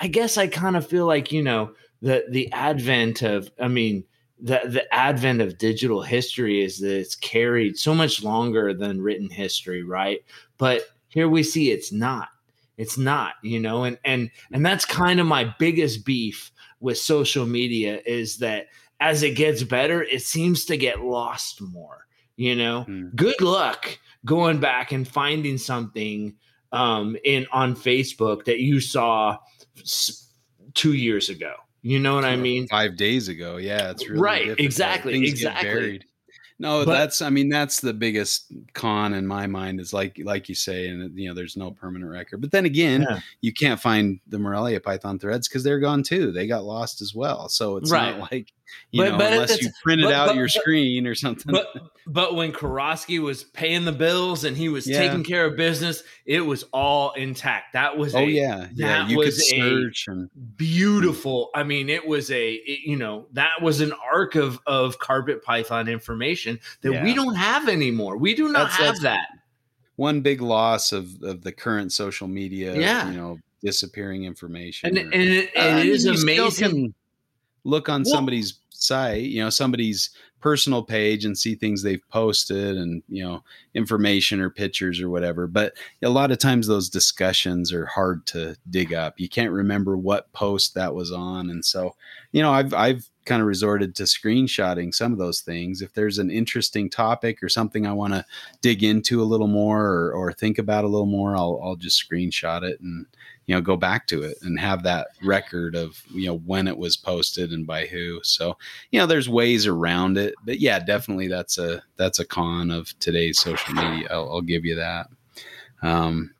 I 0.00 0.06
guess 0.08 0.36
I 0.36 0.46
kind 0.46 0.76
of 0.76 0.86
feel 0.86 1.06
like 1.06 1.32
you 1.32 1.42
know 1.42 1.72
the 2.00 2.24
the 2.30 2.50
advent 2.52 3.22
of 3.22 3.50
I 3.60 3.68
mean 3.68 4.04
the 4.40 4.60
the 4.64 4.94
advent 4.94 5.40
of 5.40 5.58
digital 5.58 6.02
history 6.02 6.62
is 6.62 6.78
that 6.80 6.96
it's 6.96 7.16
carried 7.16 7.78
so 7.78 7.94
much 7.94 8.22
longer 8.22 8.72
than 8.72 9.02
written 9.02 9.28
history, 9.28 9.82
right? 9.82 10.20
But 10.58 10.82
here 11.08 11.28
we 11.28 11.42
see 11.42 11.70
it's 11.70 11.92
not. 11.92 12.28
It's 12.76 12.96
not, 12.96 13.34
you 13.42 13.58
know, 13.58 13.84
and 13.84 13.98
and 14.04 14.30
and 14.52 14.64
that's 14.64 14.84
kind 14.84 15.18
of 15.18 15.26
my 15.26 15.52
biggest 15.58 16.04
beef 16.04 16.52
with 16.80 16.98
social 16.98 17.44
media 17.44 18.00
is 18.06 18.38
that 18.38 18.66
as 19.00 19.22
it 19.22 19.36
gets 19.36 19.62
better, 19.62 20.02
it 20.04 20.22
seems 20.22 20.64
to 20.66 20.76
get 20.76 21.00
lost 21.00 21.60
more. 21.60 22.06
You 22.36 22.54
know, 22.54 22.84
mm. 22.88 23.12
good 23.16 23.40
luck 23.40 23.98
going 24.24 24.60
back 24.60 24.92
and 24.92 25.06
finding 25.06 25.58
something 25.58 26.36
um, 26.70 27.16
in 27.24 27.46
on 27.50 27.74
Facebook 27.74 28.44
that 28.44 28.60
you 28.60 28.80
saw 28.80 29.36
two 30.74 30.92
years 30.92 31.28
ago 31.30 31.54
you 31.82 31.98
know 31.98 32.14
what 32.14 32.24
I 32.24 32.36
mean? 32.36 32.66
Five 32.68 32.96
days 32.96 33.28
ago. 33.28 33.56
Yeah, 33.56 33.90
it's 33.90 34.08
really 34.08 34.20
right. 34.20 34.44
Difficult. 34.44 34.64
Exactly. 34.66 35.12
Things 35.14 35.28
exactly. 35.30 36.02
No, 36.60 36.84
but, 36.84 36.92
that's 36.92 37.22
I 37.22 37.30
mean 37.30 37.48
that's 37.48 37.80
the 37.80 37.94
biggest 37.94 38.52
con 38.72 39.14
in 39.14 39.26
my 39.26 39.46
mind 39.46 39.80
is 39.80 39.92
like 39.92 40.20
like 40.24 40.48
you 40.48 40.56
say, 40.56 40.88
and 40.88 41.16
you 41.16 41.28
know 41.28 41.34
there's 41.34 41.56
no 41.56 41.70
permanent 41.70 42.10
record. 42.10 42.40
But 42.40 42.50
then 42.50 42.64
again, 42.64 43.06
yeah. 43.08 43.20
you 43.40 43.52
can't 43.52 43.80
find 43.80 44.18
the 44.26 44.40
Morelia 44.40 44.80
Python 44.80 45.20
threads 45.20 45.48
because 45.48 45.62
they're 45.62 45.78
gone 45.78 46.02
too. 46.02 46.32
They 46.32 46.48
got 46.48 46.64
lost 46.64 47.00
as 47.00 47.14
well. 47.14 47.48
So 47.48 47.76
it's 47.76 47.92
right. 47.92 48.18
not 48.18 48.32
like 48.32 48.52
you 48.90 49.02
but, 49.02 49.10
know 49.10 49.18
but 49.18 49.32
unless 49.32 49.62
you 49.62 49.70
printed 49.82 50.06
but, 50.06 50.14
out 50.14 50.34
your 50.34 50.48
screen 50.48 51.06
or 51.06 51.14
something. 51.14 51.52
But 51.52 51.68
but 52.06 52.34
when 52.34 52.52
Karosky 52.52 53.20
was 53.20 53.44
paying 53.44 53.84
the 53.84 53.92
bills 53.92 54.44
and 54.44 54.56
he 54.56 54.68
was 54.68 54.86
yeah. 54.86 54.98
taking 54.98 55.24
care 55.24 55.44
of 55.44 55.56
business, 55.56 56.02
it 56.24 56.40
was 56.40 56.64
all 56.72 57.12
intact. 57.12 57.74
That 57.74 57.96
was 57.96 58.14
oh 58.14 58.20
a, 58.20 58.26
yeah 58.26 58.68
yeah 58.74 59.06
you 59.06 59.18
could 59.18 59.34
search 59.34 60.06
and 60.08 60.30
beautiful. 60.56 61.50
I 61.54 61.62
mean, 61.62 61.88
it 61.88 62.06
was 62.06 62.30
a 62.30 62.52
it, 62.52 62.80
you 62.86 62.96
know 62.96 63.26
that 63.32 63.62
was 63.62 63.80
an 63.80 63.92
arc 64.12 64.34
of 64.34 64.58
of 64.66 64.98
carpet 64.98 65.42
python 65.42 65.88
information 65.88 66.60
that 66.82 66.92
yeah. 66.92 67.04
we 67.04 67.14
don't 67.14 67.34
have 67.34 67.68
anymore. 67.68 68.16
We 68.16 68.34
do 68.34 68.48
not 68.48 68.64
that's, 68.64 68.76
have 68.76 68.86
that's 68.86 69.02
that. 69.02 69.28
One 69.96 70.20
big 70.20 70.40
loss 70.40 70.92
of 70.92 71.22
of 71.22 71.42
the 71.42 71.52
current 71.52 71.92
social 71.92 72.28
media. 72.28 72.74
Yeah, 72.74 73.10
you 73.10 73.16
know, 73.16 73.38
disappearing 73.62 74.24
information. 74.24 74.96
And, 74.96 74.98
or, 74.98 75.12
and, 75.12 75.14
it, 75.14 75.50
and 75.56 75.76
uh, 75.76 75.80
it 75.80 75.86
is 75.86 76.06
amazing. 76.06 76.94
Look 77.64 77.88
on 77.88 78.02
well, 78.02 78.14
somebody's 78.14 78.60
site, 78.70 79.24
you 79.24 79.42
know, 79.42 79.50
somebody's 79.50 80.10
personal 80.40 80.82
page 80.82 81.24
and 81.24 81.36
see 81.36 81.54
things 81.54 81.82
they've 81.82 82.06
posted 82.10 82.76
and 82.76 83.02
you 83.08 83.24
know 83.24 83.42
information 83.74 84.40
or 84.40 84.50
pictures 84.50 85.00
or 85.00 85.10
whatever. 85.10 85.46
But 85.46 85.74
a 86.02 86.08
lot 86.08 86.30
of 86.30 86.38
times 86.38 86.66
those 86.66 86.88
discussions 86.88 87.72
are 87.72 87.86
hard 87.86 88.26
to 88.26 88.56
dig 88.70 88.92
up. 88.92 89.18
You 89.18 89.28
can't 89.28 89.52
remember 89.52 89.96
what 89.96 90.32
post 90.32 90.74
that 90.74 90.94
was 90.94 91.10
on. 91.10 91.50
And 91.50 91.64
so 91.64 91.96
you 92.30 92.42
know 92.42 92.52
i've 92.52 92.74
i've 92.74 93.08
kind 93.24 93.42
of 93.42 93.48
resorted 93.48 93.94
to 93.94 94.04
screenshotting 94.04 94.94
some 94.94 95.12
of 95.12 95.18
those 95.18 95.40
things. 95.40 95.82
If 95.82 95.92
there's 95.94 96.18
an 96.18 96.30
interesting 96.30 96.88
topic 96.88 97.42
or 97.42 97.48
something 97.48 97.86
i 97.86 97.92
want 97.92 98.14
to 98.14 98.24
dig 98.60 98.82
into 98.82 99.20
a 99.20 99.24
little 99.24 99.48
more 99.48 99.84
or, 99.84 100.12
or 100.12 100.32
think 100.32 100.58
about 100.58 100.84
a 100.84 100.88
little 100.88 101.06
more 101.06 101.36
i'll, 101.36 101.60
I'll 101.62 101.76
just 101.76 102.02
screenshot 102.02 102.62
it 102.62 102.80
and 102.80 103.06
you 103.48 103.54
know 103.54 103.62
go 103.62 103.76
back 103.76 104.06
to 104.06 104.22
it 104.22 104.36
and 104.42 104.60
have 104.60 104.82
that 104.82 105.08
record 105.24 105.74
of 105.74 106.02
you 106.10 106.26
know 106.26 106.36
when 106.36 106.68
it 106.68 106.76
was 106.76 106.96
posted 106.96 107.50
and 107.50 107.66
by 107.66 107.86
who. 107.86 108.20
So 108.22 108.56
you 108.92 109.00
know 109.00 109.06
there's 109.06 109.28
ways 109.28 109.66
around 109.66 110.18
it 110.18 110.34
but 110.44 110.60
yeah 110.60 110.78
definitely 110.78 111.28
that's 111.28 111.56
a 111.58 111.82
that's 111.96 112.20
a 112.20 112.26
con 112.26 112.70
of 112.70 112.96
today's 113.00 113.38
social 113.38 113.74
media. 113.74 114.06
I'll, 114.10 114.30
I'll 114.30 114.42
give 114.42 114.64
you 114.64 114.76
that. 114.76 115.08
Um 115.82 116.34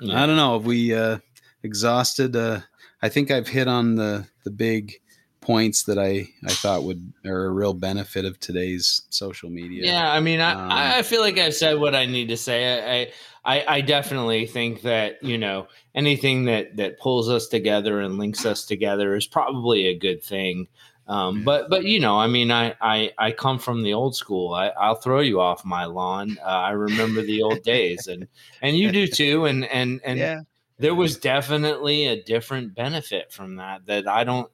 yeah. 0.00 0.22
i 0.22 0.26
don't 0.26 0.36
know. 0.36 0.56
If 0.56 0.64
we 0.64 0.92
uh 0.92 1.18
exhausted 1.62 2.36
uh 2.36 2.60
i 3.02 3.08
think 3.08 3.30
i've 3.30 3.48
hit 3.48 3.66
on 3.66 3.96
the 3.96 4.26
the 4.44 4.50
big 4.50 4.94
points 5.46 5.84
that 5.84 5.96
I, 5.96 6.28
I 6.44 6.50
thought 6.50 6.82
would 6.82 7.12
are 7.24 7.44
a 7.44 7.50
real 7.50 7.72
benefit 7.72 8.24
of 8.24 8.40
today's 8.40 9.02
social 9.10 9.48
media. 9.48 9.86
Yeah, 9.86 10.12
I 10.12 10.18
mean, 10.18 10.40
I, 10.40 10.52
um, 10.52 10.72
I 10.72 11.02
feel 11.02 11.20
like 11.20 11.38
I've 11.38 11.54
said 11.54 11.78
what 11.78 11.94
I 11.94 12.04
need 12.04 12.30
to 12.30 12.36
say. 12.36 13.04
I, 13.04 13.12
I, 13.44 13.76
I 13.76 13.80
definitely 13.80 14.46
think 14.46 14.82
that 14.82 15.22
you 15.22 15.38
know 15.38 15.68
anything 15.94 16.46
that 16.46 16.76
that 16.78 16.98
pulls 16.98 17.30
us 17.30 17.46
together 17.46 18.00
and 18.00 18.18
links 18.18 18.44
us 18.44 18.66
together 18.66 19.14
is 19.14 19.28
probably 19.28 19.86
a 19.86 19.96
good 19.96 20.20
thing. 20.20 20.66
Um, 21.06 21.44
but 21.44 21.70
but 21.70 21.84
you 21.84 22.00
know, 22.00 22.18
I 22.18 22.26
mean, 22.26 22.50
I, 22.50 22.74
I 22.80 23.12
I 23.16 23.30
come 23.30 23.60
from 23.60 23.84
the 23.84 23.94
old 23.94 24.16
school. 24.16 24.52
I, 24.52 24.70
I'll 24.70 24.96
throw 24.96 25.20
you 25.20 25.40
off 25.40 25.64
my 25.64 25.84
lawn. 25.84 26.38
Uh, 26.42 26.48
I 26.48 26.70
remember 26.70 27.22
the 27.22 27.42
old 27.42 27.62
days, 27.62 28.08
and 28.08 28.26
and 28.60 28.76
you 28.76 28.90
do 28.90 29.06
too. 29.06 29.44
And 29.44 29.64
and 29.64 30.00
and 30.04 30.18
yeah. 30.18 30.40
there 30.80 30.96
was 30.96 31.16
definitely 31.16 32.06
a 32.06 32.20
different 32.20 32.74
benefit 32.74 33.32
from 33.32 33.56
that 33.56 33.86
that 33.86 34.08
I 34.08 34.24
don't 34.24 34.50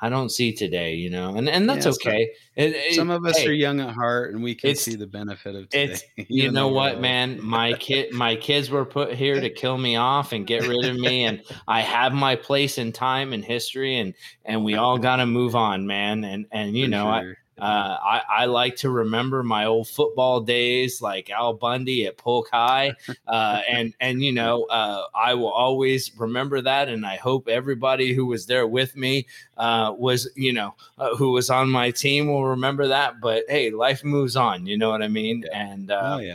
I 0.00 0.10
don't 0.10 0.30
see 0.30 0.52
today, 0.52 0.94
you 0.94 1.08
know, 1.08 1.36
and 1.36 1.48
and 1.48 1.68
that's 1.68 1.86
yeah, 1.86 1.92
okay. 1.92 2.30
It, 2.54 2.74
it, 2.74 2.94
some 2.94 3.10
of 3.10 3.24
us 3.24 3.38
hey, 3.38 3.48
are 3.48 3.52
young 3.52 3.80
at 3.80 3.94
heart, 3.94 4.34
and 4.34 4.42
we 4.42 4.54
can 4.54 4.74
see 4.76 4.94
the 4.94 5.06
benefit 5.06 5.54
of 5.54 5.68
today. 5.70 5.98
you 6.28 6.50
know 6.50 6.68
what, 6.68 7.00
man? 7.00 7.42
My 7.42 7.72
kid, 7.72 8.12
my 8.12 8.36
kids 8.36 8.70
were 8.70 8.84
put 8.84 9.14
here 9.14 9.40
to 9.40 9.48
kill 9.48 9.78
me 9.78 9.96
off 9.96 10.32
and 10.32 10.46
get 10.46 10.66
rid 10.66 10.84
of 10.84 10.96
me, 10.96 11.24
and 11.24 11.42
I 11.66 11.80
have 11.80 12.12
my 12.12 12.36
place 12.36 12.76
in 12.76 12.92
time 12.92 13.32
and 13.32 13.44
history, 13.44 13.98
and 13.98 14.14
and 14.44 14.64
we 14.64 14.74
all 14.74 14.98
got 15.08 15.16
to 15.16 15.26
move 15.26 15.54
on, 15.54 15.86
man. 15.86 16.24
And 16.24 16.46
and 16.52 16.76
you 16.76 16.84
For 16.86 16.90
know, 16.90 17.20
sure. 17.20 17.36
I 17.58 17.66
uh, 17.66 17.98
I, 18.02 18.22
I, 18.42 18.44
like 18.46 18.76
to 18.76 18.90
remember 18.90 19.42
my 19.42 19.64
old 19.64 19.88
football 19.88 20.40
days, 20.40 21.00
like 21.00 21.30
Al 21.30 21.54
Bundy 21.54 22.06
at 22.06 22.16
Polk 22.16 22.48
High, 22.52 22.92
uh, 23.26 23.60
and 23.68 23.94
and 24.00 24.22
you 24.22 24.32
know 24.32 24.64
uh, 24.64 25.04
I 25.14 25.34
will 25.34 25.52
always 25.52 26.12
remember 26.18 26.60
that, 26.62 26.88
and 26.88 27.06
I 27.06 27.16
hope 27.16 27.48
everybody 27.48 28.14
who 28.14 28.26
was 28.26 28.46
there 28.46 28.66
with 28.66 28.96
me 28.96 29.26
uh, 29.56 29.94
was 29.96 30.30
you 30.36 30.52
know 30.52 30.74
uh, 30.98 31.16
who 31.16 31.32
was 31.32 31.50
on 31.50 31.70
my 31.70 31.90
team 31.90 32.28
will 32.28 32.44
remember 32.44 32.88
that. 32.88 33.20
But 33.20 33.44
hey, 33.48 33.70
life 33.70 34.04
moves 34.04 34.36
on, 34.36 34.66
you 34.66 34.76
know 34.76 34.90
what 34.90 35.02
I 35.02 35.08
mean? 35.08 35.44
And 35.52 35.90
uh, 35.90 36.16
oh, 36.16 36.18
yeah. 36.18 36.34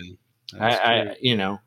I, 0.59 0.77
I, 0.77 1.15
you 1.21 1.37
know 1.37 1.59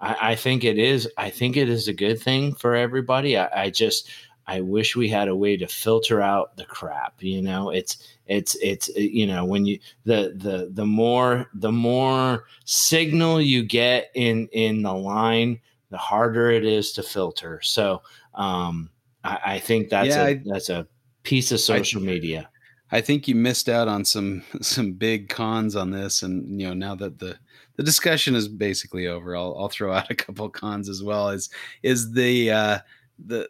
I, 0.00 0.30
I 0.30 0.34
think 0.34 0.64
it 0.64 0.78
is 0.78 1.08
I 1.16 1.30
think 1.30 1.56
it 1.56 1.68
is 1.68 1.88
a 1.88 1.92
good 1.92 2.20
thing 2.20 2.54
for 2.54 2.74
everybody. 2.74 3.36
I, 3.36 3.64
I 3.64 3.70
just 3.70 4.08
I 4.46 4.60
wish 4.60 4.96
we 4.96 5.08
had 5.08 5.28
a 5.28 5.36
way 5.36 5.56
to 5.56 5.66
filter 5.66 6.22
out 6.22 6.56
the 6.56 6.64
crap. 6.64 7.22
You 7.22 7.42
know, 7.42 7.70
it's 7.70 7.98
it's 8.28 8.54
it's 8.56 8.88
you 8.88 9.26
know 9.26 9.44
when 9.44 9.66
you 9.66 9.78
the 10.04 10.34
the 10.36 10.70
the 10.72 10.86
more 10.86 11.46
the 11.54 11.72
more 11.72 12.44
signal 12.64 13.40
you 13.40 13.62
get 13.62 14.10
in 14.14 14.48
in 14.52 14.82
the 14.82 14.92
line, 14.92 15.58
the 15.90 15.98
harder 15.98 16.50
it 16.50 16.64
is 16.64 16.92
to 16.92 17.02
filter. 17.02 17.60
So 17.62 18.02
um, 18.34 18.90
I, 19.24 19.38
I 19.46 19.58
think 19.58 19.88
that's 19.88 20.10
yeah, 20.10 20.22
a 20.22 20.26
I, 20.26 20.42
that's 20.44 20.68
a 20.68 20.86
piece 21.22 21.50
of 21.52 21.60
social 21.60 22.02
I, 22.02 22.04
media. 22.04 22.48
I 22.90 23.00
think 23.00 23.28
you 23.28 23.34
missed 23.34 23.68
out 23.68 23.88
on 23.88 24.04
some 24.04 24.42
some 24.60 24.92
big 24.92 25.28
cons 25.28 25.74
on 25.74 25.90
this, 25.90 26.22
and 26.22 26.60
you 26.60 26.68
know 26.68 26.74
now 26.74 26.94
that 26.96 27.18
the 27.18 27.38
the 27.76 27.82
discussion 27.82 28.34
is 28.34 28.48
basically 28.48 29.06
over, 29.06 29.36
I'll 29.36 29.56
I'll 29.58 29.68
throw 29.68 29.92
out 29.92 30.10
a 30.10 30.14
couple 30.14 30.48
cons 30.50 30.88
as 30.88 31.02
well. 31.02 31.30
Is 31.30 31.48
is 31.82 32.12
the 32.12 32.50
uh, 32.50 32.78
the 33.18 33.48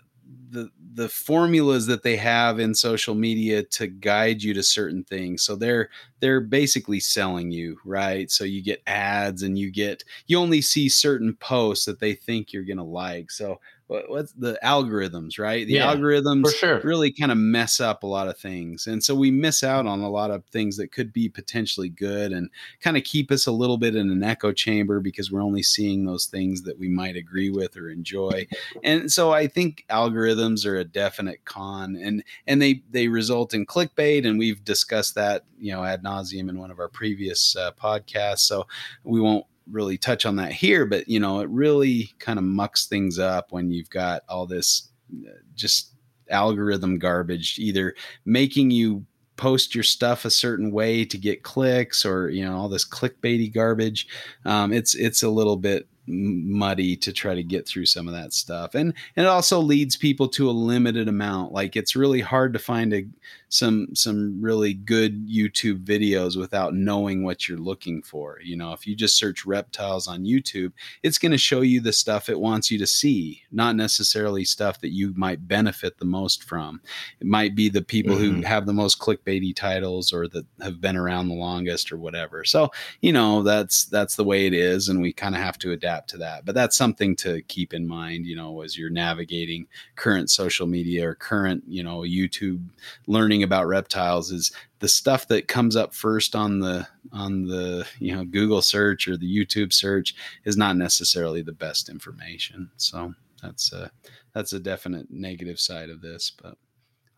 the 0.50 0.70
the 0.94 1.08
formulas 1.08 1.86
that 1.86 2.02
they 2.02 2.16
have 2.16 2.58
in 2.58 2.74
social 2.74 3.14
media 3.14 3.62
to 3.62 3.86
guide 3.86 4.42
you 4.42 4.52
to 4.54 4.62
certain 4.62 5.04
things. 5.04 5.42
So 5.42 5.56
they're 5.56 5.90
they're 6.20 6.40
basically 6.40 7.00
selling 7.00 7.50
you 7.52 7.78
right? 7.84 8.30
So 8.30 8.44
you 8.44 8.62
get 8.62 8.82
ads 8.86 9.42
and 9.42 9.58
you 9.58 9.70
get 9.70 10.04
you 10.26 10.38
only 10.38 10.60
see 10.62 10.88
certain 10.88 11.34
posts 11.36 11.84
that 11.86 12.00
they 12.00 12.14
think 12.14 12.52
you're 12.52 12.64
going 12.64 12.78
to 12.78 12.82
like. 12.82 13.30
So 13.30 13.60
what's 13.88 14.32
the 14.32 14.58
algorithms, 14.62 15.38
right? 15.38 15.66
The 15.66 15.74
yeah, 15.74 15.94
algorithms 15.94 16.54
sure. 16.54 16.80
really 16.80 17.10
kind 17.10 17.32
of 17.32 17.38
mess 17.38 17.80
up 17.80 18.02
a 18.02 18.06
lot 18.06 18.28
of 18.28 18.36
things. 18.36 18.86
And 18.86 19.02
so 19.02 19.14
we 19.14 19.30
miss 19.30 19.64
out 19.64 19.86
on 19.86 20.00
a 20.00 20.10
lot 20.10 20.30
of 20.30 20.44
things 20.46 20.76
that 20.76 20.92
could 20.92 21.10
be 21.12 21.28
potentially 21.28 21.88
good 21.88 22.32
and 22.32 22.50
kind 22.80 22.98
of 22.98 23.04
keep 23.04 23.30
us 23.30 23.46
a 23.46 23.52
little 23.52 23.78
bit 23.78 23.96
in 23.96 24.10
an 24.10 24.22
echo 24.22 24.52
chamber 24.52 25.00
because 25.00 25.32
we're 25.32 25.42
only 25.42 25.62
seeing 25.62 26.04
those 26.04 26.26
things 26.26 26.62
that 26.62 26.78
we 26.78 26.88
might 26.88 27.16
agree 27.16 27.50
with 27.50 27.76
or 27.76 27.88
enjoy. 27.88 28.46
And 28.84 29.10
so 29.10 29.32
I 29.32 29.46
think 29.46 29.84
algorithms 29.88 30.66
are 30.66 30.76
a 30.76 30.84
definite 30.84 31.44
con 31.46 31.96
and 31.96 32.22
and 32.46 32.60
they 32.60 32.82
they 32.90 33.08
result 33.08 33.54
in 33.54 33.64
clickbait 33.64 34.26
and 34.26 34.38
we've 34.38 34.62
discussed 34.64 35.14
that, 35.14 35.44
you 35.58 35.72
know, 35.72 35.82
ad 35.82 36.02
nauseum 36.02 36.50
in 36.50 36.58
one 36.58 36.70
of 36.70 36.78
our 36.78 36.88
previous 36.88 37.56
uh, 37.56 37.72
podcasts. 37.72 38.40
So 38.40 38.66
we 39.02 39.20
won't 39.20 39.46
really 39.70 39.98
touch 39.98 40.26
on 40.26 40.36
that 40.36 40.52
here, 40.52 40.86
but 40.86 41.08
you 41.08 41.20
know, 41.20 41.40
it 41.40 41.48
really 41.48 42.14
kind 42.18 42.38
of 42.38 42.44
mucks 42.44 42.86
things 42.86 43.18
up 43.18 43.52
when 43.52 43.70
you've 43.70 43.90
got 43.90 44.22
all 44.28 44.46
this 44.46 44.88
uh, 45.12 45.30
just 45.54 45.92
algorithm 46.30 46.98
garbage, 46.98 47.58
either 47.58 47.94
making 48.24 48.70
you 48.70 49.04
post 49.36 49.74
your 49.74 49.84
stuff 49.84 50.24
a 50.24 50.30
certain 50.30 50.72
way 50.72 51.04
to 51.04 51.16
get 51.16 51.44
clicks 51.44 52.04
or 52.04 52.28
you 52.28 52.44
know 52.44 52.56
all 52.56 52.68
this 52.68 52.88
clickbaity 52.88 53.52
garbage. 53.52 54.08
Um, 54.44 54.72
it's 54.72 54.94
it's 54.94 55.22
a 55.22 55.30
little 55.30 55.56
bit 55.56 55.88
muddy 56.08 56.96
to 56.96 57.12
try 57.12 57.34
to 57.34 57.42
get 57.42 57.66
through 57.66 57.86
some 57.86 58.08
of 58.08 58.14
that 58.14 58.32
stuff. 58.32 58.74
And, 58.74 58.94
and 59.16 59.26
it 59.26 59.28
also 59.28 59.60
leads 59.60 59.96
people 59.96 60.28
to 60.28 60.48
a 60.48 60.52
limited 60.52 61.08
amount. 61.08 61.52
Like 61.52 61.76
it's 61.76 61.94
really 61.94 62.20
hard 62.20 62.52
to 62.54 62.58
find 62.58 62.92
a 62.94 63.04
some 63.48 63.94
some 63.94 64.40
really 64.42 64.74
good 64.74 65.26
YouTube 65.26 65.84
videos 65.84 66.36
without 66.36 66.74
knowing 66.74 67.24
what 67.24 67.48
you're 67.48 67.58
looking 67.58 68.02
for. 68.02 68.40
You 68.42 68.56
know, 68.56 68.72
if 68.72 68.86
you 68.86 68.94
just 68.94 69.16
search 69.16 69.46
reptiles 69.46 70.06
on 70.06 70.24
YouTube, 70.24 70.72
it's 71.02 71.18
going 71.18 71.32
to 71.32 71.38
show 71.38 71.62
you 71.62 71.80
the 71.80 71.92
stuff 71.92 72.28
it 72.28 72.40
wants 72.40 72.70
you 72.70 72.78
to 72.78 72.86
see, 72.86 73.42
not 73.50 73.74
necessarily 73.76 74.44
stuff 74.44 74.80
that 74.80 74.92
you 74.92 75.14
might 75.16 75.48
benefit 75.48 75.98
the 75.98 76.04
most 76.04 76.44
from. 76.44 76.80
It 77.20 77.26
might 77.26 77.54
be 77.54 77.68
the 77.68 77.82
people 77.82 78.16
mm-hmm. 78.16 78.36
who 78.36 78.42
have 78.42 78.66
the 78.66 78.72
most 78.72 78.98
clickbaity 78.98 79.56
titles 79.56 80.12
or 80.12 80.28
that 80.28 80.46
have 80.60 80.80
been 80.80 80.96
around 80.96 81.28
the 81.28 81.34
longest 81.34 81.90
or 81.90 81.96
whatever. 81.96 82.44
So, 82.44 82.70
you 83.00 83.12
know, 83.12 83.42
that's 83.42 83.86
that's 83.86 84.16
the 84.16 84.24
way 84.24 84.46
it 84.46 84.54
is 84.54 84.88
and 84.88 85.00
we 85.00 85.12
kind 85.12 85.34
of 85.34 85.40
have 85.40 85.58
to 85.58 85.72
adapt 85.72 86.10
to 86.10 86.18
that. 86.18 86.44
But 86.44 86.54
that's 86.54 86.76
something 86.76 87.16
to 87.16 87.40
keep 87.42 87.72
in 87.72 87.86
mind, 87.86 88.26
you 88.26 88.36
know, 88.36 88.60
as 88.60 88.76
you're 88.76 88.90
navigating 88.90 89.66
current 89.96 90.30
social 90.30 90.66
media 90.66 91.08
or 91.08 91.14
current, 91.14 91.64
you 91.66 91.82
know, 91.82 92.00
YouTube 92.00 92.62
learning 93.06 93.37
about 93.42 93.66
reptiles 93.66 94.30
is 94.30 94.52
the 94.80 94.88
stuff 94.88 95.28
that 95.28 95.48
comes 95.48 95.76
up 95.76 95.94
first 95.94 96.34
on 96.34 96.60
the 96.60 96.86
on 97.12 97.44
the 97.44 97.86
you 97.98 98.14
know 98.14 98.24
Google 98.24 98.62
search 98.62 99.08
or 99.08 99.16
the 99.16 99.26
YouTube 99.26 99.72
search 99.72 100.14
is 100.44 100.56
not 100.56 100.76
necessarily 100.76 101.42
the 101.42 101.52
best 101.52 101.88
information. 101.88 102.70
So 102.76 103.14
that's 103.42 103.72
a 103.72 103.90
that's 104.34 104.52
a 104.52 104.60
definite 104.60 105.10
negative 105.10 105.60
side 105.60 105.90
of 105.90 106.00
this, 106.00 106.32
but. 106.42 106.56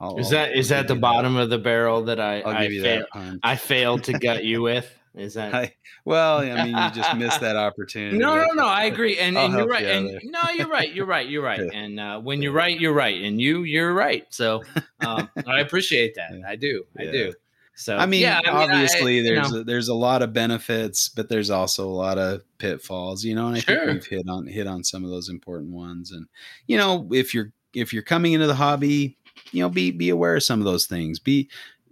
I'll, 0.03 0.17
is 0.17 0.31
that 0.31 0.49
I'll, 0.49 0.59
is 0.59 0.71
that 0.71 0.89
the 0.89 0.95
bottom 0.95 1.35
that. 1.35 1.43
of 1.43 1.51
the 1.51 1.59
barrel 1.59 2.03
that 2.05 2.19
I 2.19 2.41
I, 2.41 2.69
fail, 2.71 3.05
I 3.43 3.55
failed 3.55 4.03
to 4.05 4.19
gut 4.19 4.45
you 4.45 4.63
with? 4.63 4.91
Is 5.15 5.35
that 5.35 5.55
I, 5.55 5.75
well? 6.05 6.39
I 6.39 6.65
mean, 6.65 6.77
you 6.77 6.91
just 6.93 7.17
missed 7.17 7.41
that 7.41 7.57
opportunity. 7.57 8.19
no, 8.19 8.37
no, 8.37 8.47
no. 8.55 8.67
I 8.67 8.85
agree, 8.85 9.19
and, 9.19 9.37
and 9.37 9.55
you're 9.55 9.67
right. 9.67 9.83
You 9.83 9.89
and 9.89 10.21
no, 10.25 10.41
you're 10.55 10.69
right. 10.69 10.93
You're 10.93 11.07
right. 11.07 11.29
You're 11.29 11.43
right. 11.43 11.61
And 11.73 12.01
uh, 12.01 12.21
when 12.21 12.43
you're 12.43 12.53
right, 12.53 12.79
you're 12.79 12.93
right, 12.93 13.23
and 13.23 13.41
you 13.41 13.63
you're 13.63 13.93
right. 13.93 14.27
So 14.31 14.63
um, 15.01 15.29
I 15.47 15.61
appreciate 15.61 16.15
that. 16.17 16.33
I 16.47 16.57
do. 16.57 16.85
I 16.99 17.05
yeah. 17.05 17.13
do. 17.13 17.33
So 17.75 17.97
I 17.97 18.07
mean, 18.07 18.23
yeah, 18.23 18.41
I 18.45 18.51
mean, 18.51 18.71
obviously 18.71 19.21
I, 19.21 19.23
there's 19.23 19.53
a, 19.55 19.65
there's 19.65 19.89
a 19.89 19.95
lot 19.95 20.23
of 20.23 20.33
benefits, 20.33 21.09
but 21.09 21.29
there's 21.29 21.49
also 21.49 21.89
a 21.89 21.91
lot 21.95 22.19
of 22.19 22.43
pitfalls. 22.59 23.25
You 23.25 23.35
know, 23.35 23.47
and 23.49 23.57
I 23.57 23.61
sure. 23.61 23.79
think 23.79 23.93
we've 23.93 24.07
hit 24.07 24.29
on 24.29 24.47
hit 24.47 24.67
on 24.67 24.85
some 24.85 25.05
of 25.05 25.11
those 25.11 25.29
important 25.29 25.73
ones. 25.73 26.13
And 26.13 26.27
you 26.67 26.77
know, 26.77 27.09
if 27.11 27.35
you're 27.35 27.53
if 27.73 27.93
you're 27.93 28.03
coming 28.03 28.33
into 28.33 28.47
the 28.47 28.55
hobby, 28.55 29.17
you 29.53 29.63
know, 29.63 29.69
be 29.69 29.91
be 29.91 30.11
aware 30.11 30.37
of 30.37 30.43
some 30.43 30.61
of 30.61 30.67
those 30.67 30.87
things. 30.87 31.19
Be 31.19 31.49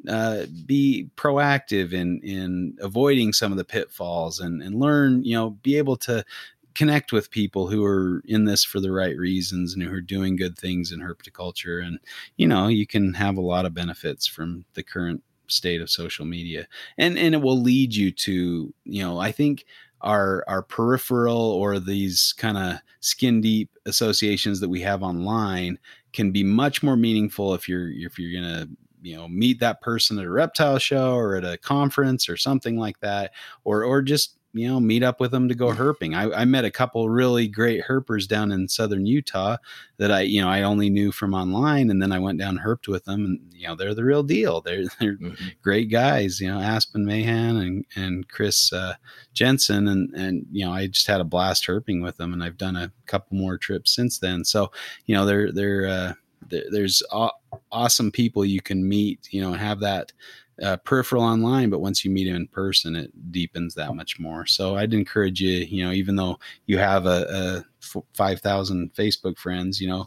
uh, 0.08 0.46
be 0.66 1.08
proactive 1.16 1.92
in 1.92 2.20
in 2.22 2.76
avoiding 2.80 3.32
some 3.32 3.52
of 3.52 3.58
the 3.58 3.64
pitfalls 3.64 4.40
and 4.40 4.62
and 4.62 4.80
learn 4.80 5.22
you 5.24 5.34
know 5.34 5.50
be 5.50 5.76
able 5.76 5.96
to 5.96 6.24
connect 6.74 7.12
with 7.12 7.30
people 7.30 7.66
who 7.66 7.84
are 7.84 8.22
in 8.26 8.44
this 8.44 8.62
for 8.62 8.78
the 8.78 8.92
right 8.92 9.16
reasons 9.16 9.74
and 9.74 9.82
who 9.82 9.92
are 9.92 10.00
doing 10.00 10.36
good 10.36 10.56
things 10.56 10.92
in 10.92 11.00
herpetoculture. 11.00 11.84
And 11.84 11.98
you 12.36 12.46
know 12.46 12.68
you 12.68 12.86
can 12.86 13.14
have 13.14 13.36
a 13.36 13.42
lot 13.42 13.66
of 13.66 13.74
benefits 13.74 14.26
from 14.26 14.64
the 14.74 14.82
current 14.82 15.22
state 15.48 15.80
of 15.80 15.90
social 15.90 16.24
media. 16.24 16.66
And 16.96 17.18
and 17.18 17.34
it 17.34 17.42
will 17.42 17.60
lead 17.60 17.94
you 17.94 18.10
to 18.12 18.72
you 18.84 19.02
know 19.02 19.18
i 19.18 19.32
think 19.32 19.64
our 20.00 20.44
our 20.48 20.62
peripheral 20.62 21.36
or 21.36 21.78
these 21.78 22.34
kind 22.38 22.56
of 22.56 22.78
skin 23.00 23.40
deep 23.40 23.70
associations 23.86 24.60
that 24.60 24.68
we 24.68 24.80
have 24.80 25.02
online 25.02 25.78
can 26.12 26.30
be 26.30 26.44
much 26.44 26.82
more 26.82 26.96
meaningful 26.96 27.54
if 27.54 27.68
you're 27.68 27.90
if 27.90 28.18
you're 28.18 28.40
to 28.42 28.68
you 29.02 29.16
know 29.16 29.28
meet 29.28 29.60
that 29.60 29.80
person 29.80 30.18
at 30.18 30.24
a 30.24 30.30
reptile 30.30 30.78
show 30.78 31.14
or 31.14 31.36
at 31.36 31.44
a 31.44 31.58
conference 31.58 32.28
or 32.28 32.36
something 32.36 32.76
like 32.76 32.98
that 33.00 33.32
or 33.64 33.84
or 33.84 34.02
just 34.02 34.38
you 34.54 34.66
know 34.66 34.80
meet 34.80 35.02
up 35.02 35.20
with 35.20 35.30
them 35.30 35.48
to 35.48 35.54
go 35.54 35.72
herping. 35.72 36.16
I, 36.16 36.40
I 36.40 36.44
met 36.44 36.64
a 36.64 36.70
couple 36.70 37.08
really 37.10 37.48
great 37.48 37.84
herpers 37.84 38.26
down 38.26 38.50
in 38.50 38.66
southern 38.66 39.04
utah 39.04 39.58
that 39.98 40.10
i 40.10 40.22
you 40.22 40.40
know 40.40 40.48
i 40.48 40.62
only 40.62 40.88
knew 40.88 41.12
from 41.12 41.34
online 41.34 41.90
and 41.90 42.00
then 42.00 42.12
i 42.12 42.18
went 42.18 42.38
down 42.38 42.58
herped 42.58 42.88
with 42.88 43.04
them 43.04 43.24
and 43.24 43.40
you 43.52 43.68
know 43.68 43.74
they're 43.74 43.94
the 43.94 44.04
real 44.04 44.22
deal. 44.22 44.60
They're 44.68 44.84
they're 45.00 45.16
mm-hmm. 45.16 45.48
great 45.62 45.90
guys 45.90 46.40
you 46.40 46.48
know 46.48 46.60
aspen 46.60 47.04
mahan 47.04 47.56
and 47.56 47.84
and 47.96 48.28
chris 48.28 48.72
uh, 48.72 48.94
jensen 49.32 49.88
and 49.88 50.14
and 50.14 50.46
you 50.50 50.64
know 50.64 50.72
i 50.72 50.86
just 50.86 51.06
had 51.06 51.20
a 51.20 51.24
blast 51.24 51.66
herping 51.66 52.02
with 52.02 52.16
them 52.16 52.32
and 52.32 52.42
i've 52.42 52.58
done 52.58 52.76
a 52.76 52.92
couple 53.08 53.36
more 53.36 53.58
trips 53.58 53.92
since 53.92 54.18
then. 54.18 54.44
So 54.44 54.70
you 55.06 55.16
know 55.16 55.26
they're 55.26 55.50
they're 55.50 55.86
uh, 55.86 56.12
there's 56.48 57.02
awesome 57.72 58.10
people 58.10 58.44
you 58.44 58.60
can 58.60 58.88
meet, 58.88 59.28
you 59.30 59.40
know, 59.40 59.52
and 59.52 59.60
have 59.60 59.80
that 59.80 60.12
uh, 60.62 60.76
peripheral 60.78 61.22
online, 61.22 61.70
but 61.70 61.80
once 61.80 62.04
you 62.04 62.10
meet 62.10 62.24
them 62.24 62.36
in 62.36 62.46
person, 62.48 62.96
it 62.96 63.10
deepens 63.30 63.74
that 63.74 63.94
much 63.94 64.18
more. 64.18 64.46
So 64.46 64.76
I'd 64.76 64.94
encourage 64.94 65.40
you, 65.40 65.58
you 65.58 65.84
know, 65.84 65.92
even 65.92 66.16
though 66.16 66.38
you 66.66 66.78
have 66.78 67.06
a, 67.06 67.64
a 67.82 68.02
5,000 68.14 68.92
Facebook 68.94 69.38
friends, 69.38 69.80
you 69.80 69.88
know, 69.88 70.06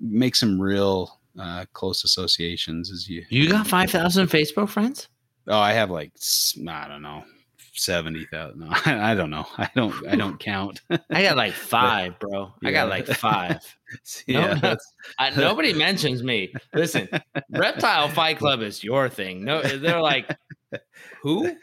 make 0.00 0.34
some 0.34 0.60
real 0.60 1.20
uh, 1.38 1.64
close 1.72 2.04
associations 2.04 2.90
as 2.90 3.08
you. 3.08 3.24
You 3.28 3.48
got 3.48 3.66
5,000 3.66 4.28
Facebook 4.28 4.68
friends? 4.68 5.08
Oh, 5.46 5.58
I 5.58 5.72
have 5.72 5.90
like, 5.90 6.12
I 6.68 6.88
don't 6.88 7.02
know, 7.02 7.24
seventy 7.72 8.26
thousand. 8.26 8.60
No, 8.60 8.68
I, 8.84 9.12
I, 9.12 9.14
don't 9.14 9.30
know. 9.30 9.46
I 9.56 9.68
don't. 9.74 9.94
I 10.08 10.16
don't 10.16 10.38
count. 10.38 10.80
I 11.10 11.22
got 11.22 11.36
like 11.36 11.52
five, 11.52 12.18
bro. 12.18 12.52
Yeah. 12.60 12.68
I 12.68 12.72
got 12.72 12.88
like 12.88 13.06
five. 13.06 13.58
yeah, 14.26 14.58
no, 14.62 14.76
I, 15.18 15.30
nobody 15.30 15.72
mentions 15.72 16.22
me. 16.22 16.52
Listen, 16.74 17.08
Reptile 17.50 18.08
Fight 18.08 18.38
Club 18.38 18.62
is 18.62 18.82
your 18.82 19.08
thing. 19.08 19.44
No, 19.44 19.62
they're 19.62 20.00
like, 20.00 20.34
who? 21.22 21.54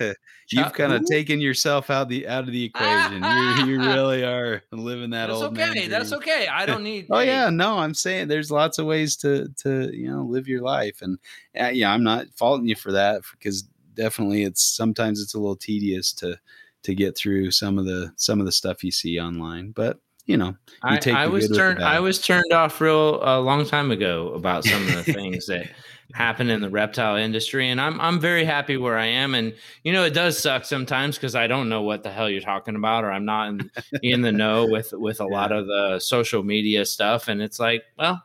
You've 0.51 0.73
kind 0.73 0.93
of 0.93 1.05
taken 1.05 1.39
yourself 1.39 1.89
out 1.89 2.09
the 2.09 2.27
out 2.27 2.45
of 2.45 2.51
the 2.51 2.65
equation. 2.65 3.23
you, 3.23 3.73
you 3.73 3.79
really 3.79 4.23
are 4.23 4.63
living 4.71 5.11
that 5.11 5.27
That's 5.27 5.41
old 5.41 5.57
okay. 5.57 5.73
man. 5.73 5.89
That's 5.89 6.13
okay. 6.13 6.47
I 6.47 6.65
don't 6.65 6.83
need. 6.83 7.07
oh 7.11 7.19
yeah, 7.19 7.49
no. 7.49 7.77
I'm 7.77 7.93
saying 7.93 8.27
there's 8.27 8.51
lots 8.51 8.79
of 8.79 8.85
ways 8.85 9.15
to 9.17 9.49
to 9.63 9.95
you 9.95 10.09
know 10.09 10.23
live 10.23 10.47
your 10.47 10.61
life, 10.61 11.01
and 11.01 11.19
uh, 11.59 11.67
yeah, 11.67 11.91
I'm 11.93 12.03
not 12.03 12.27
faulting 12.35 12.67
you 12.67 12.75
for 12.75 12.91
that 12.93 13.21
because 13.31 13.67
definitely 13.99 14.43
it's 14.43 14.63
sometimes 14.63 15.21
it's 15.21 15.33
a 15.33 15.39
little 15.39 15.57
tedious 15.57 16.13
to 16.13 16.39
to 16.83 16.95
get 16.95 17.17
through 17.17 17.51
some 17.51 17.77
of 17.77 17.85
the 17.85 18.11
some 18.15 18.39
of 18.39 18.45
the 18.45 18.51
stuff 18.51 18.83
you 18.83 18.91
see 18.91 19.19
online 19.19 19.71
but 19.71 19.99
you 20.25 20.37
know 20.37 20.55
you 20.89 20.99
I, 21.13 21.23
I 21.23 21.27
was 21.27 21.49
turned 21.49 21.83
i 21.83 21.99
was 21.99 22.21
turned 22.21 22.53
off 22.53 22.79
real 22.79 23.21
a 23.21 23.41
long 23.41 23.65
time 23.65 23.91
ago 23.91 24.29
about 24.29 24.63
some 24.63 24.87
of 24.87 25.05
the 25.05 25.13
things 25.13 25.47
that 25.47 25.69
happen 26.13 26.49
in 26.49 26.61
the 26.61 26.69
reptile 26.69 27.17
industry 27.17 27.69
and 27.69 27.81
i'm 27.81 27.99
i'm 27.99 28.19
very 28.19 28.45
happy 28.45 28.77
where 28.77 28.97
i 28.97 29.05
am 29.05 29.35
and 29.35 29.53
you 29.83 29.91
know 29.91 30.05
it 30.05 30.13
does 30.13 30.39
suck 30.39 30.63
sometimes 30.63 31.17
because 31.17 31.35
i 31.35 31.45
don't 31.45 31.67
know 31.67 31.81
what 31.81 32.03
the 32.03 32.09
hell 32.09 32.29
you're 32.29 32.41
talking 32.41 32.75
about 32.75 33.03
or 33.03 33.11
i'm 33.11 33.25
not 33.25 33.49
in, 33.49 33.71
in 34.01 34.21
the 34.21 34.31
know 34.31 34.65
with 34.65 34.93
with 34.93 35.19
a 35.19 35.23
yeah. 35.29 35.35
lot 35.35 35.51
of 35.51 35.67
the 35.67 35.99
social 35.99 36.41
media 36.41 36.85
stuff 36.85 37.27
and 37.27 37.41
it's 37.41 37.59
like 37.59 37.83
well 37.97 38.23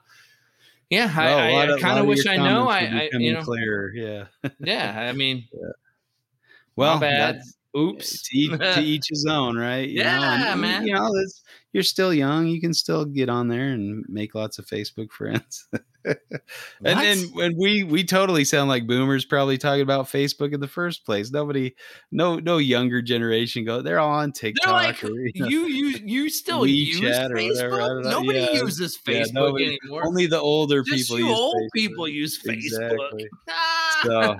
Yeah, 0.90 1.12
Well, 1.16 1.39
a 1.39 1.73
I, 1.73 1.74
I, 1.77 1.81
kind 1.81 1.98
of 1.98 2.06
wish 2.06 2.27
I 2.27 2.36
know. 2.36 2.69
I, 2.69 3.09
you 3.12 3.32
know, 3.32 3.43
clearer. 3.43 3.93
Yeah. 3.94 4.27
yeah. 4.61 5.09
I 5.09 5.12
mean, 5.12 5.44
Well, 6.77 6.98
bad. 6.98 7.36
that's 7.36 7.56
Oops. 7.77 8.23
to 8.23 8.36
each, 8.36 8.59
to 8.59 8.81
each 8.82 9.06
his 9.09 9.27
own, 9.28 9.56
right? 9.56 9.89
You 9.89 10.05
know, 10.05 10.11
Yeah, 10.11 10.52
and, 10.52 10.61
man. 10.61 10.86
You 10.86 10.94
know, 10.94 11.11
it's, 11.16 11.43
you're 11.75 11.83
still 11.83 12.15
young. 12.15 12.47
You 12.47 12.61
can 12.61 12.73
still 12.73 13.05
get 13.05 13.29
on 13.29 13.49
there 13.49 13.69
and 13.73 14.07
make 14.09 14.35
lots 14.35 14.59
of 14.59 14.65
Facebook 14.67 15.11
friends. 15.11 15.69
and 16.05 16.19
then 17.01 17.19
when 17.33 17.55
we 17.59 17.83
we 17.83 18.05
totally 18.05 18.45
sound 18.45 18.69
like 18.69 18.87
boomers, 18.87 19.25
probably 19.25 19.57
talking 19.59 19.81
about 19.83 20.07
Facebook 20.07 20.53
in 20.53 20.61
the 20.61 20.69
first 20.69 21.05
place. 21.07 21.31
Nobody, 21.33 21.75
no 22.13 22.37
no 22.37 22.59
younger 22.59 23.03
generation 23.03 23.65
go. 23.65 23.83
They're 23.83 23.99
all 23.99 24.13
on 24.13 24.33
TikTok. 24.33 24.65
They're 24.65 24.73
like, 24.93 25.05
or, 25.05 25.09
you 25.11 25.33
know, 25.43 25.47
you 25.49 25.67
you 25.67 25.99
you 26.05 26.31
still 26.31 26.67
use 26.67 27.01
WeChat 27.01 27.31
or 27.31 27.35
Facebook? 27.37 27.55
whatever, 27.71 27.81
I 27.83 27.89
don't 27.89 28.03
know. 28.03 28.11
Nobody 28.21 28.39
Yeah, 28.41 28.53
uses 28.63 28.99
yeah, 29.07 29.15
Facebook 29.23 29.33
nobody- 29.33 29.79
anymore. 29.83 30.07
only 30.07 30.27
the 30.27 30.41
older 30.41 30.83
Just 30.83 31.09
people 31.11 31.27
use 31.27 31.37
old 31.39 31.55
Facebook. 31.57 31.69
people 31.75 32.09
use 32.09 32.41
Facebook. 32.43 32.55
Exactly. 32.55 33.29
Ah! 33.49 34.01
So, 34.03 34.37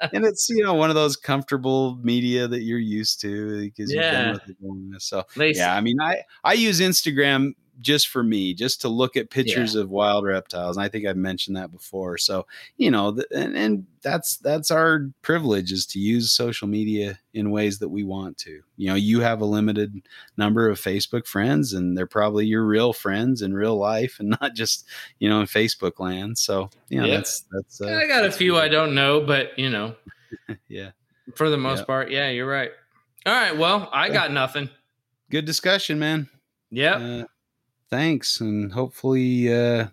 and 0.12 0.24
it's 0.26 0.48
you 0.50 0.62
know 0.62 0.74
one 0.74 0.90
of 0.90 0.96
those 0.96 1.16
comfortable 1.16 1.98
media 2.02 2.46
that 2.48 2.60
you're 2.62 2.78
used 2.78 3.20
to 3.22 3.60
because 3.60 3.90
you've 3.90 4.02
Yeah. 4.02 4.32
been 4.32 4.58
with 4.60 4.96
it. 4.96 5.02
So 5.02 5.24
They- 5.36 5.54
yeah, 5.54 5.74
I 5.74 5.80
mean, 5.80 5.96
I 6.00 6.22
I 6.44 6.52
use 6.54 6.75
Instagram 6.80 7.52
just 7.82 8.08
for 8.08 8.22
me, 8.22 8.54
just 8.54 8.80
to 8.80 8.88
look 8.88 9.18
at 9.18 9.28
pictures 9.28 9.74
of 9.74 9.90
wild 9.90 10.24
reptiles. 10.24 10.78
And 10.78 10.84
I 10.84 10.88
think 10.88 11.04
I've 11.06 11.16
mentioned 11.18 11.58
that 11.58 11.70
before. 11.70 12.16
So 12.16 12.46
you 12.78 12.90
know, 12.90 13.14
th- 13.14 13.26
and, 13.34 13.54
and 13.54 13.86
that's 14.02 14.38
that's 14.38 14.70
our 14.70 15.10
privilege 15.20 15.72
is 15.72 15.84
to 15.88 15.98
use 15.98 16.32
social 16.32 16.68
media 16.68 17.18
in 17.34 17.50
ways 17.50 17.78
that 17.80 17.90
we 17.90 18.02
want 18.02 18.38
to. 18.38 18.62
You 18.78 18.88
know, 18.88 18.94
you 18.94 19.20
have 19.20 19.42
a 19.42 19.44
limited 19.44 20.08
number 20.38 20.70
of 20.70 20.80
Facebook 20.80 21.26
friends, 21.26 21.74
and 21.74 21.96
they're 21.98 22.06
probably 22.06 22.46
your 22.46 22.64
real 22.64 22.94
friends 22.94 23.42
in 23.42 23.52
real 23.52 23.76
life, 23.76 24.20
and 24.20 24.30
not 24.40 24.54
just 24.54 24.86
you 25.18 25.28
know 25.28 25.40
in 25.40 25.46
Facebook 25.46 26.00
land. 26.00 26.38
So 26.38 26.70
yeah, 26.88 27.06
that's 27.06 27.44
that's. 27.52 27.82
Uh, 27.82 27.88
I 27.88 28.06
got 28.06 28.24
a 28.24 28.32
few 28.32 28.52
good. 28.52 28.62
I 28.64 28.68
don't 28.68 28.94
know, 28.94 29.20
but 29.20 29.58
you 29.58 29.68
know, 29.68 29.94
yeah. 30.68 30.92
for 31.34 31.50
the 31.50 31.58
most 31.58 31.80
Yeah. 31.80 31.84
part, 31.84 32.10
yeah, 32.10 32.30
you're 32.30 32.48
right. 32.48 32.70
All 33.26 33.34
right, 33.34 33.54
well, 33.54 33.90
I 33.92 34.08
got 34.08 34.32
nothing. 34.32 34.70
Good 35.30 35.44
discussion, 35.44 35.98
man. 35.98 36.30
Yep. 36.70 37.00
Uh, 37.00 37.24
thanks, 37.90 38.40
and 38.40 38.72
hopefully 38.72 39.52
uh, 39.52 39.86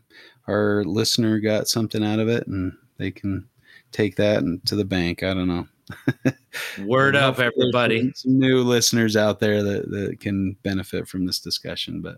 our 0.47 0.83
listener 0.83 1.39
got 1.39 1.67
something 1.67 2.03
out 2.03 2.19
of 2.19 2.27
it, 2.27 2.47
and 2.47 2.73
they 2.97 3.11
can 3.11 3.47
take 3.91 4.15
that 4.17 4.43
and 4.43 4.65
to 4.65 4.75
the 4.75 4.85
bank. 4.85 5.23
I 5.23 5.33
don't 5.33 5.47
know. 5.47 5.67
Word 6.85 7.15
up, 7.15 7.39
everybody. 7.39 8.11
Some 8.15 8.39
new 8.39 8.61
listeners 8.61 9.15
out 9.15 9.39
there 9.39 9.63
that, 9.63 9.89
that 9.91 10.19
can 10.19 10.55
benefit 10.63 11.07
from 11.07 11.25
this 11.25 11.39
discussion, 11.39 12.01
but 12.01 12.17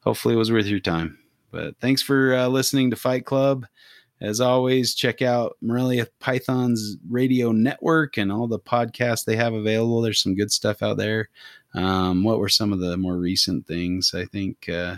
hopefully 0.00 0.34
it 0.34 0.38
was 0.38 0.52
worth 0.52 0.66
your 0.66 0.80
time. 0.80 1.18
But 1.50 1.78
thanks 1.80 2.02
for 2.02 2.34
uh, 2.34 2.48
listening 2.48 2.90
to 2.90 2.96
Fight 2.96 3.24
Club. 3.24 3.66
As 4.20 4.40
always, 4.40 4.94
check 4.94 5.22
out 5.22 5.56
Morelia 5.60 6.06
Python's 6.18 6.96
radio 7.08 7.52
network 7.52 8.16
and 8.16 8.32
all 8.32 8.46
the 8.46 8.58
podcasts 8.58 9.24
they 9.24 9.36
have 9.36 9.54
available. 9.54 10.00
There's 10.00 10.22
some 10.22 10.34
good 10.34 10.50
stuff 10.50 10.82
out 10.82 10.96
there. 10.96 11.28
Um, 11.74 12.22
what 12.24 12.38
were 12.38 12.48
some 12.48 12.72
of 12.72 12.78
the 12.80 12.96
more 12.96 13.16
recent 13.16 13.66
things? 13.66 14.14
I 14.14 14.24
think 14.26 14.68
uh, 14.68 14.96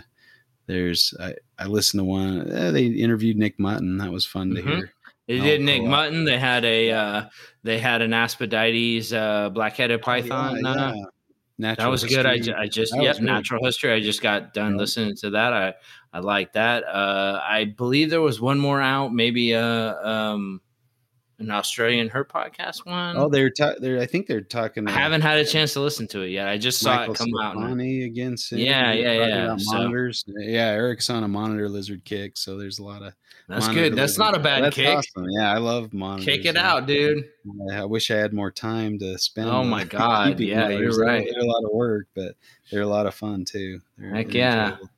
there's 0.67 1.13
I, 1.19 1.33
I 1.57 1.65
listened 1.65 1.99
to 2.01 2.05
one. 2.05 2.51
eh, 2.51 2.71
they 2.71 2.85
interviewed 2.85 3.37
Nick 3.37 3.59
Mutton. 3.59 3.97
That 3.97 4.11
was 4.11 4.25
fun 4.25 4.53
to 4.55 4.61
Mhm. 4.61 4.75
hear. 4.77 4.91
They 5.27 5.39
Oh, 5.39 5.43
did 5.43 5.61
Nick. 5.61 5.83
Mutton. 5.83 6.23
They 6.23 6.37
had 6.39 6.63
a 6.63 6.91
uh, 6.91 7.25
they 7.63 7.79
had 7.79 8.01
an 8.01 8.13
Aspidites 8.13 9.11
uh, 9.11 9.49
black-headed 9.49 10.01
python. 10.01 10.65
Oh, 10.65 10.69
uh, 10.69 10.75
yeah, 10.75 10.93
yeah. 10.95 11.01
That 11.01 11.09
Natural 11.59 11.89
was 11.91 12.03
good. 12.03 12.25
I, 12.27 12.37
ju- 12.37 12.53
I 12.55 12.67
just 12.67 12.93
That 12.93 13.03
yep 13.03 13.19
natural 13.19 13.65
history. 13.65 13.91
I 13.91 13.99
just 13.99 14.21
got 14.21 14.53
done 14.53 14.73
Yeah. 14.73 14.77
listening 14.77 15.15
to 15.17 15.31
that. 15.31 15.53
I 15.53 15.73
I 16.13 16.19
like 16.19 16.53
that. 16.53 16.83
Uh, 16.85 17.41
I 17.43 17.65
believe 17.65 18.09
there 18.11 18.21
was 18.21 18.39
one 18.39 18.59
more 18.59 18.79
out. 18.81 19.11
Maybe 19.13 19.55
uh 19.55 19.95
um 20.07 20.61
an 21.39 21.51
Australian 21.51 22.09
Herp 22.09 22.29
podcast 22.29 22.85
one. 22.85 23.15
Oh, 23.15 23.29
they're 23.29 23.49
ta- 23.51 23.75
they're. 23.79 23.99
I 23.99 24.05
think 24.07 24.25
they're 24.27 24.41
talking. 24.41 24.87
I 24.87 24.91
haven't 24.91 25.21
had 25.21 25.37
a 25.37 25.45
chance 25.45 25.73
to 25.73 25.81
listen 25.81 26.07
to 26.07 26.21
it 26.21 26.29
yet. 26.29 26.47
I 26.47 26.57
just 26.57 26.79
saw 26.79 26.95
Michael 26.95 27.13
it 27.13 27.17
come 27.17 27.29
out. 27.41 27.55
and- 27.57 27.81
again. 27.81 28.37
Soon. 28.37 28.59
Yeah, 28.59 28.91
yeah, 28.93 29.13
yeah. 29.13 29.55
So- 29.57 29.77
Monitors. 29.77 30.25
Yeah, 30.27 30.67
Eric's 30.69 31.09
on 31.09 31.23
a 31.23 31.27
monitor 31.27 31.69
lizard 31.69 32.03
kick, 32.05 32.37
so 32.37 32.57
there's 32.57 32.79
a 32.79 32.83
lot 32.83 33.03
of. 33.03 33.13
That's 33.47 33.67
good. 33.67 33.93
That's 33.95 34.17
lizard- 34.17 34.19
not 34.19 34.35
a 34.35 34.39
bad 34.39 34.63
That's 34.63 34.75
kick. 34.75 34.97
Awesome. 34.97 35.25
Yeah, 35.29 35.53
I 35.53 35.57
love 35.59 35.93
monitors. 35.93 36.25
Kick 36.25 36.45
it 36.45 36.57
out, 36.57 36.85
dude. 36.87 37.29
I 37.71 37.85
wish 37.85 38.09
I 38.11 38.15
had 38.17 38.33
more 38.33 38.51
time 38.51 38.97
to 38.99 39.17
spend. 39.19 39.49
Oh 39.49 39.61
uh, 39.61 39.63
my 39.63 39.83
God, 39.85 40.39
yeah, 40.39 40.55
you're 40.69 40.91
monitors. 40.91 40.97
They're- 40.97 41.05
right. 41.05 41.27
They're 41.29 41.41
a 41.43 41.45
lot 41.45 41.63
of 41.63 41.71
work, 41.71 42.07
but 42.15 42.35
they're 42.71 42.81
a 42.81 42.87
lot 42.87 43.05
of 43.05 43.13
fun 43.13 43.45
too. 43.45 43.79
They're- 43.97 44.09
Heck 44.15 44.27
they're 44.27 44.35
yeah. 44.37 44.63
enjoyable. 44.71 44.89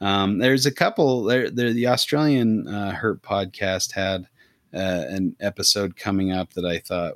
Um, 0.00 0.38
there's 0.38 0.64
a 0.64 0.72
couple. 0.72 1.24
There, 1.24 1.50
there 1.50 1.72
the 1.74 1.88
Australian 1.88 2.66
uh, 2.66 2.92
Herp 2.98 3.20
podcast 3.20 3.92
had 3.92 4.26
uh, 4.74 5.04
an 5.08 5.36
episode 5.40 5.96
coming 5.96 6.32
up 6.32 6.52
that 6.54 6.64
I 6.64 6.78
thought 6.78 7.14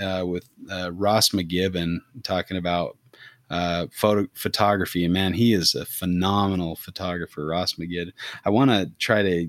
uh, 0.00 0.24
with 0.26 0.48
uh, 0.70 0.92
Ross 0.92 1.30
McGibbon 1.30 1.98
talking 2.22 2.56
about 2.56 2.96
uh, 3.50 3.86
photo 3.92 4.26
photography. 4.34 5.04
And 5.04 5.12
man, 5.12 5.32
he 5.32 5.52
is 5.52 5.74
a 5.74 5.84
phenomenal 5.84 6.76
photographer, 6.76 7.46
Ross 7.46 7.74
McGibbon. 7.74 8.12
I 8.44 8.50
want 8.50 8.70
to 8.70 8.90
try 8.98 9.22
to. 9.22 9.48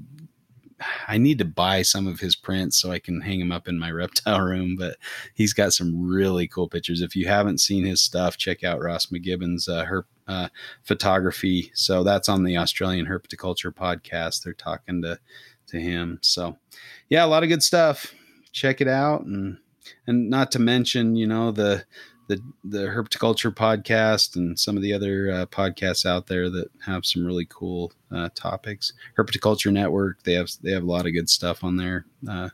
I 1.08 1.20
need 1.20 1.38
to 1.38 1.46
buy 1.46 1.84
some 1.84 2.08
of 2.08 2.20
his 2.20 2.36
prints 2.36 2.82
so 2.82 2.92
I 2.92 2.98
can 2.98 3.22
hang 3.22 3.38
them 3.38 3.52
up 3.52 3.68
in 3.68 3.78
my 3.78 3.92
reptile 3.92 4.42
room. 4.42 4.76
But 4.80 4.98
he's 5.36 5.54
got 5.54 5.74
some 5.74 6.10
really 6.10 6.48
cool 6.48 6.68
pictures. 6.68 7.02
If 7.02 7.16
you 7.16 7.28
haven't 7.28 7.60
seen 7.60 7.86
his 7.86 8.02
stuff, 8.02 8.36
check 8.36 8.64
out 8.64 8.82
Ross 8.82 9.08
McGibbon's 9.08 9.70
uh, 9.70 9.86
her 9.86 10.08
uh, 10.28 10.48
photography. 10.82 11.72
So 11.76 12.04
that's 12.04 12.30
on 12.30 12.44
the 12.44 12.58
Australian 12.58 13.06
Herpetoculture 13.06 13.74
podcast. 13.74 14.44
They're 14.44 14.54
talking 14.54 15.04
to 15.04 15.20
to 15.72 15.80
him. 15.80 16.20
So 16.22 16.58
yeah, 17.10 17.26
a 17.26 17.28
lot 17.28 17.44
of 17.44 17.50
good 17.50 17.64
stuff. 17.64 18.14
Check 18.52 18.82
it 18.82 18.88
out, 18.88 19.24
and 19.24 19.58
and 20.08 20.30
not 20.30 20.52
to 20.52 20.60
mention, 20.60 21.16
you 21.16 21.28
know 21.28 21.52
the 21.52 21.86
the 22.28 22.42
the 22.64 22.88
Herpetoculture 22.88 23.54
podcast 23.54 24.36
and 24.36 24.58
some 24.58 24.78
of 24.78 24.84
the 24.84 24.94
other 24.94 25.32
uh, 25.32 25.46
podcasts 25.48 26.06
out 26.06 26.28
there 26.28 26.50
that 26.50 26.70
have 26.86 27.06
some 27.06 27.26
really 27.26 27.46
cool 27.50 27.92
uh, 28.12 28.30
topics. 28.36 28.94
Herpetoculture 29.18 29.72
Network 29.72 30.24
they 30.24 30.34
have 30.34 30.50
they 30.62 30.72
have 30.72 30.84
a 30.84 30.92
lot 30.92 31.06
of 31.06 31.14
good 31.14 31.30
stuff 31.30 31.64
on 31.64 31.78
their 31.78 32.06
uh, 32.30 32.50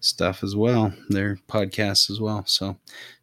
stuff 0.00 0.42
as 0.42 0.56
well. 0.56 0.92
Their 1.08 1.38
podcasts 1.48 2.10
as 2.10 2.20
well. 2.20 2.44
So 2.46 2.76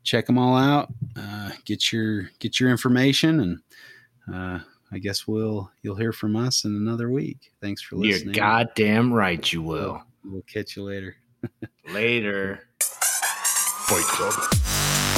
check 0.03 0.26
them 0.26 0.38
all 0.38 0.55
out. 0.55 0.89
Uh, 1.15 1.51
get 1.65 1.91
your 1.91 2.30
get 2.39 2.59
your 2.59 2.69
information 2.69 3.39
and. 3.39 4.63
I 4.93 4.99
guess 4.99 5.27
we'll 5.27 5.72
you'll 5.81 5.95
hear 5.95 6.11
from 6.11 6.35
us 6.35 6.65
in 6.65 6.76
another 6.76 7.09
week. 7.09 7.53
Thanks 7.61 7.81
for 7.81 7.95
listening. 7.95 8.35
You're 8.35 8.43
goddamn 8.43 9.13
right. 9.13 9.51
You 9.51 9.61
will. 9.61 10.03
We'll 10.23 10.43
catch 10.43 10.76
you 10.76 10.84
later. 10.84 11.15
Later. 11.91 12.68
Fight 12.80 14.03
Club. 14.03 15.18